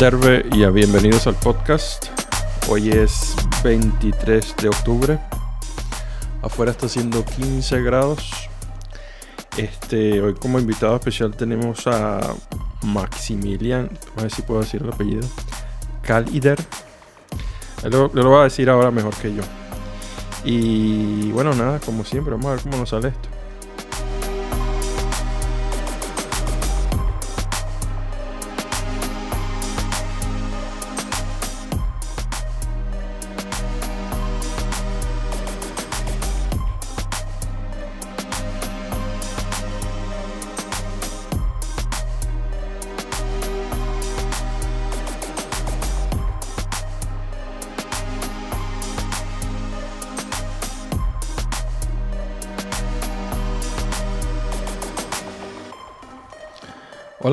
Y 0.00 0.64
a 0.64 0.70
bienvenidos 0.70 1.26
al 1.26 1.34
podcast. 1.34 2.06
Hoy 2.70 2.88
es 2.88 3.36
23 3.62 4.56
de 4.56 4.68
octubre. 4.68 5.18
Afuera 6.40 6.72
está 6.72 6.86
haciendo 6.86 7.22
15 7.22 7.82
grados. 7.82 8.48
Este, 9.58 10.22
hoy 10.22 10.32
como 10.36 10.58
invitado 10.58 10.96
especial 10.96 11.36
tenemos 11.36 11.86
a 11.86 12.34
Maximilian, 12.82 13.90
a 14.16 14.22
ver 14.22 14.30
si 14.30 14.40
puedo 14.40 14.62
decir 14.62 14.80
el 14.82 14.90
apellido, 14.90 15.28
Calider. 16.00 16.58
Él 17.82 17.90
lo, 17.90 18.10
lo 18.14 18.30
va 18.30 18.40
a 18.40 18.44
decir 18.44 18.70
ahora 18.70 18.90
mejor 18.90 19.14
que 19.16 19.34
yo. 19.34 19.42
Y 20.46 21.30
bueno, 21.32 21.52
nada, 21.52 21.78
como 21.78 22.06
siempre, 22.06 22.32
vamos 22.32 22.46
a 22.46 22.50
ver 22.52 22.62
cómo 22.62 22.78
nos 22.78 22.88
sale 22.88 23.08
esto. 23.08 23.29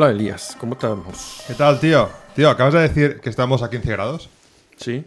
Hola 0.08 0.16
Elías, 0.16 0.55
¿cómo 0.58 0.75
estamos? 0.75 1.44
¿Qué 1.47 1.53
tal, 1.53 1.81
tío? 1.81 2.09
Tío, 2.33 2.50
acabas 2.50 2.73
de 2.75 2.80
decir 2.80 3.19
que 3.19 3.30
estamos 3.30 3.61
a 3.61 3.69
15 3.69 3.91
grados. 3.91 4.30
Sí. 4.77 5.03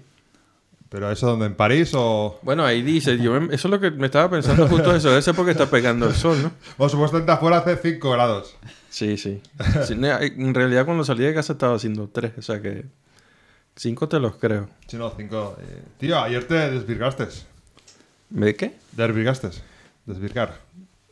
¿Pero 0.91 1.11
eso 1.11 1.27
dónde? 1.27 1.47
¿En 1.47 1.55
París 1.55 1.93
o...? 1.95 2.39
Bueno, 2.43 2.67
ahí 2.67 2.83
dice, 2.83 3.17
yo 3.17 3.41
me- 3.41 3.47
eso 3.55 3.69
es 3.69 3.71
lo 3.71 3.81
que 3.81 3.91
me 3.93 4.05
estaba 4.09 4.29
pensando 4.29 4.69
justo 4.69 4.95
eso, 4.95 5.09
debe 5.09 5.23
ser 5.23 5.35
porque 5.35 5.53
está 5.53 5.71
pegando 5.71 6.07
el 6.07 6.15
sol, 6.15 6.43
¿no? 6.43 6.53
Bueno, 6.77 6.91
supuestamente 6.91 7.33
afuera 7.33 7.57
hace 7.57 7.79
5 7.79 8.11
grados. 8.11 8.55
Sí, 8.91 9.17
sí. 9.17 9.41
Sí, 9.87 9.95
ne- 9.95 10.27
En 10.27 10.53
realidad 10.55 10.85
cuando 10.85 11.03
salí 11.03 11.25
de 11.25 11.33
casa 11.33 11.55
estaba 11.55 11.77
haciendo 11.77 12.07
3, 12.13 12.33
o 12.37 12.43
sea 12.43 12.61
que 12.61 12.85
5 13.77 14.07
te 14.07 14.21
los 14.21 14.37
creo. 14.37 14.69
Sí, 14.87 14.99
no, 14.99 15.11
5. 15.17 15.57
Tío, 15.97 16.19
ayer 16.21 16.45
te 16.47 16.71
desvirgaste. 16.73 17.27
¿De 18.29 18.55
qué? 18.55 18.75
Desvirgaste. 18.93 19.49
Desvirgar. 20.05 20.59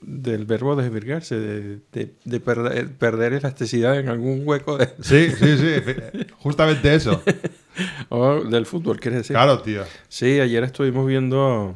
Del 0.00 0.44
verbo 0.46 0.76
desvirgarse, 0.76 1.36
de, 1.38 1.78
de- 1.92 2.14
de 2.24 2.40
perder, 2.40 2.92
perder 2.96 3.32
elasticidad 3.32 3.98
en 3.98 4.08
algún 4.08 4.42
hueco 4.44 4.78
de... 4.78 4.86
Sí, 5.00 5.28
sí, 5.30 5.56
sí. 5.58 6.26
Justamente 6.38 6.94
eso. 6.94 7.20
o 8.08 8.44
del 8.44 8.64
fútbol, 8.66 9.00
¿quieres 9.00 9.18
decir? 9.20 9.34
Claro, 9.34 9.60
tío. 9.60 9.82
Sí, 10.08 10.38
ayer 10.38 10.62
estuvimos 10.62 11.04
viendo 11.06 11.74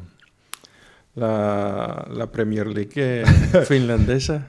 la, 1.15 2.07
la 2.11 2.31
Premier 2.31 2.67
League 2.67 2.91
eh, 2.95 3.25
finlandesa, 3.67 4.47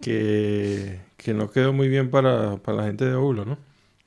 que, 0.00 1.00
que 1.16 1.34
no 1.34 1.50
quedó 1.50 1.72
muy 1.72 1.88
bien 1.88 2.10
para, 2.10 2.56
para 2.58 2.78
la 2.78 2.84
gente 2.84 3.04
de 3.04 3.14
Oulu, 3.14 3.44
¿no? 3.44 3.58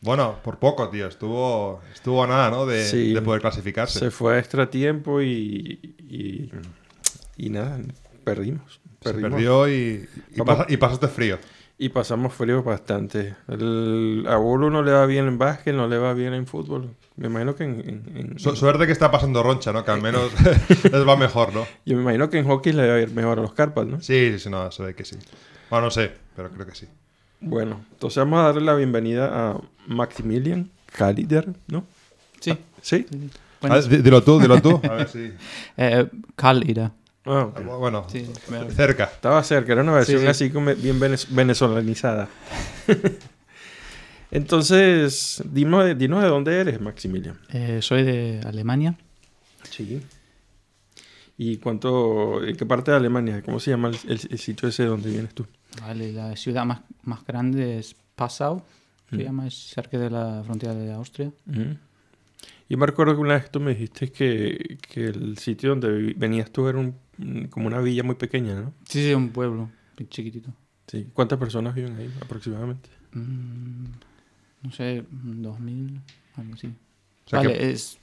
Bueno, 0.01 0.39
por 0.43 0.59
poco, 0.59 0.89
tío. 0.89 1.07
Estuvo, 1.07 1.81
estuvo 1.93 2.23
a 2.23 2.27
nada, 2.27 2.51
¿no? 2.51 2.65
De, 2.65 2.83
Sí. 2.85 3.13
de 3.13 3.21
poder 3.21 3.41
clasificarse. 3.41 3.99
Se 3.99 4.11
fue 4.11 4.35
a 4.35 4.39
extra 4.39 4.69
tiempo 4.69 5.21
y, 5.21 5.95
y, 6.07 6.51
y 7.37 7.49
nada, 7.49 7.79
perdimos. 8.25 8.81
Se 9.01 9.13
perdió 9.13 9.69
y, 9.69 10.09
y, 10.67 10.77
pasaste 10.77 11.07
frío. 11.07 11.37
Y 11.77 11.89
pasamos 11.89 12.33
frío 12.33 12.63
bastante. 12.63 13.35
El, 13.47 14.25
a 14.27 14.37
Oulu 14.37 14.69
no 14.69 14.81
le 14.81 14.91
va 14.91 15.05
bien 15.05 15.27
en 15.27 15.37
básquet, 15.37 15.75
no 15.75 15.87
le 15.87 15.97
va 15.97 16.13
bien 16.13 16.33
en 16.33 16.47
fútbol. 16.47 16.89
Me 17.17 17.27
imagino 17.27 17.53
que 17.55 17.63
en, 17.65 17.79
en- 17.81 18.17
en- 18.17 18.39
Su- 18.39 18.55
suerte 18.55 18.85
que 18.85 18.91
está 18.93 19.11
pasando 19.11 19.43
roncha, 19.43 19.71
¿no? 19.73 19.83
Que 19.85 19.91
al 19.91 20.01
menos 20.01 20.31
les 20.83 21.07
va 21.07 21.15
mejor, 21.17 21.53
¿no? 21.53 21.65
yo 21.85 21.95
me 21.97 22.01
imagino 22.01 22.29
que 22.29 22.39
en 22.39 22.45
hockey 22.47 22.73
le 22.73 22.87
va 22.87 22.95
a 22.95 23.01
ir 23.01 23.11
mejor 23.11 23.39
a 23.39 23.41
los 23.41 23.53
Carpas, 23.53 23.85
¿no? 23.85 24.01
Sí, 24.01 24.31
sí, 24.33 24.39
sí, 24.39 24.49
no, 24.49 24.71
se 24.71 24.83
ve 24.83 24.95
que 24.95 25.05
sí. 25.05 25.17
Bueno, 25.69 25.85
no 25.85 25.91
sé, 25.91 26.11
pero 26.35 26.49
creo 26.49 26.65
que 26.65 26.75
sí. 26.75 26.87
Bueno, 27.41 27.81
entonces 27.91 28.17
vamos 28.17 28.39
a 28.39 28.43
darle 28.43 28.61
la 28.61 28.75
bienvenida 28.75 29.29
a 29.51 29.57
Maximilian 29.87 30.69
Kalider, 30.93 31.49
¿no? 31.67 31.85
Sí. 32.39 32.57
¿Sí? 32.81 33.05
Ah, 33.61 33.79
di- 33.81 33.97
dilo 33.97 34.23
tú, 34.23 34.39
dilo 34.39 34.61
tú. 34.61 34.79
A 34.89 34.93
ver 34.95 35.09
si... 35.09 35.31
Eh, 35.77 36.07
Kallida. 36.35 36.91
Ah, 37.25 37.45
ok. 37.45 37.61
Bueno, 37.79 38.05
Sí, 38.09 38.27
cerca. 38.75 39.05
Estaba 39.05 39.43
cerca, 39.43 39.73
era 39.73 39.81
una 39.81 39.93
versión 39.93 40.21
sí. 40.21 40.27
así 40.27 40.49
como 40.51 40.73
bien 40.75 40.99
venez- 40.99 41.27
venezolanizada. 41.29 42.29
Entonces, 44.31 45.43
dinos, 45.51 45.85
de- 45.85 45.95
dinos 45.95 46.21
de 46.23 46.29
dónde 46.29 46.59
eres, 46.59 46.81
Maximilian. 46.81 47.39
eh, 47.53 47.79
soy 47.81 48.03
de 48.03 48.41
Alemania. 48.45 48.95
Sí. 49.69 50.01
¿Y 51.37 51.57
cuánto, 51.57 52.43
en 52.43 52.55
qué 52.55 52.65
parte 52.65 52.91
de 52.91 52.97
Alemania? 52.97 53.41
¿Cómo 53.43 53.59
se 53.59 53.71
llama 53.71 53.89
el, 53.89 53.95
el- 54.07 54.27
el 54.31 54.39
sitio 54.39 54.69
ese 54.69 54.85
donde 54.85 55.09
vienes 55.11 55.33
tú? 55.33 55.45
Vale, 55.81 56.11
la 56.13 56.35
ciudad 56.35 56.65
más, 56.65 56.81
más 57.03 57.25
grande 57.25 57.79
es 57.79 57.95
Passau. 58.15 58.63
Se 59.09 59.17
Mm. 59.17 59.19
llama, 59.19 59.47
es 59.47 59.53
cerca 59.53 59.97
de 59.99 60.09
la 60.09 60.41
frontera 60.45 60.73
de 60.73 60.91
Austria. 60.93 61.31
Ujú. 61.47 61.77
Y 62.67 62.75
me 62.77 62.85
recuerdo 62.87 63.13
que 63.13 63.21
una 63.21 63.35
vez 63.35 63.51
tú 63.51 63.59
me 63.59 63.71
dijiste 63.75 64.11
que, 64.11 64.77
que 64.91 65.05
el 65.07 65.37
sitio 65.37 65.69
donde 65.69 66.13
venías 66.17 66.49
tú 66.51 66.67
era 66.67 66.79
un- 66.79 66.95
como 67.49 67.67
una 67.67 67.79
villa 67.79 68.03
muy 68.03 68.15
pequeña, 68.15 68.55
¿no? 68.55 68.73
Sí, 68.87 69.05
sí, 69.07 69.13
un 69.13 69.29
pueblo 69.29 69.69
chiquitito. 70.09 70.49
Sí. 70.87 71.07
¿Cuántas 71.13 71.39
personas 71.39 71.73
viven 71.75 71.95
ahí 71.97 72.11
aproximadamente? 72.21 72.89
Mm, 73.13 73.85
no 74.63 74.71
sé, 74.71 75.03
2000, 75.09 76.01
algo 76.37 76.53
así. 76.53 76.67
O 76.67 77.29
sea 77.29 77.39
vale, 77.39 77.53
que- 77.53 77.71
es... 77.71 77.97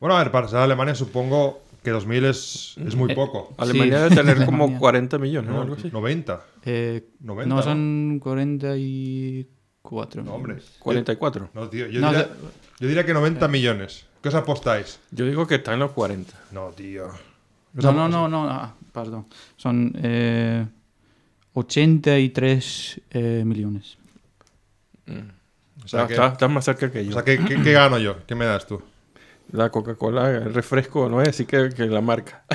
Bueno, 0.00 0.16
a 0.16 0.18
ver, 0.22 0.30
para 0.32 0.48
ser 0.48 0.58
Alemania 0.58 0.94
supongo 0.94 1.62
que 1.82 1.90
2000 1.90 2.24
es, 2.24 2.74
es 2.84 2.94
muy 2.96 3.12
Eh, 3.12 3.14
poco. 3.14 3.54
Alemania 3.58 3.98
Sí. 3.98 4.02
debe 4.04 4.16
tener 4.16 4.44
como 4.46 4.64
Alemania. 4.64 4.78
40 4.80 5.18
millones, 5.18 5.50
¿no? 5.50 5.56
No, 5.56 5.62
Algo 5.62 5.74
así. 5.76 5.90
90. 5.90 6.42
eh, 6.64 7.04
90. 7.20 7.54
no, 7.54 7.62
son 7.62 8.18
44. 8.22 10.22
No, 10.24 10.34
hombre. 10.34 10.56
44. 10.78 11.50
No, 11.54 11.68
tío. 11.68 11.86
Yo, 11.88 12.00
No, 12.00 12.08
diría, 12.08 12.24
o 12.24 12.26
sea- 12.26 12.36
yo 12.80 12.88
diría 12.88 13.04
que 13.06 13.14
90 13.14 13.48
millones. 13.48 14.06
¿Qué 14.22 14.28
os 14.28 14.34
apostáis? 14.34 14.98
Yo 15.10 15.26
digo 15.26 15.46
que 15.46 15.56
está 15.56 15.74
en 15.74 15.80
los 15.80 15.92
40. 15.92 16.32
No, 16.52 16.68
tío. 16.70 17.08
No, 17.74 17.92
no, 17.92 18.08
no, 18.08 18.28
no, 18.28 18.48
ah, 18.48 18.74
perdón. 18.92 19.26
Son 19.56 19.92
eh, 19.96 20.66
83 21.54 23.00
eh, 23.10 23.42
millones. 23.44 23.98
O 25.84 25.88
sea, 25.88 26.02
Está- 26.02 26.06
que, 26.06 26.12
está- 26.14 26.26
estás 26.28 26.50
más 26.50 26.64
cerca 26.64 26.90
que 26.90 27.04
yo. 27.04 27.10
o 27.10 27.14
sea, 27.14 27.24
¿qué, 27.24 27.38
qué- 27.44 27.60
qué 27.62 27.72
gano 27.80 27.98
yo? 27.98 28.24
¿Qué 28.26 28.34
me 28.34 28.44
das 28.46 28.66
tú? 28.66 28.80
La 29.52 29.70
Coca-Cola, 29.70 30.30
el 30.30 30.54
refresco, 30.54 31.08
no 31.08 31.20
es 31.20 31.28
así 31.28 31.44
que, 31.44 31.68
que 31.70 31.86
la 31.86 32.00
marca. 32.00 32.44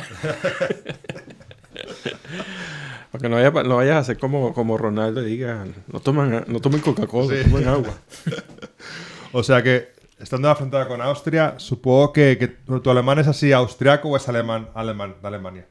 Para 3.11 3.21
que 3.21 3.29
no, 3.29 3.35
vaya- 3.37 3.63
no 3.63 3.75
vayas 3.77 3.95
a 3.95 3.99
hacer 3.99 4.17
como, 4.17 4.53
como 4.53 4.77
Ronaldo 4.77 5.21
y 5.25 5.31
diga, 5.31 5.65
no, 5.87 5.99
toman, 5.99 6.45
no 6.47 6.59
tomen 6.59 6.81
Coca-Cola, 6.81 7.35
Sí. 7.43 7.49
tomen 7.49 7.67
agua. 7.67 7.93
O 9.31 9.43
sea 9.43 9.61
que, 9.61 9.89
estando 10.19 10.47
en 10.47 10.51
la 10.51 10.55
frontera 10.55 10.87
con 10.87 11.01
Austria, 11.01 11.55
supongo 11.57 12.13
que, 12.13 12.37
que 12.37 12.47
tu 12.79 12.89
alemán 12.89 13.19
es 13.19 13.27
así 13.27 13.51
austriaco 13.51 14.09
o 14.09 14.17
es 14.17 14.27
alemán, 14.29 14.67
alemán 14.73 15.15
de 15.21 15.27
Alemania. 15.27 15.65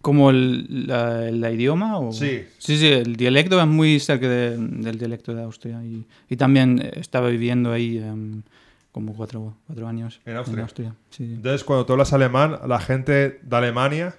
¿Como 0.00 0.30
el 0.30 0.86
la, 0.88 1.30
la 1.30 1.50
idioma? 1.52 1.98
O? 1.98 2.12
Sí. 2.12 2.44
Sí, 2.58 2.76
sí, 2.76 2.88
el 2.88 3.14
dialecto 3.16 3.60
es 3.60 3.66
muy 3.68 4.00
cerca 4.00 4.28
de- 4.28 4.56
del 4.56 4.98
dialecto 4.98 5.32
de 5.34 5.42
Austria. 5.44 5.80
Y, 5.84 6.04
y 6.28 6.36
también 6.36 6.80
estaba 6.96 7.28
viviendo 7.28 7.70
ahí 7.72 7.98
em, 7.98 8.42
como 8.90 9.14
cuatro, 9.14 9.54
cuatro 9.66 9.86
años. 9.86 10.20
¿En 10.26 10.36
Austria? 10.36 10.66
sí, 10.74 10.84
sí. 11.10 11.24
Entonces, 11.34 11.62
cuando 11.62 11.86
tú 11.86 11.92
hablas 11.92 12.12
alemán, 12.12 12.58
la 12.66 12.80
gente 12.80 13.38
de 13.42 13.56
Alemania 13.56 14.16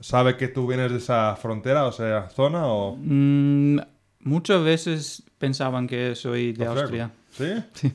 sabe 0.00 0.36
que 0.36 0.48
tú 0.48 0.66
vienes 0.66 0.90
de 0.90 0.98
esa 0.98 1.36
frontera, 1.36 1.84
o 1.86 1.92
sea, 1.92 2.28
zona 2.30 2.66
o... 2.66 2.96
Mm, 3.00 3.78
muchas 4.24 4.64
veces 4.64 5.22
pensaban 5.38 5.86
que 5.86 6.16
soy 6.16 6.52
de. 6.52 6.66
Austria. 6.66 7.12
¿Sí? 7.30 7.92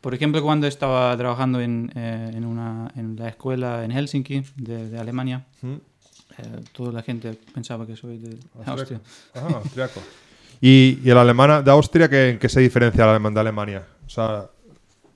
Por 0.00 0.14
ejemplo, 0.14 0.42
cuando 0.42 0.66
estaba 0.66 1.16
trabajando 1.16 1.60
en, 1.60 1.90
eh, 1.94 2.30
en, 2.34 2.44
una, 2.44 2.90
en 2.96 3.16
la 3.16 3.28
escuela 3.28 3.84
en 3.84 3.90
Helsinki 3.90 4.42
de, 4.56 4.90
de 4.90 4.98
Alemania, 4.98 5.44
¿Mm? 5.62 5.72
eh, 5.72 6.60
toda 6.72 6.92
la 6.92 7.02
gente 7.02 7.36
pensaba 7.52 7.86
que 7.86 7.96
soy 7.96 8.18
de 8.18 8.36
Austria. 8.64 9.00
Ajá, 9.34 9.46
austriaco. 9.56 10.00
¿Y, 10.60 10.98
y 11.04 11.10
el 11.10 11.18
alemán 11.18 11.64
de 11.64 11.70
Austria, 11.70 12.08
¿qué, 12.08 12.30
en 12.30 12.38
qué 12.38 12.48
se 12.48 12.60
diferencia 12.60 13.04
el 13.04 13.10
alemán 13.10 13.34
de 13.34 13.40
Alemania? 13.40 13.86
O 14.06 14.10
sea, 14.10 14.46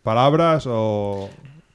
palabras 0.02 0.64
o... 0.66 1.28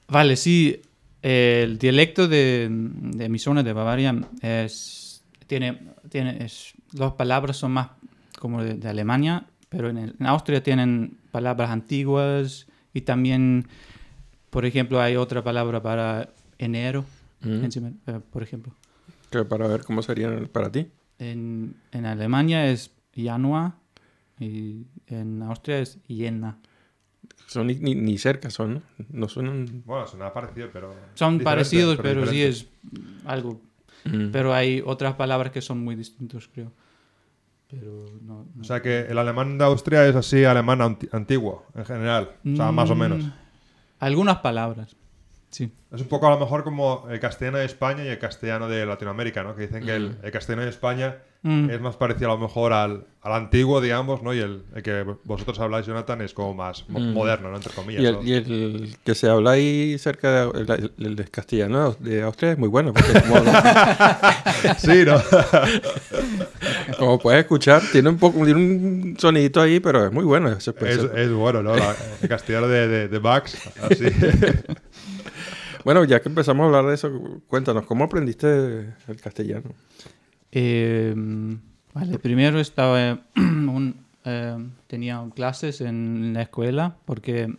Vale, 0.09 0.36
sí. 0.36 0.81
eh, 1.21 1.62
el 1.63 1.77
dialecto 1.77 2.27
de, 2.27 2.68
de 2.69 3.30
mi 3.30 3.39
zona 3.39 3.63
de 3.63 3.74
Bavaria 3.74 4.15
es. 4.42 5.24
Tiene. 5.48 5.80
tiene 6.09 6.44
es, 6.44 6.74
las 6.94 7.13
palabras 7.13 7.56
son 7.57 7.71
más 7.71 7.89
como 8.39 8.62
de, 8.63 8.74
de 8.75 8.89
Alemania, 8.89 9.45
pero 9.69 9.89
en, 9.89 9.98
el- 9.98 10.15
en 10.19 10.25
Austria 10.27 10.62
tienen 10.62 11.18
palabras 11.31 11.69
antiguas 11.69 12.68
y 12.97 13.01
también, 13.01 13.67
por 14.49 14.65
ejemplo, 14.65 14.99
hay 14.99 15.15
otra 15.15 15.44
palabra 15.44 15.81
para 15.81 16.29
enero, 16.57 17.05
Mm. 17.41 17.63
encima, 17.65 17.91
eh, 18.07 18.19
por 18.31 18.41
ejemplo. 18.41 18.73
Que 19.29 19.45
para 19.45 19.67
ver 19.67 19.83
cómo 19.83 20.01
sería 20.01 20.29
para 20.51 20.71
ti. 20.71 20.88
En, 21.19 21.75
en 21.91 22.05
Alemania 22.05 22.69
es 22.71 22.91
Januar 23.15 23.73
Y 24.39 24.85
en 25.07 25.41
Austria 25.44 25.79
es 25.79 25.99
Jena. 26.07 26.57
Son 27.47 27.67
ni, 27.67 27.75
ni, 27.75 27.94
ni 27.95 28.17
cerca, 28.17 28.49
son, 28.49 28.73
¿no? 28.75 28.81
No 29.09 29.27
suenan... 29.27 29.83
Bueno, 29.85 30.05
suena 30.07 30.31
parecido, 30.33 30.69
pero. 30.71 30.94
Son 31.15 31.39
parecidos, 31.39 31.97
pero, 32.01 32.25
sí 32.27 32.41
es 32.41 32.67
algo. 33.25 33.61
Mm. 34.05 34.29
Pero 34.31 34.53
hay 34.53 34.81
otras 34.85 35.15
palabras 35.15 35.51
que 35.51 35.61
son 35.61 35.83
muy 35.83 35.95
distintos, 35.95 36.49
creo. 36.53 36.71
Pero 37.69 38.06
no. 38.22 38.46
no. 38.56 38.62
O 38.62 38.64
sea 38.64 38.81
que 38.81 39.02
el 39.02 39.18
alemán 39.18 39.58
de 39.58 39.66
Austria 39.66 40.06
es 40.08 40.16
así 40.16 40.46
alemán 40.46 40.81
anti- 40.81 41.10
antiguo, 41.12 41.66
en 41.75 41.86
general. 41.86 42.31
O 42.46 42.56
sea, 42.56 42.72
más 42.72 42.90
o 42.90 42.96
Mm, 42.96 43.00
menos. 43.00 43.25
Algunas 44.00 44.38
palabras. 44.38 44.96
Sí. 45.50 45.72
Es 45.92 46.02
un 46.02 46.08
poco 46.08 46.28
a 46.28 46.30
lo 46.31 46.40
mejor 46.40 46.64
como 46.64 47.08
el 47.10 47.19
castellano 47.19 47.58
de 47.58 47.66
España 47.66 48.04
y 48.04 48.08
el 48.10 48.19
castellano 48.19 48.68
de 48.68 48.86
Latinoamérica, 48.86 49.44
¿no? 49.44 49.56
Que 49.56 49.64
dicen 49.68 49.84
que 49.86 49.96
el, 49.96 50.18
el 50.22 50.31
castellano 50.31 50.64
de 50.64 50.69
España 50.69 51.18
Mm. 51.47 51.69
es 51.69 51.79
más 51.79 51.95
parecido 51.95 52.31
a 52.31 52.33
lo 52.35 52.39
mejor 52.41 52.73
al, 52.73 53.05
al 53.21 53.33
antiguo, 53.33 53.79
digamos, 53.79 54.21
¿no? 54.21 54.33
Y 54.33 54.39
el, 54.39 54.63
el 54.75 54.83
que 54.83 55.05
vosotros 55.23 55.59
habláis, 55.59 55.85
Jonathan, 55.85 56.21
es 56.21 56.33
como 56.33 56.53
más 56.53 56.83
Mm. 56.89 57.13
moderno, 57.13 57.49
¿no? 57.51 57.55
Entre 57.57 57.71
comillas. 57.73 58.01
Y 58.01 58.05
el, 58.05 58.13
¿no? 58.15 58.23
y 58.23 58.33
el 58.33 58.95
que 59.03 59.15
se 59.15 59.29
habla 59.29 59.51
ahí 59.51 59.97
cerca 59.97 60.47
de, 60.51 60.59
el, 60.61 60.91
el 60.97 61.15
de 61.15 61.23
castellano 61.25 61.95
de 61.99 62.23
Austria 62.23 62.51
es 62.51 62.57
muy 62.57 62.67
bueno, 62.67 62.91
porque 62.94 63.13
como, 63.21 63.35
Sí, 64.77 65.03
¿no? 65.05 65.21
como 66.97 67.19
puedes 67.19 67.41
escuchar, 67.41 67.81
tiene 67.91 68.09
un 68.09 68.17
poco 68.17 68.44
tiene 68.44 68.59
un 68.59 69.15
sonidito 69.19 69.61
ahí, 69.61 69.79
pero 69.79 70.05
es 70.05 70.11
muy 70.11 70.25
bueno. 70.25 70.49
ese 70.49 70.57
es, 70.57 70.67
especie. 70.69 71.09
es 71.15 71.31
bueno, 71.31 71.61
¿no? 71.63 71.75
La- 71.75 71.95
el 72.21 72.27
castellano 72.29 72.67
de, 72.67 72.88
de, 72.88 73.07
de 73.07 73.19
Bax, 73.19 73.57
así. 73.89 74.05
Bueno, 75.83 76.03
ya 76.03 76.19
que 76.21 76.27
empezamos 76.27 76.63
a 76.63 76.67
hablar 76.67 76.85
de 76.88 76.95
eso, 76.95 77.09
cuéntanos, 77.47 77.85
¿cómo 77.85 78.03
aprendiste 78.03 78.47
el 79.07 79.21
castellano? 79.23 79.69
Eh, 80.51 81.13
vale, 81.94 82.19
primero 82.19 82.59
estaba 82.59 83.19
un, 83.35 83.95
eh, 84.25 84.57
tenía 84.88 85.23
clases 85.35 85.81
en 85.81 86.33
la 86.33 86.44
escuela 86.44 86.95
porque 87.05 87.53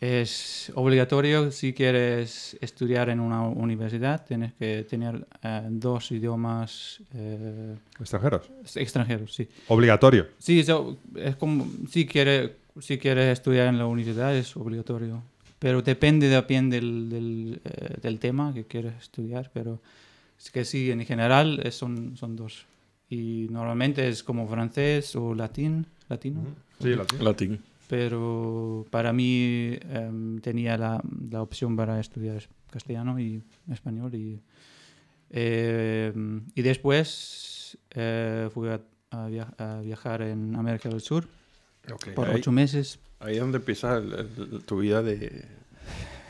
es 0.00 0.70
obligatorio 0.76 1.50
si 1.50 1.72
quieres 1.72 2.56
estudiar 2.60 3.08
en 3.08 3.18
una 3.18 3.42
universidad 3.42 4.24
tienes 4.24 4.52
que 4.52 4.84
tener 4.84 5.26
eh, 5.42 5.62
dos 5.70 6.12
idiomas 6.12 7.00
eh, 7.14 7.74
Extranjeros. 7.98 8.48
extranjeros 8.76 9.34
sí 9.34 9.48
Obligatorio. 9.66 10.28
sí 10.38 10.60
eso 10.60 10.98
es 11.16 11.34
como 11.34 11.66
si 11.90 12.06
quieres 12.06 12.52
si 12.80 12.96
quieres 12.98 13.26
estudiar 13.32 13.66
en 13.66 13.76
la 13.78 13.86
universidad 13.86 14.36
es 14.36 14.56
obligatorio 14.56 15.20
pero 15.58 15.82
depende 15.82 16.30
también 16.30 16.70
del, 16.70 17.08
del, 17.10 17.60
eh, 17.64 17.96
del 18.00 18.20
tema 18.20 18.54
que 18.54 18.66
quieres 18.66 18.94
estudiar 19.02 19.50
pero 19.52 19.80
es 20.38 20.50
que 20.50 20.64
sí 20.64 20.90
en 20.90 21.04
general 21.04 21.60
es- 21.64 21.74
son 21.74 22.16
son 22.16 22.36
dos 22.36 22.64
y 23.10 23.46
normalmente 23.50 24.08
es 24.08 24.22
como 24.22 24.46
francés 24.48 25.14
o 25.16 25.34
latín 25.34 25.86
latino 26.08 26.40
Sí, 26.80 26.90
latín. 26.94 27.24
Latín. 27.24 27.58
pero 27.88 28.86
para 28.90 29.12
mí 29.12 29.76
em, 29.90 30.38
tenía 30.40 30.76
la, 30.76 31.02
la 31.30 31.42
opción 31.42 31.74
para 31.76 31.98
estudiar 32.00 32.42
castellano 32.70 33.18
y 33.18 33.42
español 33.70 34.14
y, 34.14 34.40
em, 35.30 36.42
y 36.54 36.62
después 36.62 37.76
eh, 37.90 38.48
fui 38.52 38.68
a, 38.68 38.80
a 39.10 39.26
via- 39.28 39.52
a 39.58 39.80
viajar 39.80 40.22
en 40.22 40.54
América 40.56 40.88
del 40.88 41.00
Sur 41.00 41.26
Ok, 41.92 42.08
por 42.14 42.28
ahí, 42.28 42.36
ocho 42.36 42.52
meses. 42.52 42.98
ahí 43.20 43.34
es 43.34 43.40
donde 43.40 43.58
empieza 43.58 43.96
el- 43.96 44.12
el- 44.12 44.62
tu 44.64 44.78
vida 44.78 45.02
de, 45.02 45.44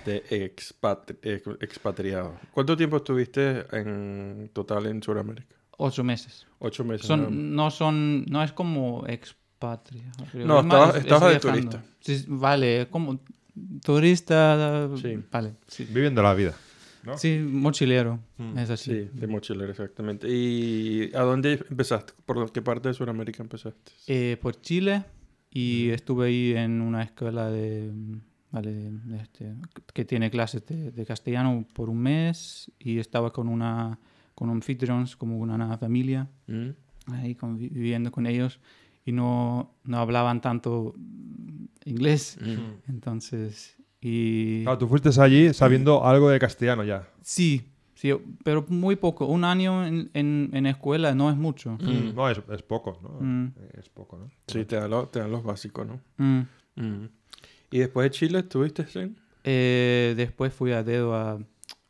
de 0.05 0.25
expatri- 0.55 1.19
ex- 1.23 1.63
expatriado. 1.63 2.39
¿Cuánto 2.53 2.77
tiempo 2.77 2.97
estuviste 2.99 3.65
en 3.77 4.51
total 4.53 4.87
en 4.87 5.03
Sudamérica? 5.03 5.55
Ocho 5.79 6.03
meses. 6.03 6.47
Ocho 6.59 6.85
meses. 6.85 7.07
Son, 7.07 7.55
no 7.55 7.71
son, 7.71 8.25
no 8.27 8.43
es 8.43 8.53
como 8.53 9.05
expatria. 9.07 10.05
No, 10.35 10.59
Es 10.61 10.65
estabas- 10.65 10.89
es- 10.91 10.95
es 10.97 11.03
estabas 11.03 11.23
de 11.33 11.39
viajando. 11.39 11.71
turista. 11.71 11.85
Sí, 12.01 12.25
vale, 12.29 12.89
como 12.91 13.21
turista. 13.83 14.89
Sí. 15.01 15.19
Vale, 15.31 15.55
sí. 15.67 15.85
Viviendo 15.91 16.23
la 16.23 16.35
vida. 16.35 16.55
¿no? 17.05 17.17
Sí, 17.17 17.39
mochilero. 17.39 18.19
Mm. 18.39 18.59
Es 18.59 18.71
así. 18.71 18.91
Sí, 18.91 19.11
de 19.13 19.27
mochilero, 19.27 19.71
exactamente. 19.71 20.27
¿Y 20.29 21.11
a 21.15 21.21
dónde 21.23 21.65
empezaste? 21.71 22.13
¿Por 22.27 22.51
qué 22.53 22.61
parte 22.61 22.89
de 22.89 22.95
Sudamérica 22.95 23.43
empezaste? 23.43 23.93
Eh, 24.07 24.37
por 24.41 24.61
Chile 24.61 25.05
y 25.51 25.91
estuve 25.91 26.27
ahí 26.27 26.53
en 26.57 26.81
una 26.83 27.03
escuela 27.03 27.51
de, 27.51 27.91
mm, 27.93 28.21
vale, 28.51 28.91
este, 29.21 29.55
que 29.93 30.05
tiene 30.05 30.31
clases 30.31 30.65
de, 30.67 30.91
de 30.91 31.07
castellano 31.07 31.65
por 31.75 31.89
un 31.91 31.99
mes 31.99 32.71
y 32.79 32.99
estaba 32.99 33.33
con 33.33 33.49
una 33.49 33.99
con 34.35 34.51
anfitriones 34.51 35.17
como 35.17 35.39
una, 35.39 35.55
familia 35.79 36.29
¿Mm? 36.47 36.69
ahí 37.13 37.35
viviendo 37.59 38.11
con 38.13 38.27
ellos 38.27 38.61
y 39.05 39.11
no, 39.13 39.73
no 39.85 39.99
hablaban 39.99 40.41
tanto 40.41 40.95
mm, 40.97 41.65
inglés 41.87 42.39
Mm. 42.41 42.91
entonces 42.91 43.77
y 44.01 44.63
Claro, 44.63 44.79
tú 44.79 44.87
fuiste 44.87 45.11
allí 45.21 45.53
sabiendo 45.53 46.05
algo 46.07 46.31
de 46.31 46.39
castellano 46.39 46.85
ya. 46.85 47.09
sí 47.23 47.65
sí 47.95 48.13
pero 48.45 48.65
muy 48.69 48.95
poco 48.95 49.27
un 49.27 49.43
año 49.45 49.85
en, 49.85 50.09
en, 50.15 50.51
en 50.53 50.67
escuela 50.67 51.15
no 51.17 51.31
es 51.31 51.37
mucho 51.37 51.73
Mm. 51.81 52.15
No, 52.15 52.31
es, 52.31 52.41
es 52.53 52.63
poco, 52.63 52.99
¿no? 53.03 53.21
Mm. 53.27 53.53
Es 53.75 53.89
poco, 53.89 54.19
¿no? 54.19 54.31
Sí, 54.47 54.65
te 54.65 54.77
dan, 54.77 54.91
lo- 54.91 55.09
te 55.09 55.19
dan 55.19 55.31
los 55.33 55.43
básicos, 55.43 55.85
¿no? 55.87 56.01
¿Y 57.71 57.79
después 57.79 58.05
de 58.07 58.11
Chile 58.11 58.39
estuviste 58.41 58.87
en? 58.95 59.17
Eh, 59.45 60.15
después 60.17 60.53
fui 60.53 60.73
a 60.73 60.83
dedo 60.83 61.15
a, 61.15 61.39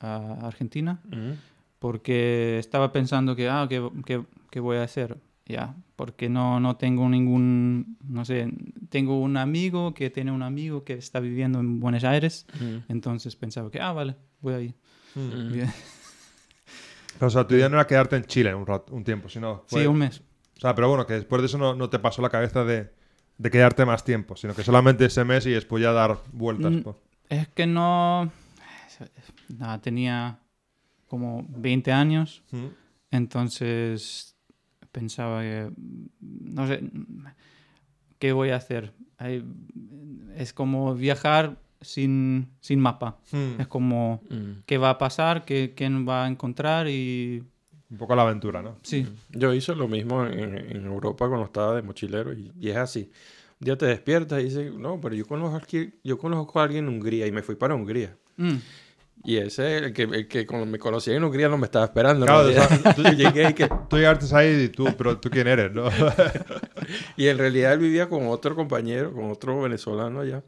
a 0.01 0.47
Argentina 0.47 1.01
Mm. 1.11 1.33
porque 1.79 2.59
estaba 2.59 2.93
pensando 2.93 3.35
que, 3.37 3.49
ah, 3.49 3.67
¿qué, 3.69 3.89
qué- 4.05 4.25
qué 4.51 4.61
voy 4.61 4.77
a 4.79 4.83
hacer? 4.83 5.19
Ya, 5.47 5.75
porque 5.97 6.29
no, 6.29 6.61
no 6.61 6.77
tengo 6.77 7.09
ningún, 7.09 7.97
no 8.07 8.25
sé, 8.27 8.53
tengo 8.91 9.19
un 9.21 9.37
amigo 9.39 9.95
que 9.95 10.11
tiene 10.11 10.31
un 10.31 10.43
amigo 10.43 10.85
que 10.85 10.93
está 10.95 11.21
viviendo 11.21 11.59
en 11.61 11.81
Buenos 11.81 12.05
Aires, 12.05 12.47
Mm. 12.61 12.91
entonces 12.93 13.35
pensaba 13.37 13.71
que, 13.71 13.81
ah, 13.81 13.93
vale, 13.93 14.17
voy 14.41 14.55
ahí. 14.55 14.75
Mm. 15.15 15.63
O 17.21 17.31
sea, 17.31 17.47
tu 17.47 17.55
idea 17.55 17.69
no 17.69 17.77
era 17.77 17.87
quedarte 17.87 18.17
en 18.17 18.25
Chile 18.25 18.55
un, 18.55 18.67
rato- 18.67 18.93
un 18.95 19.03
tiempo, 19.05 19.29
sino... 19.29 19.65
Sí, 19.67 19.87
un 19.87 19.99
mes. 19.99 20.23
O 20.57 20.61
sea, 20.61 20.75
pero 20.75 20.89
bueno, 20.89 21.07
que 21.07 21.15
después 21.15 21.41
de 21.43 21.47
eso 21.47 21.59
no, 21.59 21.75
no 21.75 21.89
te 21.91 21.99
pasó 21.99 22.21
la 22.23 22.29
cabeza 22.31 22.65
de, 22.65 22.91
de 23.39 23.51
quedarte 23.51 23.85
más 23.87 24.05
tiempo, 24.05 24.37
sino 24.37 24.55
que 24.55 24.63
solamente 24.65 25.05
ese 25.07 25.25
mes 25.25 25.47
y 25.47 25.51
después 25.51 25.83
ya 25.83 25.93
dar 25.93 26.19
vueltas. 26.33 26.73
Mm. 26.73 26.81
pues. 26.83 26.97
Es 27.29 27.49
que 27.49 27.67
no, 27.67 28.31
nada, 29.57 29.81
tenía 29.81 30.39
como 31.07 31.47
20 31.49 31.93
años, 31.93 32.43
Mm. 32.51 32.67
entonces 33.11 34.37
pensaba 34.93 35.43
que, 35.43 35.71
no 36.21 36.67
sé, 36.67 36.83
¿qué 38.19 38.33
voy 38.33 38.51
a 38.51 38.57
hacer? 38.57 38.93
Es 40.37 40.53
como 40.53 40.95
viajar 40.95 41.59
sin, 41.81 42.49
sin 42.61 42.81
mapa. 42.81 43.19
Mm. 43.33 43.61
Es 43.61 43.67
como. 43.69 44.21
¿qué 44.67 44.79
va 44.79 44.91
a 44.91 44.99
pasar? 44.99 45.45
¿Qué, 45.45 45.75
¿Quién 45.77 46.09
va 46.09 46.25
a 46.25 46.29
encontrar? 46.29 46.89
Y 46.89 47.45
Un 47.91 47.97
poco 47.97 48.15
la 48.15 48.23
aventura, 48.23 48.61
¿no? 48.61 48.77
sí, 48.83 49.07
Yo 49.31 49.55
hice 49.55 49.75
lo 49.75 49.89
mismo 49.89 50.27
en, 50.27 50.59
en 50.59 50.85
Europa 50.85 51.27
cuando 51.27 51.47
estaba 51.47 51.75
de 51.75 51.83
mochilero 51.83 52.33
y, 52.33 52.53
y 52.61 52.69
es 52.71 52.77
así. 52.77 53.11
Un 53.61 53.65
día 53.65 53.77
te 53.77 53.87
despiertas 53.87 54.41
y 54.41 54.45
dices, 54.45 54.73
no, 54.73 55.01
pero 55.01 55.15
yo 55.15 55.27
conozco, 55.27 55.57
aquí, 55.57 55.95
yo 56.05 56.19
conozco 56.19 56.61
a 56.61 56.65
alguien 56.65 56.87
en 56.87 56.95
Hungría 56.95 57.27
y 57.27 57.33
me 57.33 57.43
fui 57.43 57.57
para 57.57 57.75
Hungría. 57.75 58.17
Mm. 58.37 58.57
Y 59.25 59.37
ese, 59.37 59.79
el 59.79 59.93
que, 59.93 60.03
el 60.03 60.29
que 60.29 60.47
me 60.65 60.79
conocía 60.79 61.15
en 61.15 61.25
Hungría 61.25 61.49
no 61.49 61.59
me 61.59 61.67
estaba 61.67 61.87
esperando. 61.87 62.25
Claro, 62.25 62.45
realidad. 62.45 62.97
Yo 62.97 63.13
llegué 63.13 63.51
y, 63.51 63.55
que, 63.55 63.69
Tú 63.89 63.97
llegaste 63.97 64.35
ahí 64.37 64.65
y 64.65 64.69
tú, 64.69 64.87
pero 64.97 65.19
tú 65.19 65.29
quién 65.29 65.49
eres, 65.49 65.73
¿no? 65.73 65.89
y 67.17 67.27
en 67.27 67.37
realidad 67.39 67.73
él 67.73 67.81
vivía 67.81 68.09
con 68.09 68.29
otro 68.29 68.55
compañero, 68.55 69.13
con 69.13 69.31
otro 69.31 69.61
venezolano 69.61 70.21
allá. 70.21 70.43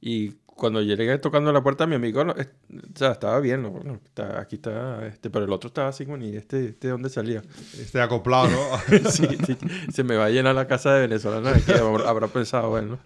Y 0.00 0.30
cuando 0.60 0.80
llegué 0.82 1.18
tocando 1.18 1.52
la 1.52 1.60
puerta, 1.62 1.86
mi 1.88 1.96
amigo, 1.96 2.22
no, 2.24 2.32
es- 2.36 2.46
o 2.72 2.96
sea, 2.98 3.10
estaba 3.12 3.40
bien, 3.40 3.62
¿no? 3.62 3.70
Bueno, 3.70 3.98
está- 4.04 4.38
aquí 4.40 4.54
está, 4.56 5.04
este, 5.08 5.28
pero 5.30 5.44
el 5.46 5.52
otro 5.52 5.66
estaba 5.68 5.88
así 5.88 6.04
como, 6.04 6.18
¿y 6.18 6.36
este, 6.36 6.66
este 6.68 6.86
de 6.86 6.92
dónde 6.92 7.08
salía? 7.10 7.42
Este 7.76 8.00
acoplado, 8.00 8.48
¿no? 8.48 8.58
sí, 9.10 9.26
sí, 9.46 9.56
se 9.92 10.04
me 10.04 10.16
va 10.16 10.26
a 10.26 10.30
llenar 10.30 10.54
la 10.54 10.68
casa 10.68 10.94
de 10.94 11.00
venezolanos 11.00 11.52
aquí, 11.56 11.72
habrá, 11.72 12.08
habrá 12.08 12.28
pensado 12.28 12.78
él, 12.78 12.90
¿no? 12.90 12.98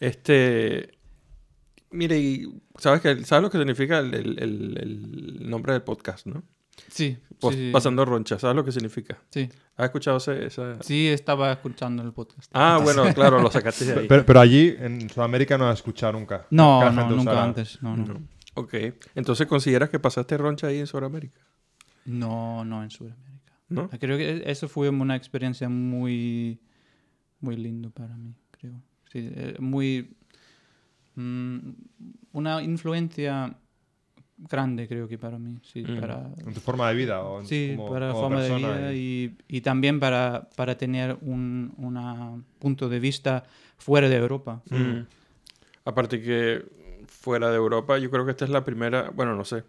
Este, 0.00 0.90
mire, 1.90 2.46
¿sabes, 2.78 3.00
que, 3.02 3.24
¿sabes 3.24 3.42
lo 3.42 3.50
que 3.50 3.58
significa 3.58 3.98
el, 3.98 4.14
el- 4.14 4.38
el- 4.42 4.78
el 5.40 5.50
nombre 5.50 5.72
del 5.74 5.82
podcast, 5.82 6.26
no? 6.26 6.42
Sí, 6.88 7.18
Pos- 7.38 7.54
sí, 7.54 7.66
sí, 7.68 7.70
Pasando 7.72 8.04
roncha, 8.04 8.38
¿sabes 8.38 8.56
lo 8.56 8.64
que 8.64 8.72
significa? 8.72 9.18
sí. 9.30 9.48
¿Has 9.76 9.84
escuchado 9.86 10.18
ese- 10.18 10.44
esa...? 10.44 10.82
Sí, 10.82 11.08
estaba 11.08 11.50
escuchando 11.52 12.02
el 12.02 12.12
podcast. 12.12 12.50
Ah, 12.52 12.78
bueno, 12.82 13.02
claro, 13.14 13.40
lo 13.40 13.50
sacaste 13.50 13.86
de 13.86 14.00
ahí. 14.00 14.06
pero, 14.08 14.26
pero 14.26 14.40
allí, 14.40 14.74
en 14.78 15.08
Sudamérica, 15.08 15.56
no 15.56 15.68
has 15.70 15.78
escuchado 15.78 16.12
nunca. 16.12 16.46
No, 16.50 16.82
la 16.84 16.90
no, 16.90 17.08
nunca 17.08 17.22
usara. 17.22 17.44
antes. 17.44 17.82
No, 17.82 17.96
no. 17.96 18.04
No. 18.04 18.20
Ok, 18.54 18.74
entonces 19.14 19.46
¿consideras 19.46 19.88
que 19.88 19.98
pasaste 19.98 20.36
roncha 20.36 20.66
ahí 20.66 20.80
en 20.80 20.86
Sudamérica? 20.86 21.40
No, 22.04 22.62
no 22.64 22.82
en 22.82 22.90
Sudamérica. 22.90 23.54
¿No? 23.70 23.88
Creo 23.88 24.18
que 24.18 24.42
eso 24.44 24.68
fue 24.68 24.88
una 24.90 25.16
experiencia 25.16 25.68
muy, 25.70 26.60
muy 27.40 27.56
lindo 27.56 27.90
para 27.90 28.16
mí, 28.16 28.34
creo. 28.50 28.82
Sí, 29.10 29.30
eh, 29.34 29.56
muy... 29.60 30.14
mm, 31.14 31.58
una 32.32 32.62
influencia 32.62 33.56
grande, 34.48 34.86
creo 34.88 35.06
que 35.08 35.18
para 35.18 35.38
mí. 35.38 35.58
Sí, 35.62 35.82
Mm. 35.86 36.00
para, 36.00 36.30
¿En 36.46 36.54
tu 36.54 36.60
forma 36.60 36.88
de 36.88 36.94
vida? 36.94 37.22
O 37.22 37.40
en- 37.40 37.46
sí, 37.46 37.74
como- 37.76 37.90
para 37.92 38.06
la 38.08 38.12
como 38.12 38.22
forma 38.24 38.42
de 38.42 38.54
vida 38.56 38.92
y- 38.94 39.36
y, 39.48 39.56
y 39.56 39.60
también 39.60 40.00
para, 40.00 40.48
para 40.56 40.76
tener 40.78 41.18
un 41.22 41.72
una 41.76 42.40
punto 42.58 42.88
de 42.88 43.00
vista 43.00 43.44
fuera 43.76 44.08
de 44.08 44.16
Europa. 44.16 44.62
Mm. 44.70 45.00
Aparte 45.84 46.20
que 46.22 46.64
fuera 47.06 47.50
de 47.50 47.56
Europa, 47.56 47.98
yo 47.98 48.10
creo 48.10 48.24
que 48.24 48.30
esta 48.32 48.44
es 48.44 48.50
la 48.50 48.64
primera, 48.64 49.10
bueno, 49.10 49.34
no 49.34 49.44
sé, 49.44 49.64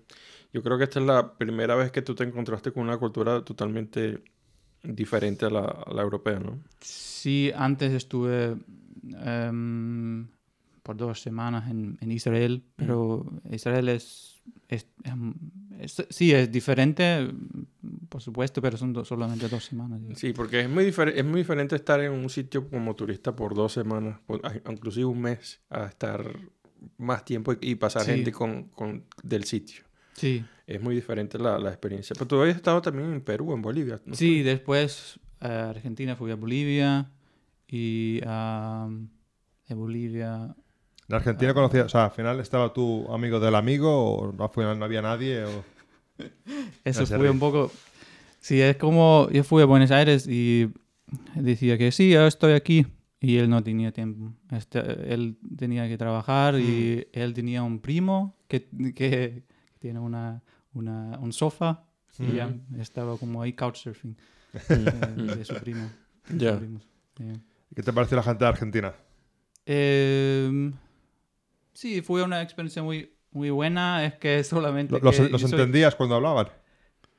yo 0.54 0.62
creo 0.62 0.78
que 0.78 0.84
esta 0.86 1.00
es 1.00 1.06
la 1.06 1.34
primera 1.38 1.76
vez 1.76 1.92
que 1.92 2.02
tú 2.02 2.14
te 2.16 2.24
encontraste 2.24 2.72
con 2.72 2.84
una 2.84 2.98
cultura 2.98 3.44
totalmente 3.44 4.22
diferente 4.84 5.46
a 5.46 5.50
la, 5.50 5.62
a 5.66 5.94
la 5.94 6.02
europea, 6.02 6.40
¿no? 6.40 6.60
Sí, 6.80 7.52
antes 7.56 7.94
estuve 7.94 8.58
em, 9.26 10.28
por 10.84 10.98
dos 10.98 11.22
semanas 11.22 11.70
en, 11.70 11.98
en 12.02 12.12
Israel, 12.12 12.64
pero 12.76 13.26
Israel 13.50 13.90
es, 13.90 14.31
es- 14.68 14.88
es- 15.80 16.06
sí, 16.10 16.32
es 16.32 16.52
diferente, 16.52 17.30
por 18.10 18.22
supuesto, 18.22 18.62
pero 18.62 18.78
son 18.78 18.94
do- 18.94 19.04
solamente 19.06 19.48
dos 19.50 19.66
semanas. 19.66 20.02
digo. 20.02 20.16
Sí, 20.16 20.34
porque 20.34 20.62
es 20.62 20.70
muy, 20.70 20.86
es 20.86 21.26
muy 21.26 21.42
diferente 21.42 21.76
estar 21.76 22.00
en 22.02 22.12
un 22.14 22.30
sitio 22.30 22.70
como 22.70 22.96
turista 22.96 23.36
por 23.36 23.54
dos 23.56 23.74
semanas, 23.74 24.20
por- 24.26 24.42
inclusive 24.70 25.06
un 25.06 25.22
mes, 25.22 25.62
a 25.70 25.86
estar 25.86 26.26
más 26.98 27.26
tiempo 27.26 27.54
y, 27.54 27.58
y 27.62 27.76
pasar 27.76 28.04
Sí. 28.06 28.12
gente 28.12 28.32
con, 28.32 28.66
con- 28.70 29.04
del 29.24 29.44
sitio. 29.44 29.84
Sí, 30.14 30.44
Es 30.68 30.82
muy 30.82 30.96
diferente 30.96 31.38
la, 31.38 31.58
la 31.60 31.70
experiencia. 31.70 32.14
Pero 32.14 32.28
tú 32.28 32.40
habías 32.42 32.56
estado 32.56 32.82
también 32.82 33.12
en 33.12 33.22
Perú, 33.22 33.54
en 33.54 33.62
Bolivia. 33.62 34.00
¿no? 34.06 34.16
sí, 34.16 34.42
después 34.42 35.20
a 35.40 35.70
Argentina 35.70 36.16
fui 36.16 36.32
a 36.32 36.36
Bolivia 36.36 37.10
y 37.68 38.22
a 38.26 38.88
de 39.68 39.76
Bolivia 39.76 40.56
¿En 41.12 41.16
Argentina 41.16 41.54
conocías, 41.54 41.88
o 41.88 41.90
sea, 41.90 42.06
al 42.06 42.12
final 42.12 42.40
estaba 42.40 42.72
tu 42.72 43.06
amigo 43.14 43.42
del 43.42 43.56
amigo 43.56 44.16
o 44.16 44.44
al 44.44 44.50
final 44.50 44.80
no 44.80 44.86
había 44.86 45.02
nadie? 45.02 45.44
O... 45.44 45.64
Eso 46.86 47.06
fue 47.06 47.30
un 47.30 47.38
poco... 47.38 47.70
Sí, 48.40 48.62
es 48.62 48.78
como 48.78 49.28
yo 49.30 49.44
fui 49.44 49.62
a 49.62 49.66
Buenos 49.66 49.92
Aires 49.92 50.26
y 50.26 50.70
decía 51.36 51.78
que 51.78 51.92
sí, 51.92 52.12
yo 52.12 52.26
estoy 52.26 52.54
aquí. 52.54 52.88
Y 53.20 53.38
él 53.38 53.50
no 53.50 53.62
tenía 53.62 53.92
tiempo. 53.92 54.34
Este, 54.52 54.80
él 55.14 55.38
tenía 55.58 55.86
que 55.90 55.98
trabajar 55.98 56.58
y 56.58 57.06
él 57.12 57.34
tenía 57.34 57.62
un 57.62 57.80
primo 57.80 58.38
que, 58.48 58.70
que 58.96 59.44
tiene 59.80 60.00
una, 60.00 60.42
una, 60.74 61.20
un 61.20 61.34
sofá 61.34 61.84
y 62.20 62.36
ya 62.36 62.56
estaba 62.80 63.18
como 63.18 63.42
ahí 63.42 63.52
couchsurfing 63.52 64.16
de, 64.70 64.76
de 65.36 65.44
su 65.44 65.56
primo. 65.56 65.90
de 66.30 66.54
primos. 66.54 66.88
Sí. 67.18 67.26
¿Qué 67.76 67.84
te 67.84 67.92
pareció 67.92 68.16
la 68.16 68.24
gente 68.24 68.46
de 68.46 68.50
Argentina? 68.50 68.94
Em, 69.66 70.74
sí, 71.74 72.02
fue 72.02 72.24
una 72.24 72.42
experiencia 72.42 72.84
muy, 72.84 73.14
muy 73.32 73.50
buena. 73.50 74.06
Es 74.06 74.16
que 74.16 74.44
solamente... 74.44 75.00
¿Los, 75.02 75.18
que 75.18 75.30
los 75.30 75.42
yo 75.42 75.48
soy- 75.48 75.60
entendías 75.60 75.96
cuando 75.96 76.16
hablaban? 76.16 76.48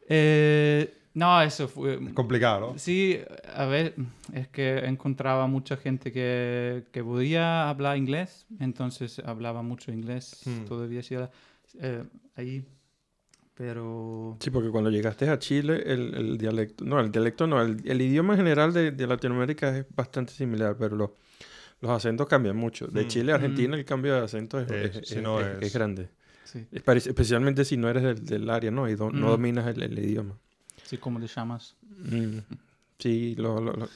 Eh, 0.08 0.92
no, 1.14 1.40
eso 1.42 1.68
fue... 1.68 1.94
Es 1.94 2.12
complicado, 2.12 2.72
¿no? 2.72 2.78
Sí, 2.78 3.18
a 3.54 3.66
ver, 3.66 3.94
es 4.32 4.48
que 4.48 4.78
encontraba 4.78 5.46
mucha 5.46 5.76
gente 5.76 6.12
que, 6.12 6.84
que 6.92 7.04
podía 7.04 7.68
hablar 7.68 7.96
inglés, 7.96 8.46
entonces 8.60 9.20
hablaba 9.24 9.62
mucho 9.62 9.92
inglés, 9.92 10.42
Hmm. 10.44 10.64
todavía 10.66 11.02
sí, 11.02 11.16
eh, 11.80 12.04
ahí, 12.36 12.64
pero... 13.54 14.36
Sí, 14.40 14.50
porque 14.50 14.70
cuando 14.70 14.90
llegaste 14.90 15.28
a 15.28 15.38
Chile, 15.38 15.82
el, 15.86 16.14
el 16.14 16.38
dialecto, 16.38 16.84
no, 16.84 16.98
el 17.00 17.12
dialecto 17.12 17.46
no, 17.46 17.60
el, 17.60 17.82
el 17.88 18.00
idioma 18.00 18.34
en 18.34 18.38
general 18.38 18.72
de, 18.72 18.90
de 18.90 19.06
Latinoamérica 19.06 19.76
es 19.78 19.86
bastante 19.94 20.32
similar, 20.32 20.76
pero 20.78 20.96
lo- 20.96 21.14
los 21.82 21.90
acentos 21.90 22.26
cambian 22.26 22.56
mucho. 22.56 22.86
De 22.86 23.04
Mm. 23.04 23.08
Chile 23.08 23.32
a 23.32 23.34
Argentina 23.34 23.76
el 23.76 23.84
cambio 23.84 24.14
de 24.14 24.20
acento 24.20 24.58
es, 24.58 24.70
Es- 24.70 24.96
es- 24.96 25.08
si 25.08 25.20
no 25.20 25.38
es- 25.40 25.58
es- 25.58 25.62
es 25.66 25.72
grande. 25.74 26.08
Sí, 26.44 26.66
especialmente 26.72 27.64
si 27.64 27.76
no 27.76 27.88
eres 27.90 28.02
del, 28.02 28.24
del 28.24 28.48
área, 28.50 28.70
¿no? 28.70 28.88
Y 28.88 28.94
do- 28.94 29.10
no 29.10 29.26
Mm. 29.26 29.30
dominas 29.30 29.66
el, 29.66 29.82
el 29.82 29.98
idioma. 29.98 30.38
sí, 30.84 30.96
¿cómo 30.98 31.18
le 31.18 31.26
llamas? 31.26 31.76
Mm. 31.98 32.38
Sí, 32.98 33.34
lo- 33.36 33.60
lo- 33.60 33.72
lo- 33.74 33.88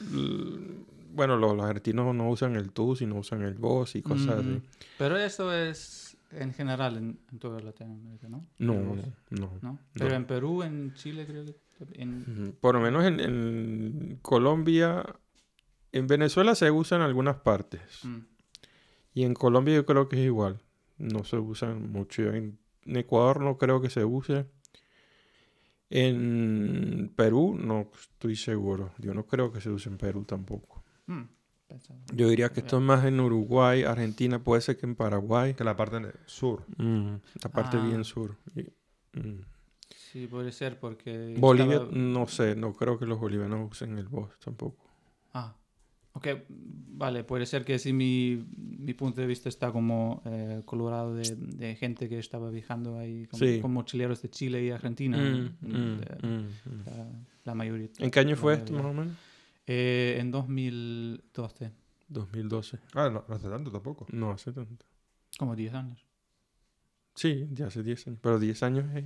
bueno, 1.13 1.37
los, 1.37 1.55
los 1.55 1.65
argentinos 1.65 2.13
no 2.15 2.29
usan 2.29 2.55
el 2.55 2.71
tú, 2.71 2.95
sino 2.95 3.15
usan 3.15 3.41
el 3.43 3.53
vos 3.55 3.95
y 3.95 4.01
cosas 4.01 4.37
Mm, 4.37 4.39
así. 4.39 4.61
Pero 4.97 5.17
eso 5.17 5.53
es 5.53 6.17
en 6.31 6.53
general 6.53 6.97
en, 6.97 7.19
en 7.31 7.39
toda 7.39 7.59
Latinoamérica, 7.59 8.27
¿no? 8.29 8.45
No, 8.59 8.73
vos, 8.73 8.97
no. 9.29 9.51
¿no? 9.61 9.79
Pero 9.93 10.15
en 10.15 10.25
Perú, 10.25 10.63
en 10.63 10.93
Chile 10.95 11.25
creo 11.25 11.45
que... 11.45 11.55
En. 12.01 12.55
Por 12.59 12.75
lo 12.75 12.81
menos 12.81 13.05
en, 13.05 13.19
en 13.19 14.19
Colombia, 14.23 15.05
en 15.97 16.07
Venezuela 16.07 16.55
se 16.55 16.71
usa 16.71 16.97
en 16.97 17.03
algunas 17.03 17.37
partes. 17.37 18.03
mm, 18.03 18.17
Y 19.13 19.23
en 19.23 19.33
Colombia 19.33 19.75
yo 19.75 19.85
creo 19.85 20.07
que 20.09 20.15
es 20.19 20.25
igual. 20.25 20.61
No 20.97 21.23
se 21.23 21.37
usan 21.37 21.91
mucho. 21.91 22.31
En, 22.33 22.59
Ecuador 22.85 23.41
no 23.41 23.57
creo 23.57 23.81
que 23.81 23.89
se 23.89 24.05
use. 24.05 24.45
En 25.89 27.11
Perú 27.15 27.57
no 27.59 27.89
estoy 27.99 28.35
seguro. 28.35 28.91
Yo 28.97 29.13
no 29.13 29.25
creo 29.25 29.51
que 29.51 29.61
se 29.61 29.69
use 29.69 29.89
en 29.89 29.97
Perú 29.97 30.23
tampoco. 30.25 30.83
mm. 31.07 31.23
Yo 32.13 32.29
diría 32.29 32.47
que 32.53 32.61
esto 32.61 32.77
es 32.77 32.83
más 32.83 33.03
en 33.03 33.19
Uruguay, 33.19 33.83
Argentina, 33.83 34.41
puede 34.41 34.61
ser 34.61 34.77
que 34.77 34.85
en 34.85 34.95
Paraguay. 34.95 35.53
Que 35.53 35.65
la 35.65 35.75
parte 35.75 35.99
sur. 36.25 36.63
Mm, 36.77 37.15
la 37.43 37.49
parte 37.51 37.75
Ah. 37.77 37.85
bien 37.85 38.05
sur. 38.05 38.37
Y- 38.55 38.71
mm. 39.19 39.41
Sí, 39.93 40.27
puede 40.27 40.53
ser 40.53 40.79
porque... 40.79 41.35
Bolivia, 41.37 41.75
estaba- 41.75 41.91
no 41.91 42.25
sé, 42.27 42.55
no 42.55 42.71
creo 42.73 42.97
que 42.97 43.05
los 43.05 43.19
bolivianos 43.19 43.69
usen 43.69 43.97
el 43.97 44.07
voz 44.07 44.29
tampoco. 44.39 44.85
Ah, 45.33 45.55
ok, 46.17 46.27
vale, 46.49 47.23
puede 47.23 47.45
ser 47.45 47.63
que 47.63 47.77
sí 47.79 47.93
mi, 47.93 48.43
mi 48.57 48.93
punto 48.93 49.21
de 49.21 49.27
vista 49.27 49.49
está 49.49 49.71
como 49.71 50.21
eh, 50.25 50.61
colorado 50.65 51.13
de, 51.15 51.35
de 51.35 51.75
gente 51.75 52.09
que 52.09 52.19
estaba 52.19 52.49
viajando 52.49 52.97
ahí, 52.99 53.25
como, 53.27 53.39
Sí. 53.39 53.59
como 53.61 53.75
mochileros 53.75 54.21
de 54.21 54.29
Chile 54.29 54.63
y 54.65 54.69
Argentina, 54.71 55.17
Mm, 55.17 55.55
mm, 55.61 55.67
mm, 55.67 55.97
de- 55.99 56.27
mm, 56.27 56.37
mm. 56.37 56.83
la, 56.85 57.07
la 57.45 57.55
mayoría. 57.55 57.89
¿En 57.99 58.11
qué 58.11 58.19
año 58.19 58.35
fue 58.35 58.55
esto 58.55 58.73
más 58.73 58.85
o 58.85 58.93
menos? 58.93 59.15
Eh, 59.67 60.17
en 60.19 60.31
2012, 60.31 61.71
2012. 62.07 62.79
Ah, 62.93 63.09
no, 63.09 63.23
no 63.27 63.35
hace 63.35 63.49
tanto 63.49 63.69
tampoco. 63.71 64.05
No 64.11 64.31
hace 64.31 64.51
tanto. 64.51 64.85
como 65.37 65.55
10 65.55 65.73
años. 65.73 66.05
Sí, 67.15 67.47
ya 67.51 67.67
hace 67.67 67.83
10 67.83 68.07
años. 68.07 68.19
Pero 68.21 68.39
10 68.39 68.61
años 68.63 68.85
es... 68.95 69.05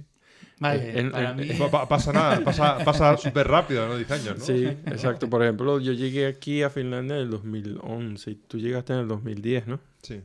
Vale, 0.59 0.99
en- 0.99 1.11
para 1.11 1.31
en- 1.31 1.37
mí... 1.37 1.47
Pa- 1.57 1.71
pa- 1.71 1.87
pasa 1.89 2.13
nada, 2.13 2.39
pasa, 2.43 2.77
pasa 2.85 3.17
súper 3.25 3.47
rápido, 3.47 3.87
¿no? 3.87 3.97
10 3.97 4.11
años, 4.11 4.37
¿no? 4.39 4.45
Sí, 4.45 4.65
exacto. 4.65 5.29
Por 5.29 5.41
ejemplo, 5.43 5.79
yo 5.79 5.91
llegué 5.93 6.27
aquí 6.27 6.61
a 6.63 6.69
Finlandia 6.69 7.15
en 7.15 7.23
el 7.23 7.29
2011 7.31 8.31
y 8.31 8.35
tú 8.35 8.57
llegaste 8.59 8.93
en 8.93 8.99
el 8.99 9.07
2010, 9.07 9.67
¿no? 9.67 9.79
Sí. 10.03 10.15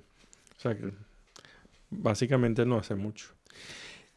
O 0.56 0.60
sea 0.60 0.76
que 0.76 0.92
básicamente 1.90 2.66
no 2.66 2.78
hace 2.78 2.94
mucho. 2.94 3.28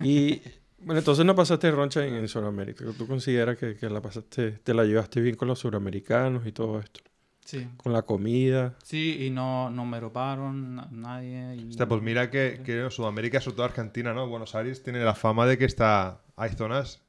Y 0.02 0.42
bueno, 0.80 1.00
entonces 1.00 1.26
no 1.26 1.36
pasaste 1.36 1.72
roncha 1.72 2.06
en, 2.06 2.16
en 2.16 2.28
Sudamérica. 2.28 2.86
¿Tú 2.98 3.08
consideras 3.08 3.58
que, 3.58 3.76
que 3.76 3.90
la 3.90 4.02
pasaste, 4.02 4.52
te 4.64 4.74
la 4.74 4.84
llevaste 4.86 5.22
bien 5.22 5.36
con 5.36 5.48
los 5.48 5.60
suramericanos 5.60 6.46
y 6.48 6.52
todo 6.52 6.80
esto? 6.80 7.02
Sí. 7.50 7.68
Con 7.78 7.94
la 7.94 8.04
comida. 8.04 8.76
Sí, 8.84 9.26
y 9.26 9.30
no, 9.32 9.70
no 9.72 9.84
me 9.86 10.00
robaron 10.00 10.76
na- 10.76 10.88
nadie. 10.92 11.56
Y... 11.56 11.70
Hostia, 11.70 11.88
pues 11.88 12.02
mira 12.02 12.30
que, 12.30 12.62
que 12.64 12.84
en 12.84 12.92
Sudamérica, 12.92 13.42
sobre 13.42 13.56
todo 13.56 13.66
Argentina, 13.66 14.14
¿no? 14.14 14.28
Buenos 14.28 14.54
Aires 14.54 14.84
tiene 14.84 15.04
la 15.04 15.16
fama 15.16 15.46
de 15.48 15.58
que 15.58 15.66
está. 15.66 16.22
Hay 16.36 16.52
zonas 16.52 17.02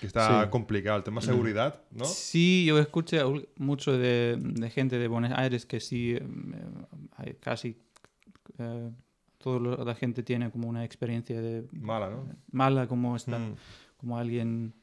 que 0.00 0.06
está 0.06 0.44
Sí. 0.44 0.50
complicado. 0.50 0.98
El 0.98 1.02
tema 1.02 1.20
seguridad, 1.20 1.82
¿no? 1.90 2.04
Sí, 2.04 2.64
yo 2.66 2.78
escuché 2.78 3.22
mucho 3.56 3.96
de, 3.98 4.36
de 4.38 4.70
gente 4.70 4.98
de 4.98 5.08
Buenos 5.08 5.32
Aires 5.36 5.66
que 5.66 5.80
sí, 5.80 6.12
eh, 6.12 6.22
hay 7.16 7.34
casi 7.40 7.76
eh, 8.58 8.90
toda 9.38 9.84
la 9.84 9.94
gente 9.94 10.22
tiene 10.22 10.50
como 10.50 10.68
una 10.68 10.84
experiencia 10.84 11.40
de 11.40 11.64
Mala, 11.72 12.10
¿no? 12.10 12.28
mala, 12.52 12.86
como 12.86 13.16
está, 13.16 13.38
Mm. 13.38 13.54
como 13.96 14.18
alguien, 14.18 14.74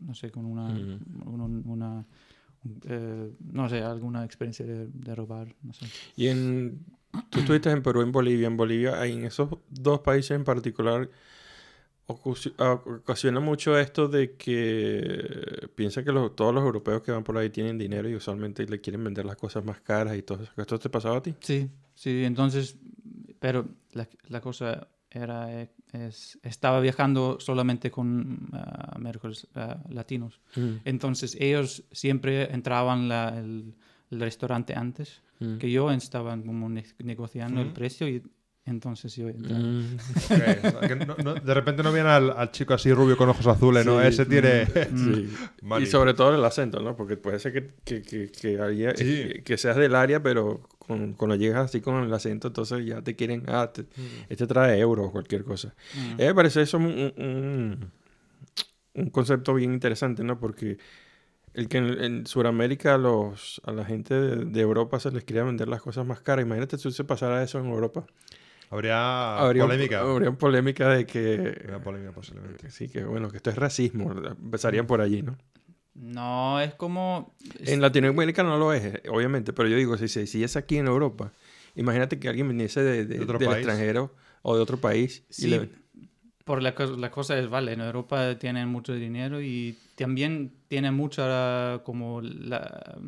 no 0.00 0.14
sé, 0.14 0.30
con 0.30 0.44
una, 0.44 0.68
Mm. 0.68 1.00
un- 1.26 1.62
una 1.66 1.86
un- 1.86 2.06
eh, 2.88 3.30
no 3.52 3.68
sé, 3.68 3.82
alguna 3.82 4.24
experiencia 4.24 4.64
de, 4.66 4.86
de 4.86 5.14
robar, 5.14 5.54
no 5.62 5.72
sé. 5.72 5.86
Y 6.16 6.28
en... 6.28 6.84
Tú 7.30 7.38
estuviste 7.40 7.70
en 7.70 7.82
Perú, 7.82 8.02
en 8.02 8.12
Bolivia. 8.12 8.46
En 8.46 8.56
Bolivia, 8.56 9.04
en 9.06 9.24
esos 9.24 9.48
dos 9.70 10.00
países 10.00 10.32
en 10.32 10.44
particular, 10.44 11.08
ah, 12.58 12.72
ocasiona 12.84 13.40
mucho 13.40 13.78
esto 13.78 14.08
de 14.08 14.34
que 14.36 15.68
piensa 15.74 16.04
que 16.04 16.12
los- 16.12 16.34
todos 16.36 16.54
los 16.54 16.62
europeos 16.64 17.02
que 17.02 17.12
van 17.12 17.24
por 17.24 17.36
ahí 17.38 17.50
tienen 17.50 17.78
dinero 17.78 18.08
y 18.08 18.14
usualmente 18.14 18.66
le 18.66 18.80
quieren 18.80 19.02
vender 19.02 19.24
las 19.24 19.36
cosas 19.36 19.64
más 19.64 19.80
caras 19.80 20.16
y 20.16 20.22
todo 20.22 20.42
eso. 20.42 20.52
¿Esto 20.56 20.78
te 20.78 20.90
pasaba 20.90 21.16
a 21.18 21.22
ti? 21.22 21.34
Sí, 21.40 21.68
sí, 21.94 22.24
entonces, 22.24 22.76
pero 23.40 23.66
la, 23.92 24.08
la 24.28 24.40
cosa 24.40 24.88
era, 25.10 25.52
eh, 25.62 25.70
es, 25.96 26.38
estaba 26.42 26.80
viajando 26.80 27.38
solamente 27.40 27.90
con 27.90 28.48
ah, 28.52 28.96
latinos. 29.88 30.40
Entonces 30.84 31.36
ellos 31.40 31.84
siempre 31.92 32.52
entraban 32.54 33.08
la, 33.08 33.36
el, 33.38 33.74
el 34.10 34.20
restaurante 34.20 34.74
antes 34.74 35.22
Mm. 35.38 35.58
que 35.58 35.70
yo, 35.70 35.90
estaban 35.90 36.44
como 36.44 36.66
ne- 36.70 36.84
negociando 37.00 37.60
el 37.60 37.68
Mm. 37.68 37.74
precio 37.74 38.08
y 38.08 38.22
entonces 38.66 39.14
yo 39.16 39.28
entré. 39.28 39.54
Mm. 39.54 39.96
Ok, 40.26 40.64
o 40.64 40.70
sea, 40.70 40.80
que 40.88 40.96
no- 40.96 41.16
no- 41.22 41.34
de 41.34 41.54
repente 41.54 41.82
no 41.82 41.92
viene 41.92 42.08
al, 42.10 42.30
al 42.30 42.50
chico 42.50 42.74
así 42.74 42.92
rubio 42.92 43.16
con 43.16 43.28
ojos 43.28 43.46
azules, 43.46 43.86
¿no? 43.86 44.00
Sí. 44.00 44.06
Ese 44.08 44.26
tiene... 44.26 44.66
Sí. 44.66 45.30
Money. 45.62 45.84
Y 45.84 45.90
sobre 45.90 46.14
todo 46.14 46.34
el 46.34 46.44
acento, 46.44 46.80
¿no? 46.80 46.96
Porque 46.96 47.16
puede 47.16 47.38
ser 47.38 47.52
que, 47.52 47.70
que, 47.84 48.02
que, 48.02 48.30
que, 48.30 48.60
haya- 48.60 48.94
Sí. 48.96 49.04
que- 49.04 49.42
que 49.44 49.56
seas 49.58 49.76
del 49.76 49.94
área, 49.94 50.22
pero 50.22 50.60
con, 50.78 51.14
cuando 51.14 51.36
llegas 51.36 51.64
así 51.66 51.80
con 51.80 52.02
el 52.04 52.12
acento, 52.12 52.48
entonces 52.48 52.84
ya 52.84 53.02
te 53.02 53.14
quieren, 53.16 53.44
ah, 53.48 53.70
te- 53.72 53.86
este 54.28 54.46
trae 54.46 54.78
euros 54.78 55.06
o 55.08 55.12
cualquier 55.12 55.44
cosa. 55.44 55.74
Mm. 55.94 56.20
Eh, 56.20 56.26
me 56.26 56.34
parece 56.34 56.62
eso 56.62 56.76
un, 56.78 56.86
un, 57.16 57.90
un 58.94 59.10
concepto 59.10 59.54
bien 59.54 59.72
interesante, 59.74 60.22
¿no? 60.24 60.38
Porque 60.40 60.78
el 61.54 61.68
que 61.68 61.78
en, 61.78 62.02
en 62.02 62.26
Sudamérica 62.26 62.94
a, 62.94 62.98
los, 62.98 63.60
a 63.64 63.72
la 63.72 63.84
gente 63.84 64.14
de, 64.14 64.44
de 64.44 64.60
Europa 64.60 65.00
se 65.00 65.10
les 65.10 65.24
quería 65.24 65.42
vender 65.44 65.68
las 65.68 65.80
cosas 65.82 66.06
más 66.06 66.20
caras. 66.20 66.44
Imagínate 66.44 66.76
si 66.78 66.90
se 66.92 67.04
pasara 67.04 67.42
eso 67.42 67.58
en 67.58 67.66
Europa. 67.66 68.04
Habría, 68.70 69.38
habría 69.38 69.64
un- 69.64 69.70
polémica. 69.70 70.00
habría 70.00 70.32
polémica 70.32 70.88
de 70.90 71.06
que... 71.06 71.60
Habría 71.64 71.80
polémica 71.80 72.12
posiblemente. 72.12 72.70
Sí, 72.70 72.88
que 72.88 73.04
bueno, 73.04 73.30
que 73.30 73.36
esto 73.36 73.50
es 73.50 73.56
racismo. 73.56 74.12
Empezarían 74.12 74.86
por 74.86 75.00
allí, 75.00 75.22
¿no? 75.22 75.36
No, 75.94 76.60
es 76.60 76.74
como... 76.74 77.34
En 77.64 77.80
Latinoamérica 77.80 78.42
no 78.42 78.58
lo 78.58 78.72
es, 78.72 78.84
eh, 78.84 79.02
obviamente, 79.08 79.52
pero 79.52 79.68
yo 79.68 79.76
digo, 79.76 79.96
si, 79.96 80.08
si, 80.08 80.26
si 80.26 80.44
es 80.44 80.56
aquí 80.56 80.76
en 80.78 80.88
Europa, 80.88 81.32
imagínate 81.74 82.18
que 82.18 82.28
alguien 82.28 82.48
viniese 82.48 82.82
de, 82.82 83.06
de- 83.06 83.18
De 83.18 83.24
otro 83.24 83.38
del 83.38 83.48
país. 83.48 83.58
extranjero 83.66 84.14
o 84.42 84.56
de 84.56 84.62
otro 84.62 84.78
país. 84.78 85.24
y 85.30 85.32
Sí, 85.32 85.48
le- 85.48 85.70
por 86.44 86.62
la, 86.62 86.74
la 86.98 87.10
cosa 87.10 87.38
es, 87.38 87.48
vale, 87.48 87.72
en 87.72 87.80
Europa 87.80 88.36
tienen 88.38 88.68
mucho 88.68 88.92
dinero 88.92 89.40
y 89.40 89.76
también 89.96 90.52
tienen 90.68 90.92
mucha 90.94 91.80
como 91.84 92.20
la, 92.20 92.98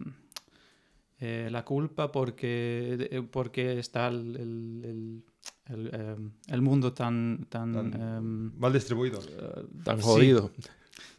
eh, 1.20 1.48
la 1.50 1.64
culpa 1.64 2.10
porque, 2.12 3.24
porque 3.30 3.78
está 3.78 4.08
el, 4.08 4.36
el, 4.36 4.84
el- 4.84 5.22
el, 5.66 5.94
em, 5.94 6.30
el 6.48 6.62
mundo 6.62 6.92
tan, 6.92 7.46
tan, 7.48 7.72
Tan- 7.72 8.00
em, 8.00 8.52
Mal 8.58 8.72
distribuido. 8.72 9.20
eh, 9.20 9.66
tan 9.84 9.98
sí, 9.98 10.02
jodido. 10.04 10.50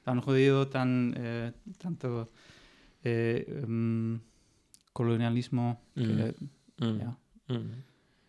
tan 0.04 0.22
jodido, 0.22 0.68
tan 0.68 1.14
eh, 1.18 1.52
tanto 1.78 2.30
eh, 3.04 3.46
em, 3.64 4.20
colonialismo 4.94 5.82
que 5.96 6.36
Mm. 6.82 6.86
Mm, 6.86 7.00
ya, 7.00 7.18
mm. 7.48 7.72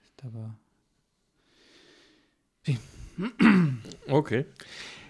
estaba... 0.07 0.57
Ok. 4.09 4.33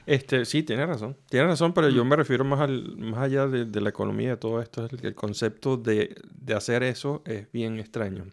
Este, 0.07 0.45
sí, 0.45 0.63
tienes 0.63 0.89
razón. 0.89 1.17
Tienes 1.29 1.49
razón, 1.51 1.73
pero 1.73 1.89
yo 1.89 2.05
me 2.05 2.17
refiero 2.17 2.45
más, 2.45 2.61
al, 2.61 2.97
más 2.97 3.21
allá 3.21 3.47
de, 3.47 3.65
de 3.65 3.81
la 3.81 3.91
economía 3.91 4.31
de 4.31 4.37
todo 4.37 4.61
esto. 4.61 4.87
El, 4.91 5.05
el 5.05 5.15
concepto 5.15 5.77
de, 5.77 6.17
de 6.35 6.55
hacer 6.55 6.83
eso 6.83 7.23
es 7.25 7.51
bien 7.53 7.79
extraño. 7.79 8.25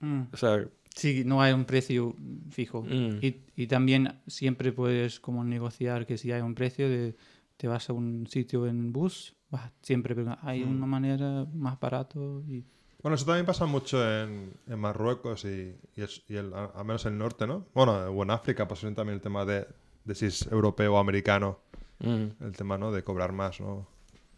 Mm. 0.00 0.22
O 0.32 0.36
sea, 0.36 0.64
Sí, 0.94 1.24
no 1.26 1.42
hay 1.42 1.52
un 1.52 1.64
precio 1.64 2.14
fijo. 2.50 2.82
mm, 2.82 3.18
Y, 3.20 3.42
y 3.56 3.66
también 3.66 4.20
siempre 4.26 4.72
puedes 4.72 5.18
como 5.20 5.44
negociar 5.44 6.06
que 6.06 6.16
si 6.16 6.30
hay 6.32 6.40
un 6.40 6.54
precio 6.54 6.88
de 6.88 7.16
te 7.56 7.68
vas 7.68 7.88
a 7.90 7.92
un 7.92 8.26
sitio 8.28 8.66
en 8.66 8.92
bus, 8.92 9.34
siempre 9.82 10.14
hay 10.42 10.64
Mm. 10.64 10.70
una 10.70 10.86
manera 10.86 11.46
más 11.52 11.78
barato 11.78 12.42
y 12.48 12.64
Bueno, 13.02 13.16
eso 13.16 13.26
también 13.26 13.44
pasa 13.44 13.66
mucho 13.66 13.98
en, 14.02 14.52
en 14.66 14.78
Marruecos 14.78 15.44
y, 15.44 15.76
y, 15.94 16.02
es- 16.02 16.22
y 16.26 16.36
el, 16.36 16.54
a- 16.54 16.66
al 16.74 16.84
menos 16.86 17.04
en 17.06 17.12
el 17.12 17.18
norte, 17.18 17.46
¿no? 17.46 17.66
Bueno, 17.74 17.92
o 17.92 18.22
en 18.22 18.30
África, 18.30 18.66
posiblemente 18.66 18.96
también 19.00 19.16
el 19.16 19.20
tema 19.20 19.44
de, 19.44 19.66
de 20.04 20.14
si 20.14 20.26
es 20.26 20.46
europeo 20.50 20.94
o 20.94 20.98
americano, 20.98 21.58
mm. 22.00 22.44
el 22.44 22.52
tema, 22.56 22.78
¿no? 22.78 22.90
De 22.92 23.02
cobrar 23.04 23.32
más, 23.32 23.60
¿no? 23.60 23.86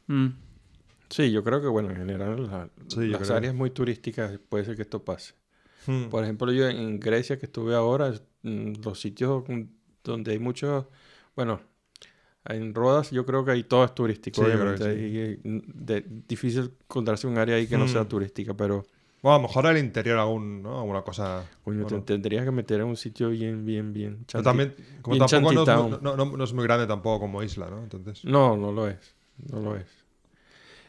Mm, 0.09 0.27
Sí, 1.09 1.31
yo 1.31 1.45
creo 1.45 1.61
que, 1.61 1.69
bueno, 1.69 1.91
en 1.91 1.97
general, 1.97 2.47
la- 2.49 2.69
Sí, 2.89 3.07
las 3.07 3.23
creo. 3.23 3.37
áreas 3.37 3.55
muy 3.55 3.71
turísticas 3.71 4.39
puede 4.49 4.65
ser 4.65 4.75
que 4.75 4.83
esto 4.83 5.05
pase. 5.05 5.35
Hmm. 5.87 6.05
Por 6.09 6.25
ejemplo, 6.25 6.51
yo 6.53 6.69
en 6.69 6.99
Grecia 7.01 7.39
que 7.39 7.47
estuve 7.47 7.75
ahora, 7.75 8.13
mm, 8.43 8.73
los 8.85 9.01
sitios 9.01 9.45
donde 10.05 10.33
hay 10.33 10.39
muchos, 10.39 10.87
bueno, 11.35 11.61
en 12.45 12.75
Rodas 12.75 13.11
yo 13.11 13.27
creo 13.27 13.45
que 13.45 13.51
ahí 13.53 13.65
todo 13.65 13.85
es 13.85 13.95
turístico, 13.95 14.41
Sí, 14.41 14.47
obviamente. 14.47 15.39
sí. 15.43 15.49
Mm, 15.49 15.59
de- 15.75 16.05
difícil 16.29 16.73
encontrarse 16.83 17.27
un 17.27 17.39
área 17.39 17.57
ahí 17.57 17.67
que 17.67 17.77
no 17.77 17.89
sea 17.89 18.05
Mm. 18.05 18.09
turística, 18.09 18.55
pero 18.55 18.85
Bueno, 19.23 19.37
a 19.37 19.39
lo 19.39 19.49
mejor 19.49 19.67
el 19.67 19.79
interior 19.79 20.19
algún, 20.19 20.63
¿no? 20.63 20.79
Alguna 20.81 21.03
cosa... 21.03 21.45
coño, 21.65 21.79
te 21.87 21.95
bueno. 21.95 22.05
tendrías 22.05 22.45
que 22.45 22.51
meter 22.53 22.81
en 22.81 22.87
un 22.87 22.97
sitio 22.97 23.31
bien, 23.31 23.65
bien, 23.65 23.93
bien. 23.93 24.25
Pero 24.31 24.43
chanti- 24.43 24.45
también, 24.45 24.75
como 25.03 25.15
bien 25.15 25.27
tampoco 25.27 25.53
no 25.53 25.97
es, 25.97 26.03
no- 26.17 26.37
no 26.37 26.45
es 26.45 26.53
muy 26.53 26.63
grande 26.65 26.87
tampoco 26.87 27.21
como 27.21 27.43
isla, 27.43 27.69
¿no? 27.69 27.83
Entonces... 27.83 28.25
No, 28.25 28.57
no 28.57 28.71
lo 28.71 28.87
es. 28.87 29.15
No 29.51 29.61
lo 29.61 29.77
es. 29.77 29.87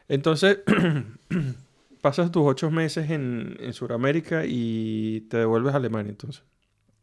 Entonces, 0.08 0.60
pasas 2.08 2.32
tus 2.32 2.44
ocho 2.46 2.72
meses 2.72 3.10
en, 3.10 3.56
en 3.60 3.74
Sudamérica 3.74 4.44
y 4.46 5.22
te 5.30 5.38
devuelves 5.38 5.74
a 5.74 5.78
Alemania, 5.78 6.12
entonces. 6.12 6.44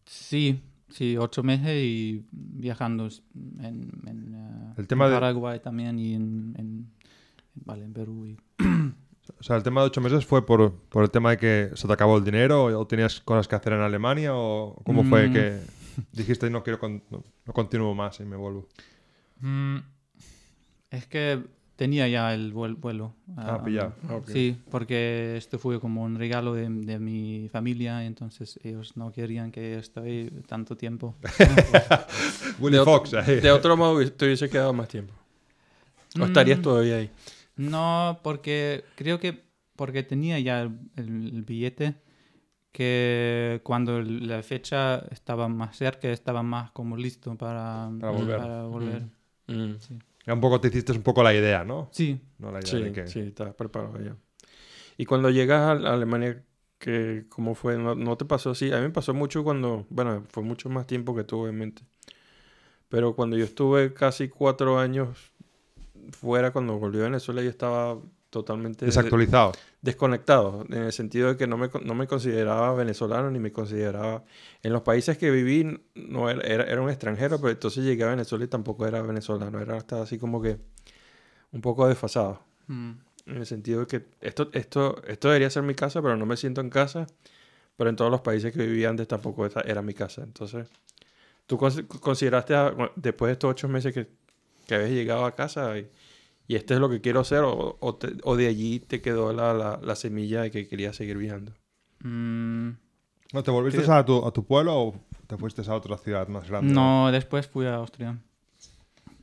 sí, 0.07 0.61
sí, 0.88 1.17
ocho 1.17 1.43
meses 1.43 1.75
y 1.85 2.25
viajando 2.31 3.09
en, 3.61 3.90
en, 4.07 4.35
eh, 4.35 4.75
El 4.77 4.87
tema 4.87 5.05
en 5.07 5.11
de- 5.11 5.17
Paraguay 5.17 5.61
también 5.61 5.99
y 5.99 6.14
en, 6.14 6.55
en, 6.59 6.90
vale, 7.55 7.85
en 7.85 7.93
Perú. 7.93 8.27
Y, 8.27 8.37
O 9.38 9.43
sea, 9.43 9.57
el 9.57 9.62
tema 9.62 9.81
de 9.81 9.87
ocho 9.88 10.01
meses 10.01 10.25
fue 10.27 10.45
por, 10.45 10.73
por 10.90 11.03
el 11.05 11.11
tema 11.11 11.31
de 11.31 11.37
que 11.38 11.71
se 11.75 11.87
te 11.87 11.93
acabó 11.93 12.19
el 12.19 12.25
dinero 12.25 12.64
o 12.64 12.87
tenías 12.87 13.21
cosas 13.21 13.49
que 13.49 13.55
hacer 13.57 13.73
en 13.73 13.81
Alemania 13.81 14.33
o 14.35 14.81
cómo 14.85 15.03
fue 15.05 15.29
Mm. 15.29 15.33
que 15.33 15.61
dijiste 16.12 16.51
no 16.51 16.62
quiero 16.62 16.79
con- 16.79 17.03
no, 17.11 17.23
no 17.47 17.53
continúo 17.53 17.95
más 17.95 18.21
y 18.21 18.25
me 18.25 18.37
vuelvo. 18.37 18.69
Mm, 19.40 19.79
es 20.90 21.07
que 21.07 21.43
tenía 21.76 22.08
ya 22.08 22.34
el 22.34 22.52
vuel- 22.54 22.76
vuelo. 22.76 23.14
Ah, 23.37 23.60
pillado. 23.64 23.94
Ok. 24.10 24.28
Sí, 24.28 24.56
porque 24.70 25.37
esto 25.37 25.58
fue 25.58 25.80
como 25.80 26.02
un 26.02 26.16
regalo 26.16 26.54
de, 26.54 26.68
de 26.68 26.98
mi 26.98 27.48
familia, 27.52 28.04
entonces 28.04 28.58
ellos 28.62 28.96
no 28.96 29.12
querían 29.12 29.50
que 29.52 29.78
estoy 29.78 30.30
tanto 30.46 30.76
tiempo. 30.76 31.14
Willy 32.60 32.78
De 32.78 32.84
Fox, 32.84 33.14
ahí. 33.14 33.40
De 33.40 33.50
otro 33.50 33.76
modo, 33.76 33.98
te 34.10 34.24
hubiese 34.26 34.48
quedado 34.48 34.72
más 34.72 34.88
tiempo. 34.88 35.12
¿O 36.20 36.24
estarías 36.24 36.58
Mm, 36.58 36.62
todavía 36.62 36.96
ahí? 36.96 37.10
No, 37.56 38.20
porque 38.22 38.84
creo 38.96 39.18
que 39.18 39.44
porque 39.76 40.02
tenía 40.04 40.38
ya 40.38 40.62
el, 40.62 40.78
el 40.96 41.42
billete 41.42 41.96
que 42.72 43.60
cuando 43.64 44.02
la 44.02 44.42
fecha 44.42 44.98
estaba 45.10 45.48
más 45.48 45.76
cerca 45.76 46.08
estaba 46.10 46.42
más 46.42 46.70
como 46.72 46.96
listo 46.96 47.37
para, 47.37 47.90
Para 48.00 48.12
volver. 48.12 48.38
para 48.38 48.64
volver. 48.64 49.02
Mm. 49.48 49.74
Ya 50.26 50.32
un 50.34 50.40
poco 50.40 50.60
te 50.60 50.68
hiciste 50.68 50.92
un 50.92 51.02
poco 51.02 51.22
la 51.22 51.34
idea, 51.34 51.64
¿no? 51.64 51.88
Sí, 51.92 52.20
No 52.38 52.50
la 52.50 52.60
idea 52.60 52.70
Sí, 52.70 52.82
de 52.82 52.92
que... 52.92 53.04
sí, 53.06 53.20
estás 53.20 53.54
preparado 53.54 54.00
ya. 54.00 54.16
Y 54.98 55.06
cuando 55.06 55.30
llegas 55.30 55.60
a 55.62 55.72
Alemania, 55.94 56.44
que 56.78 57.26
¿cómo 57.28 57.54
fue? 57.54 57.78
¿No, 57.78 57.94
no 57.94 58.16
te 58.16 58.24
pasó 58.24 58.50
así? 58.50 58.72
A 58.72 58.76
mí 58.76 58.82
me 58.84 58.90
pasó 58.90 59.14
mucho 59.14 59.44
cuando, 59.44 59.87
bueno, 59.90 60.24
fue 60.30 60.42
mucho 60.42 60.68
más 60.70 60.87
tiempo 60.87 61.14
que 61.16 61.24
tú, 61.24 61.40
obviamente. 61.42 61.82
Pero 62.88 63.14
cuando 63.16 63.37
yo 63.37 63.44
estuve 63.44 63.92
casi 63.94 64.28
cuatro 64.28 64.78
años 64.78 65.32
fuera, 66.12 66.52
cuando 66.52 66.78
volví 66.78 67.00
a 67.00 67.04
Venezuela, 67.04 67.42
yo 67.42 67.50
estaba 67.50 67.98
totalmente 68.35 68.85
Desactualizado. 68.85 69.53
desconectado, 69.81 70.66
en 70.68 70.83
el 70.83 70.92
sentido 70.92 71.29
de 71.29 71.37
que 71.37 71.47
no 71.47 71.57
me, 71.57 71.70
no 71.83 71.94
me 71.94 72.07
consideraba 72.07 72.75
venezolano 72.75 73.31
ni 73.31 73.38
me 73.38 73.53
consideraba... 73.53 74.25
En 74.62 74.73
los 74.73 74.83
países 74.83 75.16
que 75.16 75.31
viví 75.31 75.81
no 75.94 76.29
era, 76.29 76.42
era, 76.42 76.64
era 76.64 76.81
un 76.83 76.90
extranjero, 76.90 77.38
pero 77.38 77.51
entonces 77.53 77.85
llegué 77.85 78.03
a 78.05 78.09
Venezuela 78.09 78.44
y 78.44 78.49
tampoco 78.49 78.87
era 78.87 79.01
venezolano, 79.03 79.61
era 79.61 79.77
hasta 79.77 80.03
así 80.03 80.18
como 80.18 80.42
que 80.42 80.59
un 81.53 81.61
poco 81.61 81.87
desfasado. 81.87 82.40
Mm. 82.66 82.90
En 83.27 83.37
el 83.37 83.47
sentido 83.47 83.81
de 83.81 83.87
que 83.87 84.05
esto, 84.20 84.51
esto, 84.53 85.01
esto 85.07 85.29
debería 85.29 85.49
ser 85.49 85.62
mi 85.62 85.75
casa, 85.75 86.03
pero 86.03 86.16
no 86.16 86.27
me 86.27 86.37
siento 86.37 86.61
en 86.61 86.70
casa. 86.70 87.07
Pero 87.77 87.90
en 87.90 87.97
todos 87.97 88.11
los 88.11 88.20
países 88.20 88.53
que 88.53 88.66
viví 88.66 88.85
antes 88.85 89.07
tampoco 89.09 89.47
era 89.47 89.83
mi 89.83 89.94
casa. 89.94 90.23
Entonces, 90.23 90.68
¿tú 91.47 91.57
cons- 91.57 91.87
consideraste, 92.01 92.55
a- 92.55 92.75
después 92.97 93.29
de 93.29 93.33
estos 93.33 93.51
ocho 93.51 93.68
meses 93.68 93.92
que, 93.94 94.09
que 94.66 94.75
habías 94.75 94.90
llegado 94.90 95.25
a 95.25 95.35
casa 95.35 95.79
y, 95.79 95.88
y 96.46 96.57
este 96.57 96.74
es 96.74 96.80
lo 96.80 96.88
que 96.90 97.00
quiero 97.00 97.20
hacer, 97.20 97.40
o, 97.44 97.76
o, 97.80 97.94
te- 97.96 98.16
o 98.22 98.37
de 98.37 98.46
allí 98.48 98.80
te 98.80 99.00
quedó 99.00 99.33
la, 99.33 99.54
la, 99.54 99.80
la 99.83 99.96
semilla 99.96 100.42
de 100.42 100.50
que 100.50 100.68
querías 100.68 100.96
seguir 100.96 101.16
viajando? 101.18 101.52
Mm, 102.02 102.70
¿No, 103.33 103.42
¿Te 103.42 103.50
volviste 103.50 103.90
a 103.90 104.04
tu, 104.04 104.24
a 104.26 104.30
tu 104.33 104.44
pueblo 104.44 104.76
o 104.78 104.94
te 105.26 105.37
fuiste 105.37 105.62
a 105.68 105.74
otra 105.74 105.96
ciudad 105.98 106.28
más 106.28 106.48
grande? 106.48 106.72
No, 106.72 107.11
después 107.11 107.46
fui 107.48 107.66
a 107.66 107.76
Austria. 107.76 108.18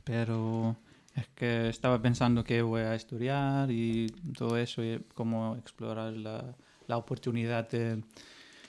Pero 0.04 0.76
es 1.14 1.28
que 1.28 1.68
estaba 1.68 2.00
pensando 2.02 2.42
que 2.44 2.60
voy 2.62 2.82
a 2.82 2.94
estudiar 2.94 3.70
y 3.70 4.08
todo 4.36 4.56
eso, 4.56 4.82
y 4.82 5.00
cómo 5.14 5.56
explorar 5.56 6.12
la, 6.14 6.56
la 6.88 6.96
oportunidad 6.96 7.68
de, 7.70 8.02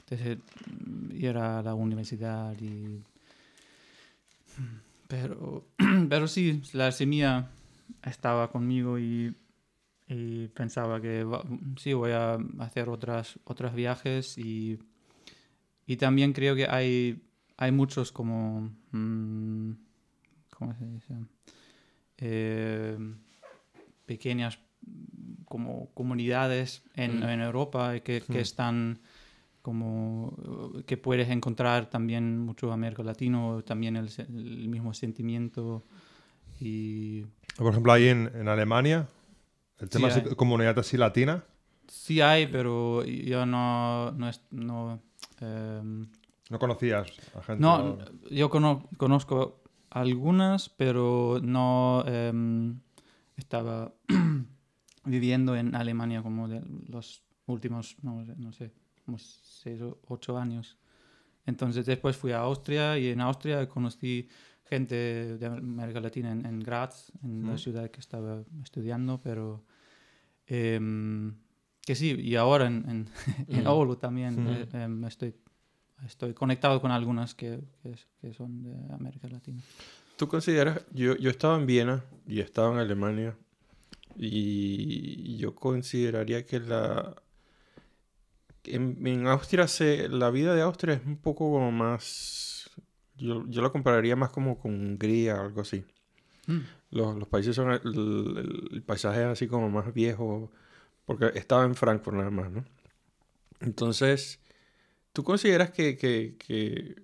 de 0.09 0.37
ir 1.13 1.37
a 1.37 1.61
la 1.63 1.73
universidad. 1.73 2.55
Y... 2.61 3.01
Pero, 5.07 5.65
pero 6.09 6.27
sí, 6.27 6.61
la 6.73 6.91
semilla 6.91 7.49
estaba 8.03 8.51
conmigo 8.51 8.97
y, 8.99 9.35
y 10.07 10.47
pensaba 10.49 11.01
que 11.01 11.23
va- 11.23 11.43
sí, 11.77 11.93
voy 11.93 12.11
a 12.11 12.37
hacer 12.59 12.89
otras, 12.89 13.39
otros 13.45 13.73
viajes 13.73 14.37
y, 14.37 14.79
y 15.85 15.97
también 15.97 16.33
creo 16.33 16.55
que 16.55 16.67
hay, 16.67 17.21
hay 17.57 17.71
muchos 17.71 18.11
como... 18.11 18.71
mm, 18.91 19.71
¿Cómo 20.57 20.75
se 20.75 20.85
dice? 20.85 21.13
Eh, 22.17 22.97
pequeñas 24.05 24.59
como 25.45 25.89
comunidades 25.93 26.83
en, 26.95 27.19
Mm. 27.19 27.23
en 27.29 27.41
Europa 27.41 27.99
que, 27.99 28.21
que 28.21 28.37
Mm. 28.39 28.41
están 28.41 28.99
como 29.61 30.35
que 30.85 30.97
puedes 30.97 31.29
encontrar 31.29 31.89
también 31.89 32.37
mucho 32.37 32.71
América 32.71 33.01
Latino, 33.03 33.63
también 33.63 33.95
el, 33.95 34.09
el 34.17 34.67
mismo 34.67 34.93
sentimiento 34.93 35.83
y 36.59 37.25
Por 37.57 37.71
ejemplo, 37.71 37.91
ahí 37.93 38.07
en, 38.07 38.31
en 38.35 38.47
Alemania, 38.47 39.07
el 39.79 39.89
tema 39.89 40.09
Sí, 40.09 40.19
hay. 40.19 40.35
comunidad 40.35 40.77
así 40.79 40.97
latina, 40.97 41.43
sí 41.87 42.21
hay, 42.21 42.47
pero 42.47 43.03
yo 43.05 43.45
no, 43.45 44.11
no, 44.11 44.29
es- 44.29 44.41
no, 44.51 45.01
em, 45.39 46.07
no 46.49 46.59
conocías 46.59 47.07
a 47.35 47.41
gente. 47.43 47.61
No, 47.61 47.97
yo 48.31 48.49
cono- 48.49 48.89
conozco 48.97 49.61
algunas, 49.91 50.69
pero 50.69 51.39
no 51.43 52.03
em, 52.07 52.79
estaba 53.37 53.93
viviendo 55.05 55.55
en 55.55 55.75
Alemania 55.75 56.21
como 56.23 56.47
de 56.47 56.61
los 56.87 57.23
últimos, 57.45 57.97
no, 58.01 58.23
no 58.37 58.51
sé, 58.53 58.71
como 59.05 59.17
seis 59.19 59.81
o 59.81 59.99
ocho 60.07 60.37
años. 60.37 60.77
Entonces 61.45 61.85
después 61.85 62.15
fui 62.15 62.31
a 62.31 62.39
Austria 62.39 62.97
y 62.97 63.09
en 63.09 63.19
Austria 63.19 63.67
conocí 63.67 64.29
gente 64.65 65.37
de 65.37 65.45
América 65.45 65.99
Latina 65.99 66.31
en, 66.31 66.45
en 66.45 66.59
Graz, 66.59 67.11
en 67.23 67.45
la 67.45 67.53
Mm. 67.53 67.57
ciudad 67.57 67.91
que 67.91 67.99
estaba 67.99 68.43
estudiando, 68.63 69.19
pero 69.21 69.63
em, 70.47 71.33
que 71.85 71.95
sí, 71.95 72.11
y 72.19 72.35
ahora 72.35 72.67
en, 72.67 72.85
en, 72.89 73.09
en. 73.47 73.67
Oulu 73.67 73.95
también 73.97 74.45
eh, 74.47 74.67
em, 74.73 75.03
estoy 75.05 75.35
estoy 76.05 76.33
conectado 76.33 76.81
con 76.81 76.91
algunas 76.91 77.33
que, 77.33 77.59
que, 77.81 77.95
que 78.19 78.33
son 78.33 78.61
de 78.63 78.93
América 78.93 79.27
Latina. 79.29 79.61
¿Tú 80.17 80.27
consideras, 80.27 80.81
yo, 80.91 81.15
yo 81.15 81.29
estaba 81.29 81.55
en 81.57 81.65
Viena 81.65 82.03
y 82.27 82.39
estaba 82.41 82.71
en 82.73 82.79
Alemania 82.79 83.35
y 84.17 85.37
yo 85.37 85.55
consideraría 85.55 86.45
que 86.45 86.59
la... 86.59 87.15
En, 88.65 89.05
en 89.05 89.27
Austria 89.27 89.67
se, 89.67 90.07
la 90.07 90.29
vida 90.29 90.53
de 90.55 90.61
Austria 90.61 90.95
es 90.95 91.05
un 91.05 91.17
poco 91.17 91.51
como 91.51 91.71
más... 91.71 92.52
Yo, 93.23 93.45
yo 93.47 93.61
la 93.61 93.69
compararía 93.69 94.15
más 94.15 94.29
como 94.31 94.59
con 94.59 94.73
Hungría 94.73 95.35
o 95.35 95.45
algo 95.45 95.61
así. 95.61 95.83
Los, 96.91 97.15
los 97.15 97.27
países 97.27 97.55
son... 97.55 97.71
El, 97.71 97.79
el- 97.85 98.69
el 98.73 98.83
paisaje 98.83 99.21
es 99.21 99.27
así 99.27 99.47
como 99.47 99.69
más 99.69 99.93
viejo 99.93 100.51
porque 101.05 101.31
estaba 101.35 101.63
en 101.65 101.75
Frankfurt 101.75 102.17
nada 102.17 102.29
más, 102.31 102.51
¿no? 102.51 102.65
Entonces, 103.61 104.39
¿tú 105.13 105.23
consideras 105.23 105.71
que, 105.71 105.97
que, 105.97 106.35
que 106.37 106.95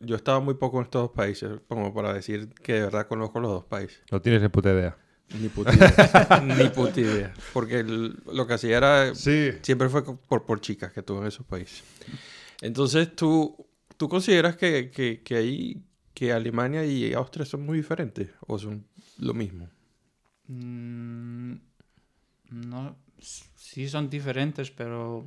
yo 0.00 0.16
estaba 0.16 0.40
muy 0.40 0.54
poco 0.54 0.78
en 0.78 0.84
estos 0.84 1.02
dos 1.02 1.10
países, 1.12 1.50
como 1.68 1.92
para 1.94 2.12
decir 2.12 2.48
que 2.62 2.74
de 2.74 2.80
verdad 2.82 3.06
conozco 3.06 3.40
los 3.40 3.50
dos 3.50 3.64
países. 3.64 4.02
No 4.10 4.20
tienes 4.20 4.42
ni 4.42 4.48
puta 4.48 4.72
idea. 4.72 4.96
Ni 5.40 5.48
puta 5.48 5.74
idea. 5.74 6.40
Ni 6.58 6.68
puta 6.70 7.00
idea. 7.00 7.34
Porque 7.52 7.80
el- 7.80 8.16
lo 8.32 8.46
que 8.46 8.54
hacía 8.54 8.76
era. 8.76 9.14
Sí, 9.14 9.50
Siempre 9.62 9.88
fue 9.88 10.04
por, 10.04 10.44
por 10.44 10.60
chicas 10.60 10.92
que 10.92 11.02
tuve 11.02 11.20
en 11.22 11.26
esos 11.26 11.44
países. 11.46 11.82
Entonces, 12.60 13.14
¿tú, 13.16 13.65
tú 13.96 14.08
consideras 14.08 14.56
que, 14.56 14.90
que, 14.90 15.22
que 15.22 15.36
ahí. 15.36 15.82
que 16.14 16.32
Alemania 16.32 16.84
y 16.84 17.12
Austria 17.14 17.44
son 17.44 17.64
muy 17.66 17.76
diferentes? 17.78 18.30
¿O 18.46 18.58
son 18.58 18.86
lo 19.18 19.34
mismo? 19.34 19.68
Mm, 20.48 21.54
no, 22.50 22.96
sí 23.18 23.88
son 23.88 24.08
diferentes, 24.08 24.70
pero... 24.70 25.24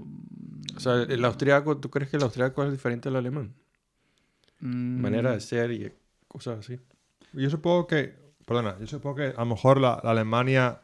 O 0.75 0.79
sea, 0.79 1.03
el 1.03 1.25
austriaco, 1.25 1.77
¿tú 1.77 1.89
crees 1.89 2.09
que 2.09 2.17
el 2.17 2.23
austriaco 2.23 2.63
es 2.63 2.71
diferente 2.71 3.09
al 3.09 3.15
alemán? 3.17 3.53
mm, 4.61 5.01
Manera 5.01 5.31
de 5.33 5.39
ser 5.41 5.71
y 5.71 5.91
cosas 6.27 6.59
así. 6.59 6.79
yo 7.33 7.49
supongo 7.49 7.87
que, 7.87 8.15
perdona, 8.45 8.77
yo 8.79 8.87
supongo 8.87 9.15
que 9.17 9.27
a 9.35 9.39
lo 9.39 9.45
mejor 9.45 9.79
la, 9.79 9.99
la 10.03 10.11
Alemania 10.11 10.81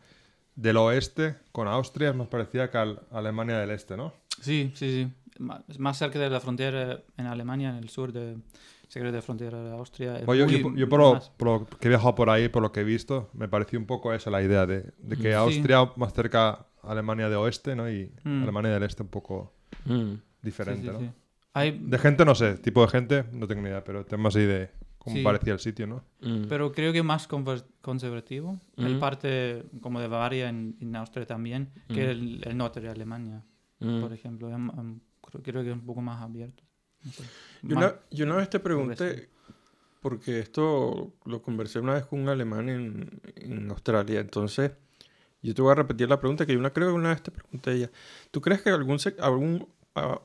del 0.56 0.78
oeste 0.78 1.36
con 1.52 1.68
Austria 1.68 2.10
es 2.10 2.16
más 2.16 2.28
parecida 2.28 2.70
que 2.72 2.78
a 2.78 2.96
Alemania 3.12 3.58
del 3.60 3.72
este, 3.72 3.98
¿no? 3.98 4.14
Sí, 4.42 4.72
sí, 4.76 4.92
sí. 4.92 5.12
Más 5.40 5.98
cerca 5.98 6.18
de 6.20 6.30
la 6.30 6.40
frontera 6.40 7.02
en 7.18 7.26
Alemania, 7.26 7.70
en 7.70 7.76
el 7.76 7.90
sur 7.90 8.12
de... 8.14 8.38
cerca 8.88 9.08
de 9.08 9.18
la 9.18 9.22
frontera 9.22 9.62
de 9.64 9.72
Austria. 9.74 10.22
Bueno, 10.26 10.46
yo, 10.50 10.58
yo- 10.58 10.76
yo 10.76 10.88
por, 10.90 11.00
lo, 11.00 11.20
por 11.38 11.48
lo 11.48 11.66
que 11.68 11.88
he 11.88 11.90
viajado 11.90 12.16
por 12.16 12.30
ahí, 12.30 12.48
por 12.50 12.62
lo 12.62 12.72
que 12.72 12.82
he 12.82 12.84
visto, 12.84 13.30
me 13.34 13.48
pareció 13.50 13.78
un 13.80 13.86
poco 13.86 14.14
esa 14.14 14.30
la 14.30 14.42
idea 14.42 14.66
de, 14.66 14.94
de 14.98 15.16
que 15.18 15.30
Sí. 15.30 15.32
Austria 15.34 15.92
más 15.98 16.14
cerca 16.14 16.50
a 16.50 16.92
Alemania 16.92 17.28
de 17.30 17.36
oeste, 17.36 17.76
¿no? 17.76 17.90
Y 17.90 18.12
Mm. 18.24 18.44
Alemania 18.44 18.72
del 18.72 18.84
este 18.84 19.04
un 19.04 19.10
poco 19.10 19.54
Mm. 19.86 20.14
diferente, 20.42 20.84
sí, 20.88 20.94
¿no? 20.94 21.00
sí. 21.00 21.10
Hay, 21.54 21.72
De 21.84 21.98
gente 21.98 22.26
no 22.26 22.36
sé, 22.36 22.56
tipo 22.58 22.82
de 22.82 22.88
gente 22.90 23.26
no 23.32 23.48
tengo 23.48 23.62
ni 23.62 23.70
idea, 23.70 23.84
pero 23.84 24.06
tema 24.06 24.30
así 24.30 24.40
de 24.42 24.70
cómo 24.98 25.16
Sí. 25.16 25.24
parecía 25.24 25.54
el 25.54 25.60
sitio, 25.60 25.88
¿no? 25.88 26.04
Mm. 26.22 26.46
Pero 26.50 26.72
creo 26.72 26.92
que 26.94 27.02
más 27.04 27.28
conservativo. 27.82 28.60
El 28.78 28.92
Ujú. 28.92 29.00
parte 29.00 29.64
como 29.82 30.00
de 30.00 30.08
Bavaria 30.08 30.50
en, 30.50 30.76
en 30.82 30.96
Austria 30.96 31.26
también, 31.26 31.70
que 31.88 32.02
Ujú. 32.04 32.12
el, 32.12 32.42
el 32.46 32.58
norte 32.58 32.82
de 32.82 32.90
Alemania, 32.90 33.44
Mm. 33.80 34.02
por 34.02 34.14
ejemplo. 34.14 34.50
Em- 34.50 34.70
em, 34.78 35.00
creo, 35.26 35.42
creo 35.44 35.64
que 35.64 35.70
es 35.70 35.76
un 35.76 35.86
poco 35.86 36.02
más 36.02 36.22
abierto. 36.22 36.64
No 37.04 37.12
sé. 37.12 37.24
Yo 37.64 37.76
Más- 37.76 37.86
una, 37.86 38.00
yo 38.12 38.26
una 38.26 38.36
vez 38.38 38.50
te 38.50 38.60
pregunté, 38.60 39.30
porque 40.02 40.40
esto 40.40 41.14
lo 41.26 41.42
conversé 41.42 41.80
una 41.80 41.94
vez 41.96 42.06
con 42.06 42.20
un 42.22 42.30
alemán 42.30 42.70
en, 42.70 43.22
en 43.36 43.70
Australia, 43.72 44.20
entonces 44.20 44.72
yo 45.42 45.54
te 45.54 45.62
voy 45.62 45.72
a 45.72 45.76
repetir 45.76 46.10
la 46.10 46.20
pregunta 46.20 46.46
que 46.46 46.54
yo 46.54 46.60
una, 46.60 46.72
creo 46.74 46.90
que 46.90 46.94
una 46.96 47.10
vez 47.10 47.22
te 47.22 47.32
pregunté 47.32 47.70
a 47.70 47.74
ella. 47.74 47.92
¿Tú 48.32 48.42
crees 48.42 48.62
que 48.62 48.70
algún, 48.70 49.68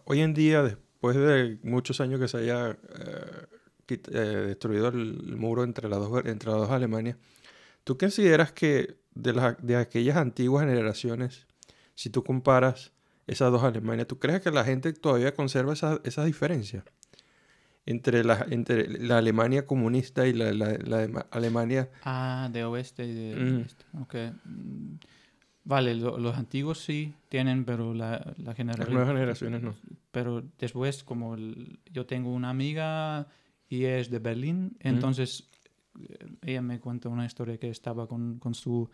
hoy 0.04 0.20
en 0.20 0.32
día, 0.34 0.62
después 0.62 1.16
de 1.16 1.58
muchos 1.62 2.00
años 2.00 2.20
que 2.20 2.28
se 2.28 2.38
haya 2.38 2.70
eh, 2.70 3.46
eh, 3.88 4.18
destruido 4.48 4.88
el, 4.88 5.22
el 5.28 5.36
muro 5.36 5.64
entre 5.64 5.88
las 5.88 5.98
dos, 5.98 6.24
entre 6.24 6.50
las 6.50 6.58
dos 6.60 6.70
Alemanias, 6.70 7.16
¿tú 7.84 7.98
consideras 7.98 8.52
que 8.52 8.96
de, 9.14 9.32
las, 9.32 9.56
de 9.64 9.76
aquellas 9.76 10.16
antiguas 10.16 10.64
generaciones, 10.64 11.46
si 11.94 12.08
tú 12.10 12.22
comparas 12.24 12.92
esas 13.31 13.51
dos 13.53 13.62
Alemanias, 13.62 14.07
¿tú 14.07 14.19
crees 14.19 14.40
que 14.40 14.51
la 14.51 14.64
gente 14.64 14.93
todavía 14.93 15.35
conserva 15.35 15.73
esas 15.73 16.01
esas 16.05 16.27
diferencias? 16.27 16.85
Entre 17.87 18.23
la, 18.25 18.47
entre 18.51 18.87
la 19.01 19.19
Alemania 19.19 19.66
comunista 19.66 20.27
y 20.27 20.33
la, 20.35 20.53
la- 20.53 20.77
la 20.79 20.99
Alema- 20.99 21.27
Alemania... 21.31 21.90
Ah, 22.05 22.49
de 22.53 22.64
oeste 22.64 23.07
y 23.07 23.14
de 23.14 23.37
Mm. 23.37 23.61
este. 23.61 23.85
ok. 24.01 24.14
Mm, 24.45 24.95
Vale, 25.64 25.95
lo- 25.95 26.19
los 26.19 26.37
antiguos 26.37 26.83
sí 26.83 27.14
tienen, 27.29 27.64
pero 27.64 27.93
la, 27.95 28.12
la 28.38 28.45
Las 28.45 28.57
generación... 28.57 28.93
nuevas 28.95 29.09
generaciones 29.12 29.62
no. 29.62 29.75
Pero 30.11 30.43
después, 30.59 31.05
como 31.05 31.35
el- 31.35 31.79
yo 31.93 32.07
tengo 32.07 32.33
una 32.33 32.51
amiga 32.51 33.27
y 33.69 33.85
es 33.85 34.11
de 34.11 34.19
Berlín, 34.19 34.77
entonces 34.81 35.49
eh, 36.01 36.27
ella 36.43 36.62
me 36.62 36.81
cuenta 36.81 37.09
una 37.09 37.27
historia 37.27 37.59
que 37.59 37.69
estaba 37.71 38.07
con, 38.09 38.38
con 38.38 38.55
su 38.55 38.90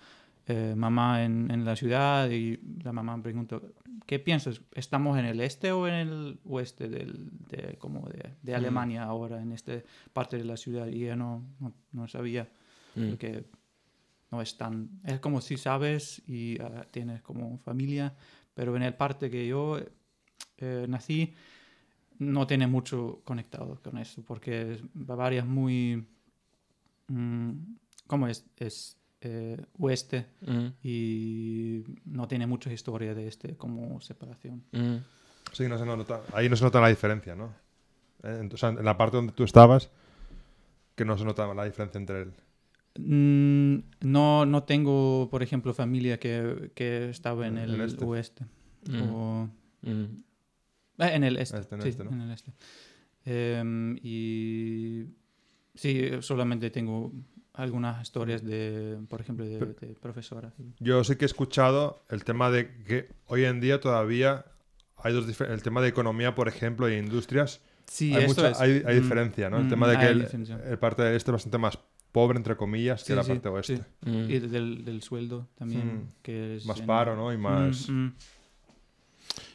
eh, 0.46 0.74
mamá 0.76 1.24
en, 1.24 1.50
en 1.50 1.64
la 1.64 1.74
ciudad 1.76 2.30
y 2.30 2.58
la 2.84 2.92
mamá 2.92 3.20
preguntó, 3.22 3.62
¿qué 4.06 4.18
piensas? 4.18 4.60
¿Estamos 4.74 5.18
en 5.18 5.24
el 5.24 5.40
este 5.40 5.72
o 5.72 5.88
en 5.88 5.94
el 5.94 6.38
oeste 6.44 6.88
del, 6.88 7.30
de, 7.48 7.76
como 7.78 8.08
de, 8.08 8.34
de 8.42 8.52
Mm. 8.52 8.56
Alemania 8.56 9.02
ahora, 9.04 9.42
en 9.42 9.52
esta 9.52 9.72
parte 10.12 10.36
de 10.38 10.44
la 10.44 10.56
ciudad? 10.56 10.86
Y 10.86 11.04
ella 11.04 11.16
no, 11.16 11.44
no, 11.58 11.72
no 11.92 12.06
sabía, 12.08 12.48
Mm. 12.94 13.08
porque 13.10 13.44
no 14.30 14.40
es 14.40 14.56
tan... 14.56 14.88
Es 15.04 15.20
como 15.20 15.40
si 15.40 15.56
sabes 15.56 16.22
y 16.26 16.58
ah, 16.60 16.86
tienes 16.90 17.20
como 17.22 17.58
familia, 17.58 18.14
pero 18.54 18.74
en 18.76 18.82
el 18.82 18.94
parte 18.94 19.28
que 19.30 19.46
yo 19.46 19.78
eh, 20.58 20.86
nací 20.88 21.34
no 22.18 22.46
tiene 22.46 22.66
mucho 22.66 23.20
conectado 23.24 23.78
con 23.82 23.98
eso, 23.98 24.22
porque 24.24 24.80
Bavaria 24.94 25.40
es 25.40 25.46
muy... 25.46 26.06
mm, 27.08 27.50
¿Cómo 28.06 28.28
es? 28.28 28.46
Es 28.56 28.96
eh, 29.20 29.56
oeste 29.78 30.26
Mm, 30.42 30.66
y 30.82 31.84
no 32.04 32.28
tiene 32.28 32.46
mucha 32.46 32.72
historia 32.72 33.14
de 33.14 33.28
este 33.28 33.56
como 33.56 34.00
separación. 34.00 34.62
mm. 34.72 34.96
Sí, 35.52 35.68
no 35.68 35.78
se 35.78 35.86
nota, 35.86 36.20
ahí 36.34 36.48
no 36.48 36.56
se 36.56 36.64
nota 36.64 36.80
la 36.80 36.88
diferencia, 36.88 37.34
¿no? 37.36 37.54
Eh, 38.22 38.38
en- 38.42 38.52
o 38.52 38.56
sea, 38.56 38.70
en 38.70 38.84
la 38.84 38.96
parte 38.98 39.16
donde 39.16 39.32
tú 39.32 39.44
estabas, 39.44 39.90
que 40.96 41.04
no 41.04 41.16
se 41.16 41.24
notaba 41.24 41.54
la 41.54 41.64
diferencia 41.64 41.98
entre 41.98 42.22
el... 42.22 42.32
Mm, 42.98 43.84
no, 44.00 44.44
no 44.46 44.62
tengo, 44.64 45.28
por 45.30 45.42
ejemplo, 45.42 45.72
familia 45.74 46.18
que, 46.18 46.72
que 46.74 47.10
estaba 47.10 47.46
en 47.46 47.58
En 47.58 47.64
el, 47.64 47.74
el 47.76 47.80
este. 47.82 48.04
oeste. 48.04 48.44
O, 49.02 49.48
eh, 49.84 50.08
en 50.98 51.24
el 51.24 51.36
este. 51.36 51.58
Este, 51.58 51.74
en 51.74 51.82
sí, 51.82 51.88
este, 51.90 52.04
¿no? 52.04 52.10
en 52.10 52.20
el 52.22 52.30
este. 52.32 52.52
Em, 53.24 53.96
y 54.02 55.04
sí, 55.74 56.10
solamente 56.20 56.70
tengo 56.70 57.12
algunas 57.56 58.02
historias 58.02 58.44
de, 58.44 58.98
por 59.08 59.20
ejemplo, 59.20 59.44
de, 59.44 59.58
Pero- 59.58 59.74
de 59.80 59.86
profesoras. 60.00 60.52
Yo 60.78 61.02
sí 61.04 61.16
que 61.16 61.24
he 61.24 61.26
escuchado 61.26 62.04
el 62.10 62.22
tema 62.24 62.50
de 62.50 62.68
que 62.84 63.08
hoy 63.26 63.44
en 63.44 63.60
día 63.60 63.80
todavía 63.80 64.44
hay 64.98 65.12
dos 65.12 65.40
el 65.40 65.62
tema 65.62 65.80
de 65.80 65.88
economía, 65.88 66.34
por 66.34 66.48
ejemplo, 66.48 66.88
y 66.88 66.94
industrias. 66.94 67.60
Sí, 67.86 68.14
hay, 68.14 68.24
esto 68.24 68.42
mucha- 68.42 68.50
es. 68.52 68.60
hay, 68.60 68.82
hay 68.86 68.98
Mm, 68.98 69.02
diferencia, 69.02 69.50
¿no? 69.50 69.58
El 69.58 69.64
mm, 69.64 69.68
tema 69.68 69.88
de 69.88 69.98
que 69.98 70.06
el, 70.06 70.28
el 70.70 70.78
parte 70.78 71.02
del 71.02 71.14
este 71.16 71.30
es 71.30 71.32
bastante 71.32 71.58
más 71.58 71.78
pobre, 72.12 72.36
entre 72.38 72.56
comillas, 72.56 73.02
que 73.04 73.08
Sí, 73.12 73.14
la 73.14 73.22
sí, 73.22 73.28
parte 73.32 73.48
oeste. 73.48 73.76
sí. 73.76 73.82
Mm. 74.10 74.30
Y 74.30 74.38
del, 74.40 74.84
del 74.84 75.02
sueldo 75.02 75.48
también. 75.54 75.86
Mm. 75.96 76.08
Que 76.22 76.56
es 76.56 76.66
Más 76.66 76.80
en- 76.80 76.86
paro, 76.86 77.14
¿no? 77.16 77.32
Y 77.32 77.36
más... 77.38 77.88
Mm, 77.88 77.92
mm. 78.06 78.14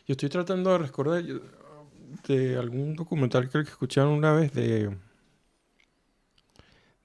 Yo 0.08 0.12
estoy 0.14 0.30
tratando 0.30 0.72
de 0.72 0.78
recordar 0.80 1.24
de 2.28 2.58
algún 2.58 2.96
documental 2.96 3.50
creo 3.50 3.64
que 3.64 3.70
escucharon 3.70 4.12
una 4.14 4.34
vez 4.34 4.52
de 4.54 4.96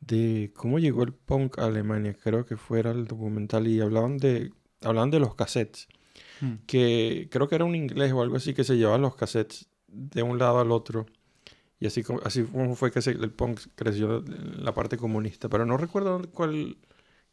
de 0.07 0.53
cómo 0.55 0.79
llegó 0.79 1.03
el 1.03 1.13
punk 1.13 1.59
a 1.59 1.67
Alemania, 1.67 2.15
creo 2.23 2.47
que 2.47 2.57
fuera 2.57 2.91
el 2.93 3.07
documental 3.07 3.67
y 3.67 3.81
hablaban 3.81 4.19
de 4.19 4.53
hablaban 4.83 5.11
de 5.11 5.19
los 5.21 5.35
cassettes, 5.35 5.89
Mm. 6.41 6.53
que 6.67 7.29
creo 7.31 7.49
que 7.49 7.55
era 7.55 7.65
un 7.65 7.75
inglés 7.75 8.13
o 8.13 8.21
algo 8.23 8.37
así 8.37 8.53
que 8.55 8.63
se 8.63 8.77
llevaba 8.77 8.99
los 8.99 9.17
cassettes 9.17 9.69
de 9.89 10.23
un 10.23 10.39
lado 10.39 10.61
al 10.61 10.71
otro. 10.71 11.07
Y 11.81 11.87
así, 11.87 12.03
así 12.25 12.43
fue 12.75 12.91
que 12.91 13.01
se- 13.03 13.11
el 13.13 13.31
punk 13.31 13.61
creció 13.75 14.19
en 14.19 14.65
la 14.65 14.73
parte 14.75 14.97
comunista. 14.97 15.49
Pero 15.49 15.65
no 15.67 15.77
recuerdo 15.77 16.23
cuál, 16.33 16.77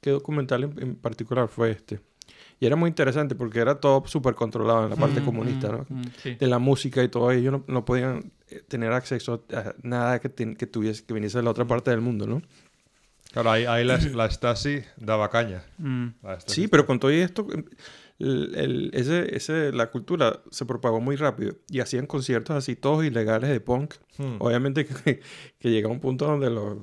qué 0.02 0.10
documental 0.12 0.64
en, 0.64 0.82
en 0.82 0.96
particular 0.96 1.48
fue 1.48 1.72
este. 1.72 2.00
Y 2.60 2.66
era 2.66 2.76
muy 2.78 2.88
interesante 2.90 3.36
porque 3.36 3.60
era 3.60 3.80
todo 3.80 4.04
súper 4.06 4.36
controlado 4.36 4.84
en 4.86 4.90
la 4.90 4.96
parte 4.96 5.22
Mm, 5.22 5.26
comunista, 5.26 5.70
mm, 5.70 5.72
¿no? 5.72 5.86
mm, 5.90 6.04
sí. 6.22 6.36
De 6.36 6.48
la 6.48 6.60
música 6.60 7.04
y 7.04 7.10
todo. 7.10 7.32
Ellos 7.32 7.52
no, 7.54 7.64
no 7.68 7.84
podían 7.86 8.32
eh, 8.50 8.62
tener 8.68 8.92
acceso 8.94 9.46
a 9.54 9.74
nada 9.82 10.20
que, 10.20 10.30
ten- 10.30 10.56
que 10.56 10.68
tuviese 10.68 11.04
que 11.06 11.14
viniese 11.14 11.38
de 11.40 11.44
la 11.44 11.52
otra 11.52 11.66
parte 11.68 11.92
del 11.92 12.02
mundo, 12.02 12.26
¿no? 12.28 12.42
Claro, 13.34 13.52
ahí, 13.52 13.66
ahí 13.66 13.84
la, 13.84 13.98
la 14.16 14.30
Stasi 14.30 14.82
daba 14.96 15.30
caña. 15.30 15.64
Mm, 15.80 16.10
Stasi 16.40 16.62
Sí, 16.62 16.68
pero 16.68 16.86
con 16.86 17.00
todo 17.00 17.12
esto, 17.12 17.46
el- 18.20 18.56
el- 18.56 18.92
ese, 18.94 19.36
ese, 19.36 19.72
la 19.74 19.90
cultura 19.90 20.42
se 20.52 20.66
propagó 20.66 21.02
muy 21.02 21.16
rápido 21.16 21.58
y 21.70 21.80
hacían 21.80 22.06
conciertos 22.06 22.56
así 22.56 22.76
todos 22.76 23.04
ilegales 23.04 23.50
de 23.50 23.60
punk. 23.60 23.96
Hmm. 24.18 24.36
Obviamente 24.40 24.86
que, 24.86 25.20
que 25.60 25.72
llega 25.72 25.90
un 25.90 26.00
punto 26.00 26.26
donde 26.28 26.50
los, 26.52 26.78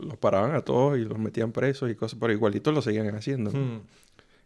los 0.00 0.16
paraban 0.18 0.54
a 0.54 0.60
todos 0.62 0.96
y 0.96 1.04
los 1.04 1.18
metían 1.18 1.50
presos 1.52 1.90
y 1.90 1.96
cosas, 1.96 2.18
pero 2.20 2.32
igualito 2.32 2.70
lo 2.72 2.80
seguían 2.80 3.14
haciendo. 3.14 3.50
Hmm. 3.50 3.82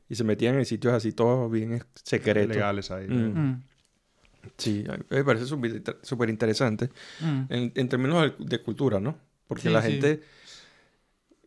Y 0.08 0.16
se 0.16 0.24
metían 0.24 0.56
en 0.56 0.64
sitios 0.64 0.92
así 0.94 1.12
todos 1.12 1.48
bien 1.52 1.84
secretos. 2.04 2.56
Legales 2.56 2.90
ahí. 2.90 3.06
Mm. 3.06 3.38
mm, 3.38 3.62
Sí, 4.56 4.84
me 5.10 5.22
parece 5.22 5.44
súper 5.46 6.30
interesante 6.30 6.88
mm. 7.20 7.42
en, 7.50 7.72
en 7.76 7.88
términos 7.90 8.22
de, 8.38 8.44
de 8.44 8.62
cultura, 8.62 8.98
¿no? 8.98 9.18
Porque 9.46 9.64
Sí, 9.64 9.68
la 9.68 9.82
sí. 9.82 9.92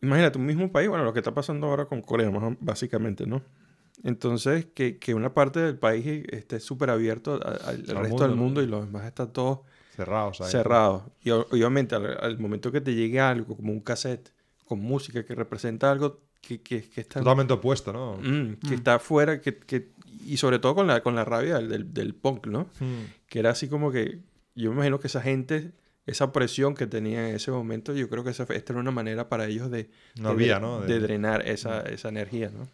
Imagínate, 0.04 0.38
un 0.38 0.46
mismo 0.46 0.70
país, 0.70 0.88
bueno, 0.88 1.04
lo 1.04 1.12
que 1.12 1.20
está 1.20 1.32
pasando 1.34 1.66
ahora 1.66 1.86
con 1.86 2.02
Corea, 2.02 2.30
básicamente, 2.60 3.26
¿no? 3.26 3.42
Entonces, 4.02 4.66
que, 4.74 4.98
que 4.98 5.14
una 5.14 5.32
parte 5.34 5.60
del 5.60 5.78
país 5.78 6.24
esté 6.30 6.60
súper 6.60 6.90
abierto 6.90 7.34
a- 7.42 7.48
a- 7.48 7.70
al 7.70 7.84
resto 7.86 7.94
mundo, 8.00 8.22
del 8.26 8.30
¿no? 8.36 8.42
mundo 8.42 8.62
y 8.62 8.66
los 8.66 8.84
demás 8.86 9.04
está 9.06 9.32
todo 9.32 9.64
Cerrados 9.96 10.38
cerrado. 10.38 11.12
Y 11.22 11.30
obviamente 11.30 11.94
al, 11.94 12.18
al 12.20 12.38
momento 12.38 12.72
que 12.72 12.80
te 12.80 12.94
llegue 12.94 13.20
algo, 13.20 13.56
como 13.56 13.72
un 13.72 13.80
cassette, 13.80 14.32
con 14.66 14.80
música 14.80 15.24
que 15.24 15.34
representa 15.34 15.90
algo 15.90 16.20
que, 16.40 16.60
que, 16.60 16.82
que 16.82 17.00
está, 17.02 17.20
Totalmente 17.20 17.52
opuesto, 17.54 17.92
¿no? 17.92 18.16
Mm, 18.16 18.54
que 18.56 18.70
Mm. 18.72 18.74
está 18.74 18.94
afuera, 18.96 19.40
que, 19.40 19.56
que, 19.56 19.90
y 20.26 20.36
sobre 20.36 20.58
todo 20.58 20.74
con 20.74 20.86
la, 20.88 21.02
con 21.02 21.14
la 21.14 21.24
rabia 21.24 21.54
del, 21.56 21.68
del, 21.68 21.94
del 21.94 22.14
punk, 22.14 22.48
¿no? 22.48 22.66
Hmm. 22.80 23.04
Que 23.28 23.38
era 23.38 23.50
así 23.50 23.68
como 23.68 23.92
que, 23.92 24.20
yo 24.54 24.70
me 24.70 24.76
imagino 24.76 24.98
que 25.00 25.06
esa 25.06 25.20
gente, 25.22 25.72
esa 26.06 26.32
presión 26.32 26.74
que 26.74 26.86
tenía 26.86 27.28
en 27.28 27.36
ese 27.36 27.50
momento, 27.50 27.94
yo 27.94 28.08
creo 28.08 28.24
que 28.24 28.30
esa, 28.30 28.44
esta 28.50 28.72
era 28.72 28.80
una 28.80 28.90
manera 28.90 29.28
para 29.28 29.46
ellos 29.46 29.70
de, 29.70 29.88
No 30.16 30.28
de, 30.28 30.34
había, 30.34 30.60
¿no? 30.60 30.80
de 30.82 30.98
drenar 31.00 31.46
esa, 31.48 31.80
esa 31.82 32.08
energía, 32.08 32.50
¿no? 32.50 32.68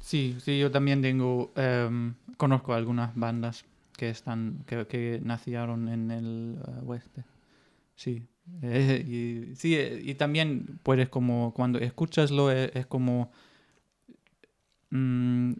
Sí, 0.00 0.36
sí, 0.40 0.58
yo 0.58 0.70
también 0.70 1.02
tengo, 1.02 1.52
em, 1.56 2.14
conozco 2.36 2.74
algunas 2.74 3.14
bandas 3.16 3.64
que 3.96 4.08
están, 4.08 4.62
que, 4.66 4.86
que 4.86 5.20
nacieron 5.22 5.88
en 5.88 6.10
el 6.10 6.58
eh, 6.66 6.70
oeste. 6.86 7.24
Sí. 7.96 8.22
Eh, 8.62 9.04
y, 9.52 9.56
sí, 9.56 9.74
eh, 9.74 10.00
y 10.02 10.14
también 10.14 10.78
puedes 10.82 11.08
como, 11.08 11.52
cuando 11.54 11.78
escuchaslo, 11.80 12.52
eh, 12.52 12.70
es, 12.74 12.86
como, 12.86 13.32
mm, 14.90 15.52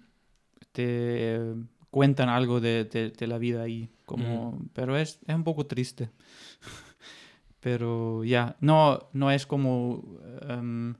te 0.73 1.41
cuentan 1.91 2.29
algo 2.29 2.61
de, 2.61 2.85
de- 2.85 3.11
de 3.11 3.27
la 3.27 3.39
vida 3.39 3.63
ahí, 3.63 3.89
como, 4.05 4.61
pero 4.75 4.97
es, 4.97 5.19
es 5.27 5.35
un 5.35 5.45
poco 5.45 5.67
triste. 5.67 6.11
Pero 7.67 8.23
ya, 8.23 8.29
yeah, 8.29 8.57
no, 8.61 9.09
no 9.13 9.33
es 9.33 9.45
como 9.45 10.05
um, 10.49 10.95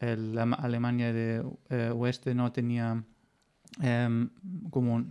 el, 0.00 0.34
la 0.34 0.42
Alemania 0.42 1.12
de 1.12 1.44
eh, 1.70 1.92
Oeste 1.94 2.34
no 2.34 2.50
tenía 2.50 3.04
um, 3.78 4.28
como... 4.70 5.06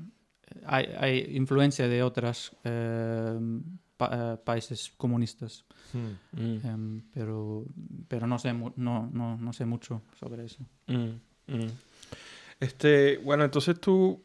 Hay, 0.66 0.88
hay, 1.00 1.38
influencia 1.38 1.88
de 1.88 2.04
otros 2.04 2.52
eh, 2.66 3.36
em, 3.38 3.64
pa, 3.96 4.10
eh, 4.12 4.38
países 4.44 4.92
comunistas. 4.98 5.64
Hmm. 5.94 6.44
Mm, 6.44 6.68
mm. 6.68 7.04
pero 7.14 7.66
pero 8.10 8.28
no, 8.28 8.38
sé, 8.38 8.52
no, 8.52 9.10
no, 9.14 9.38
no, 9.38 9.54
sé 9.54 9.64
mucho 9.66 10.02
sobre 10.20 10.44
eso. 10.44 10.62
Mm, 10.88 11.56
mm. 11.56 11.72
este, 12.60 13.20
bueno, 13.20 13.46
entonces 13.46 13.80
tú 13.80 14.22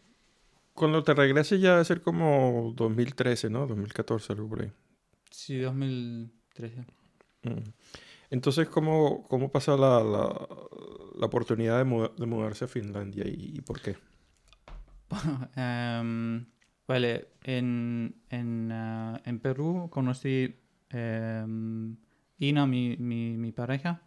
cuando 0.74 1.04
te 1.04 1.14
regreses 1.14 1.60
ya 1.60 1.74
va 1.74 1.80
a 1.80 1.84
ser 1.84 2.02
como 2.02 2.72
2013, 2.74 3.50
¿no? 3.50 3.68
2014, 3.68 4.32
algo 4.32 4.48
por 4.48 4.62
ahí. 4.62 4.72
Sí, 5.30 5.56
2000... 5.56 6.39
Entonces, 8.30 8.68
¿cómo, 8.68 9.26
cómo 9.28 9.50
pasa 9.50 9.76
la, 9.76 10.02
la, 10.02 11.26
oportunidad 11.26 11.78
de, 11.78 11.84
mud 11.84 12.10
mudarse 12.26 12.64
a 12.64 12.68
Finlandia 12.68 13.24
y, 13.26 13.60
por 13.60 13.80
qué? 13.80 13.96
um, 15.56 16.46
vale, 16.86 17.28
en, 17.42 18.14
en, 18.30 18.70
ah, 18.72 19.20
en, 19.24 19.40
Perú 19.40 19.88
conocí 19.90 20.54
um, 20.94 21.96
Ina, 22.38 22.66
mi, 22.66 22.96
mi, 22.96 23.52
pareja, 23.52 24.00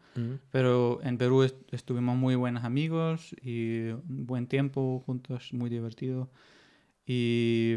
pero 0.49 0.99
en 1.03 1.17
Perú 1.17 1.43
estuvimos 1.71 2.17
muy 2.17 2.35
buenos 2.35 2.63
amigos 2.63 3.35
y 3.43 3.89
un 3.89 4.25
buen 4.25 4.47
tiempo 4.47 5.03
juntos, 5.05 5.53
muy 5.53 5.69
divertido. 5.69 6.31
Y 7.05 7.75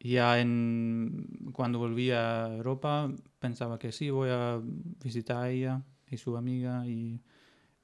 ya 0.00 0.40
en, 0.40 1.50
cuando 1.52 1.78
volví 1.78 2.10
a 2.10 2.48
Europa 2.54 3.10
pensaba 3.38 3.78
que 3.78 3.92
sí, 3.92 4.10
voy 4.10 4.30
a 4.30 4.60
visitar 5.04 5.36
a 5.38 5.50
ella 5.50 5.82
y 6.08 6.16
su 6.16 6.36
amiga 6.36 6.86
y 6.86 7.20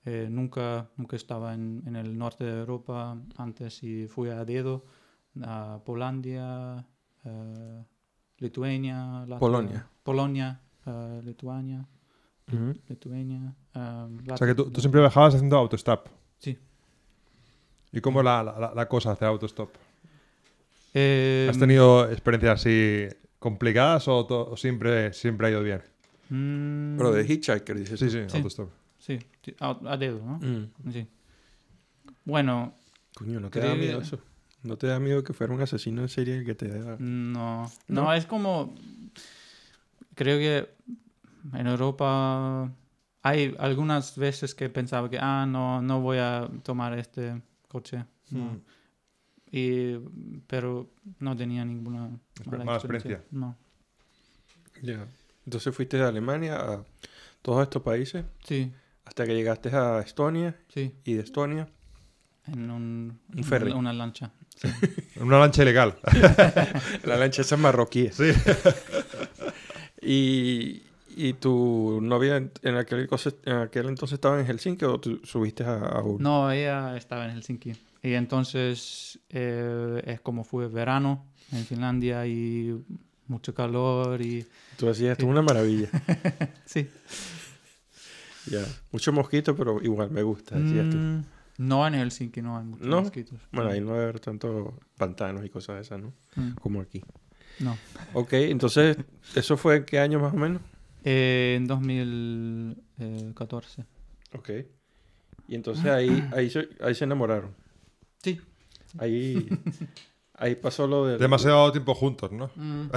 eh, 0.05 0.29
nunca, 0.31 0.89
nunca 0.97 1.17
estaba 1.17 1.53
en, 1.55 1.83
en 1.87 1.97
el 1.97 2.17
norte 2.17 2.45
de 2.45 2.61
Europa 2.61 3.19
antes 3.37 3.83
y 3.83 4.07
fui 4.09 4.31
a 4.31 4.45
dedo 4.45 4.85
a 5.43 5.81
Polandia, 5.85 6.87
eh, 7.25 7.85
Lituania, 8.39 9.25
Latvia- 9.27 9.39
Polonia. 9.39 9.87
Polonia, 10.03 10.61
eh, 10.87 11.21
Lituania. 11.25 11.87
Um, 12.49 14.19
O 14.31 14.37
sea 14.37 14.47
que 14.47 14.55
tú, 14.55 14.71
tú 14.71 14.81
siempre 14.81 15.01
viajabas 15.01 15.35
haciendo 15.35 15.57
autostop. 15.59 16.07
Sí. 16.39 16.57
¿Y 17.91 18.01
cómo 18.01 18.23
la, 18.23 18.43
la, 18.45 18.73
la 18.75 18.89
cosa 18.89 19.11
hacer 19.11 19.27
autostop? 19.27 19.71
Eh, 20.99 21.47
¿Has 21.51 21.59
tenido 21.59 22.11
experiencias 22.11 22.61
así 22.61 23.07
complicadas 23.39 24.09
o, 24.09 24.57
siempre, 24.57 25.13
siempre 25.13 25.49
ha 25.49 25.51
ido 25.51 25.63
bien? 25.63 25.83
mm, 26.31 26.97
Pero 26.97 27.13
de 27.13 27.23
hitchhiker, 27.27 27.79
dices. 27.79 28.01
Sí, 28.01 28.09
sí, 28.09 28.21
Sí. 28.29 28.37
autostop. 28.39 28.71
Sí, 28.99 29.19
a, 29.61 29.79
a 29.93 29.97
dedo, 29.99 30.21
¿no? 30.25 30.39
Mm. 30.39 30.71
Sí. 30.93 31.07
Bueno, 32.25 32.73
Coño, 33.15 33.41
¿no 33.41 33.51
te 33.51 33.61
Creo- 33.61 33.71
da 33.73 33.77
miedo 33.77 34.01
eso? 34.01 34.19
¿No 34.63 34.77
te 34.79 34.87
da 34.87 34.99
miedo 34.99 35.23
que 35.23 35.33
fuera 35.35 35.53
un 35.53 35.61
asesino 35.61 36.01
en 36.03 36.09
serie 36.09 36.39
el 36.39 36.45
que 36.47 36.55
te 36.55 36.67
da... 36.69 36.97
no, 36.99 37.71
¿No? 37.89 38.03
no. 38.03 38.13
es 38.15 38.25
como... 38.27 38.75
Creo 40.15 40.39
que 40.39 40.69
en 41.59 41.67
Europa 41.67 42.71
hay 43.23 43.55
algunas 43.59 44.17
veces 44.17 44.55
que 44.55 44.69
pensaba 44.71 45.11
que, 45.11 45.19
ah, 45.21 45.45
no, 45.47 45.83
no 45.83 46.01
voy 46.01 46.19
a 46.19 46.49
tomar 46.63 46.99
este 46.99 47.41
coche. 47.69 48.05
no. 48.31 48.45
Hmm. 48.53 48.61
Y, 49.51 49.97
pero 50.47 50.89
no 51.21 51.37
tenía 51.37 51.65
ninguna 51.65 52.11
mala 52.47 52.75
experiencia. 52.75 53.23
No. 53.31 53.57
Ya. 54.83 55.07
Entonces 55.45 55.75
fuiste 55.75 55.97
de 55.97 56.05
Alemania 56.05 56.57
a 56.57 56.85
todos 57.43 57.63
estos 57.63 57.81
países 57.83 58.25
Sí, 58.45 58.73
hasta 59.05 59.25
que 59.25 59.35
llegaste 59.35 59.71
a 59.75 60.01
Estonia 60.01 60.57
sí. 60.75 60.93
y 61.05 61.15
de 61.15 61.23
Estonia 61.23 61.69
En 62.49 62.71
un, 62.71 63.19
Un 63.35 63.45
ferry. 63.45 63.71
Una, 63.71 63.79
una 63.79 63.93
lancha. 63.93 64.33
En 65.15 65.23
una 65.23 65.39
lancha 65.39 65.63
ilegal. 65.63 65.97
la 67.05 67.17
lancha 67.17 67.43
esa 67.43 67.57
marroquí. 67.57 68.09
sí. 68.13 68.33
Y, 70.03 70.83
y 71.17 71.33
tu 71.35 72.01
novia 72.03 72.37
en, 72.37 72.77
aquel, 72.77 73.07
cosa- 73.09 73.33
en 73.45 73.57
aquel 73.57 73.87
entonces 73.89 74.15
estaba 74.15 74.39
en 74.41 74.47
Helsinki 74.47 74.85
o 74.85 75.01
tú 75.01 75.21
subiste 75.25 75.65
a, 75.65 75.77
a? 75.77 76.03
No, 76.19 76.51
ella 76.51 76.97
estaba 76.97 77.25
en 77.27 77.33
Helsinki. 77.33 77.73
Y 78.07 78.14
entonces 78.14 79.19
eh, 79.31 80.01
es 80.07 80.21
como 80.21 80.45
fue 80.45 80.69
verano 80.69 81.27
en 81.51 81.64
Finlandia 81.64 82.25
y 82.25 82.81
mucho 83.27 83.53
calor 83.53 84.23
y... 84.23 84.47
Tú 84.77 84.87
decías, 84.87 85.11
esto 85.12 85.25
es 85.25 85.31
una 85.31 85.42
maravilla. 85.42 85.88
Sí. 86.66 86.88
ya. 88.49 88.64
Mucho 88.92 89.12
mosquito, 89.12 89.57
pero 89.57 89.83
igual 89.83 90.12
me 90.12 90.23
gusta, 90.23 90.57
decías 90.57 90.88
tú. 90.88 90.99
Mm, 90.99 91.25
no 91.59 91.85
en 91.85 91.95
Helsinki, 91.95 92.42
no 92.42 92.59
hay 92.59 92.64
muchos 92.64 92.87
¿No? 92.87 93.03
mosquitos. 93.03 93.40
Bueno, 93.51 93.71
ahí 93.71 93.81
no 93.81 93.90
debe 93.95 94.05
haber 94.05 94.21
tantos 94.21 94.73
pantanos 94.97 95.45
y 95.45 95.49
cosas 95.49 95.75
de 95.75 95.83
esas, 95.83 96.01
¿no? 96.01 96.12
Mm, 96.37 96.53
Como 96.61 96.81
aquí. 96.81 97.03
No. 97.59 97.77
Ok, 98.12 98.35
entonces, 98.35 98.99
¿eso 99.35 99.57
fue 99.57 99.79
en 99.79 99.85
qué 99.85 99.99
año 99.99 100.21
más 100.21 100.33
o 100.33 100.37
menos? 100.37 100.62
Eh, 101.03 101.55
en 101.57 101.66
2014. 101.66 103.85
Ok. 104.33 104.51
Y 105.49 105.57
entonces 105.57 105.87
ahí, 105.87 106.23
ahí, 106.33 106.51
se, 106.51 106.69
ahí 106.81 106.95
se 106.95 107.03
enamoraron. 107.03 107.66
Sí. 108.33 108.41
Ahí, 108.99 109.49
ahí 110.35 110.55
pasó 110.57 110.87
lo 110.87 111.07
de... 111.07 111.19
Demasiado 111.19 111.71
tiempo 111.71 111.95
juntos, 111.95 112.33
¿no? 112.33 112.51
Mm. 112.57 112.89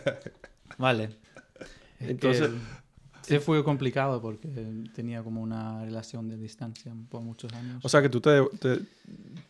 vale. 0.78 1.04
Es 2.00 2.08
Entonces- 2.10 2.50
Sí 3.22 3.38
fue 3.38 3.62
complicado 3.62 4.20
porque 4.20 4.48
tenía 4.96 5.22
como 5.22 5.42
una 5.42 5.84
relación 5.84 6.28
de 6.28 6.36
distancia 6.36 6.92
por 7.08 7.22
muchos 7.22 7.52
años. 7.52 7.78
O 7.84 7.88
sea 7.88 8.02
que 8.02 8.08
tú 8.08 8.20
te, 8.20 8.42
te- 8.58 8.80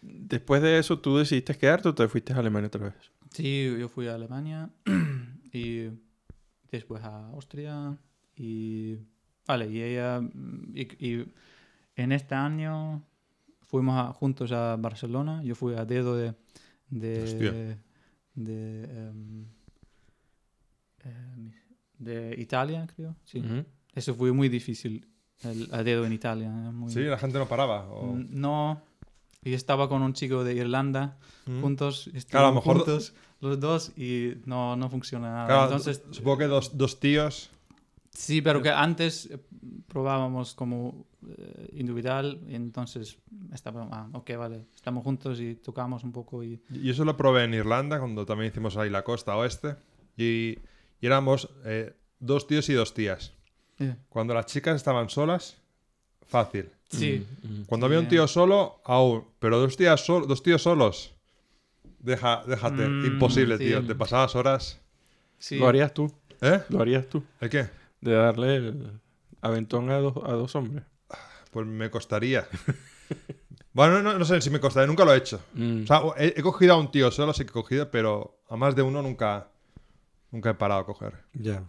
Después 0.02 0.60
de 0.60 0.78
eso, 0.78 0.98
¿tú 0.98 1.16
decidiste 1.16 1.56
quedarte 1.56 1.88
o 1.88 1.94
te 1.94 2.06
fuiste 2.06 2.34
a 2.34 2.38
Alemania 2.38 2.66
otra 2.66 2.84
vez? 2.86 2.94
Sí, 3.30 3.74
yo 3.78 3.88
fui 3.88 4.08
a 4.08 4.14
Alemania 4.16 4.68
y 5.54 5.86
después 6.70 7.02
a 7.02 7.28
Austria 7.28 7.96
y 8.36 8.98
vale, 9.46 9.70
y 9.70 9.80
ella 9.82 10.20
y, 10.74 10.82
y 11.06 11.32
en 11.96 12.12
este 12.12 12.34
año 12.34 13.02
fuimos 13.72 13.96
a- 13.98 14.12
juntos 14.12 14.52
a 14.52 14.76
Barcelona. 14.76 15.42
Yo 15.42 15.54
fui 15.54 15.74
a 15.74 15.84
dedo 15.86 16.14
de 16.14 16.34
de 16.90 17.76
de, 18.34 18.84
em, 18.84 19.46
em, 21.04 21.52
de 21.98 22.34
Italia, 22.38 22.86
creo. 22.94 23.16
Sí. 23.24 23.42
Eso 23.94 24.14
fue 24.14 24.32
muy 24.32 24.48
difícil 24.48 25.06
el, 25.42 25.68
a 25.72 25.82
dedo 25.82 26.04
en 26.06 26.12
Italia. 26.12 26.50
muy- 26.50 26.92
Sí, 26.92 27.00
la 27.00 27.18
gente 27.18 27.38
no 27.38 27.46
paraba. 27.48 27.88
o- 27.90 28.12
Mm, 28.14 28.26
No, 28.30 28.82
y 29.44 29.54
estaba 29.54 29.88
con 29.88 30.02
un 30.02 30.12
chico 30.12 30.44
de 30.44 30.54
Irlanda 30.54 31.16
Mm. 31.46 31.60
juntos, 31.62 32.10
Claro, 32.28 32.46
a 32.46 32.50
lo 32.50 32.54
mejor- 32.56 32.76
juntos 32.78 33.14
los 33.40 33.58
dos 33.58 33.92
y 33.96 34.34
no, 34.44 34.76
no 34.76 34.88
funciona 34.90 35.28
nada. 35.32 35.46
Claro, 35.46 35.64
Entonces, 35.64 36.02
supongo 36.10 36.38
que 36.38 36.46
dos, 36.46 36.76
dos 36.76 37.00
tíos. 37.00 37.50
Sí, 38.12 38.40
pero 38.42 38.62
que 38.62 38.70
antes 38.70 39.26
eh, 39.30 39.38
probábamos 39.88 40.54
como 40.54 41.06
eh, 41.28 41.68
individual 41.74 42.40
y 42.48 42.54
entonces 42.54 43.18
estaba, 43.52 43.88
ah, 43.90 44.08
ok, 44.12 44.30
vale, 44.36 44.66
estamos 44.74 45.04
juntos 45.04 45.40
y 45.40 45.54
tocamos 45.56 46.04
un 46.04 46.12
poco 46.12 46.42
y... 46.44 46.60
Y 46.70 46.90
eso 46.90 47.04
lo 47.04 47.16
probé 47.16 47.44
en 47.44 47.54
Irlanda 47.54 47.98
cuando 47.98 48.24
también 48.26 48.50
hicimos 48.50 48.76
ahí 48.76 48.90
la 48.90 49.02
costa 49.04 49.36
oeste. 49.36 49.76
Y, 50.16 50.58
y 51.00 51.06
éramos 51.06 51.48
eh, 51.64 51.94
dos 52.20 52.46
tíos 52.46 52.68
y 52.68 52.74
dos 52.74 52.92
tías. 52.94 53.32
eh, 53.78 53.96
Cuando 54.08 54.34
las 54.34 54.46
chicas 54.46 54.76
estaban 54.76 55.08
solas, 55.08 55.56
fácil. 56.26 56.70
sí, 56.90 57.26
Ujú. 57.44 57.66
Cuando 57.66 57.86
Sí, 57.86 57.88
había 57.88 57.98
un 58.00 58.06
eh. 58.06 58.08
tío 58.08 58.26
solo, 58.28 58.80
aún. 58.84 59.24
Pero 59.38 59.58
dos, 59.58 59.76
tías 59.76 60.04
sol- 60.04 60.26
dos 60.28 60.42
tíos 60.42 60.62
solos, 60.62 61.14
deja, 61.98 62.42
déjate. 62.46 62.88
Mm, 62.88 63.06
Imposible, 63.06 63.58
sí. 63.58 63.64
tío. 63.64 63.84
Te 63.86 63.94
pasabas 63.94 64.34
horas. 64.36 64.80
sí. 65.38 65.58
Lo 65.58 65.68
harías 65.68 65.92
tú, 65.94 66.12
¿Eh? 66.40 66.60
lo 66.68 66.80
harías 66.80 67.06
tú, 67.08 67.22
¿El 67.40 67.48
qué? 67.50 67.68
De 68.02 68.12
darle 68.12 68.56
el 68.56 69.00
aventón 69.40 69.88
a 69.90 69.96
dos, 69.98 70.14
a 70.24 70.32
dos 70.32 70.54
hombres. 70.54 70.84
Pues 71.50 71.66
me 71.66 71.90
costaría. 71.90 72.46
bueno, 73.72 74.02
no, 74.02 74.18
no 74.18 74.24
sé 74.24 74.40
si 74.40 74.50
me 74.50 74.60
costaría, 74.60 74.86
nunca 74.86 75.04
lo 75.04 75.12
he 75.14 75.18
hecho. 75.18 75.40
Mm. 75.54 75.84
O 75.84 75.86
sea, 75.86 76.00
he, 76.18 76.34
he 76.36 76.42
cogido 76.42 76.74
a 76.74 76.78
un 76.78 76.90
tío 76.90 77.10
solo, 77.10 77.32
sí 77.32 77.44
que 77.44 77.50
he 77.50 77.52
cogido, 77.54 77.90
pero 77.90 78.38
a 78.48 78.56
más 78.56 78.74
de 78.76 78.82
uno 78.82 79.02
nunca, 79.02 79.48
nunca 80.30 80.50
he 80.50 80.54
parado 80.54 80.80
a 80.82 80.86
coger. 80.86 81.14
Ya, 81.34 81.64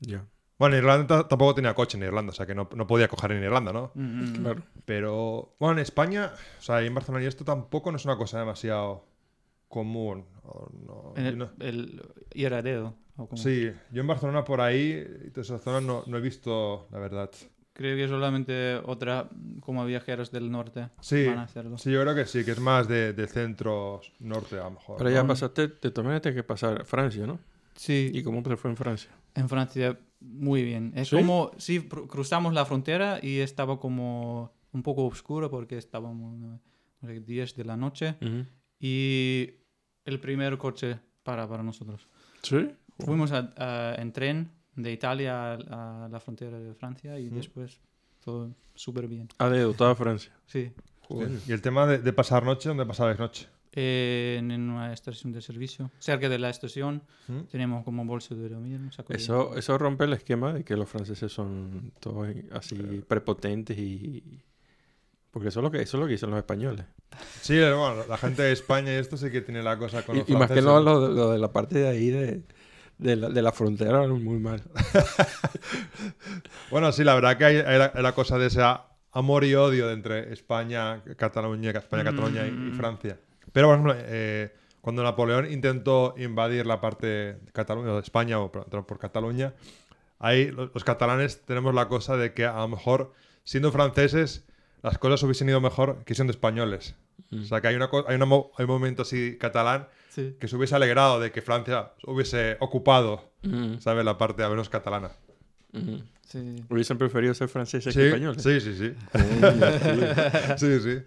ya, 0.00 0.24
Bueno, 0.58 0.76
en 0.76 0.82
Irlanda 0.82 1.28
tampoco 1.28 1.54
tenía 1.54 1.74
coche 1.74 1.96
en 1.98 2.04
Irlanda, 2.04 2.30
o 2.32 2.34
sea 2.34 2.46
que 2.46 2.54
no, 2.54 2.68
no 2.74 2.86
podía 2.86 3.08
coger 3.08 3.32
en 3.32 3.42
Irlanda, 3.44 3.72
¿no? 3.72 3.92
Mm, 3.94 4.22
mm, 4.22 4.32
claro. 4.42 4.62
Pero, 4.84 5.54
bueno, 5.58 5.74
en 5.74 5.78
España, 5.80 6.32
o 6.58 6.62
sea, 6.62 6.80
en 6.82 6.94
Barcelona 6.94 7.24
y 7.24 7.26
esto 7.28 7.44
tampoco 7.44 7.90
no 7.90 7.96
es 7.96 8.04
una 8.04 8.16
cosa 8.16 8.38
demasiado 8.38 9.04
común. 9.68 10.24
o 10.42 10.68
no- 10.86 11.12
en 11.16 11.26
el, 11.26 11.38
no- 11.38 11.50
el-. 11.60 12.02
O 13.30 13.36
Sí, 13.36 13.70
yo 13.92 14.00
en 14.00 14.06
Barcelona 14.06 14.44
por 14.44 14.60
ahí, 14.60 15.04
y 15.26 15.30
toda 15.30 15.42
esa 15.42 15.58
zona 15.58 15.80
no, 15.80 16.04
no 16.06 16.16
he 16.16 16.20
visto, 16.20 16.88
la 16.90 16.98
verdad. 16.98 17.30
Creo 17.72 17.96
que 17.96 18.08
solamente 18.08 18.76
otra, 18.84 19.28
como 19.60 19.84
viajeros 19.86 20.30
del 20.30 20.50
norte 20.50 20.88
Sí, 21.00 21.24
van 21.26 21.38
a 21.38 21.42
hacerlo. 21.44 21.78
sí, 21.78 21.90
yo 21.90 22.02
creo 22.02 22.14
que 22.14 22.26
sí, 22.26 22.44
que 22.44 22.50
es 22.52 22.60
más 22.60 22.88
de, 22.88 23.12
del 23.12 23.28
centro 23.28 24.00
norte 24.18 24.56
a 24.58 24.64
lo 24.64 24.72
mejor. 24.72 24.98
Pero 24.98 25.10
ya 25.10 25.22
¿no? 25.22 25.28
pasaste, 25.28 25.68
te 25.68 25.90
también 25.90 26.20
tienes 26.20 26.36
que 26.36 26.42
pasar 26.44 26.84
Francia, 26.84 27.26
¿no? 27.26 27.38
Sí, 27.76 28.10
¿Y 28.12 28.22
cómo 28.22 28.42
te 28.42 28.56
fue 28.56 28.70
en 28.70 28.76
Francia? 28.76 29.10
En 29.34 29.48
Francia, 29.48 29.98
muy 30.20 30.62
bien. 30.64 30.92
Es 30.96 31.08
¿Sí? 31.08 31.16
como 31.16 31.52
si 31.56 31.80
pr- 31.80 32.06
cruzamos 32.08 32.52
la 32.52 32.66
frontera 32.66 33.18
y 33.22 33.38
estaba 33.38 33.78
como 33.80 34.52
un 34.72 34.82
poco 34.82 35.06
oscuro 35.06 35.48
porque 35.50 35.78
estábamos 35.78 36.36
no, 36.38 36.60
no 37.00 37.08
sé, 37.08 37.20
10 37.20 37.54
de 37.56 37.64
la 37.64 37.76
noche 37.76 38.16
y 38.78 39.50
el 40.04 40.20
primer 40.20 40.58
coche 40.58 40.98
para 41.22 41.48
para 41.48 41.62
nosotros. 41.62 42.06
¿Sí? 42.42 42.68
Fuimos 43.06 43.32
a- 43.32 43.52
a- 43.56 43.94
en 44.00 44.12
tren 44.12 44.50
de 44.76 44.92
Italia 44.92 45.54
a, 45.54 46.04
a 46.06 46.08
la 46.08 46.20
frontera 46.20 46.58
de 46.58 46.74
Francia 46.74 47.18
y 47.18 47.28
después 47.28 47.80
todo 48.24 48.50
súper 48.74 49.08
bien. 49.08 49.28
A 49.38 49.48
dedo, 49.48 49.72
toda 49.74 49.94
Francia. 49.94 50.32
Sí. 50.46 50.72
Joder. 51.08 51.30
Y 51.46 51.52
el 51.52 51.60
tema 51.60 51.86
de, 51.86 51.98
de 51.98 52.12
pasar 52.12 52.44
noche, 52.44 52.68
¿dónde 52.68 52.86
pasabais 52.86 53.18
noche? 53.18 53.48
Eh, 53.72 54.36
en 54.38 54.50
en 54.50 54.68
una 54.68 54.92
estación 54.92 55.32
de 55.32 55.40
servicio, 55.40 55.90
cerca 56.00 56.28
de 56.28 56.38
la 56.38 56.50
estación, 56.50 57.02
¿Mm? 57.28 57.40
tenemos 57.50 57.84
como 57.84 58.04
bolso 58.04 58.34
de 58.34 58.48
dormir. 58.48 58.80
de- 58.80 59.16
Eso, 59.16 59.56
eso 59.56 59.78
rompe 59.78 60.04
el 60.04 60.12
esquema 60.12 60.52
de 60.52 60.64
que 60.64 60.76
los 60.76 60.88
franceses 60.88 61.30
son 61.32 61.92
todos 62.00 62.28
así 62.52 62.76
prepotentes 63.06 63.78
y... 63.78 64.42
Porque 65.30 65.48
eso 65.48 65.60
es 65.60 65.64
lo 65.64 65.70
que, 65.70 65.80
eso 65.82 65.96
es 65.96 66.00
lo 66.00 66.06
que 66.06 66.12
dicen 66.14 66.30
los 66.30 66.38
españoles. 66.38 66.84
Sí, 67.40 67.54
bueno, 67.56 68.04
la 68.08 68.16
gente 68.18 68.42
de 68.42 68.50
España 68.50 68.92
y 68.92 68.96
esto 68.96 69.16
sí 69.16 69.30
que 69.30 69.40
tiene 69.40 69.62
la 69.62 69.78
cosa 69.78 70.04
con 70.04 70.18
los 70.18 70.28
Y, 70.28 70.32
y 70.32 70.34
más 70.36 70.50
que 70.50 70.60
franceses. 70.60 70.64
no 70.64 70.80
lo, 70.80 71.08
de- 71.08 71.14
lo 71.14 71.30
de 71.30 71.38
la 71.38 71.52
parte 71.52 71.78
de 71.78 71.88
ahí 71.88 72.10
de, 72.10 72.42
de, 73.00 73.16
la, 73.16 73.28
de 73.30 73.42
la 73.42 73.52
frontera, 73.52 74.06
muy 74.06 74.38
mal. 74.38 74.62
Bueno, 76.70 76.92
sí, 76.92 77.02
la 77.04 77.14
verdad 77.14 77.36
que 77.36 77.44
hay, 77.44 77.56
hay 77.56 77.78
la, 77.78 77.92
hay 77.94 78.02
la 78.02 78.12
cosa 78.12 78.38
de 78.38 78.46
ese 78.46 78.62
amor 79.12 79.44
y 79.44 79.54
odio 79.54 79.88
de 79.88 79.94
entre 79.94 80.32
España, 80.32 81.02
Cataluña, 81.16 81.70
España, 81.70 82.04
Cataluña 82.04 82.46
y, 82.46 82.50
y 82.50 82.52
Mm. 82.52 82.76
Francia. 82.76 83.18
Pero, 83.52 83.66
por 83.66 83.74
ejemplo, 83.74 83.94
eh, 83.96 84.54
cuando 84.80 85.02
Napoleón 85.02 85.50
intentó 85.50 86.14
invadir 86.16 86.66
la 86.66 86.80
parte 86.80 87.06
de 87.06 87.38
Cataluña, 87.52 87.92
o 87.92 87.94
de 87.96 88.02
España 88.02 88.38
o 88.38 88.52
por, 88.52 88.86
por 88.86 88.98
Cataluña, 88.98 89.54
ahí 90.18 90.50
los, 90.50 90.70
los 90.72 90.84
catalanes 90.84 91.42
tenemos 91.42 91.74
la 91.74 91.88
cosa 91.88 92.16
de 92.16 92.32
que 92.34 92.46
a 92.46 92.58
lo 92.58 92.68
mejor, 92.68 93.12
siendo 93.44 93.72
franceses, 93.72 94.44
las 94.82 94.98
cosas 94.98 95.22
hubiesen 95.24 95.48
ido 95.48 95.60
mejor 95.60 96.04
que 96.04 96.14
siendo 96.14 96.30
españoles. 96.30 96.94
Mm. 97.30 97.42
O 97.42 97.44
sea, 97.44 97.60
que 97.60 97.68
hay, 97.68 97.74
una, 97.74 97.90
hay, 98.06 98.16
una 98.16 98.26
hay 98.26 98.64
un 98.64 98.66
momento 98.66 99.02
así 99.02 99.36
catalán 99.38 99.88
Sí. 100.10 100.36
que 100.38 100.46
se 100.48 100.56
hubiese 100.56 100.74
alegrado 100.74 101.18
de 101.20 101.32
que 101.32 101.40
Francia 101.40 101.92
hubiese 102.06 102.56
ocupado, 102.60 103.30
la 104.04 104.18
parte 104.18 104.42
al 104.42 104.50
menos 104.50 104.68
catalana. 104.68 105.10
Sí. 106.26 106.64
Hubiesen 106.68 106.98
preferido 106.98 107.32
ser 107.34 107.48
franceses 107.48 107.94
Sí, 107.94 108.00
que 108.00 108.06
españoles. 108.08 108.42
sí, 108.42 108.60
sí, 108.60 108.74
sí. 108.76 108.94
Sí, 110.56 110.80
sí. 110.80 111.02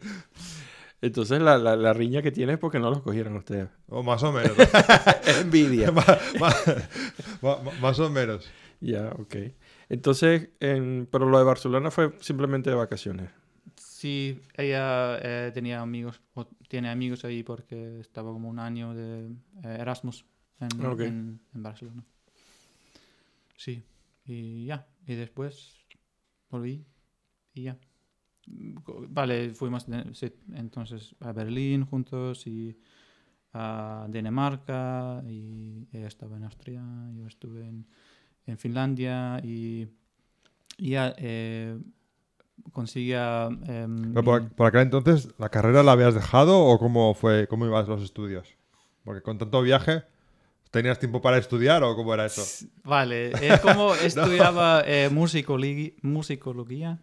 Entonces 1.02 1.42
la, 1.42 1.58
la, 1.58 1.76
la 1.76 1.92
riña 1.94 2.22
que 2.22 2.32
tiene 2.32 2.54
es 2.54 2.60
porque 2.60 2.80
no 2.80 2.90
los 2.90 3.02
cogieron 3.02 3.36
ustedes. 3.36 3.68
O 3.90 4.04
más 4.04 4.24
o 4.24 4.32
menos. 4.32 4.54
Envidia. 5.42 5.92
Ma- 6.40 6.56
ma- 7.42 7.58
más 7.82 8.00
o 8.00 8.10
menos. 8.10 8.50
ya, 8.80 9.14
ok. 9.20 9.36
Entonces, 9.90 10.50
en, 10.62 11.08
pero 11.12 11.26
lo 11.30 11.38
de 11.38 11.44
Barcelona 11.44 11.92
fue 11.92 12.14
simplemente 12.22 12.70
de 12.70 12.76
vacaciones. 12.78 13.30
Sí, 14.04 14.38
ella 14.58 15.18
eh, 15.22 15.52
tenía 15.54 15.80
amigos, 15.80 16.20
o 16.34 16.46
tiene 16.68 16.90
amigos 16.90 17.24
ahí 17.24 17.42
porque 17.42 18.02
estaba 18.02 18.34
como 18.34 18.50
un 18.50 18.60
año 18.60 18.94
de 18.94 19.28
eh, 19.64 19.78
Erasmus 19.80 20.26
en, 20.60 20.84
Ok. 20.86 21.00
en- 21.00 21.40
en 21.56 21.64
Barcelona. 21.64 22.04
Sí, 23.56 23.82
y 24.26 24.66
ya, 24.66 24.86
y 25.08 25.16
después 25.16 25.78
volví 26.50 26.86
y 27.54 27.64
ya. 27.64 27.78
Vale, 29.08 29.52
fuimos 29.54 29.88
de- 29.88 30.14
sí, 30.14 30.34
entonces 30.54 31.16
a 31.22 31.32
Berlín 31.32 31.86
juntos 31.86 32.46
y 32.46 32.78
a 33.54 34.06
Dinamarca 34.10 35.24
y 35.30 35.88
ella 35.94 36.08
estaba 36.08 36.36
en 36.36 36.44
Austria, 36.44 36.84
yo 37.16 37.26
estuve 37.26 37.62
en, 37.70 37.88
en 38.48 38.58
Finlandia 38.58 39.40
y, 39.42 39.88
y 40.78 40.90
ya 40.90 41.16
eh, 41.18 41.80
conseguía... 42.72 43.50
em, 43.68 44.14
Pero 44.14 44.24
por, 44.24 44.50
por 44.56 44.68
aquel 44.68 44.82
entonces, 44.82 45.30
¿la 45.38 45.50
carrera 45.50 45.84
la 45.84 45.92
habías 45.94 46.14
dejado 46.14 46.60
o 46.60 46.78
cómo 46.80 47.14
fue, 47.14 47.48
cómo 47.48 47.66
ibas 47.66 47.88
los 47.88 48.02
estudios? 48.04 48.56
Porque 49.04 49.22
con 49.22 49.38
tanto 49.38 49.62
viaje, 49.62 50.04
¿tenías 50.72 51.00
tiempo 51.00 51.22
para 51.22 51.38
estudiar 51.38 51.84
o 51.84 51.96
cómo 51.96 52.14
era 52.14 52.26
eso? 52.26 52.44
Vale, 52.84 53.32
es 53.46 53.60
como 53.60 53.94
estudiaba 54.04 54.82
eh, 54.86 55.10
musicologi- 55.12 55.96
musicología 56.02 57.00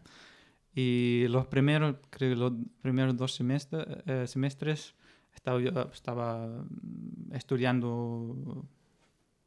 y 0.75 1.27
los 1.29 1.47
primeros, 1.47 1.97
creo 2.11 2.35
los 2.37 2.53
primeros 2.81 3.17
dos 3.17 3.35
semestres, 3.35 3.85
eh, 4.07 4.27
semestres 4.27 4.95
estaba 5.35 6.47
mm, 6.49 7.35
estudiando 7.35 8.65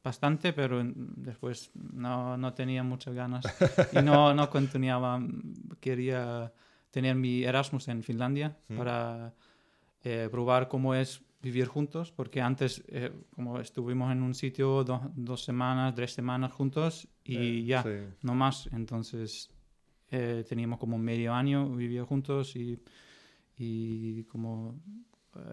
bastante, 0.03 0.53
pero 0.53 0.81
después 0.85 1.71
no, 1.75 2.37
no 2.37 2.53
tenía 2.53 2.83
muchas 2.83 3.13
ganas 3.13 3.45
y 3.91 4.01
no, 4.01 4.33
no 4.33 4.49
continuaba. 4.49 5.21
Quería 5.79 6.51
tener 6.91 7.15
mi 7.15 7.43
Erasmus 7.43 7.87
en 7.87 8.03
Finlandia 8.03 8.57
Mm. 8.69 8.77
para 8.77 9.33
eh, 10.03 10.27
probar 10.31 10.67
cómo 10.67 10.93
es 10.95 11.21
vivir 11.41 11.67
juntos, 11.67 12.11
porque 12.11 12.39
antes, 12.41 12.83
eh, 12.87 13.11
como 13.31 13.59
estuvimos 13.59 14.11
en 14.11 14.21
un 14.21 14.33
sitio 14.33 14.83
do- 14.83 15.11
dos 15.15 15.43
semanas, 15.43 15.93
tres 15.95 16.13
semanas 16.13 16.51
juntos 16.53 17.07
y 17.23 17.61
Eh, 17.61 17.65
ya, 17.65 17.83
sí. 17.83 17.89
no 18.21 18.33
más. 18.33 18.69
Entonces 18.71 19.49
eh, 20.11 20.45
teníamos 20.47 20.79
como 20.79 20.97
medio 20.97 21.33
año 21.33 21.69
viviendo 21.69 22.05
juntos 22.05 22.55
y, 22.55 22.79
y 23.57 24.23
como 24.25 24.79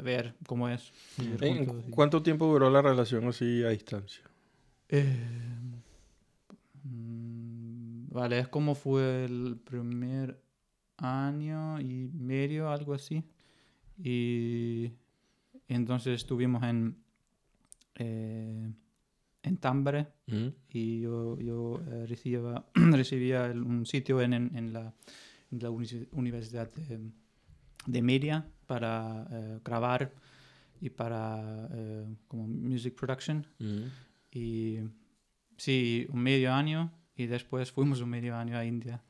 ver 0.02 0.34
cómo 0.46 0.68
es 0.68 0.92
vivir 1.16 1.42
¿En 1.44 1.64
juntos. 1.64 1.84
y- 1.88 1.90
¿Cuánto 1.90 2.22
tiempo 2.22 2.46
duró 2.46 2.70
la 2.70 2.82
relación 2.82 3.26
así 3.28 3.64
a 3.64 3.70
distancia? 3.70 4.22
Eh, 4.92 5.16
mm, 6.84 8.08
vale, 8.10 8.38
es 8.40 8.48
como 8.48 8.74
fue 8.74 9.24
el 9.24 9.56
primer 9.64 10.40
año 10.96 11.80
y 11.80 12.08
medio, 12.12 12.70
algo 12.70 12.94
así. 12.94 13.24
Y 14.02 14.90
entonces 15.68 16.14
estuvimos 16.16 16.62
en, 16.64 16.96
eh, 17.96 18.72
en 19.42 19.56
Tambre 19.58 20.08
Mm. 20.26 20.48
y 20.70 21.00
yo, 21.00 21.38
yo 21.40 21.80
eh, 21.88 22.06
recibía, 22.06 22.64
recibía 22.74 23.46
el- 23.46 23.62
un 23.62 23.86
sitio 23.86 24.20
en, 24.20 24.32
en- 24.34 24.56
en 24.56 24.72
la, 24.72 24.92
en 25.50 25.58
la 25.60 25.70
uni- 25.70 26.08
Universidad 26.12 26.70
de, 26.72 27.10
de 27.86 28.02
Media 28.02 28.46
para 28.66 29.26
eh, 29.30 29.60
grabar 29.64 30.12
y 30.80 30.88
para 30.90 31.68
como 32.28 32.46
music 32.46 32.94
production. 32.94 33.46
Mm. 33.58 33.82
Y 34.32 34.78
sí, 35.56 36.06
un 36.10 36.20
medio 36.22 36.52
año 36.52 36.92
y 37.16 37.26
después 37.26 37.72
fuimos 37.72 38.00
un 38.00 38.10
medio 38.10 38.36
año 38.36 38.56
a 38.56 38.64
India. 38.64 39.02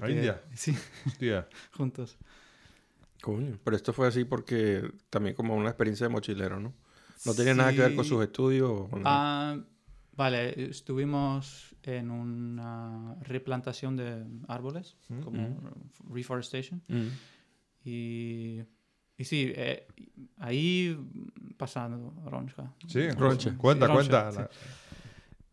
¿A 0.00 0.10
India? 0.10 0.42
Sí, 0.54 0.74
Hostia. 1.06 1.48
juntos. 1.72 2.18
Coño. 3.22 3.58
Pero 3.64 3.76
esto 3.76 3.92
fue 3.92 4.06
así 4.08 4.24
porque 4.24 4.88
también 5.10 5.34
como 5.34 5.56
una 5.56 5.70
experiencia 5.70 6.06
de 6.06 6.12
mochilero, 6.12 6.60
¿no? 6.60 6.74
No 7.24 7.34
tenía 7.34 7.54
nada 7.54 7.72
que 7.72 7.80
ver 7.80 7.94
con 7.96 8.04
Sí. 8.04 8.10
sus 8.10 8.22
estudios. 8.22 8.70
o 8.70 8.88
con- 8.88 9.02
Ah, 9.04 9.58
vale, 10.12 10.68
estuvimos 10.70 11.74
en 11.82 12.10
una 12.10 13.16
replantación 13.22 13.96
de 13.96 14.24
árboles, 14.46 14.96
Mm. 15.08 15.20
como 15.20 15.58
reforestation. 16.10 16.82
Mm. 16.86 17.06
Y, 17.84 18.62
y 19.18 19.24
sí, 19.24 19.52
eh, 19.54 19.86
ahí 20.38 20.96
pasando 21.56 22.14
Roncha. 22.24 22.72
Sí, 22.86 23.10
Roncha. 23.10 23.54
Cuenta, 23.58 23.86
Sí, 23.86 23.92
cuenta. 23.92 24.24
Roncha, 24.24 24.40
La- 24.42 24.50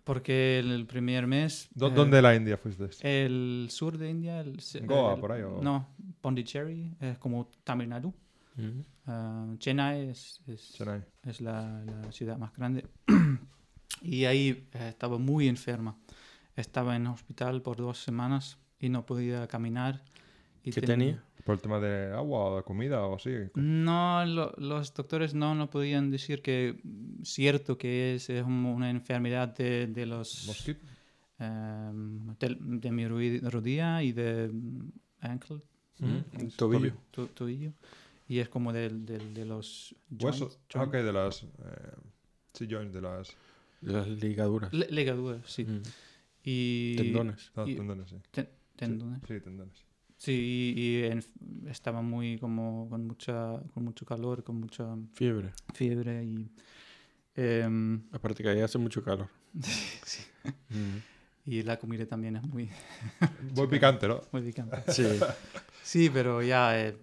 Porque 0.03 0.59
el 0.59 0.85
primer 0.85 1.25
mes... 1.25 1.67
¿Dó- 1.73 1.87
eh, 1.87 1.93
¿Dónde 1.95 2.17
de 2.17 2.21
la 2.21 2.35
India 2.35 2.57
fuiste? 2.57 2.89
El 3.01 3.67
sur 3.71 3.97
de 3.97 4.09
India. 4.11 4.39
El, 4.41 4.55
Goa, 4.85 5.15
el- 5.15 5.19
por 5.19 5.31
ahí, 5.31 5.41
o- 5.41 5.61
No, 5.63 5.87
Pondicherry 6.21 6.93
es 6.99 7.17
como 7.17 7.49
Tamil 7.63 7.89
Nadu. 7.89 8.13
Mm. 8.55 8.79
Ah, 9.07 9.47
Chennai 9.57 10.09
es, 10.09 10.41
es, 10.47 10.73
Chennai. 10.73 11.03
es 11.23 11.41
la, 11.41 11.83
la 11.83 12.11
ciudad 12.11 12.37
más 12.37 12.53
grande. 12.55 12.85
y 14.01 14.25
ahí 14.25 14.67
eh, 14.73 14.89
estaba 14.89 15.17
muy 15.17 15.47
enferma. 15.47 15.97
Estaba 16.55 16.95
en 16.95 17.07
hospital 17.07 17.61
por 17.63 17.77
dos 17.77 17.97
semanas 18.01 18.57
y 18.79 18.89
no 18.89 19.05
podía 19.05 19.47
caminar. 19.47 20.03
Y 20.63 20.71
¿Qué 20.71 20.81
ten- 20.81 20.99
tenía? 20.99 21.23
¿Por 21.45 21.55
el 21.55 21.61
tema 21.61 21.79
de 21.79 22.11
agua 22.11 22.39
o 22.49 22.57
de 22.57 22.63
comida 22.63 23.05
o 23.05 23.15
así? 23.15 23.29
No, 23.53 24.25
lo- 24.25 24.51
los 24.57 24.91
doctores 24.93 25.33
no, 25.35 25.53
no 25.55 25.69
podían 25.69 26.09
decir 26.09 26.41
que 26.41 26.81
cierto 27.23 27.77
que 27.77 28.15
es, 28.15 28.29
es 28.29 28.43
un- 28.43 28.65
una 28.65 28.89
enfermedad 28.89 29.55
de, 29.55 29.85
de 29.87 30.05
los 30.07 30.45
¿Mosquito? 30.47 30.83
em, 31.39 32.35
de, 32.39 32.57
de 32.59 32.91
mi 32.91 33.05
rodi- 33.05 33.41
rodilla 33.47 34.01
y 34.01 34.11
de 34.11 34.49
mm, 34.51 34.91
ankle, 35.21 35.61
Mm. 35.99 36.47
Tobillo. 36.57 36.93
tu- 37.11 37.27
tobillo. 37.27 37.71
Y 38.27 38.39
es 38.39 38.49
como 38.49 38.73
del- 38.73 39.05
del- 39.05 39.33
de, 39.33 39.45
los 39.45 39.95
Huesos. 40.09 40.57
joints, 40.67 40.75
Ah, 40.75 40.81
ok, 40.83 40.91
joints. 40.91 41.05
de 41.05 41.13
las. 41.13 41.43
Eh, 41.43 41.47
sí, 42.53 42.67
joints, 42.69 42.93
de 42.93 43.01
las. 43.01 43.37
Las 43.81 44.07
ligaduras. 44.07 44.73
Le- 44.73 44.87
legaduras, 44.89 45.41
sí. 45.45 45.63
Mm. 45.63 45.81
Y 46.43 46.95
Tendones. 46.97 47.51
y- 47.67 47.75
tendones, 47.75 48.09
sí. 48.09 48.15
ten- 48.31 48.49
tendones. 48.75 49.21
Sí, 49.27 49.39
tendones. 49.41 49.85
Sí, 50.17 50.73
y, 50.75 51.03
en- 51.03 51.23
estaba 51.69 52.01
muy 52.01 52.37
como 52.39 52.87
con 52.89 53.05
mucha 53.07 53.61
con 53.73 53.83
mucho 53.83 54.05
calor, 54.05 54.43
con 54.43 54.59
mucha 54.59 54.85
Fiebre. 55.13 55.51
fiebre 55.73 56.23
y 56.23 56.49
em, 57.35 58.01
Aparte 58.11 58.41
que 58.43 58.49
ahí 58.49 58.61
hace 58.61 58.77
mucho 58.77 59.03
calor. 59.03 59.27
sí. 60.05 60.23
Mm. 60.69 60.97
y 61.45 61.63
la 61.63 61.77
comida 61.77 62.05
también 62.05 62.35
es 62.37 62.43
muy 62.43 62.69
Muy 63.55 63.67
picante, 63.67 64.07
¿no? 64.07 64.21
muy 64.31 64.41
picante. 64.41 64.77
Sí. 64.91 65.03
Sí, 65.83 66.09
pero 66.11 66.41
ya 66.41 66.79
eh, 66.79 66.97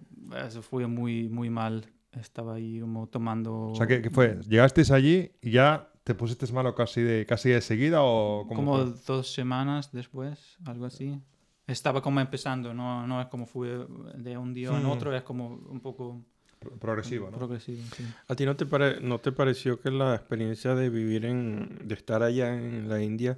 eso 0.45 0.61
fue 0.61 0.87
muy 0.87 1.29
muy 1.29 1.49
mal. 1.49 1.85
Estaba 2.13 2.55
ahí 2.55 2.79
como 2.79 3.07
tomando 3.07 3.71
O 3.71 3.75
sea, 3.75 3.87
¿qué, 3.87 4.01
qué 4.01 4.09
fue? 4.09 4.39
¿Llegasteis 4.47 4.91
allí 4.91 5.31
y 5.41 5.51
ya 5.51 5.89
te 6.03 6.13
pusiste 6.13 6.51
malo 6.51 6.75
casi 6.75 7.01
de, 7.01 7.25
casi 7.25 7.49
de 7.49 7.61
seguida 7.61 7.99
o 8.03 8.45
cómo 8.47 8.71
como 8.71 8.85
fue? 8.85 9.01
dos 9.07 9.33
semanas 9.33 9.91
después, 9.91 10.57
algo 10.65 10.85
así. 10.85 11.19
Estaba 11.65 12.01
como 12.01 12.19
empezando, 12.19 12.73
no, 12.73 13.07
no 13.07 13.21
es 13.21 13.27
como 13.27 13.45
fue 13.45 13.85
de 14.15 14.37
un 14.37 14.53
día 14.53 14.69
en 14.69 14.85
Hmm. 14.85 14.91
otro, 14.91 15.15
es 15.15 15.23
como 15.23 15.47
un 15.47 15.79
poco 15.79 16.21
Pro- 16.59 16.71
Progresivo, 16.77 17.29
¿no? 17.31 17.37
progresivo. 17.37 17.83
sí. 17.97 18.03
¿A 18.27 18.35
ti 18.35 18.45
no 18.45 18.55
te, 18.55 18.65
pare- 18.65 18.99
no 19.01 19.19
te 19.19 19.31
pareció 19.31 19.79
que 19.79 19.91
la 19.91 20.15
experiencia 20.15 20.75
de 20.75 20.89
vivir 20.89 21.25
en, 21.25 21.79
de 21.87 21.93
estar 21.95 22.23
allá 22.23 22.53
en 22.55 22.87
la 22.89 23.01
India, 23.01 23.37